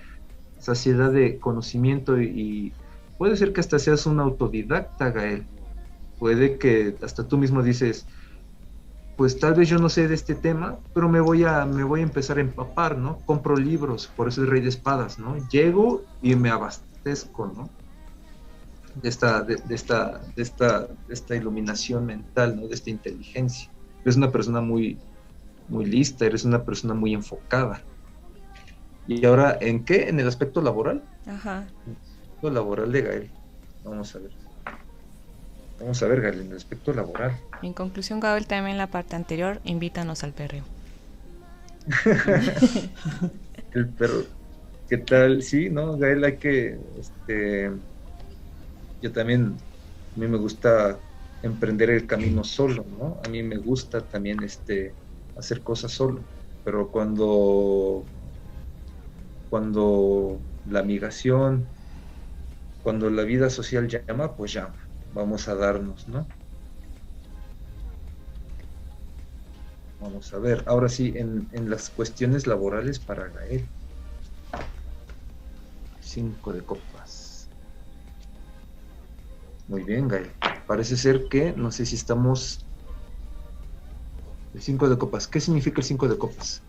saciedad 0.59 1.13
de 1.13 1.39
conocimiento 1.39 2.21
y, 2.21 2.25
y 2.25 2.73
puede 3.19 3.37
ser 3.37 3.53
que 3.53 3.61
hasta 3.61 3.79
seas 3.79 4.07
un 4.07 4.19
autodidacta, 4.19 5.11
Gael, 5.11 5.45
puede 6.23 6.57
que 6.57 6.97
hasta 7.03 7.27
tú 7.27 7.37
mismo 7.37 7.65
dices, 7.65 8.07
pues 9.17 9.41
tal 9.41 9.55
vez 9.55 9.69
yo 9.69 9.81
no 9.81 9.89
sé 9.89 10.07
de 10.07 10.15
este 10.15 10.37
tema, 10.37 10.79
pero 10.95 11.09
me 11.09 11.19
voy 11.19 11.43
a, 11.43 11.67
me 11.67 11.83
voy 11.83 11.99
a 11.99 12.05
empezar 12.05 12.39
a 12.39 12.43
empapar, 12.43 12.97
¿no? 12.97 13.19
Compro 13.27 13.57
libros, 13.57 14.07
por 14.07 14.29
eso 14.29 14.45
es 14.45 14.49
Rey 14.49 14.61
de 14.61 14.69
Espadas, 14.69 15.19
¿no? 15.19 15.37
Llego 15.49 16.05
y 16.23 16.37
me 16.37 16.51
abastezco, 16.51 17.49
¿no? 17.49 17.69
De 19.03 19.09
esta, 19.09 19.43
de, 19.43 19.61
esta, 19.69 20.21
de 20.37 20.43
esta, 20.43 20.87
de 20.87 21.13
esta 21.13 21.35
iluminación 21.35 22.07
mental, 22.07 22.55
¿no? 22.55 22.69
De 22.69 22.75
esta 22.77 22.91
inteligencia. 22.91 23.69
Eres 24.03 24.17
una 24.17 24.31
persona 24.31 24.61
muy, 24.61 25.01
muy 25.67 25.87
lista, 25.87 26.25
eres 26.25 26.45
una 26.45 26.65
persona 26.65 26.95
muy 26.95 27.15
enfocada. 27.15 27.83
Y 29.09 29.27
ahora, 29.27 29.59
¿en 29.61 29.85
qué? 29.85 30.09
En 30.09 30.21
el 30.21 30.29
aspecto 30.29 30.63
laboral. 30.63 31.03
Ajá. 31.27 31.67
El 31.85 31.97
aspecto 31.97 32.49
laboral 32.49 32.93
de 32.93 33.03
Gael. 33.03 33.31
Vamos 33.83 34.15
a 34.15 34.21
ver. 34.21 34.42
Vamos 35.83 36.01
a 36.01 36.07
ver, 36.07 36.21
Gael, 36.21 36.43
en 36.43 36.51
el 36.53 36.57
aspecto 36.57 36.93
laboral. 36.93 37.33
En 37.61 37.73
conclusión, 37.73 38.21
Gael, 38.21 38.47
también 38.47 38.75
en 38.75 38.79
la 38.79 38.87
parte 38.87 39.17
anterior, 39.17 39.61
invítanos 39.65 40.23
al 40.23 40.33
perreo. 40.33 40.63
el 43.73 43.89
perro, 43.95 44.23
¿qué 44.89 44.99
tal? 44.99 45.43
Sí, 45.43 45.71
¿no? 45.71 45.99
Gael, 45.99 46.23
hay 46.23 46.39
que, 46.39 46.79
este, 46.97 47.73
yo 49.01 49.13
también, 49.13 49.57
a 50.15 50.21
mí 50.21 50.29
me 50.29 50.39
gusta 50.39 51.01
emprender 51.43 51.91
el 51.91 52.07
camino 52.07 52.45
solo, 52.45 52.85
¿no? 52.85 53.21
A 53.25 53.29
mí 53.29 53.43
me 53.43 53.57
gusta 53.57 54.07
también, 54.07 54.41
este, 54.45 54.95
hacer 55.35 55.65
cosas 55.65 55.91
solo, 55.91 56.29
pero 56.63 56.93
cuando, 56.93 58.09
cuando 59.49 60.41
la 60.65 60.85
migración, 60.85 61.69
cuando 62.83 63.11
la 63.11 63.25
vida 63.25 63.51
social 63.51 63.89
llama, 63.89 64.37
pues 64.37 64.53
llama 64.53 64.82
vamos 65.15 65.49
a 65.49 65.55
darnos, 65.55 66.09
¿no? 66.09 66.27
Vamos 70.01 70.33
a 70.35 70.39
ver, 70.39 70.65
ahora 70.67 70.89
sí, 70.89 71.15
en, 71.17 71.49
las 71.71 71.89
cuestiones 71.91 72.47
laborales 72.47 72.99
para 72.99 73.29
Gael. 73.29 73.65
Cinco 76.01 76.53
de 76.53 76.61
copas. 76.63 77.49
Muy 79.69 79.85
bien, 79.85 80.09
Gael. 80.09 80.31
Parece 80.67 80.97
ser 80.97 81.29
que, 81.29 81.53
no 81.53 81.71
sé 81.71 81.87
si 81.87 81.95
estamos... 81.95 82.67
El 84.55 84.61
cinco 84.61 84.89
de 84.89 84.99
copas. 84.99 85.29
¿Qué 85.29 85.41
significa 85.41 85.81
el 85.81 85.87
cinco 85.87 86.09
de 86.09 86.19
copas? 86.19 86.63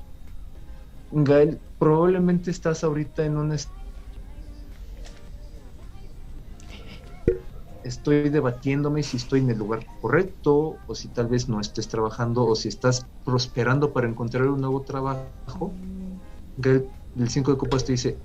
Gael, 1.11 1.59
probablemente 1.79 2.51
estás 2.51 2.83
ahorita 2.83 3.25
en 3.25 3.37
un 3.37 3.51
estoy 7.83 8.29
debatiéndome 8.29 9.03
si 9.03 9.17
estoy 9.17 9.41
en 9.41 9.49
el 9.49 9.57
lugar 9.57 9.85
correcto 10.01 10.77
o 10.87 10.95
si 10.95 11.09
tal 11.09 11.27
vez 11.27 11.49
no 11.49 11.59
estés 11.59 11.87
trabajando 11.87 12.45
o 12.45 12.55
si 12.55 12.69
estás 12.69 13.05
prosperando 13.25 13.91
para 13.91 14.07
encontrar 14.07 14.47
un 14.47 14.61
nuevo 14.61 14.81
trabajo. 14.81 15.73
El 16.63 17.29
5 17.29 17.51
de 17.51 17.57
copas 17.57 17.85
te 17.85 17.93
dice, 17.93 18.17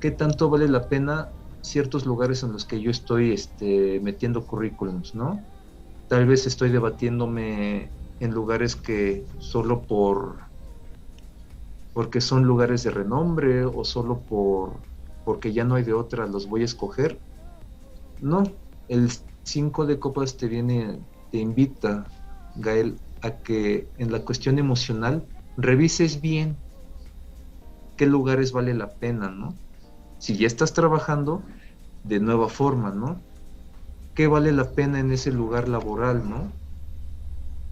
¿qué 0.00 0.10
tanto 0.10 0.50
vale 0.50 0.68
la 0.68 0.88
pena 0.88 1.28
ciertos 1.62 2.06
lugares 2.06 2.42
en 2.42 2.52
los 2.52 2.64
que 2.64 2.80
yo 2.80 2.90
estoy 2.90 3.32
este, 3.32 4.00
metiendo 4.00 4.46
currículums, 4.46 5.14
no? 5.14 5.42
Tal 6.08 6.26
vez 6.26 6.46
estoy 6.46 6.70
debatiéndome 6.70 7.90
en 8.20 8.30
lugares 8.30 8.76
que 8.76 9.24
solo 9.38 9.82
por 9.82 10.36
porque 11.92 12.20
son 12.20 12.44
lugares 12.44 12.82
de 12.82 12.90
renombre 12.90 13.64
o 13.64 13.84
solo 13.84 14.18
por 14.28 14.72
porque 15.24 15.52
ya 15.52 15.64
no 15.64 15.74
hay 15.74 15.82
de 15.82 15.94
otra, 15.94 16.26
los 16.26 16.48
voy 16.48 16.62
a 16.62 16.66
escoger. 16.66 17.18
No, 18.20 18.44
el 18.88 19.10
5 19.44 19.86
de 19.86 19.98
copas 19.98 20.36
te 20.36 20.48
viene, 20.48 21.00
te 21.30 21.38
invita, 21.38 22.06
Gael, 22.56 22.96
a 23.22 23.30
que 23.30 23.88
en 23.98 24.12
la 24.12 24.20
cuestión 24.20 24.58
emocional 24.58 25.26
revises 25.56 26.20
bien 26.20 26.56
qué 27.96 28.06
lugares 28.06 28.52
vale 28.52 28.74
la 28.74 28.90
pena, 28.90 29.30
¿no? 29.30 29.54
Si 30.18 30.36
ya 30.36 30.46
estás 30.46 30.72
trabajando 30.72 31.42
de 32.04 32.20
nueva 32.20 32.48
forma, 32.48 32.90
¿no? 32.90 33.20
¿Qué 34.14 34.26
vale 34.26 34.52
la 34.52 34.70
pena 34.70 35.00
en 35.00 35.12
ese 35.12 35.32
lugar 35.32 35.68
laboral, 35.68 36.28
¿no? 36.28 36.52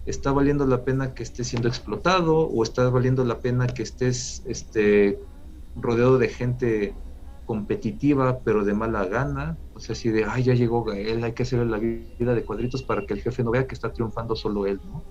¿Está 0.05 0.31
valiendo 0.31 0.65
la 0.67 0.83
pena 0.83 1.13
que 1.13 1.23
estés 1.23 1.47
siendo 1.47 1.67
explotado 1.67 2.37
o 2.37 2.63
está 2.63 2.89
valiendo 2.89 3.23
la 3.25 3.39
pena 3.39 3.67
que 3.67 3.83
estés 3.83 4.43
este, 4.45 5.19
rodeado 5.75 6.19
de 6.19 6.27
gente 6.27 6.95
competitiva 7.45 8.39
pero 8.43 8.63
de 8.63 8.73
mala 8.73 9.05
gana? 9.05 9.57
O 9.75 9.79
sea, 9.79 9.93
así 9.93 10.09
de, 10.09 10.23
ay, 10.23 10.43
ya 10.43 10.53
llegó 10.53 10.85
Gael, 10.85 11.21
hay 11.23 11.33
que 11.33 11.43
hacerle 11.43 11.65
la 11.65 11.77
vida 11.77 12.33
de 12.33 12.45
cuadritos 12.45 12.81
para 12.83 13.05
que 13.05 13.13
el 13.13 13.21
jefe 13.21 13.43
no 13.43 13.51
vea 13.51 13.67
que 13.67 13.75
está 13.75 13.91
triunfando 13.91 14.33
solo 14.33 14.65
él, 14.65 14.79
¿no? 14.85 15.03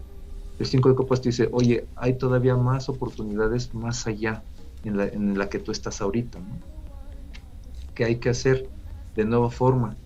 El 0.58 0.64
5 0.64 0.88
de 0.88 0.94
copas 0.94 1.20
te 1.20 1.28
dice, 1.28 1.50
oye, 1.52 1.86
hay 1.96 2.16
todavía 2.16 2.56
más 2.56 2.88
oportunidades 2.88 3.74
más 3.74 4.06
allá 4.06 4.42
en 4.82 4.96
la, 4.96 5.06
en 5.06 5.36
la 5.36 5.50
que 5.50 5.58
tú 5.58 5.70
estás 5.70 6.00
ahorita, 6.00 6.38
¿no? 6.38 6.58
¿Qué 7.94 8.04
hay 8.06 8.16
que 8.16 8.30
hacer 8.30 8.66
de 9.14 9.26
nueva 9.26 9.50
forma? 9.50 9.96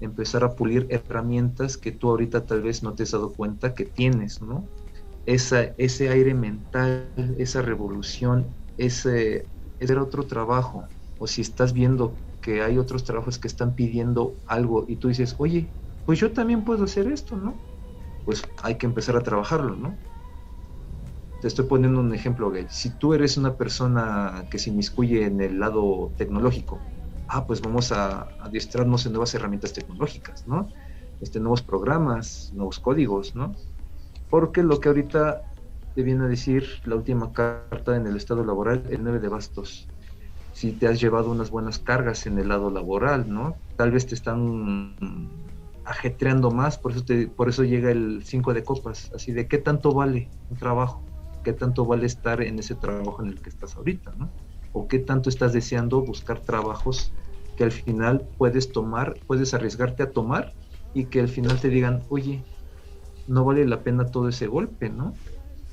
Empezar 0.00 0.44
a 0.44 0.54
pulir 0.54 0.86
herramientas 0.88 1.76
que 1.76 1.92
tú 1.92 2.08
ahorita 2.08 2.46
tal 2.46 2.62
vez 2.62 2.82
no 2.82 2.94
te 2.94 3.02
has 3.02 3.10
dado 3.10 3.34
cuenta 3.34 3.74
que 3.74 3.84
tienes, 3.84 4.40
¿no? 4.40 4.66
Esa, 5.26 5.74
ese 5.76 6.08
aire 6.08 6.32
mental, 6.32 7.06
esa 7.36 7.60
revolución, 7.60 8.46
ese, 8.78 9.46
ese 9.78 9.96
otro 9.98 10.22
trabajo, 10.22 10.84
o 11.18 11.26
si 11.26 11.42
estás 11.42 11.74
viendo 11.74 12.14
que 12.40 12.62
hay 12.62 12.78
otros 12.78 13.04
trabajos 13.04 13.38
que 13.38 13.48
están 13.48 13.74
pidiendo 13.74 14.36
algo 14.46 14.84
y 14.88 14.96
tú 14.96 15.08
dices, 15.08 15.34
oye, 15.38 15.74
pues 16.04 16.18
yo 16.18 16.32
también 16.32 16.64
puedo 16.64 16.84
hacer 16.84 17.10
esto, 17.12 17.36
¿no? 17.36 17.54
Pues 18.24 18.42
hay 18.62 18.76
que 18.76 18.86
empezar 18.86 19.16
a 19.16 19.22
trabajarlo, 19.22 19.76
¿no? 19.76 19.98
Te 21.40 21.48
estoy 21.48 21.66
poniendo 21.66 22.00
un 22.00 22.14
ejemplo, 22.14 22.50
Gail. 22.50 22.68
Si 22.68 22.98
tú 22.98 23.14
eres 23.14 23.36
una 23.36 23.56
persona 23.56 24.46
que 24.50 24.58
se 24.58 24.70
inmiscuye 24.70 25.24
en 25.24 25.40
el 25.40 25.58
lado 25.58 26.12
tecnológico, 26.16 26.82
ah, 27.28 27.46
pues 27.46 27.62
vamos 27.62 27.92
a 27.92 28.28
adiestrarnos 28.40 29.06
en 29.06 29.12
nuevas 29.12 29.34
herramientas 29.34 29.72
tecnológicas, 29.72 30.46
¿no? 30.46 30.68
Este, 31.20 31.40
nuevos 31.40 31.62
programas, 31.62 32.50
nuevos 32.52 32.78
códigos, 32.78 33.34
¿no? 33.34 33.56
Porque 34.28 34.62
lo 34.62 34.80
que 34.80 34.88
ahorita 34.88 35.42
te 35.94 36.02
viene 36.02 36.24
a 36.24 36.28
decir 36.28 36.66
la 36.84 36.96
última 36.96 37.32
carta 37.32 37.96
en 37.96 38.06
el 38.06 38.16
estado 38.16 38.44
laboral, 38.44 38.86
el 38.90 39.02
9 39.02 39.18
de 39.20 39.28
bastos, 39.28 39.89
si 40.60 40.72
te 40.72 40.86
has 40.86 41.00
llevado 41.00 41.30
unas 41.30 41.50
buenas 41.50 41.78
cargas 41.78 42.26
en 42.26 42.38
el 42.38 42.48
lado 42.48 42.68
laboral, 42.68 43.32
¿no? 43.32 43.56
Tal 43.76 43.92
vez 43.92 44.06
te 44.06 44.14
están 44.14 44.94
ajetreando 45.86 46.50
más, 46.50 46.76
por 46.76 46.92
eso, 46.92 47.02
te, 47.02 47.28
por 47.28 47.48
eso 47.48 47.64
llega 47.64 47.90
el 47.90 48.24
5 48.26 48.52
de 48.52 48.62
copas, 48.62 49.10
así 49.14 49.32
de 49.32 49.48
qué 49.48 49.56
tanto 49.56 49.94
vale 49.94 50.28
un 50.50 50.58
trabajo, 50.58 51.02
qué 51.44 51.54
tanto 51.54 51.86
vale 51.86 52.04
estar 52.04 52.42
en 52.42 52.58
ese 52.58 52.74
trabajo 52.74 53.22
en 53.22 53.30
el 53.30 53.40
que 53.40 53.48
estás 53.48 53.74
ahorita, 53.74 54.12
¿no? 54.18 54.28
O 54.74 54.86
qué 54.86 54.98
tanto 54.98 55.30
estás 55.30 55.54
deseando 55.54 56.02
buscar 56.02 56.40
trabajos 56.40 57.10
que 57.56 57.64
al 57.64 57.72
final 57.72 58.28
puedes 58.36 58.70
tomar, 58.70 59.14
puedes 59.26 59.54
arriesgarte 59.54 60.02
a 60.02 60.10
tomar 60.10 60.52
y 60.92 61.06
que 61.06 61.20
al 61.20 61.28
final 61.28 61.58
te 61.58 61.70
digan, 61.70 62.02
oye, 62.10 62.44
no 63.28 63.46
vale 63.46 63.64
la 63.64 63.82
pena 63.82 64.04
todo 64.04 64.28
ese 64.28 64.46
golpe, 64.46 64.90
¿no? 64.90 65.14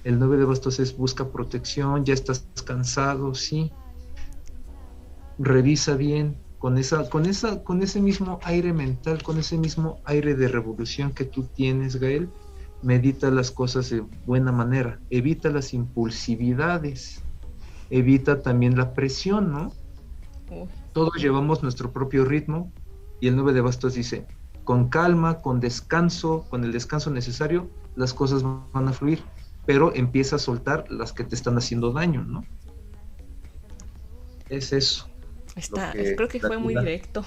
El 0.05 0.17
9 0.17 0.37
de 0.37 0.45
bastos 0.45 0.79
es 0.79 0.95
busca 0.95 1.27
protección, 1.27 2.05
ya 2.05 2.13
estás 2.13 2.47
cansado, 2.65 3.35
sí, 3.35 3.69
revisa 5.39 5.95
bien 5.95 6.37
con 6.57 6.77
esa, 6.77 7.09
con 7.09 7.25
esa, 7.25 7.63
con 7.63 7.81
ese 7.81 8.01
mismo 8.01 8.39
aire 8.43 8.73
mental, 8.73 9.21
con 9.21 9.37
ese 9.37 9.57
mismo 9.57 9.99
aire 10.05 10.35
de 10.35 10.47
revolución 10.47 11.13
que 11.13 11.25
tú 11.25 11.43
tienes, 11.43 11.97
Gael, 11.97 12.29
medita 12.81 13.29
las 13.29 13.51
cosas 13.51 13.89
de 13.89 14.01
buena 14.25 14.51
manera, 14.51 14.99
evita 15.09 15.49
las 15.49 15.73
impulsividades, 15.73 17.23
evita 17.89 18.41
también 18.41 18.77
la 18.77 18.93
presión, 18.93 19.51
¿no? 19.51 19.71
Todos 20.93 21.15
llevamos 21.17 21.61
nuestro 21.61 21.91
propio 21.91 22.25
ritmo 22.25 22.71
y 23.19 23.27
el 23.27 23.35
9 23.35 23.53
de 23.53 23.61
bastos 23.61 23.93
dice, 23.93 24.25
con 24.63 24.89
calma, 24.89 25.41
con 25.41 25.59
descanso, 25.59 26.45
con 26.49 26.63
el 26.63 26.71
descanso 26.71 27.11
necesario, 27.11 27.69
las 27.95 28.13
cosas 28.13 28.43
van 28.43 28.87
a 28.87 28.93
fluir, 28.93 29.21
pero 29.65 29.93
empieza 29.93 30.37
a 30.37 30.39
soltar 30.39 30.89
las 30.89 31.13
que 31.13 31.23
te 31.23 31.35
están 31.35 31.57
haciendo 31.57 31.91
daño, 31.91 32.23
¿no? 32.23 32.43
Es 34.49 34.71
eso. 34.73 35.06
Está, 35.57 35.91
creo 35.91 36.27
que 36.27 36.39
fue 36.39 36.57
muy 36.59 36.75
directo. 36.75 37.25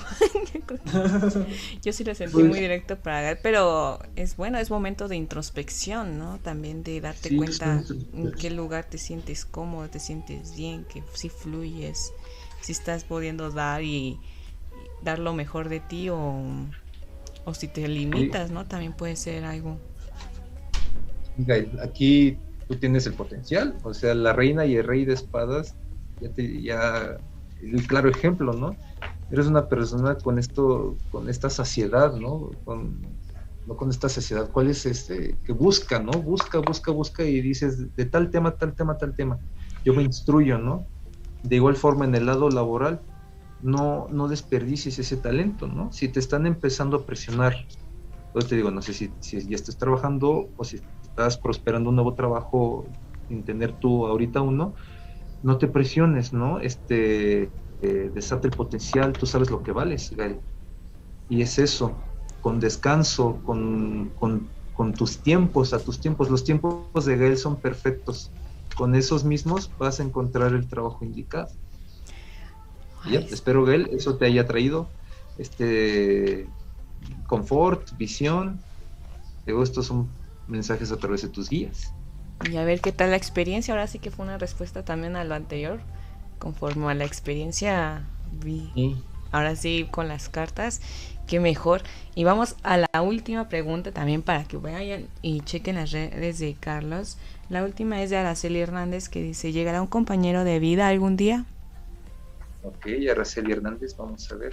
Yo 1.82 1.92
sí 1.92 2.04
lo 2.04 2.14
sentí 2.14 2.42
muy 2.42 2.60
directo 2.60 2.96
para 2.96 3.22
ver, 3.22 3.40
pero 3.42 3.98
es 4.14 4.36
bueno, 4.36 4.58
es 4.58 4.70
momento 4.70 5.08
de 5.08 5.16
introspección, 5.16 6.16
¿no? 6.16 6.38
También 6.38 6.84
de 6.84 7.00
darte 7.00 7.36
cuenta 7.36 7.82
en 8.14 8.32
qué 8.32 8.50
lugar 8.50 8.84
te 8.84 8.98
sientes 8.98 9.44
cómodo, 9.44 9.88
te 9.88 9.98
sientes 9.98 10.56
bien, 10.56 10.84
que 10.84 11.02
si 11.12 11.28
fluyes, 11.28 12.12
si 12.60 12.70
estás 12.70 13.02
pudiendo 13.02 13.50
dar 13.50 13.82
y, 13.82 14.20
dar 15.02 15.18
lo 15.18 15.34
mejor 15.34 15.68
de 15.68 15.80
ti 15.80 16.08
o, 16.08 16.40
o 17.44 17.54
si 17.54 17.66
te 17.66 17.88
limitas, 17.88 18.50
¿no? 18.50 18.66
También 18.66 18.92
puede 18.92 19.16
ser 19.16 19.44
algo. 19.44 19.78
Aquí 21.82 22.38
tú 22.68 22.76
tienes 22.76 23.06
el 23.06 23.14
potencial, 23.14 23.76
o 23.82 23.92
sea, 23.92 24.14
la 24.14 24.32
reina 24.32 24.66
y 24.66 24.76
el 24.76 24.84
rey 24.84 25.04
de 25.04 25.14
espadas 25.14 25.74
ya 26.20 26.28
te, 26.30 26.62
ya 26.62 27.18
el 27.62 27.86
claro 27.86 28.08
ejemplo, 28.08 28.52
¿no? 28.52 28.76
Eres 29.30 29.46
una 29.46 29.68
persona 29.68 30.16
con 30.16 30.38
esto, 30.38 30.96
con 31.10 31.28
esta 31.28 31.50
saciedad, 31.50 32.14
¿no? 32.14 32.50
Con, 32.64 32.98
no 33.66 33.76
con 33.76 33.90
esta 33.90 34.08
saciedad, 34.08 34.50
¿cuál 34.50 34.68
es 34.68 34.86
este? 34.86 35.38
Que 35.44 35.52
busca, 35.52 36.00
¿no? 36.00 36.12
Busca, 36.12 36.58
busca, 36.58 36.90
busca 36.90 37.24
y 37.24 37.40
dices, 37.40 37.94
de 37.94 38.04
tal 38.06 38.30
tema, 38.30 38.52
tal 38.52 38.74
tema, 38.74 38.96
tal 38.96 39.14
tema. 39.14 39.38
Yo 39.84 39.94
me 39.94 40.02
instruyo, 40.02 40.58
¿no? 40.58 40.86
De 41.42 41.56
igual 41.56 41.76
forma, 41.76 42.04
en 42.04 42.14
el 42.14 42.26
lado 42.26 42.50
laboral, 42.50 43.02
no, 43.62 44.08
no 44.10 44.28
desperdicies 44.28 44.98
ese 44.98 45.16
talento, 45.16 45.66
¿no? 45.66 45.92
Si 45.92 46.08
te 46.08 46.20
están 46.20 46.46
empezando 46.46 46.96
a 46.96 47.06
presionar, 47.06 47.54
pues 48.32 48.46
te 48.46 48.56
digo, 48.56 48.70
no 48.70 48.82
sé 48.82 48.94
si, 48.94 49.12
si 49.20 49.46
ya 49.46 49.56
estás 49.56 49.76
trabajando 49.76 50.48
o 50.56 50.64
si 50.64 50.80
estás 51.02 51.38
prosperando 51.38 51.90
un 51.90 51.96
nuevo 51.96 52.14
trabajo 52.14 52.86
sin 53.28 53.44
tener 53.44 53.74
tú 53.74 54.06
ahorita 54.06 54.40
uno, 54.40 54.74
no 55.42 55.58
te 55.58 55.68
presiones, 55.68 56.32
¿no? 56.32 56.60
Este, 56.60 57.50
eh, 57.82 58.10
desate 58.14 58.48
el 58.48 58.56
potencial, 58.56 59.12
tú 59.12 59.26
sabes 59.26 59.50
lo 59.50 59.62
que 59.62 59.72
vales, 59.72 60.10
Gael. 60.14 60.40
Y 61.28 61.42
es 61.42 61.58
eso, 61.58 61.96
con 62.42 62.60
descanso, 62.60 63.40
con, 63.44 64.12
tus 64.96 65.18
tiempos, 65.18 65.72
a 65.72 65.78
tus 65.78 66.00
tiempos. 66.00 66.30
Los 66.30 66.44
tiempos 66.44 67.04
de 67.04 67.16
Gael 67.16 67.36
son 67.36 67.56
perfectos. 67.56 68.30
Con 68.76 68.94
esos 68.94 69.24
mismos 69.24 69.70
vas 69.78 70.00
a 70.00 70.02
encontrar 70.02 70.52
el 70.52 70.68
trabajo 70.68 71.04
indicado. 71.04 71.48
Ya, 73.10 73.20
espero, 73.20 73.64
Gael, 73.64 73.88
eso 73.92 74.16
te 74.16 74.26
haya 74.26 74.46
traído 74.46 74.88
este 75.38 76.46
confort, 77.26 77.96
visión. 77.96 78.60
Digo, 79.46 79.62
estos 79.62 79.86
son 79.86 80.08
mensajes 80.48 80.92
a 80.92 80.96
través 80.96 81.22
de 81.22 81.28
tus 81.28 81.48
guías 81.48 81.94
y 82.48 82.56
a 82.56 82.64
ver 82.64 82.80
qué 82.80 82.92
tal 82.92 83.10
la 83.10 83.16
experiencia. 83.16 83.74
Ahora 83.74 83.86
sí 83.86 83.98
que 83.98 84.10
fue 84.10 84.24
una 84.24 84.38
respuesta 84.38 84.84
también 84.84 85.16
a 85.16 85.24
lo 85.24 85.34
anterior. 85.34 85.80
Conforme 86.38 86.90
a 86.90 86.94
la 86.94 87.04
experiencia 87.04 88.04
vi. 88.32 89.02
Ahora 89.32 89.54
sí 89.54 89.86
con 89.90 90.08
las 90.08 90.28
cartas, 90.28 90.80
qué 91.26 91.38
mejor. 91.38 91.82
Y 92.14 92.24
vamos 92.24 92.56
a 92.62 92.76
la 92.76 93.02
última 93.02 93.48
pregunta 93.48 93.92
también 93.92 94.22
para 94.22 94.44
que 94.44 94.56
vayan 94.56 95.06
y 95.22 95.40
chequen 95.42 95.76
las 95.76 95.92
redes 95.92 96.38
de 96.38 96.56
Carlos. 96.58 97.18
La 97.48 97.64
última 97.64 98.02
es 98.02 98.10
de 98.10 98.16
Araceli 98.16 98.60
Hernández 98.60 99.08
que 99.08 99.22
dice, 99.22 99.52
¿llegará 99.52 99.82
un 99.82 99.88
compañero 99.88 100.44
de 100.44 100.58
vida 100.58 100.88
algún 100.88 101.16
día? 101.16 101.44
Ok, 102.62 102.86
Araceli 103.10 103.52
Hernández, 103.52 103.96
vamos 103.96 104.30
a 104.32 104.36
ver. 104.36 104.52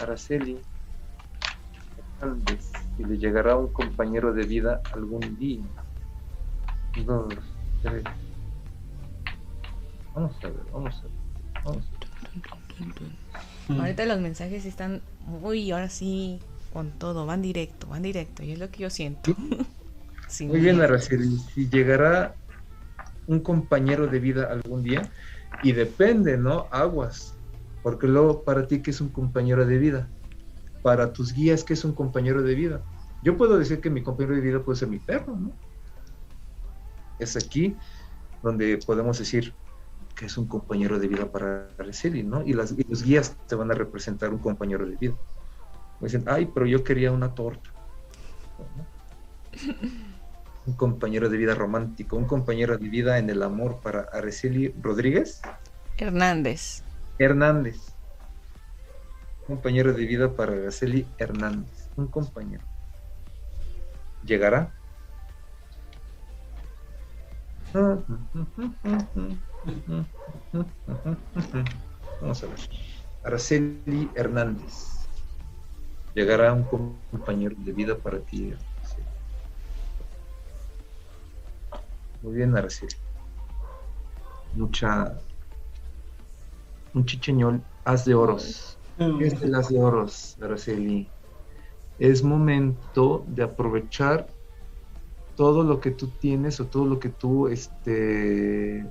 Araceli 0.00 0.58
Hernández, 2.20 2.70
si 2.96 3.04
le 3.04 3.18
llegará 3.18 3.56
un 3.56 3.72
compañero 3.72 4.32
de 4.32 4.44
vida 4.44 4.80
algún 4.92 5.36
día. 5.38 5.62
Vamos 7.04 7.34
a 7.84 7.90
ver, 7.90 8.02
vamos 10.14 10.44
a 10.44 10.46
ver, 10.46 11.12
vamos 11.64 11.84
a 11.84 11.92
ver. 13.70 13.80
Ahorita 13.80 14.06
los 14.06 14.20
mensajes 14.20 14.64
están 14.64 15.02
muy, 15.26 15.70
ahora 15.70 15.88
sí, 15.88 16.40
con 16.72 16.90
todo, 16.92 17.26
van 17.26 17.42
directo, 17.42 17.86
van 17.88 18.02
directo, 18.02 18.42
y 18.42 18.52
es 18.52 18.58
lo 18.58 18.70
que 18.70 18.82
yo 18.82 18.90
siento. 18.90 19.34
muy 20.40 20.60
bien, 20.60 20.80
Araceli, 20.80 21.36
si 21.54 21.68
llegará 21.68 22.34
un 23.26 23.40
compañero 23.40 24.06
de 24.06 24.18
vida 24.20 24.48
algún 24.50 24.82
día, 24.82 25.10
y 25.62 25.72
depende, 25.72 26.36
¿no? 26.36 26.66
Aguas, 26.70 27.34
porque 27.82 28.06
luego 28.06 28.42
para 28.42 28.66
ti, 28.66 28.80
¿qué 28.82 28.90
es 28.90 29.00
un 29.00 29.08
compañero 29.08 29.66
de 29.66 29.78
vida? 29.78 30.08
Para 30.82 31.12
tus 31.12 31.34
guías, 31.34 31.64
¿qué 31.64 31.74
es 31.74 31.84
un 31.84 31.92
compañero 31.92 32.42
de 32.42 32.54
vida? 32.54 32.80
Yo 33.22 33.36
puedo 33.36 33.58
decir 33.58 33.80
que 33.80 33.90
mi 33.90 34.02
compañero 34.02 34.36
de 34.36 34.42
vida 34.42 34.62
puede 34.62 34.78
ser 34.78 34.88
mi 34.88 34.98
perro, 34.98 35.36
¿no? 35.36 35.52
Es 37.18 37.36
aquí 37.36 37.76
donde 38.42 38.78
podemos 38.78 39.18
decir, 39.18 39.54
que 40.14 40.26
es 40.26 40.38
un 40.38 40.46
compañero 40.46 40.98
de 40.98 41.08
vida 41.08 41.30
para 41.30 41.68
Araceli, 41.78 42.22
¿no? 42.22 42.42
Y, 42.42 42.54
las, 42.54 42.72
y 42.72 42.84
los 42.88 43.02
guías 43.02 43.36
te 43.46 43.54
van 43.54 43.70
a 43.70 43.74
representar 43.74 44.30
un 44.30 44.38
compañero 44.38 44.86
de 44.86 44.96
vida. 44.96 45.14
Me 46.00 46.06
dicen, 46.06 46.24
ay, 46.26 46.50
pero 46.52 46.66
yo 46.66 46.82
quería 46.82 47.12
una 47.12 47.34
torta. 47.34 47.70
¿no? 48.76 48.86
Un 50.66 50.74
compañero 50.74 51.28
de 51.28 51.36
vida 51.36 51.54
romántico, 51.54 52.16
un 52.16 52.24
compañero 52.24 52.76
de 52.76 52.88
vida 52.88 53.18
en 53.18 53.30
el 53.30 53.44
amor 53.44 53.78
para 53.80 54.00
Araceli 54.12 54.74
Rodríguez 54.82 55.40
Hernández. 55.96 56.82
Hernández. 57.20 57.76
Un 59.42 59.54
compañero 59.54 59.92
de 59.92 60.04
vida 60.04 60.32
para 60.32 60.54
Araceli 60.54 61.06
Hernández. 61.18 61.88
Un 61.94 62.08
compañero. 62.08 62.64
¿Llegará? 64.24 64.74
Vamos 72.20 72.42
a 72.42 72.46
ver. 72.46 72.58
Araceli 73.24 74.10
Hernández. 74.14 75.06
Llegará 76.14 76.52
un 76.52 76.64
compañero 77.10 77.54
de 77.58 77.72
vida 77.72 77.96
para 77.96 78.20
ti. 78.20 78.54
Muy 82.22 82.34
bien, 82.34 82.56
Araceli. 82.56 82.94
Mucha. 84.54 85.18
Un 86.94 87.04
chicheñol, 87.04 87.62
haz 87.84 88.04
de 88.06 88.14
oros. 88.14 88.78
Es 89.20 89.42
el 89.42 89.54
haz 89.54 89.68
de 89.68 89.78
oros, 89.78 90.38
Araceli. 90.40 91.08
Es 91.98 92.22
momento 92.22 93.24
de 93.28 93.42
aprovechar 93.42 94.26
todo 95.36 95.62
lo 95.62 95.80
que 95.80 95.90
tú 95.90 96.08
tienes 96.20 96.58
o 96.60 96.66
todo 96.66 96.86
lo 96.86 96.98
que 96.98 97.10
tú 97.10 97.48
este, 97.48 98.84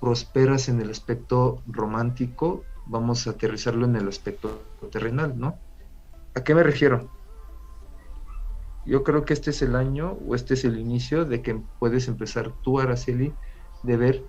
prosperas 0.00 0.68
en 0.68 0.80
el 0.80 0.90
aspecto 0.90 1.62
romántico, 1.66 2.64
vamos 2.86 3.26
a 3.26 3.30
aterrizarlo 3.30 3.86
en 3.86 3.96
el 3.96 4.08
aspecto 4.08 4.62
terrenal, 4.90 5.38
¿no? 5.38 5.58
¿A 6.34 6.42
qué 6.42 6.54
me 6.54 6.62
refiero? 6.62 7.10
Yo 8.84 9.02
creo 9.02 9.24
que 9.24 9.34
este 9.34 9.50
es 9.50 9.62
el 9.62 9.74
año 9.74 10.12
o 10.12 10.34
este 10.34 10.54
es 10.54 10.64
el 10.64 10.78
inicio 10.78 11.24
de 11.24 11.42
que 11.42 11.60
puedes 11.78 12.08
empezar 12.08 12.54
tú, 12.62 12.78
Araceli, 12.78 13.34
de 13.82 13.96
ver 13.96 14.24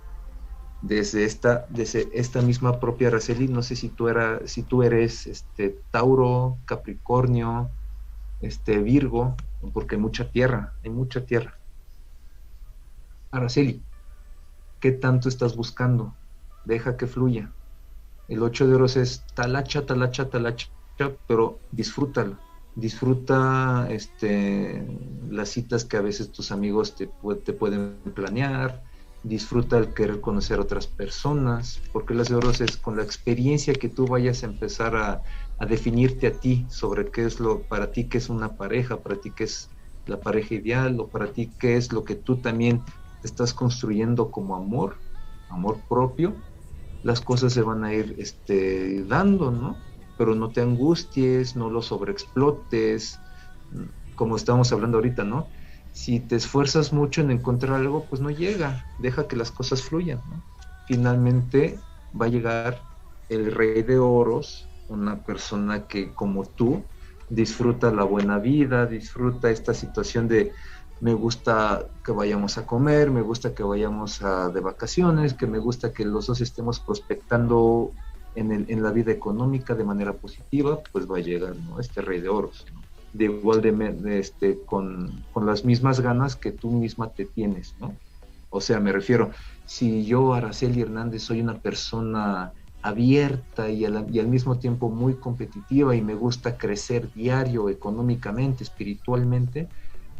desde 0.82 1.24
esta, 1.24 1.66
desde 1.70 2.08
esta 2.12 2.42
misma 2.42 2.78
propia 2.80 3.08
Araceli, 3.08 3.48
no 3.48 3.62
sé 3.62 3.76
si 3.76 3.88
tú, 3.90 4.08
era, 4.08 4.46
si 4.46 4.64
tú 4.64 4.82
eres 4.82 5.26
este, 5.26 5.80
Tauro, 5.90 6.58
Capricornio, 6.64 7.70
este, 8.40 8.78
Virgo, 8.78 9.36
porque 9.72 9.96
hay 9.96 10.00
mucha 10.00 10.30
tierra, 10.30 10.74
hay 10.82 10.90
mucha 10.90 11.24
tierra. 11.24 11.58
Araceli, 13.32 13.82
¿qué 14.80 14.92
tanto 14.92 15.28
estás 15.28 15.56
buscando? 15.56 16.14
Deja 16.64 16.96
que 16.96 17.06
fluya. 17.06 17.52
El 18.28 18.42
8 18.42 18.66
de 18.66 18.74
oros 18.74 18.96
es 18.96 19.24
talacha, 19.34 19.86
talacha, 19.86 20.28
talacha, 20.28 20.68
pero 21.26 21.60
disfrútalo. 21.72 22.36
Disfruta 22.74 23.88
este, 23.90 24.86
las 25.30 25.48
citas 25.48 25.84
que 25.84 25.96
a 25.96 26.02
veces 26.02 26.30
tus 26.30 26.52
amigos 26.52 26.94
te, 26.94 27.10
te 27.44 27.52
pueden 27.52 28.00
planear. 28.14 28.82
Disfruta 29.24 29.78
el 29.78 29.94
querer 29.94 30.20
conocer 30.20 30.58
a 30.58 30.62
otras 30.62 30.86
personas, 30.86 31.80
porque 31.92 32.14
las 32.14 32.28
de 32.28 32.36
oros 32.36 32.60
es 32.60 32.76
con 32.76 32.96
la 32.96 33.02
experiencia 33.02 33.74
que 33.74 33.88
tú 33.88 34.06
vayas 34.06 34.42
a 34.42 34.46
empezar 34.46 34.94
a, 34.94 35.22
a 35.58 35.66
definirte 35.66 36.26
a 36.28 36.38
ti 36.38 36.66
sobre 36.70 37.10
qué 37.10 37.24
es 37.24 37.40
lo 37.40 37.66
para 37.66 37.90
ti 37.90 38.08
que 38.08 38.18
es 38.18 38.28
una 38.28 38.56
pareja, 38.56 39.02
para 39.02 39.16
ti 39.20 39.32
qué 39.32 39.44
es 39.44 39.68
la 40.06 40.20
pareja 40.20 40.54
ideal 40.54 40.98
o 41.00 41.10
para 41.10 41.32
ti 41.32 41.54
qué 41.58 41.76
es 41.76 41.92
lo 41.92 42.04
que 42.04 42.14
tú 42.16 42.40
también 42.40 42.84
estás 43.22 43.52
construyendo 43.52 44.30
como 44.30 44.56
amor, 44.56 45.00
amor 45.48 45.82
propio, 45.88 46.36
las 47.02 47.20
cosas 47.20 47.52
se 47.52 47.62
van 47.62 47.84
a 47.84 47.94
ir 47.94 48.14
este, 48.18 49.04
dando, 49.04 49.50
¿no? 49.50 49.84
Pero 50.16 50.34
no 50.34 50.52
te 50.52 50.60
angusties, 50.60 51.56
no 51.56 51.70
lo 51.70 51.82
sobreexplotes, 51.82 53.18
como 54.14 54.36
estamos 54.36 54.72
hablando 54.72 54.98
ahorita, 54.98 55.24
¿no? 55.24 55.50
Si 55.92 56.20
te 56.20 56.36
esfuerzas 56.36 56.92
mucho 56.92 57.20
en 57.20 57.30
encontrar 57.30 57.74
algo, 57.74 58.08
pues 58.08 58.20
no 58.20 58.30
llega, 58.30 58.84
deja 58.98 59.26
que 59.28 59.36
las 59.36 59.50
cosas 59.50 59.82
fluyan, 59.82 60.22
¿no? 60.28 60.42
Finalmente 60.86 61.80
va 62.18 62.26
a 62.26 62.30
llegar 62.30 62.82
el 63.28 63.52
rey 63.52 63.82
de 63.82 63.98
oros, 63.98 64.67
una 64.88 65.22
persona 65.22 65.86
que 65.86 66.12
como 66.12 66.44
tú 66.44 66.82
disfruta 67.28 67.92
la 67.92 68.04
buena 68.04 68.38
vida, 68.38 68.86
disfruta 68.86 69.50
esta 69.50 69.74
situación 69.74 70.28
de 70.28 70.52
me 71.00 71.14
gusta 71.14 71.86
que 72.04 72.12
vayamos 72.12 72.58
a 72.58 72.66
comer, 72.66 73.10
me 73.10 73.22
gusta 73.22 73.54
que 73.54 73.62
vayamos 73.62 74.22
a, 74.22 74.48
de 74.48 74.60
vacaciones, 74.60 75.34
que 75.34 75.46
me 75.46 75.58
gusta 75.58 75.92
que 75.92 76.04
los 76.04 76.26
dos 76.26 76.40
estemos 76.40 76.80
prospectando 76.80 77.92
en, 78.34 78.66
en 78.68 78.82
la 78.82 78.90
vida 78.90 79.12
económica 79.12 79.74
de 79.74 79.84
manera 79.84 80.12
positiva, 80.12 80.80
pues 80.92 81.10
va 81.10 81.18
a 81.18 81.20
llegar 81.20 81.54
¿no? 81.56 81.78
este 81.78 82.02
rey 82.02 82.20
de 82.20 82.28
oros. 82.28 82.66
¿no? 82.72 82.82
De 83.12 83.24
igual 83.24 83.62
de, 83.62 83.72
de 83.72 84.18
este, 84.18 84.58
con, 84.66 85.24
con, 85.32 85.46
las 85.46 85.64
mismas 85.64 86.00
ganas 86.00 86.36
que 86.36 86.52
tú 86.52 86.70
misma 86.70 87.10
te 87.10 87.24
tienes, 87.24 87.74
¿no? 87.80 87.94
O 88.50 88.60
sea, 88.60 88.80
me 88.80 88.92
refiero, 88.92 89.30
si 89.66 90.04
yo, 90.04 90.34
Araceli 90.34 90.80
Hernández, 90.80 91.22
soy 91.22 91.40
una 91.40 91.58
persona 91.58 92.52
abierta 92.82 93.70
y 93.70 93.84
al, 93.84 94.06
mismo 94.06 94.58
tiempo 94.58 94.88
muy 94.88 95.14
competitiva 95.14 95.96
y 95.96 96.02
me 96.02 96.14
gusta 96.14 96.56
crecer 96.56 97.12
diario, 97.12 97.68
económicamente, 97.68 98.64
espiritualmente, 98.64 99.68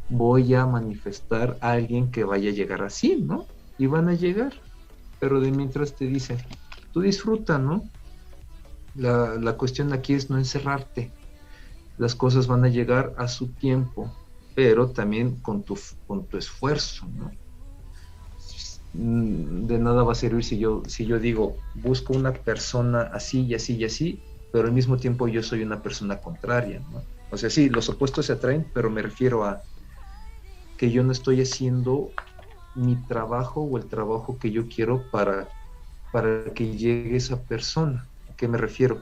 voy 0.09 0.55
a 0.55 0.66
manifestar 0.66 1.56
a 1.60 1.72
alguien 1.72 2.10
que 2.10 2.24
vaya 2.24 2.51
a 2.51 2.55
llegar 2.55 2.82
así, 2.82 3.16
¿no? 3.16 3.47
Y 3.78 3.86
van 3.86 4.09
a 4.09 4.14
llegar. 4.14 4.55
Pero 5.20 5.40
de 5.40 5.51
mientras 5.51 5.94
te 5.94 6.06
dice, 6.06 6.39
tú 6.93 7.01
disfruta, 7.01 7.59
¿no? 7.59 7.85
La, 8.94 9.35
la 9.36 9.52
cuestión 9.56 9.93
aquí 9.93 10.14
es 10.14 10.30
no 10.30 10.39
encerrarte. 10.39 11.12
Las 11.97 12.14
cosas 12.14 12.47
van 12.47 12.64
a 12.64 12.68
llegar 12.68 13.14
a 13.18 13.28
su 13.28 13.48
tiempo, 13.48 14.12
pero 14.55 14.90
también 14.90 15.36
con 15.36 15.62
tu, 15.62 15.78
con 16.06 16.24
tu 16.26 16.39
esfuerzo, 16.39 17.06
¿no? 17.16 17.30
De 18.99 19.79
nada 19.79 20.03
va 20.03 20.11
a 20.11 20.16
servir 20.16 20.43
si 20.43 20.59
yo, 20.59 20.83
si 20.87 21.07
yo 21.07 21.20
digo, 21.20 21.57
busco 21.75 22.15
una 22.15 22.33
persona 22.33 23.03
así 23.12 23.45
y 23.47 23.55
así 23.55 23.77
y 23.77 23.85
así, 23.85 24.20
pero 24.53 24.66
al 24.66 24.75
mismo 24.75 24.97
tiempo 24.97 25.29
yo 25.29 25.41
soy 25.41 25.62
una 25.62 25.81
persona 25.81 26.19
contraria, 26.19 26.81
¿no? 26.91 27.03
O 27.31 27.37
sea, 27.37 27.49
sí, 27.49 27.69
los 27.69 27.89
opuestos 27.89 28.27
se 28.27 28.33
atraen, 28.33 28.66
pero 28.75 28.91
me 28.91 29.03
refiero 29.03 29.45
a 29.45 29.62
que 30.77 30.91
yo 30.91 31.05
no 31.05 31.12
estoy 31.12 31.41
haciendo 31.41 32.11
mi 32.75 32.97
trabajo 33.07 33.61
o 33.62 33.79
el 33.79 33.87
trabajo 33.87 34.37
que 34.37 34.51
yo 34.51 34.66
quiero 34.66 35.05
para, 35.12 35.49
para 36.11 36.53
que 36.53 36.77
llegue 36.77 37.16
esa 37.16 37.41
persona. 37.41 38.09
¿A 38.29 38.35
qué 38.35 38.49
me 38.49 38.59
refiero? 38.59 39.01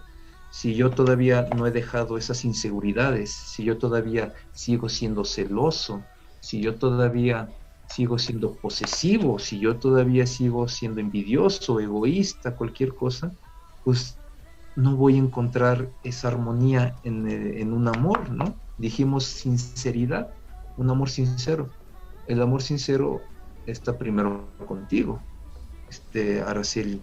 Si 0.50 0.74
yo 0.74 0.90
todavía 0.90 1.48
no 1.56 1.66
he 1.66 1.70
dejado 1.70 2.18
esas 2.18 2.44
inseguridades, 2.44 3.30
si 3.32 3.64
yo 3.64 3.78
todavía 3.78 4.34
sigo 4.52 4.90
siendo 4.90 5.24
celoso, 5.24 6.04
si 6.40 6.60
yo 6.60 6.74
todavía 6.74 7.48
sigo 7.88 8.18
siendo 8.18 8.54
posesivo, 8.54 9.38
si 9.38 9.58
yo 9.58 9.76
todavía 9.76 10.26
sigo 10.26 10.68
siendo 10.68 11.00
envidioso, 11.00 11.80
egoísta, 11.80 12.56
cualquier 12.56 12.94
cosa, 12.94 13.32
pues 13.84 14.18
no 14.74 14.96
voy 14.96 15.14
a 15.14 15.18
encontrar 15.18 15.90
esa 16.02 16.28
armonía 16.28 16.94
en, 17.02 17.28
en, 17.28 17.72
un 17.72 17.88
amor, 17.88 18.30
¿no? 18.30 18.54
Dijimos 18.76 19.24
sinceridad, 19.24 20.30
un 20.76 20.90
amor 20.90 21.08
sincero. 21.08 21.70
El 22.26 22.42
amor 22.42 22.62
sincero 22.62 23.22
está 23.64 23.96
primero 23.96 24.46
contigo, 24.66 25.20
este 25.88 26.42
Araceli. 26.42 27.00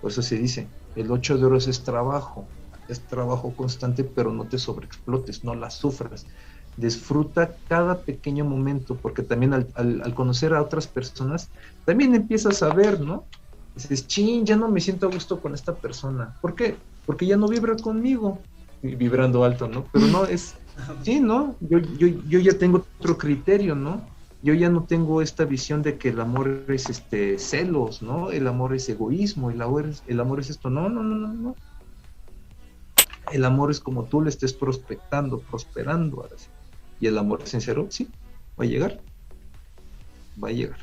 Por 0.00 0.10
eso 0.10 0.22
se 0.22 0.36
dice, 0.36 0.68
el 0.94 1.10
ocho 1.10 1.36
de 1.36 1.46
oros 1.46 1.66
es 1.66 1.82
trabajo, 1.82 2.46
es 2.88 3.00
trabajo 3.06 3.56
constante, 3.56 4.04
pero 4.04 4.32
no 4.32 4.46
te 4.46 4.58
sobreexplotes, 4.58 5.42
no 5.42 5.54
la 5.54 5.70
sufras 5.70 6.26
disfruta 6.76 7.56
cada 7.68 8.00
pequeño 8.00 8.44
momento, 8.44 8.96
porque 8.96 9.22
también 9.22 9.54
al, 9.54 9.68
al, 9.74 10.02
al, 10.02 10.14
conocer 10.14 10.54
a 10.54 10.62
otras 10.62 10.86
personas, 10.86 11.48
también 11.84 12.14
empiezas 12.14 12.62
a 12.62 12.72
ver, 12.74 13.00
¿no? 13.00 13.24
Dices, 13.74 14.06
chin, 14.06 14.44
ya 14.44 14.56
no 14.56 14.68
me 14.68 14.80
siento 14.80 15.06
a 15.06 15.10
gusto 15.10 15.40
con 15.40 15.54
esta 15.54 15.74
persona. 15.74 16.36
¿Por 16.40 16.54
qué? 16.54 16.76
Porque 17.06 17.26
ya 17.26 17.36
no 17.36 17.48
vibra 17.48 17.76
conmigo, 17.76 18.40
vibrando 18.82 19.44
alto, 19.44 19.68
¿no? 19.68 19.86
Pero 19.92 20.06
no 20.06 20.24
es, 20.26 20.56
sí, 21.02 21.20
¿no? 21.20 21.56
Yo, 21.60 21.78
yo, 21.78 22.08
yo 22.28 22.38
ya 22.38 22.58
tengo 22.58 22.84
otro 22.98 23.18
criterio, 23.18 23.74
¿no? 23.74 24.02
Yo 24.42 24.52
ya 24.52 24.68
no 24.68 24.82
tengo 24.82 25.22
esta 25.22 25.44
visión 25.46 25.82
de 25.82 25.96
que 25.96 26.10
el 26.10 26.20
amor 26.20 26.64
es 26.68 26.90
este 26.90 27.38
celos, 27.38 28.02
¿no? 28.02 28.30
El 28.30 28.46
amor 28.46 28.74
es 28.74 28.88
egoísmo, 28.88 29.50
el 29.50 29.62
amor 29.62 29.86
es, 29.86 30.02
el 30.06 30.20
amor 30.20 30.40
es 30.40 30.50
esto. 30.50 30.68
No, 30.68 30.90
no, 30.90 31.02
no, 31.02 31.16
no, 31.16 31.32
no. 31.32 31.56
El 33.32 33.44
amor 33.46 33.70
es 33.70 33.80
como 33.80 34.04
tú 34.04 34.20
le 34.20 34.28
estés 34.28 34.52
prospectando, 34.52 35.38
prosperando, 35.38 36.20
ahora 36.20 36.36
sí 36.36 36.48
y 37.00 37.06
el 37.06 37.18
amor 37.18 37.46
sincero, 37.46 37.86
sí, 37.90 38.08
va 38.58 38.64
a 38.64 38.68
llegar. 38.68 39.00
Va 40.42 40.48
a 40.48 40.52
llegar. 40.52 40.78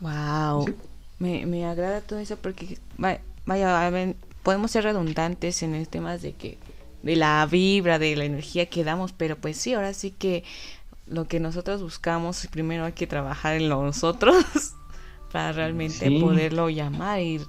Wow. 0.00 0.64
¿Sí? 0.66 0.74
Me, 1.18 1.46
me, 1.46 1.66
agrada 1.66 2.00
todo 2.00 2.18
eso 2.20 2.36
porque, 2.36 2.78
vaya, 2.96 3.90
ver, 3.90 4.14
podemos 4.42 4.70
ser 4.70 4.84
redundantes 4.84 5.62
en 5.62 5.74
el 5.74 5.88
tema 5.88 6.16
de 6.16 6.32
que, 6.34 6.58
de 7.02 7.16
la 7.16 7.44
vibra, 7.46 7.98
de 7.98 8.14
la 8.14 8.24
energía 8.24 8.66
que 8.66 8.84
damos, 8.84 9.12
pero 9.12 9.36
pues 9.36 9.56
sí, 9.56 9.74
ahora 9.74 9.94
sí 9.94 10.12
que 10.12 10.44
lo 11.06 11.26
que 11.26 11.40
nosotros 11.40 11.82
buscamos, 11.82 12.46
primero 12.52 12.84
hay 12.84 12.92
que 12.92 13.06
trabajar 13.08 13.56
en 13.56 13.68
nosotros 13.68 14.44
para 15.32 15.52
realmente 15.52 16.08
Sí. 16.08 16.18
poderlo 16.20 16.70
llamar 16.70 17.20
y, 17.20 17.40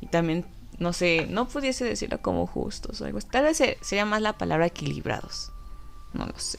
y 0.00 0.06
también, 0.06 0.44
no 0.78 0.92
sé, 0.92 1.26
no 1.30 1.46
pudiese 1.46 1.84
decirlo 1.84 2.20
como 2.20 2.46
justos 2.48 3.00
o 3.00 3.04
algo. 3.04 3.20
Tal 3.20 3.44
vez 3.44 3.58
se- 3.58 3.78
sería 3.82 4.04
más 4.04 4.20
la 4.22 4.32
palabra 4.32 4.66
equilibrados. 4.66 5.51
No 6.14 6.26
lo 6.26 6.38
sé. 6.38 6.58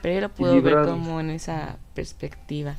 Pero 0.00 0.14
yo 0.16 0.20
lo 0.22 0.28
puedo 0.34 0.60
ver 0.62 0.80
como 0.80 1.20
en 1.20 1.30
esa 1.30 1.78
perspectiva. 1.94 2.76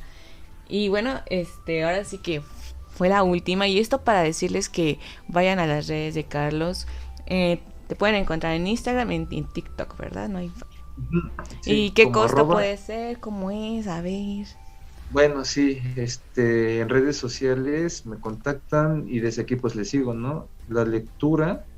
Y 0.68 0.88
bueno, 0.88 1.20
este, 1.26 1.84
ahora 1.84 2.04
sí 2.04 2.18
que 2.18 2.42
fue 2.88 3.08
la 3.08 3.22
última. 3.22 3.68
Y 3.68 3.78
esto 3.78 4.02
para 4.04 4.22
decirles 4.22 4.68
que 4.68 4.98
vayan 5.28 5.58
a 5.58 5.66
las 5.66 5.88
redes 5.88 6.14
de 6.14 6.24
Carlos. 6.24 6.86
Eh, 7.26 7.60
te 7.88 7.96
pueden 7.96 8.16
encontrar 8.16 8.54
en 8.54 8.66
Instagram 8.66 9.12
y 9.12 9.16
en, 9.16 9.28
en 9.30 9.48
TikTok, 9.52 9.96
¿verdad? 9.98 10.28
No 10.28 10.38
hay. 10.38 10.52
Sí, 11.60 11.86
¿Y 11.86 11.90
qué 11.92 12.10
costo 12.10 12.36
arroba- 12.36 12.50
puede 12.50 12.76
ser? 12.76 13.20
¿Cómo 13.20 13.50
es? 13.50 13.86
A 13.86 14.00
ver. 14.00 14.46
Bueno, 15.08 15.44
sí, 15.44 15.80
este, 15.96 16.80
en 16.80 16.88
redes 16.88 17.16
sociales 17.16 18.04
me 18.06 18.18
contactan 18.20 19.04
y 19.06 19.20
desde 19.20 19.42
aquí 19.42 19.56
pues 19.56 19.74
les 19.76 19.90
sigo, 19.90 20.14
¿no? 20.14 20.50
La 20.66 20.84
lectura 20.84 21.68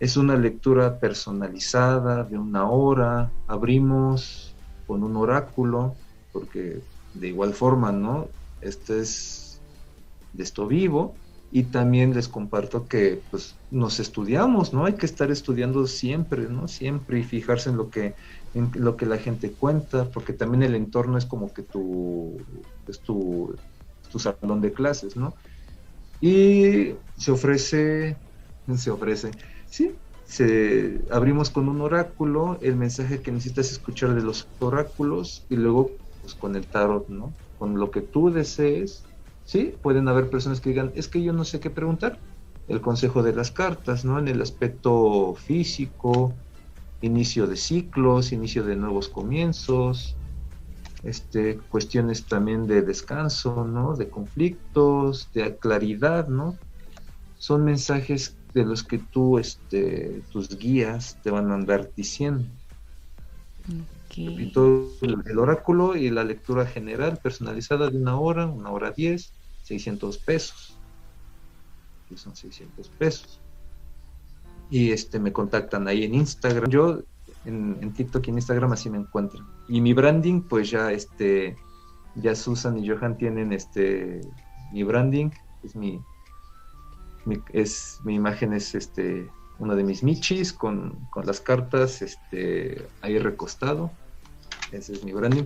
es 0.00 0.16
una 0.16 0.36
lectura 0.36 0.98
personalizada 0.98 2.24
de 2.24 2.38
una 2.38 2.68
hora, 2.70 3.30
abrimos 3.46 4.56
con 4.86 5.04
un 5.04 5.14
oráculo, 5.16 5.94
porque 6.32 6.80
de 7.14 7.28
igual 7.28 7.52
forma, 7.52 7.92
¿no? 7.92 8.28
Este 8.62 9.00
es 9.00 9.62
de 10.32 10.42
esto 10.42 10.66
vivo 10.66 11.14
y 11.52 11.64
también 11.64 12.14
les 12.14 12.28
comparto 12.28 12.88
que 12.88 13.22
pues 13.30 13.56
nos 13.70 14.00
estudiamos, 14.00 14.72
¿no? 14.72 14.86
Hay 14.86 14.94
que 14.94 15.06
estar 15.06 15.30
estudiando 15.30 15.86
siempre, 15.86 16.48
¿no? 16.48 16.66
Siempre 16.66 17.20
y 17.20 17.22
fijarse 17.22 17.68
en 17.68 17.76
lo 17.76 17.90
que 17.90 18.14
en 18.54 18.70
lo 18.74 18.96
que 18.96 19.06
la 19.06 19.18
gente 19.18 19.52
cuenta, 19.52 20.10
porque 20.10 20.32
también 20.32 20.62
el 20.62 20.74
entorno 20.74 21.18
es 21.18 21.26
como 21.26 21.52
que 21.52 21.62
tu, 21.62 22.36
es 22.88 23.02
tu, 23.02 23.54
tu 24.10 24.18
salón 24.18 24.60
de 24.60 24.72
clases, 24.72 25.14
¿no? 25.16 25.34
Y 26.20 26.94
se 27.16 27.30
ofrece, 27.32 28.16
se 28.76 28.90
ofrece, 28.90 29.30
sí, 29.70 29.98
se, 30.24 31.04
abrimos 31.10 31.50
con 31.50 31.68
un 31.68 31.80
oráculo, 31.80 32.58
el 32.60 32.76
mensaje 32.76 33.22
que 33.22 33.32
necesitas 33.32 33.72
escuchar 33.72 34.14
de 34.14 34.22
los 34.22 34.48
oráculos 34.58 35.46
y 35.48 35.56
luego 35.56 35.90
pues 36.20 36.34
con 36.34 36.54
el 36.56 36.68
tarot, 36.68 37.08
¿no? 37.08 37.34
Con 37.56 37.78
lo 37.78 37.90
que 37.90 38.02
tú 38.02 38.30
desees, 38.30 39.04
sí, 39.44 39.78
pueden 39.82 40.08
haber 40.08 40.28
personas 40.28 40.60
que 40.60 40.70
digan, 40.70 40.92
es 40.94 41.08
que 41.08 41.22
yo 41.22 41.32
no 41.32 41.44
sé 41.44 41.60
qué 41.60 41.70
preguntar, 41.70 42.20
el 42.66 42.80
consejo 42.80 43.22
de 43.22 43.32
las 43.34 43.50
cartas, 43.50 44.04
¿no? 44.04 44.18
En 44.18 44.28
el 44.28 44.40
aspecto 44.42 45.34
físico, 45.34 46.36
inicio 47.00 47.46
de 47.46 47.56
ciclos, 47.56 48.32
inicio 48.32 48.62
de 48.62 48.76
nuevos 48.76 49.08
comienzos, 49.08 50.16
este, 51.02 51.58
cuestiones 51.58 52.26
también 52.26 52.66
de 52.66 52.82
descanso, 52.82 53.64
¿no? 53.64 53.96
De 53.96 54.10
conflictos, 54.10 55.30
de 55.32 55.58
claridad, 55.58 56.28
¿no? 56.28 56.58
Son 57.34 57.64
mensajes 57.64 58.39
de 58.52 58.64
los 58.64 58.82
que 58.82 58.98
tú, 58.98 59.38
este, 59.38 60.22
tus 60.32 60.58
guías 60.58 61.18
te 61.22 61.30
van 61.30 61.50
a 61.50 61.54
andar 61.54 61.90
diciendo. 61.96 62.44
Ok. 63.68 64.18
Y 64.18 64.52
todo 64.52 64.88
el, 65.02 65.22
el 65.26 65.38
oráculo 65.38 65.96
y 65.96 66.10
la 66.10 66.24
lectura 66.24 66.66
general 66.66 67.18
personalizada 67.22 67.90
de 67.90 67.96
una 67.96 68.18
hora, 68.18 68.46
una 68.46 68.70
hora 68.70 68.90
diez, 68.90 69.32
600 69.62 70.18
pesos. 70.18 70.76
Que 72.08 72.16
son 72.16 72.34
600 72.34 72.88
pesos. 72.88 73.40
Y 74.68 74.90
este 74.90 75.18
me 75.20 75.32
contactan 75.32 75.86
ahí 75.86 76.04
en 76.04 76.14
Instagram. 76.14 76.70
Yo 76.70 77.02
en, 77.44 77.78
en 77.80 77.92
TikTok 77.92 78.26
y 78.26 78.30
en 78.30 78.36
Instagram 78.36 78.72
así 78.72 78.90
me 78.90 78.98
encuentran. 78.98 79.46
Y 79.68 79.80
mi 79.80 79.92
branding, 79.92 80.42
pues 80.42 80.70
ya 80.70 80.90
este, 80.92 81.56
ya 82.16 82.34
Susan 82.34 82.78
y 82.78 82.88
Johan 82.88 83.16
tienen 83.16 83.52
este 83.52 84.20
mi 84.72 84.82
branding, 84.82 85.30
es 85.62 85.74
mi, 85.74 86.00
mi- 87.24 87.42
es 87.52 87.98
mi 88.04 88.14
imagen 88.14 88.52
es 88.52 88.74
este 88.74 89.28
uno 89.58 89.76
de 89.76 89.84
mis 89.84 90.02
michis 90.02 90.52
con, 90.52 91.06
con 91.10 91.26
las 91.26 91.40
cartas 91.40 92.00
este 92.02 92.82
ahí 93.02 93.18
recostado. 93.18 93.90
Ese 94.72 94.92
es 94.94 95.04
mi 95.04 95.12
branding. 95.12 95.44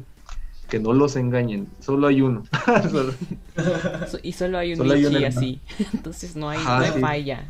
Que 0.70 0.78
no 0.78 0.92
los 0.92 1.16
engañen, 1.16 1.68
solo 1.80 2.06
hay 2.06 2.20
uno. 2.22 2.42
Y 4.22 4.32
solo 4.32 4.58
hay 4.58 4.72
un 4.72 4.78
Solo 4.78 4.94
hay 4.94 5.04
un 5.06 5.12
Michi 5.12 5.24
así. 5.24 5.60
Entonces 5.92 6.36
no 6.36 6.48
hay, 6.50 6.58
Ajá, 6.58 6.78
no 6.78 6.84
hay 6.84 6.92
sí. 6.92 7.00
falla. 7.00 7.44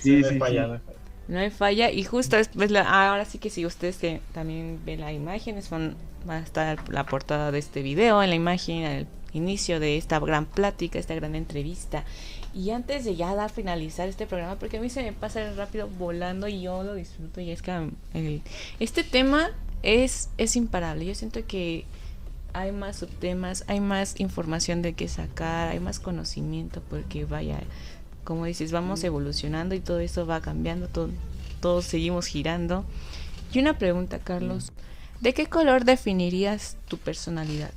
Sí, 0.00 0.20
No 0.20 0.28
sí. 0.28 0.38
No 1.28 1.38
hay 1.38 1.50
falla. 1.50 1.90
Y 1.90 2.02
justo 2.04 2.36
después, 2.36 2.70
la, 2.70 2.82
ah, 2.82 3.10
ahora 3.10 3.24
sí 3.24 3.38
que 3.38 3.50
si 3.50 3.64
ustedes 3.64 3.98
que 3.98 4.20
también 4.32 4.80
ven 4.84 5.00
la 5.00 5.12
imagen, 5.12 5.56
es 5.58 5.70
van, 5.70 5.94
va 6.28 6.36
a 6.36 6.40
estar 6.40 6.88
la 6.88 7.06
portada 7.06 7.52
de 7.52 7.58
este 7.60 7.82
video, 7.82 8.22
en 8.22 8.30
la 8.30 8.36
imagen, 8.36 8.84
al 8.84 9.06
inicio 9.32 9.78
de 9.78 9.96
esta 9.96 10.18
gran 10.18 10.44
plática, 10.44 10.98
esta 10.98 11.14
gran 11.14 11.34
entrevista. 11.36 12.04
Y 12.52 12.70
antes 12.70 13.04
de 13.04 13.14
ya 13.16 13.34
dar 13.34 13.50
finalizar 13.50 14.08
este 14.08 14.26
programa, 14.26 14.56
porque 14.58 14.78
a 14.78 14.80
mí 14.80 14.90
se 14.90 15.02
me 15.02 15.12
pasa 15.12 15.52
rápido 15.54 15.88
volando 15.88 16.48
y 16.48 16.62
yo 16.62 16.82
lo 16.82 16.94
disfruto, 16.94 17.40
y 17.40 17.50
es 17.50 17.62
que 17.62 17.70
um, 17.70 17.92
el- 18.12 18.42
este 18.80 19.04
tema 19.04 19.50
es, 19.82 20.30
es 20.36 20.56
imparable. 20.56 21.06
Yo 21.06 21.14
siento 21.14 21.46
que 21.46 21.84
hay 22.52 22.72
más 22.72 22.96
subtemas, 22.96 23.62
hay 23.68 23.78
más 23.80 24.18
información 24.18 24.82
de 24.82 24.94
qué 24.94 25.06
sacar, 25.06 25.68
hay 25.68 25.78
más 25.78 26.00
conocimiento, 26.00 26.82
porque 26.90 27.24
vaya, 27.24 27.60
como 28.24 28.44
dices, 28.46 28.72
vamos 28.72 29.04
evolucionando 29.04 29.76
y 29.76 29.80
todo 29.80 30.00
esto 30.00 30.26
va 30.26 30.40
cambiando, 30.40 30.88
todo, 30.88 31.10
todos 31.60 31.84
seguimos 31.84 32.26
girando. 32.26 32.84
Y 33.52 33.60
una 33.60 33.78
pregunta, 33.78 34.18
Carlos, 34.18 34.72
¿de 35.20 35.34
qué 35.34 35.46
color 35.46 35.84
definirías 35.84 36.76
tu 36.88 36.98
personalidad? 36.98 37.70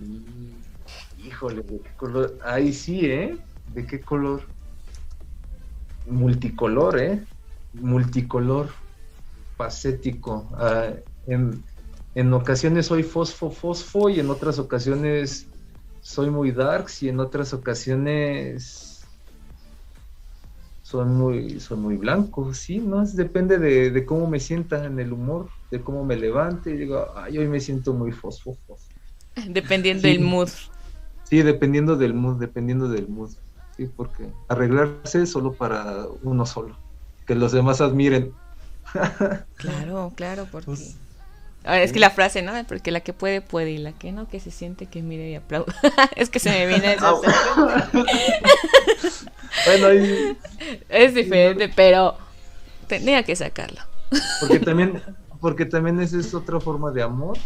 Mm, 0.00 0.63
Híjole, 1.26 1.62
¿de 1.62 1.80
qué 1.82 1.90
color? 1.96 2.38
Ahí 2.44 2.72
sí, 2.72 3.06
¿eh? 3.06 3.38
¿De 3.66 3.86
qué 3.86 4.02
color? 4.02 4.50
Multicolor, 6.04 7.00
¿eh? 7.00 7.26
Multicolor, 7.72 8.68
pacético. 9.56 10.50
Ah, 10.54 10.92
en, 11.26 11.64
en 12.14 12.32
ocasiones 12.34 12.86
soy 12.86 13.02
fosfo, 13.02 13.50
fosfo 13.50 14.10
y 14.10 14.20
en 14.20 14.28
otras 14.28 14.58
ocasiones 14.58 15.50
soy 16.00 16.28
muy 16.28 16.52
darks 16.52 17.02
y 17.02 17.08
en 17.08 17.20
otras 17.20 17.54
ocasiones 17.54 19.08
soy 20.82 21.06
muy, 21.06 21.58
soy 21.60 21.78
muy 21.78 21.96
blanco, 21.96 22.52
sí, 22.52 22.78
¿no? 22.80 23.02
Es, 23.02 23.16
depende 23.16 23.58
de, 23.58 23.90
de 23.90 24.04
cómo 24.04 24.28
me 24.28 24.38
sienta 24.38 24.84
en 24.84 25.00
el 25.00 25.14
humor, 25.14 25.48
de 25.70 25.82
cómo 25.82 26.04
me 26.04 26.16
levante 26.16 26.70
y 26.70 26.76
digo, 26.76 27.06
ay, 27.16 27.38
hoy 27.38 27.48
me 27.48 27.60
siento 27.60 27.94
muy 27.94 28.12
fosfo, 28.12 28.54
fosfo. 28.66 28.94
Dependiendo 29.48 30.02
Sí. 30.02 30.08
del 30.08 30.20
mood. 30.20 30.50
Sí, 31.24 31.42
dependiendo 31.42 31.96
del 31.96 32.14
mood, 32.14 32.38
dependiendo 32.38 32.88
del 32.88 33.08
mood. 33.08 33.30
Sí, 33.76 33.88
porque 33.96 34.28
arreglarse 34.48 35.22
es 35.22 35.30
solo 35.32 35.52
para 35.54 36.06
uno 36.22 36.46
solo. 36.46 36.76
Que 37.26 37.34
los 37.34 37.52
demás 37.52 37.80
admiren. 37.80 38.32
Claro, 39.56 40.12
claro, 40.14 40.46
porque... 40.50 40.66
Pues- 40.66 40.96
Ahora, 41.66 41.82
es 41.82 41.92
que 41.94 41.98
la 41.98 42.10
frase, 42.10 42.42
¿no? 42.42 42.52
Porque 42.68 42.90
la 42.90 43.00
que 43.00 43.14
puede, 43.14 43.40
puede, 43.40 43.70
y 43.70 43.78
la 43.78 43.92
que 43.92 44.12
no, 44.12 44.28
que 44.28 44.38
se 44.38 44.50
siente, 44.50 44.84
que 44.84 45.00
mire 45.02 45.30
y 45.30 45.34
aplauda. 45.34 45.74
es 46.16 46.28
que 46.28 46.38
se 46.38 46.50
me 46.50 46.66
viene 46.66 46.92
esa 46.92 47.14
Bueno, 49.66 49.86
ahí- 49.86 50.36
Es 50.90 51.14
diferente, 51.14 51.70
pero 51.74 52.16
tenía 52.86 53.22
que 53.22 53.34
sacarlo. 53.34 53.80
porque 54.40 54.58
también, 54.60 55.02
porque 55.40 55.64
también 55.64 56.00
esa 56.00 56.18
es 56.18 56.34
otra 56.34 56.60
forma 56.60 56.90
de 56.90 57.02
amor, 57.02 57.38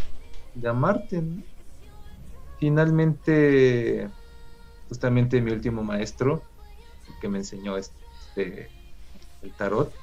de 0.53 0.67
amarte, 0.67 1.21
¿no? 1.21 1.41
Finalmente, 2.59 4.11
justamente 4.89 5.41
mi 5.41 5.51
último 5.51 5.83
maestro, 5.83 6.47
que 7.19 7.29
me 7.29 7.39
enseñó 7.39 7.77
este 7.77 8.73
el 9.41 9.55
tarot, 9.55 9.95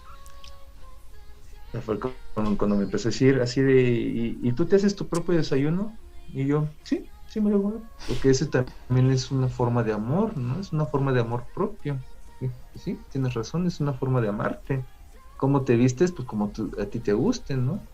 fue 1.82 1.98
cuando, 2.34 2.76
me 2.76 2.84
empezó 2.84 3.08
a 3.08 3.10
decir 3.12 3.40
así 3.40 3.60
de, 3.62 3.82
¿y, 3.82 4.40
y 4.42 4.52
tú 4.52 4.66
te 4.66 4.76
haces 4.76 4.96
tu 4.96 5.08
propio 5.08 5.36
desayuno? 5.36 5.98
Y 6.32 6.46
yo, 6.46 6.74
sí, 6.84 7.10
sí 7.26 7.40
me 7.40 7.50
lo 7.50 7.56
hago. 7.58 7.88
Porque 8.06 8.30
ese 8.30 8.46
también 8.46 9.10
es 9.10 9.30
una 9.30 9.48
forma 9.48 9.82
de 9.82 9.92
amor, 9.92 10.36
¿no? 10.36 10.60
Es 10.60 10.72
una 10.72 10.86
forma 10.86 11.12
de 11.12 11.20
amor 11.20 11.48
propio. 11.52 12.04
Sí, 12.38 12.52
sí, 12.74 13.06
tienes 13.10 13.34
razón, 13.34 13.66
es 13.66 13.80
una 13.80 13.94
forma 13.94 14.20
de 14.20 14.28
amarte. 14.28 14.88
¿Cómo 15.36 15.64
te 15.64 15.76
vistes? 15.76 16.12
Pues 16.12 16.26
como 16.26 16.52
tú- 16.52 16.70
a 16.80 16.86
ti 16.86 17.00
te 17.00 17.12
gusten, 17.12 17.66
¿no? 17.66 17.88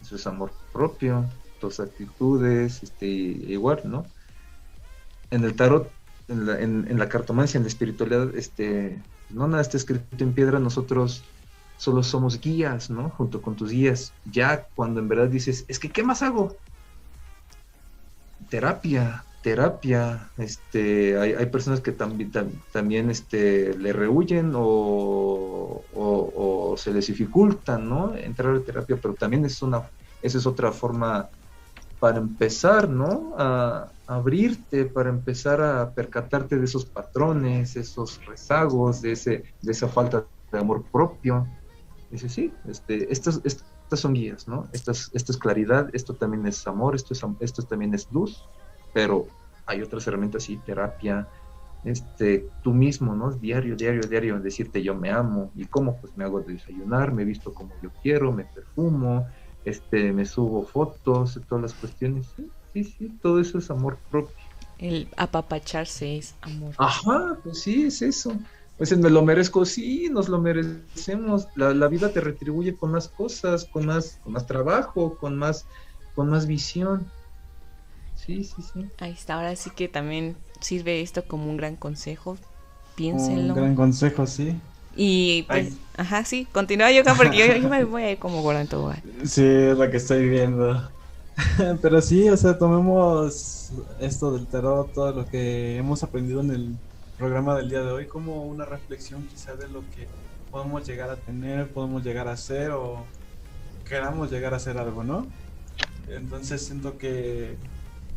Eso 0.00 0.16
es 0.16 0.26
amor 0.26 0.56
propio, 0.72 1.32
tus 1.60 1.80
actitudes, 1.80 2.82
este, 2.82 3.06
igual, 3.06 3.82
¿no? 3.84 4.06
En 5.30 5.44
el 5.44 5.54
tarot, 5.54 5.90
en 6.28 6.46
la, 6.46 6.60
en, 6.60 6.98
la 6.98 7.08
cartomancia, 7.08 7.58
en 7.58 7.64
la 7.64 7.68
espiritualidad, 7.68 8.34
este, 8.34 9.00
no 9.30 9.46
nada 9.46 9.62
está 9.62 9.76
escrito 9.76 10.24
en 10.24 10.32
piedra, 10.32 10.58
nosotros 10.58 11.22
solo 11.76 12.02
somos 12.02 12.40
guías, 12.40 12.90
¿no? 12.90 13.10
Junto 13.10 13.40
con 13.40 13.54
tus 13.54 13.70
guías. 13.70 14.12
Ya 14.30 14.66
cuando 14.74 15.00
en 15.00 15.08
verdad 15.08 15.28
dices, 15.28 15.64
es 15.68 15.78
que, 15.78 15.90
¿qué 15.90 16.02
más 16.02 16.22
hago? 16.22 16.56
Terapia, 18.48 19.24
terapia. 19.42 20.28
Este, 20.36 21.18
hay, 21.18 21.46
personas 21.46 21.80
que 21.80 21.92
también 21.92 22.32
también 22.72 23.10
este, 23.10 23.76
le 23.78 23.92
rehuyen 23.92 24.52
o 24.54 25.60
se 26.80 26.92
les 26.92 27.06
dificulta, 27.06 27.78
¿no? 27.78 28.14
Entrar 28.16 28.54
a 28.56 28.60
terapia, 28.60 28.96
pero 29.00 29.14
también 29.14 29.44
es 29.44 29.62
una, 29.62 29.82
esa 30.22 30.38
es 30.38 30.46
otra 30.46 30.72
forma 30.72 31.28
para 32.00 32.18
empezar, 32.18 32.88
¿no? 32.88 33.34
A, 33.36 33.92
abrirte, 34.06 34.86
para 34.86 35.08
empezar 35.08 35.60
a 35.60 35.94
percatarte 35.94 36.58
de 36.58 36.64
esos 36.64 36.84
patrones, 36.84 37.76
esos 37.76 38.20
rezagos, 38.26 39.02
de, 39.02 39.12
ese, 39.12 39.44
de 39.62 39.70
esa 39.70 39.86
falta 39.86 40.26
de 40.50 40.58
amor 40.58 40.82
propio. 40.90 41.46
Dice, 42.10 42.28
sí, 42.28 42.52
este, 42.68 43.12
estas, 43.12 43.40
estas 43.44 44.00
son 44.00 44.14
guías, 44.14 44.48
¿no? 44.48 44.66
Esto 44.72 44.90
es, 44.90 45.10
esto 45.14 45.30
es 45.30 45.38
claridad, 45.38 45.90
esto 45.92 46.14
también 46.14 46.44
es 46.46 46.66
amor, 46.66 46.96
esto, 46.96 47.14
es, 47.14 47.22
esto 47.38 47.62
también 47.62 47.94
es 47.94 48.10
luz, 48.10 48.44
pero 48.92 49.28
hay 49.64 49.80
otras 49.80 50.04
herramientas, 50.08 50.42
sí, 50.42 50.56
terapia, 50.66 51.28
este, 51.84 52.48
tú 52.62 52.72
mismo, 52.72 53.14
¿no? 53.14 53.30
Diario, 53.30 53.76
diario, 53.76 54.02
diario, 54.02 54.40
decirte 54.40 54.82
yo 54.82 54.94
me 54.94 55.10
amo. 55.10 55.50
¿Y 55.54 55.66
cómo? 55.66 56.00
Pues 56.00 56.16
me 56.16 56.24
hago 56.24 56.40
desayunar, 56.40 57.12
me 57.12 57.24
visto 57.24 57.54
como 57.54 57.70
yo 57.82 57.90
quiero, 58.02 58.32
me 58.32 58.44
perfumo, 58.44 59.26
este, 59.64 60.12
me 60.12 60.24
subo 60.24 60.64
fotos, 60.64 61.40
todas 61.48 61.62
las 61.62 61.74
cuestiones. 61.74 62.28
Sí, 62.36 62.50
sí, 62.72 62.84
sí, 62.84 63.18
todo 63.22 63.40
eso 63.40 63.58
es 63.58 63.70
amor 63.70 63.98
propio. 64.10 64.34
El 64.78 65.08
apapacharse 65.16 66.16
es 66.16 66.34
amor. 66.40 66.74
Ajá, 66.78 67.38
pues 67.42 67.62
sí, 67.62 67.84
es 67.84 68.00
eso. 68.02 68.32
Pues 68.78 68.96
me 68.96 69.10
lo 69.10 69.22
merezco, 69.22 69.66
sí, 69.66 70.08
nos 70.10 70.30
lo 70.30 70.40
merecemos. 70.40 71.48
La, 71.54 71.74
la, 71.74 71.86
vida 71.88 72.10
te 72.10 72.22
retribuye 72.22 72.74
con 72.74 72.92
más 72.92 73.08
cosas, 73.08 73.66
con 73.66 73.84
más, 73.84 74.18
con 74.24 74.32
más 74.32 74.46
trabajo, 74.46 75.18
con 75.18 75.36
más, 75.36 75.66
con 76.14 76.30
más 76.30 76.46
visión. 76.46 77.06
Sí, 78.14 78.42
sí, 78.42 78.62
sí. 78.62 78.86
Ahí 78.98 79.12
está, 79.12 79.34
ahora 79.34 79.54
sí 79.54 79.68
que 79.70 79.88
también 79.88 80.34
sirve 80.60 81.02
esto 81.02 81.24
como 81.26 81.50
un 81.50 81.58
gran 81.58 81.76
consejo. 81.76 82.38
Piénsenlo. 82.94 83.52
Un 83.52 83.60
gran 83.60 83.74
consejo, 83.74 84.26
sí. 84.26 84.58
Y 85.02 85.44
pues, 85.44 85.68
Ay. 85.68 85.78
ajá, 85.96 86.24
sí, 86.26 86.46
continúa 86.52 86.92
yo 86.92 87.02
porque 87.16 87.38
yo, 87.38 87.46
yo, 87.46 87.70
me 87.70 87.84
voy 87.84 88.02
a 88.02 88.10
ir 88.12 88.18
como 88.18 88.42
gordo 88.42 88.60
en 88.60 88.66
todo 88.66 88.92
Sí, 89.24 89.42
es 89.42 89.78
lo 89.78 89.90
que 89.90 89.96
estoy 89.96 90.28
viendo. 90.28 90.90
Pero 91.80 92.02
sí, 92.02 92.28
o 92.28 92.36
sea, 92.36 92.58
tomemos 92.58 93.72
esto 93.98 94.30
del 94.32 94.46
tarot, 94.46 94.92
todo 94.92 95.12
lo 95.12 95.26
que 95.26 95.78
hemos 95.78 96.02
aprendido 96.02 96.42
en 96.42 96.50
el 96.50 96.74
programa 97.16 97.56
del 97.56 97.70
día 97.70 97.80
de 97.80 97.92
hoy, 97.92 98.08
como 98.08 98.44
una 98.44 98.66
reflexión 98.66 99.26
quizá 99.26 99.54
de 99.54 99.68
lo 99.68 99.80
que 99.96 100.06
podemos 100.50 100.86
llegar 100.86 101.08
a 101.08 101.16
tener, 101.16 101.72
podemos 101.72 102.04
llegar 102.04 102.28
a 102.28 102.32
hacer 102.32 102.72
o 102.72 103.06
queramos 103.88 104.30
llegar 104.30 104.52
a 104.52 104.58
hacer 104.58 104.76
algo, 104.76 105.02
¿no? 105.02 105.26
Entonces 106.08 106.60
siento 106.60 106.98
que 106.98 107.56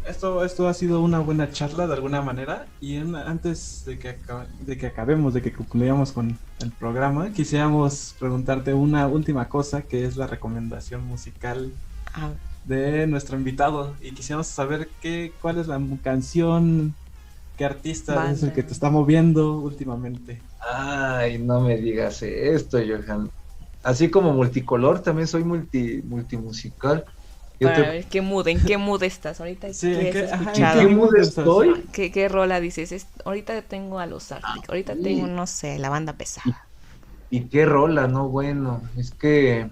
esto, 0.07 0.43
esto 0.43 0.67
ha 0.67 0.73
sido 0.73 1.01
una 1.01 1.19
buena 1.19 1.51
charla 1.51 1.87
de 1.87 1.93
alguna 1.93 2.21
manera 2.21 2.65
y 2.81 2.95
en, 2.95 3.15
antes 3.15 3.83
de 3.85 3.97
que, 3.99 4.17
de 4.65 4.77
que 4.77 4.87
acabemos, 4.87 5.33
de 5.33 5.41
que 5.41 5.51
concluyamos 5.51 6.11
con 6.11 6.37
el 6.59 6.71
programa, 6.71 7.31
quisiéramos 7.31 8.15
preguntarte 8.19 8.73
una 8.73 9.07
última 9.07 9.49
cosa 9.49 9.81
que 9.81 10.05
es 10.05 10.17
la 10.17 10.27
recomendación 10.27 11.05
musical 11.05 11.71
ah. 12.13 12.31
de 12.65 13.07
nuestro 13.07 13.37
invitado 13.37 13.95
y 14.01 14.11
quisiéramos 14.11 14.47
saber 14.47 14.89
qué, 15.01 15.33
cuál 15.41 15.57
es 15.57 15.67
la 15.67 15.81
canción, 16.03 16.93
qué 17.57 17.65
artista 17.65 18.15
Banda. 18.15 18.31
es 18.31 18.43
el 18.43 18.53
que 18.53 18.63
te 18.63 18.73
está 18.73 18.89
moviendo 18.89 19.59
últimamente. 19.59 20.41
Ay, 20.59 21.37
no 21.39 21.61
me 21.61 21.77
digas 21.77 22.21
esto, 22.21 22.77
Johan. 22.77 23.29
Así 23.83 24.09
como 24.09 24.33
multicolor, 24.33 25.01
también 25.01 25.27
soy 25.27 25.43
multi, 25.43 26.01
multimusical. 26.05 27.05
Para 27.59 27.75
te... 27.75 27.81
ver 27.81 28.05
qué 28.05 28.21
mood, 28.21 28.47
en 28.47 28.59
qué 28.63 28.77
mood 28.77 29.03
estás 29.03 29.39
ahorita. 29.39 29.71
Sí, 29.73 29.93
¿en 29.93 30.11
qué, 30.11 30.29
ajá, 30.31 30.81
¿en 30.81 30.87
qué 30.87 30.95
mood 30.95 31.15
estoy? 31.15 31.83
¿Qué, 31.91 32.11
qué 32.11 32.27
rola 32.27 32.59
dices? 32.59 32.91
Es, 32.91 33.07
ahorita 33.25 33.61
tengo 33.63 33.99
a 33.99 34.05
los 34.05 34.31
Arctic, 34.31 34.69
ahorita 34.69 34.95
sí. 34.95 35.03
tengo, 35.03 35.27
no 35.27 35.47
sé, 35.47 35.79
la 35.79 35.89
banda 35.89 36.13
pesada. 36.13 36.67
¿Y, 37.29 37.37
¿Y, 37.37 37.49
qué 37.49 37.65
rola? 37.65 38.07
No, 38.07 38.27
bueno, 38.29 38.81
es 38.97 39.11
que 39.11 39.69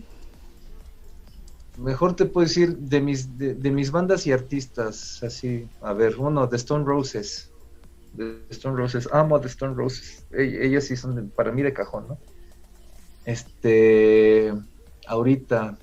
mejor 1.78 2.16
te 2.16 2.26
puedo 2.26 2.48
decir 2.48 2.78
de 2.78 3.02
mis, 3.02 3.38
de, 3.38 3.56
de 3.56 3.72
mis 3.72 3.92
bandas 3.92 4.26
y 4.28 4.32
artistas, 4.32 5.22
así, 5.24 5.68
a 5.82 5.94
ver, 5.94 6.18
uno, 6.18 6.48
de 6.48 6.58
Stone 6.58 6.86
Roses. 6.86 7.50
De 8.14 8.44
Stone 8.50 8.78
Roses, 8.78 9.10
amo 9.12 9.40
de 9.40 9.48
Stone 9.48 9.74
Roses. 9.76 10.26
Ellos 10.32 10.86
sí 10.86 10.96
son 10.96 11.16
de, 11.16 11.24
para 11.24 11.52
mí 11.52 11.62
de 11.62 11.74
cajón, 11.74 12.08
¿no? 12.10 12.18
Este, 13.26 14.54
ahorita, 15.08 15.78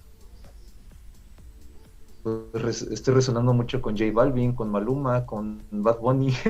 pues, 2.52 2.82
estoy 2.82 3.14
resonando 3.14 3.52
mucho 3.52 3.80
con 3.80 3.96
J 3.96 4.10
Balvin, 4.12 4.54
con 4.54 4.70
Maluma, 4.70 5.26
con 5.26 5.62
Bad 5.70 5.98
Bunny. 5.98 6.34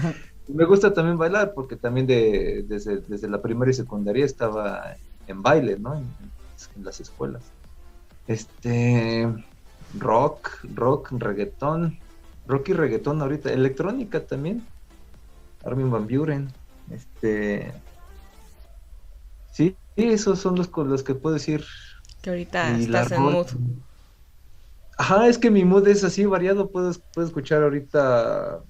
Me 0.48 0.64
gusta 0.64 0.92
también 0.92 1.16
bailar 1.16 1.54
porque 1.54 1.76
también 1.76 2.06
de, 2.06 2.64
desde, 2.68 2.98
desde, 2.98 3.28
la 3.28 3.40
primaria 3.40 3.70
y 3.70 3.74
secundaria 3.74 4.24
estaba 4.24 4.96
en 5.26 5.42
baile, 5.42 5.78
¿no? 5.78 5.94
En, 5.94 6.04
en, 6.76 6.84
las 6.84 7.00
escuelas. 7.00 7.42
Este 8.26 9.28
rock, 9.98 10.50
rock, 10.74 11.12
reggaetón, 11.12 11.98
rock 12.46 12.70
y 12.70 12.72
reggaetón 12.74 13.22
ahorita, 13.22 13.52
electrónica 13.52 14.20
también. 14.20 14.62
Armin 15.64 15.90
Van 15.90 16.06
Buren, 16.06 16.52
este 16.90 17.72
sí, 19.50 19.76
esos 19.96 20.38
son 20.38 20.56
los 20.56 20.68
con 20.68 20.90
los 20.90 21.02
que 21.02 21.14
puedo 21.14 21.34
decir. 21.34 21.64
Que 22.20 22.30
ahorita 22.30 22.78
y 22.78 22.84
estás 22.84 23.12
en 23.12 23.22
mood. 23.22 23.46
Ajá, 24.98 25.28
es 25.28 25.38
que 25.38 25.50
mi 25.50 25.64
mood 25.64 25.86
es 25.88 26.04
así 26.04 26.24
variado. 26.24 26.70
Puedo, 26.70 26.90
puedo 27.12 27.26
escuchar 27.26 27.62
ahorita. 27.62 28.62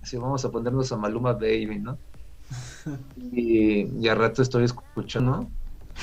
Así 0.00 0.16
vamos 0.16 0.44
a 0.44 0.50
ponernos 0.50 0.90
a 0.92 0.96
Maluma 0.96 1.32
Baby, 1.32 1.80
¿no? 1.80 1.98
Y, 3.16 3.86
y 4.04 4.08
a 4.08 4.14
rato 4.14 4.42
estoy 4.42 4.64
escuchando 4.64 5.50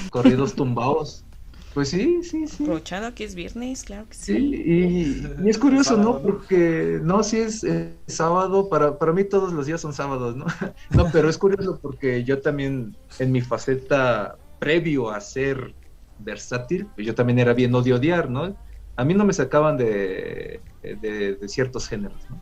corridos 0.09 0.55
tumbados. 0.55 1.25
Pues 1.73 1.89
sí, 1.89 2.21
sí, 2.23 2.47
sí. 2.47 2.63
Aprovechando 2.63 3.15
que 3.15 3.23
es 3.23 3.35
viernes, 3.35 3.83
claro 3.83 4.07
que 4.09 4.15
sí. 4.15 4.33
Sí, 4.33 4.63
y, 4.65 5.45
y 5.45 5.49
es 5.49 5.57
curioso, 5.57 5.97
¿no? 5.97 6.21
Porque, 6.21 6.99
no, 7.01 7.23
si 7.23 7.37
es 7.37 7.63
eh, 7.63 7.97
sábado, 8.07 8.69
para, 8.69 8.97
para 8.97 9.13
mí 9.13 9.23
todos 9.23 9.53
los 9.53 9.65
días 9.65 9.81
son 9.81 9.93
sábados, 9.93 10.35
¿no? 10.35 10.45
No, 10.91 11.09
pero 11.11 11.29
es 11.29 11.37
curioso 11.37 11.79
porque 11.81 12.23
yo 12.23 12.41
también, 12.41 12.97
en 13.19 13.31
mi 13.31 13.41
faceta 13.41 14.37
previo 14.59 15.09
a 15.09 15.19
ser 15.21 15.75
versátil, 16.17 16.87
pues 16.93 17.07
yo 17.07 17.15
también 17.15 17.39
era 17.39 17.53
bien 17.53 17.73
odio 17.73 17.95
odiar, 17.95 18.29
¿no? 18.29 18.57
A 18.95 19.03
mí 19.03 19.13
no 19.13 19.25
me 19.25 19.33
sacaban 19.33 19.77
de, 19.77 20.61
de, 20.81 21.35
de, 21.35 21.47
ciertos 21.47 21.87
géneros, 21.87 22.19
¿no? 22.29 22.41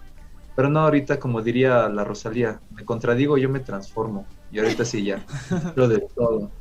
Pero 0.55 0.69
no, 0.69 0.81
ahorita, 0.81 1.19
como 1.19 1.41
diría 1.41 1.87
la 1.87 2.03
Rosalía, 2.03 2.59
me 2.71 2.83
contradigo, 2.83 3.37
yo 3.37 3.47
me 3.47 3.61
transformo. 3.61 4.25
Y 4.51 4.59
ahorita 4.59 4.83
sí 4.83 5.05
ya, 5.05 5.25
escucho 5.49 5.87
de 5.87 5.99
todo. 6.15 6.51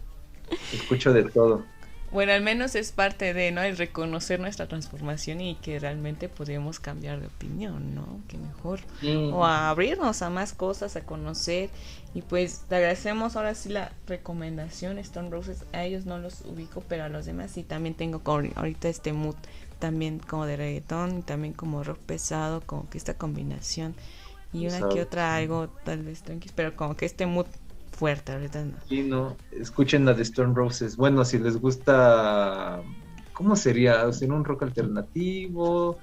Escucho 0.72 1.12
de 1.12 1.24
todo. 1.24 1.64
Bueno, 2.10 2.32
al 2.32 2.40
menos 2.40 2.74
es 2.74 2.92
parte 2.92 3.34
de, 3.34 3.50
¿no? 3.50 3.62
El 3.62 3.76
reconocer 3.76 4.40
nuestra 4.40 4.66
transformación 4.66 5.42
y 5.42 5.56
que 5.56 5.78
realmente 5.78 6.30
podemos 6.30 6.80
cambiar 6.80 7.20
de 7.20 7.26
opinión, 7.26 7.94
¿no? 7.94 8.20
Que 8.28 8.38
mejor. 8.38 8.80
Mm. 9.02 9.34
O 9.34 9.44
a 9.44 9.68
abrirnos 9.68 10.22
a 10.22 10.30
más 10.30 10.54
cosas, 10.54 10.96
a 10.96 11.02
conocer. 11.02 11.68
Y 12.14 12.22
pues 12.22 12.64
te 12.68 12.76
agradecemos 12.76 13.36
ahora 13.36 13.54
sí 13.54 13.68
la 13.68 13.92
recomendación, 14.06 14.98
Stone 14.98 15.28
Roses. 15.28 15.64
A 15.72 15.84
ellos 15.84 16.06
no 16.06 16.18
los 16.18 16.42
ubico, 16.42 16.82
pero 16.88 17.04
a 17.04 17.08
los 17.10 17.26
demás 17.26 17.50
sí 17.50 17.62
también 17.62 17.94
tengo 17.94 18.22
ahorita 18.24 18.88
este 18.88 19.12
mood 19.12 19.36
también 19.78 20.18
como 20.18 20.46
de 20.46 20.56
reggaetón 20.56 21.18
y 21.18 21.22
también 21.22 21.54
como 21.54 21.84
rock 21.84 21.98
pesado, 21.98 22.60
como 22.60 22.88
que 22.88 22.98
esta 22.98 23.14
combinación 23.14 23.94
y 24.52 24.66
una 24.66 24.76
Exacto. 24.76 24.94
que 24.94 25.02
otra 25.02 25.36
algo 25.36 25.68
tal 25.84 26.02
vez 26.02 26.22
tranqui, 26.22 26.50
pero 26.54 26.74
como 26.74 26.96
que 26.96 27.06
este 27.06 27.26
mood 27.26 27.46
fuerte 27.92 28.32
ahorita 28.32 28.64
no. 28.64 28.76
Sí, 28.88 29.02
no, 29.02 29.36
escuchen 29.50 30.04
la 30.04 30.14
de 30.14 30.22
Stone 30.22 30.54
Roses. 30.54 30.96
Bueno, 30.96 31.24
si 31.24 31.38
les 31.38 31.58
gusta, 31.58 32.82
¿cómo 33.32 33.56
sería? 33.56 34.06
O 34.06 34.12
sea, 34.12 34.28
un 34.28 34.44
rock 34.44 34.62
alternativo. 34.62 35.98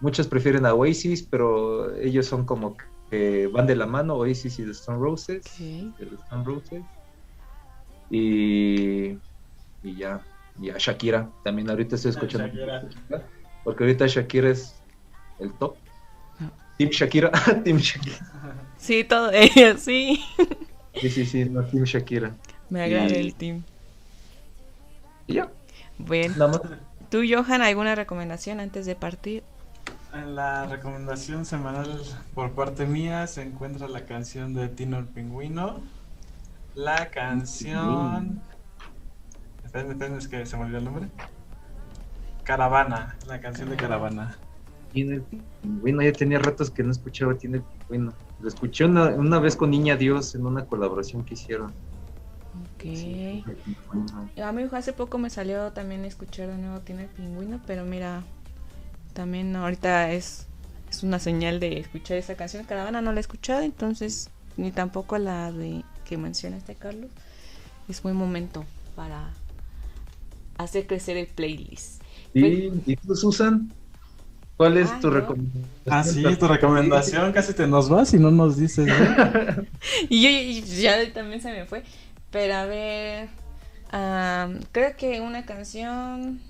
Muchos 0.00 0.28
prefieren 0.28 0.66
a 0.66 0.74
Oasis, 0.74 1.22
pero 1.22 1.94
ellos 1.96 2.26
son 2.26 2.44
como 2.44 2.76
que 3.10 3.46
van 3.48 3.66
de 3.66 3.76
la 3.76 3.86
mano, 3.86 4.14
Oasis 4.14 4.58
y 4.58 4.64
The 4.64 4.72
Stone 4.72 4.98
Roses. 4.98 5.44
Okay. 5.54 5.92
The 5.98 6.14
Stone 6.14 6.44
Roses. 6.44 6.82
Y, 8.10 9.18
y 9.82 9.96
ya 9.96 10.20
y 10.60 10.70
a 10.70 10.78
Shakira. 10.78 11.28
También 11.42 11.68
ahorita 11.70 11.96
estoy 11.96 12.10
escuchando. 12.10 12.46
Shakira. 12.48 12.88
Porque 13.64 13.84
ahorita 13.84 14.06
Shakira 14.06 14.50
es 14.50 14.74
el 15.38 15.52
top. 15.54 15.76
Team 16.78 16.90
Shakira, 16.90 17.30
Team 17.64 17.78
Shakira. 17.78 18.16
Sí, 18.76 19.04
todo 19.04 19.30
ella, 19.30 19.76
sí. 19.78 20.20
Sí, 21.00 21.08
sí, 21.08 21.24
sí, 21.24 21.44
no, 21.44 21.64
Team 21.64 21.84
Shakira. 21.84 22.34
Me 22.68 22.82
agrada 22.82 23.10
y... 23.10 23.20
el 23.20 23.34
team. 23.34 23.62
Y 25.26 25.34
ya. 25.34 25.50
Bueno. 25.98 26.34
Nada 26.36 26.52
más. 26.52 26.60
¿Tú, 27.10 27.22
Johan, 27.28 27.62
alguna 27.62 27.94
recomendación 27.94 28.58
antes 28.58 28.86
de 28.86 28.96
partir? 28.96 29.44
En 30.12 30.34
la 30.34 30.66
recomendación 30.66 31.44
semanal 31.44 32.00
por 32.34 32.52
parte 32.52 32.86
mía 32.86 33.26
se 33.26 33.42
encuentra 33.42 33.88
la 33.88 34.04
canción 34.04 34.54
de 34.54 34.68
Tino 34.68 34.98
el 34.98 35.06
Pingüino. 35.06 35.80
La 36.74 37.10
canción... 37.10 38.40
Esperen, 39.74 39.90
esperen, 39.90 40.18
es 40.18 40.28
que 40.28 40.46
se 40.46 40.56
me 40.56 40.62
olvidó 40.62 40.78
el 40.78 40.84
nombre. 40.84 41.08
Caravana, 42.44 43.16
la 43.26 43.40
canción 43.40 43.70
de 43.70 43.74
Caravana. 43.74 44.38
Tiene 44.92 45.16
el 45.16 45.22
pingüino, 45.22 46.00
ya 46.00 46.12
tenía 46.12 46.38
ratos 46.38 46.70
que 46.70 46.84
no 46.84 46.92
escuchaba 46.92 47.34
Tiene 47.34 47.56
el 47.56 47.64
pingüino. 47.64 48.12
Lo 48.40 48.46
escuché 48.46 48.84
una, 48.84 49.06
una 49.06 49.40
vez 49.40 49.56
con 49.56 49.70
Niña 49.70 49.96
Dios 49.96 50.36
en 50.36 50.46
una 50.46 50.64
colaboración 50.64 51.24
que 51.24 51.34
hicieron. 51.34 51.72
Ok. 52.76 52.82
Sí, 52.82 53.44
a 54.40 54.52
mí 54.52 54.62
hace 54.70 54.92
poco 54.92 55.18
me 55.18 55.28
salió 55.28 55.72
también 55.72 56.04
escuchar 56.04 56.46
de 56.50 56.56
nuevo 56.56 56.78
Tiene 56.78 57.02
el 57.02 57.08
pingüino, 57.08 57.60
pero 57.66 57.84
mira, 57.84 58.22
también 59.12 59.56
ahorita 59.56 60.12
es 60.12 60.46
es 60.88 61.02
una 61.02 61.18
señal 61.18 61.58
de 61.58 61.80
escuchar 61.80 62.16
esa 62.16 62.36
canción. 62.36 62.62
Caravana 62.62 63.00
no 63.00 63.10
la 63.10 63.18
he 63.18 63.20
escuchado, 63.22 63.62
entonces 63.62 64.30
ni 64.56 64.70
tampoco 64.70 65.18
la 65.18 65.50
de 65.50 65.84
que 66.04 66.16
menciona 66.16 66.58
este 66.58 66.76
Carlos. 66.76 67.10
Es 67.88 68.02
buen 68.02 68.14
momento 68.14 68.64
para 68.94 69.32
hacer 70.58 70.86
crecer 70.86 71.16
el 71.16 71.26
playlist. 71.26 72.02
¿Y, 72.32 72.70
¿y 72.86 72.96
tú, 72.96 73.14
Susan? 73.14 73.72
¿Cuál 74.56 74.76
es 74.76 74.88
Ah, 74.90 74.98
tu 75.00 75.10
recomendación? 75.10 75.64
Ah, 75.88 76.04
sí, 76.04 76.22
tu 76.36 76.46
recomendación. 76.46 77.32
Casi 77.32 77.54
te 77.54 77.66
nos 77.66 77.88
vas 77.88 78.14
y 78.14 78.18
no 78.18 78.30
nos 78.30 78.56
dices. 78.56 78.86
¿no? 78.86 78.94
Y 80.08 80.22
yo 80.22 80.28
y 80.30 80.62
ya 80.62 81.12
también 81.12 81.40
se 81.40 81.50
me 81.50 81.64
fue. 81.66 81.82
Pero 82.30 82.54
a 82.54 82.64
ver, 82.66 83.28
creo 84.72 84.96
que 84.96 85.20
una 85.20 85.44
canción, 85.44 86.40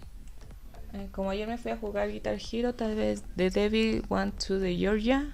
eh, 0.92 1.08
como 1.12 1.30
ayer 1.30 1.48
me 1.48 1.56
fui 1.58 1.72
a 1.72 1.76
jugar 1.76 2.10
Guitar 2.10 2.38
Hero, 2.52 2.74
tal 2.74 2.94
vez 2.94 3.22
The 3.36 3.50
Devil 3.50 4.04
Want 4.08 4.34
to 4.46 4.58
the 4.60 4.76
Georgia. 4.76 5.32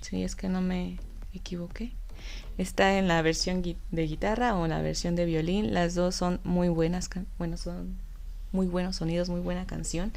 Si 0.00 0.22
es 0.22 0.36
que 0.36 0.48
no 0.48 0.60
me 0.60 0.98
equivoqué. 1.32 1.97
Está 2.58 2.98
en 2.98 3.08
la 3.08 3.22
versión 3.22 3.62
de 3.62 4.06
guitarra 4.06 4.56
o 4.56 4.64
en 4.64 4.70
la 4.70 4.82
versión 4.82 5.16
de 5.16 5.24
violín. 5.24 5.72
Las 5.72 5.94
dos 5.94 6.16
son 6.16 6.40
muy 6.44 6.68
buenas. 6.68 7.08
Bueno, 7.38 7.56
son 7.56 7.96
muy 8.52 8.66
buenos 8.66 8.96
sonidos, 8.96 9.28
muy 9.28 9.40
buena 9.40 9.64
canción. 9.66 10.12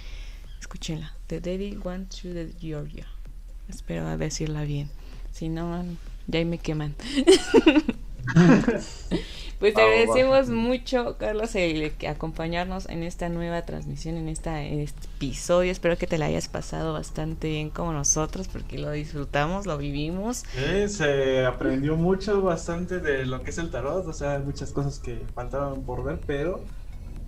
Escúchenla. 0.60 1.16
The 1.28 1.40
Devil 1.40 1.80
Want 1.84 2.10
to 2.22 2.34
the 2.34 2.52
Georgia. 2.60 3.06
Espero 3.70 4.18
decirla 4.18 4.64
bien. 4.64 4.90
Si 5.32 5.50
no, 5.50 5.86
ya 6.28 6.44
me 6.44 6.58
queman. 6.58 6.96
Pues 9.62 9.76
te 9.76 9.82
agradecemos 9.84 10.50
mucho, 10.50 11.18
Carlos, 11.20 11.54
el 11.54 11.92
que 11.92 12.08
acompañarnos 12.08 12.90
en 12.90 13.04
esta 13.04 13.30
nueva 13.30 13.62
transmisión, 13.62 14.18
en, 14.18 14.28
esta, 14.28 14.64
en 14.64 14.80
este 14.80 15.06
episodio. 15.18 15.72
Espero 15.72 16.00
que 16.00 16.08
te 16.08 16.18
la 16.18 16.26
hayas 16.26 16.48
pasado 16.48 16.94
bastante 16.94 17.48
bien 17.48 17.70
como 17.70 17.94
nosotros, 17.94 18.48
porque 18.48 18.80
lo 18.80 18.90
disfrutamos, 18.90 19.68
lo 19.68 19.78
vivimos. 19.78 20.46
Sí, 20.56 20.90
se 20.90 21.46
aprendió 21.46 21.96
mucho, 21.96 22.42
bastante 22.42 22.98
de 22.98 23.28
lo 23.28 23.44
que 23.44 23.52
es 23.52 23.60
el 23.60 23.70
tarot. 23.70 24.08
O 24.08 24.14
sea, 24.14 24.38
hay 24.38 24.42
muchas 24.42 24.72
cosas 24.72 24.98
que 24.98 25.22
faltaban 25.36 25.84
por 25.84 26.04
ver, 26.04 26.20
pero 26.26 26.62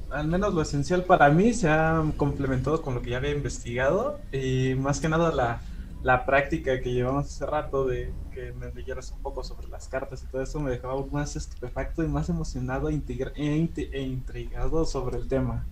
al 0.10 0.26
menos 0.26 0.56
lo 0.56 0.64
esencial 0.64 1.04
para 1.04 1.30
mí 1.30 1.54
se 1.54 1.70
ha 1.70 2.04
complementado 2.18 2.82
con 2.82 2.96
lo 2.96 3.04
que 3.04 3.12
ya 3.12 3.18
había 3.18 3.30
investigado. 3.30 4.20
Y 4.32 4.74
más 4.74 5.00
que 5.00 5.08
nada 5.08 5.32
la, 5.32 5.62
la 6.04 6.26
práctica 6.26 6.82
que 6.82 6.92
llevamos 6.92 7.26
hace 7.26 7.46
rato 7.46 7.86
de 7.86 8.14
que 8.34 8.52
me 8.52 8.72
leyeras 8.74 9.12
un 9.12 9.22
poco 9.22 9.44
sobre 9.44 9.70
las 9.70 9.88
cartas 9.88 10.22
y 10.22 10.28
todo 10.28 10.42
eso 10.42 10.60
me 10.60 10.72
dejaba 10.72 11.04
más 11.12 11.36
estupefacto 11.38 12.04
y 12.04 12.08
más 12.08 12.28
emocionado 12.30 12.90
e, 12.90 13.02
e 13.08 13.70
e 13.94 14.02
intrigado 14.02 14.86
sobre 14.86 15.18
el 15.18 15.28
tema. 15.30 15.66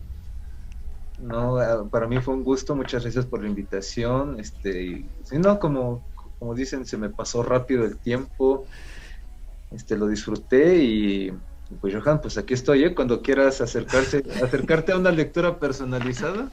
No, 1.22 1.58
ah, 1.58 1.86
para 1.92 2.08
mí 2.08 2.20
fue 2.20 2.34
un 2.34 2.44
gusto, 2.44 2.76
muchas 2.76 3.04
gracias 3.04 3.26
por 3.26 3.44
la 3.44 3.50
invitación. 3.50 4.40
Este, 4.40 4.84
y, 4.84 5.06
no, 5.34 5.60
como, 5.60 6.02
como 6.40 6.56
dicen, 6.56 6.86
se 6.86 6.98
me 6.98 7.10
pasó 7.10 7.44
rápido 7.44 7.84
el 7.84 7.98
tiempo. 7.98 8.66
Este, 9.72 9.98
lo 9.98 10.08
disfruté 10.08 10.78
y 10.78 11.34
pues 11.80 11.94
Johan, 11.94 12.22
pues 12.22 12.38
aquí 12.38 12.54
estoy, 12.54 12.86
¿eh? 12.86 12.96
Cuando 12.96 13.22
quieras 13.22 13.62
acercarse, 13.62 14.24
acercarte 14.44 14.94
a 14.94 14.98
una 14.98 15.12
lectura 15.12 15.60
personalizada. 15.60 16.50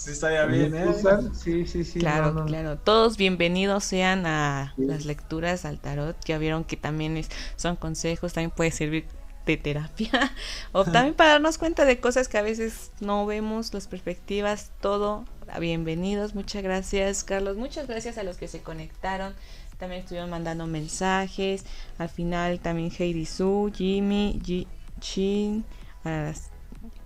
Sí, 0.00 0.12
estaría 0.12 0.46
bien, 0.46 0.74
¿eh? 0.74 0.86
Sí, 1.34 1.66
sí, 1.66 1.84
sí. 1.84 1.98
claro, 1.98 2.32
no, 2.32 2.40
no. 2.40 2.46
claro. 2.46 2.78
Todos 2.78 3.18
bienvenidos 3.18 3.84
sean 3.84 4.24
a 4.24 4.72
Sí. 4.76 4.86
las 4.86 5.04
lecturas 5.04 5.66
al 5.66 5.78
tarot. 5.78 6.16
Ya 6.24 6.38
vieron 6.38 6.64
que 6.64 6.78
también 6.78 7.18
es, 7.18 7.28
son 7.56 7.76
consejos, 7.76 8.32
también 8.32 8.50
puede 8.50 8.70
servir 8.70 9.04
de 9.44 9.58
terapia 9.58 10.10
o 10.72 10.84
también 10.84 11.14
para 11.14 11.32
darnos 11.32 11.58
cuenta 11.58 11.84
de 11.84 12.00
cosas 12.00 12.28
que 12.28 12.38
a 12.38 12.42
veces 12.42 12.92
no 13.00 13.26
vemos, 13.26 13.74
las 13.74 13.88
perspectivas, 13.88 14.70
todo. 14.80 15.26
Bienvenidos, 15.58 16.34
muchas 16.34 16.62
gracias, 16.62 17.22
Carlos. 17.22 17.58
Muchas 17.58 17.86
gracias 17.86 18.16
a 18.16 18.22
los 18.22 18.38
que 18.38 18.48
se 18.48 18.62
conectaron. 18.62 19.34
También 19.78 20.00
estuvieron 20.00 20.30
mandando 20.30 20.66
mensajes. 20.66 21.66
Al 21.98 22.08
final 22.08 22.58
también 22.60 22.90
Heidi 22.98 23.26
Su, 23.26 23.70
Jimmy, 23.74 24.40
G 24.42 24.66
Chin, 25.00 25.64
a 26.04 26.08
las- 26.10 26.49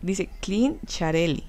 dice 0.04 0.28
Clean 0.40 0.78
Charelli. 0.86 1.44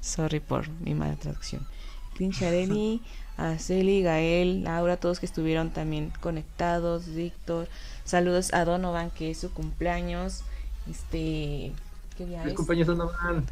Sorry 0.00 0.40
por 0.40 0.68
mi 0.68 0.94
mala 0.94 1.16
traducción. 1.16 1.66
Clean 2.14 2.32
Charelli, 2.32 3.02
Araceli, 3.36 4.02
Gael, 4.02 4.64
Laura, 4.64 4.96
todos 4.96 5.20
que 5.20 5.26
estuvieron 5.26 5.70
también 5.70 6.12
conectados, 6.20 7.06
Víctor. 7.14 7.68
Saludos 8.04 8.52
a 8.52 8.64
Donovan, 8.64 9.10
que 9.10 9.30
es 9.30 9.38
su 9.38 9.52
cumpleaños. 9.52 10.42
Este, 10.90 11.72
¿qué 12.16 12.26
día 12.26 12.44
es? 12.44 12.54
compañeros 12.54 12.96
Donovan. 12.96 13.46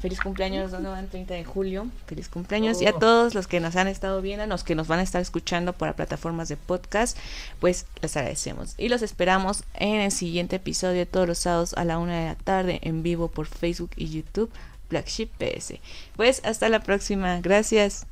Feliz 0.00 0.20
cumpleaños, 0.20 0.70
Donovan, 0.70 1.08
30 1.08 1.34
de 1.34 1.44
julio. 1.44 1.86
Feliz 2.06 2.28
cumpleaños. 2.28 2.80
Y 2.80 2.86
a 2.86 2.90
Oh. 2.94 2.98
todos 2.98 3.34
los 3.34 3.46
que 3.46 3.60
nos 3.60 3.76
han 3.76 3.88
estado 3.88 4.20
viendo, 4.22 4.46
los 4.46 4.64
que 4.64 4.74
nos 4.74 4.86
van 4.88 5.00
a 5.00 5.02
estar 5.02 5.20
escuchando 5.20 5.72
por 5.72 5.88
las 5.88 5.96
plataformas 5.96 6.48
de 6.48 6.56
podcast, 6.56 7.16
pues 7.60 7.86
les 8.00 8.16
agradecemos. 8.16 8.74
Y 8.78 8.88
los 8.88 9.02
esperamos 9.02 9.64
en 9.74 10.00
el 10.00 10.12
siguiente 10.12 10.56
episodio, 10.56 11.06
todos 11.06 11.26
los 11.26 11.38
sábados 11.38 11.74
a 11.74 11.84
la 11.84 11.98
una 11.98 12.18
de 12.20 12.26
la 12.26 12.34
tarde, 12.36 12.78
en 12.82 13.02
vivo 13.02 13.28
por 13.28 13.46
Facebook 13.46 13.90
y 13.96 14.08
YouTube, 14.08 14.50
Black 14.90 15.06
Sheep 15.06 15.30
PS. 15.38 15.80
Pues 16.16 16.40
hasta 16.44 16.68
la 16.68 16.80
próxima. 16.80 17.40
Gracias. 17.40 18.06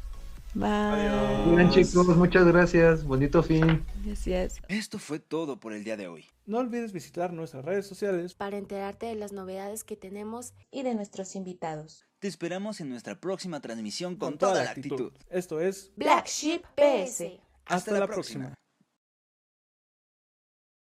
Bye. 0.57 0.71
Adiós. 0.71 1.55
Bien, 1.55 1.71
chicos, 1.71 2.17
muchas 2.17 2.47
gracias. 2.47 3.05
Bonito 3.05 3.43
fin. 3.43 3.85
Gracias. 4.07 4.55
Esto 4.69 4.99
fue 4.99 5.19
todo 5.19 5.61
por 5.61 5.75
el 5.75 5.85
día 5.85 5.99
de 5.99 6.09
hoy. 6.09 6.25
No 6.47 6.59
olvides 6.59 6.93
visitar 6.93 7.35
nuestras 7.35 7.63
redes 7.63 7.87
sociales 7.87 8.33
para 8.33 8.57
enterarte 8.57 9.05
de 9.05 9.17
las 9.17 9.33
novedades 9.33 9.85
que 9.85 9.97
tenemos 9.97 10.55
Y 10.71 10.83
de 10.83 10.95
nuestros 10.95 11.37
invitados. 11.37 12.07
Te 12.21 12.29
esperamos 12.29 12.81
en 12.81 12.89
nuestra 12.89 13.21
próxima 13.21 13.61
transmisión 13.61 14.17
con, 14.17 14.39
toda, 14.39 14.65
la 14.65 14.71
actitud. 14.71 15.13
Esto 15.29 15.61
es 15.61 15.93
Black 15.97 16.27
Sheep 16.27 16.63
PS. 16.75 17.39
Hasta, 17.67 17.99
la 17.99 18.07
próxima. 18.07 18.55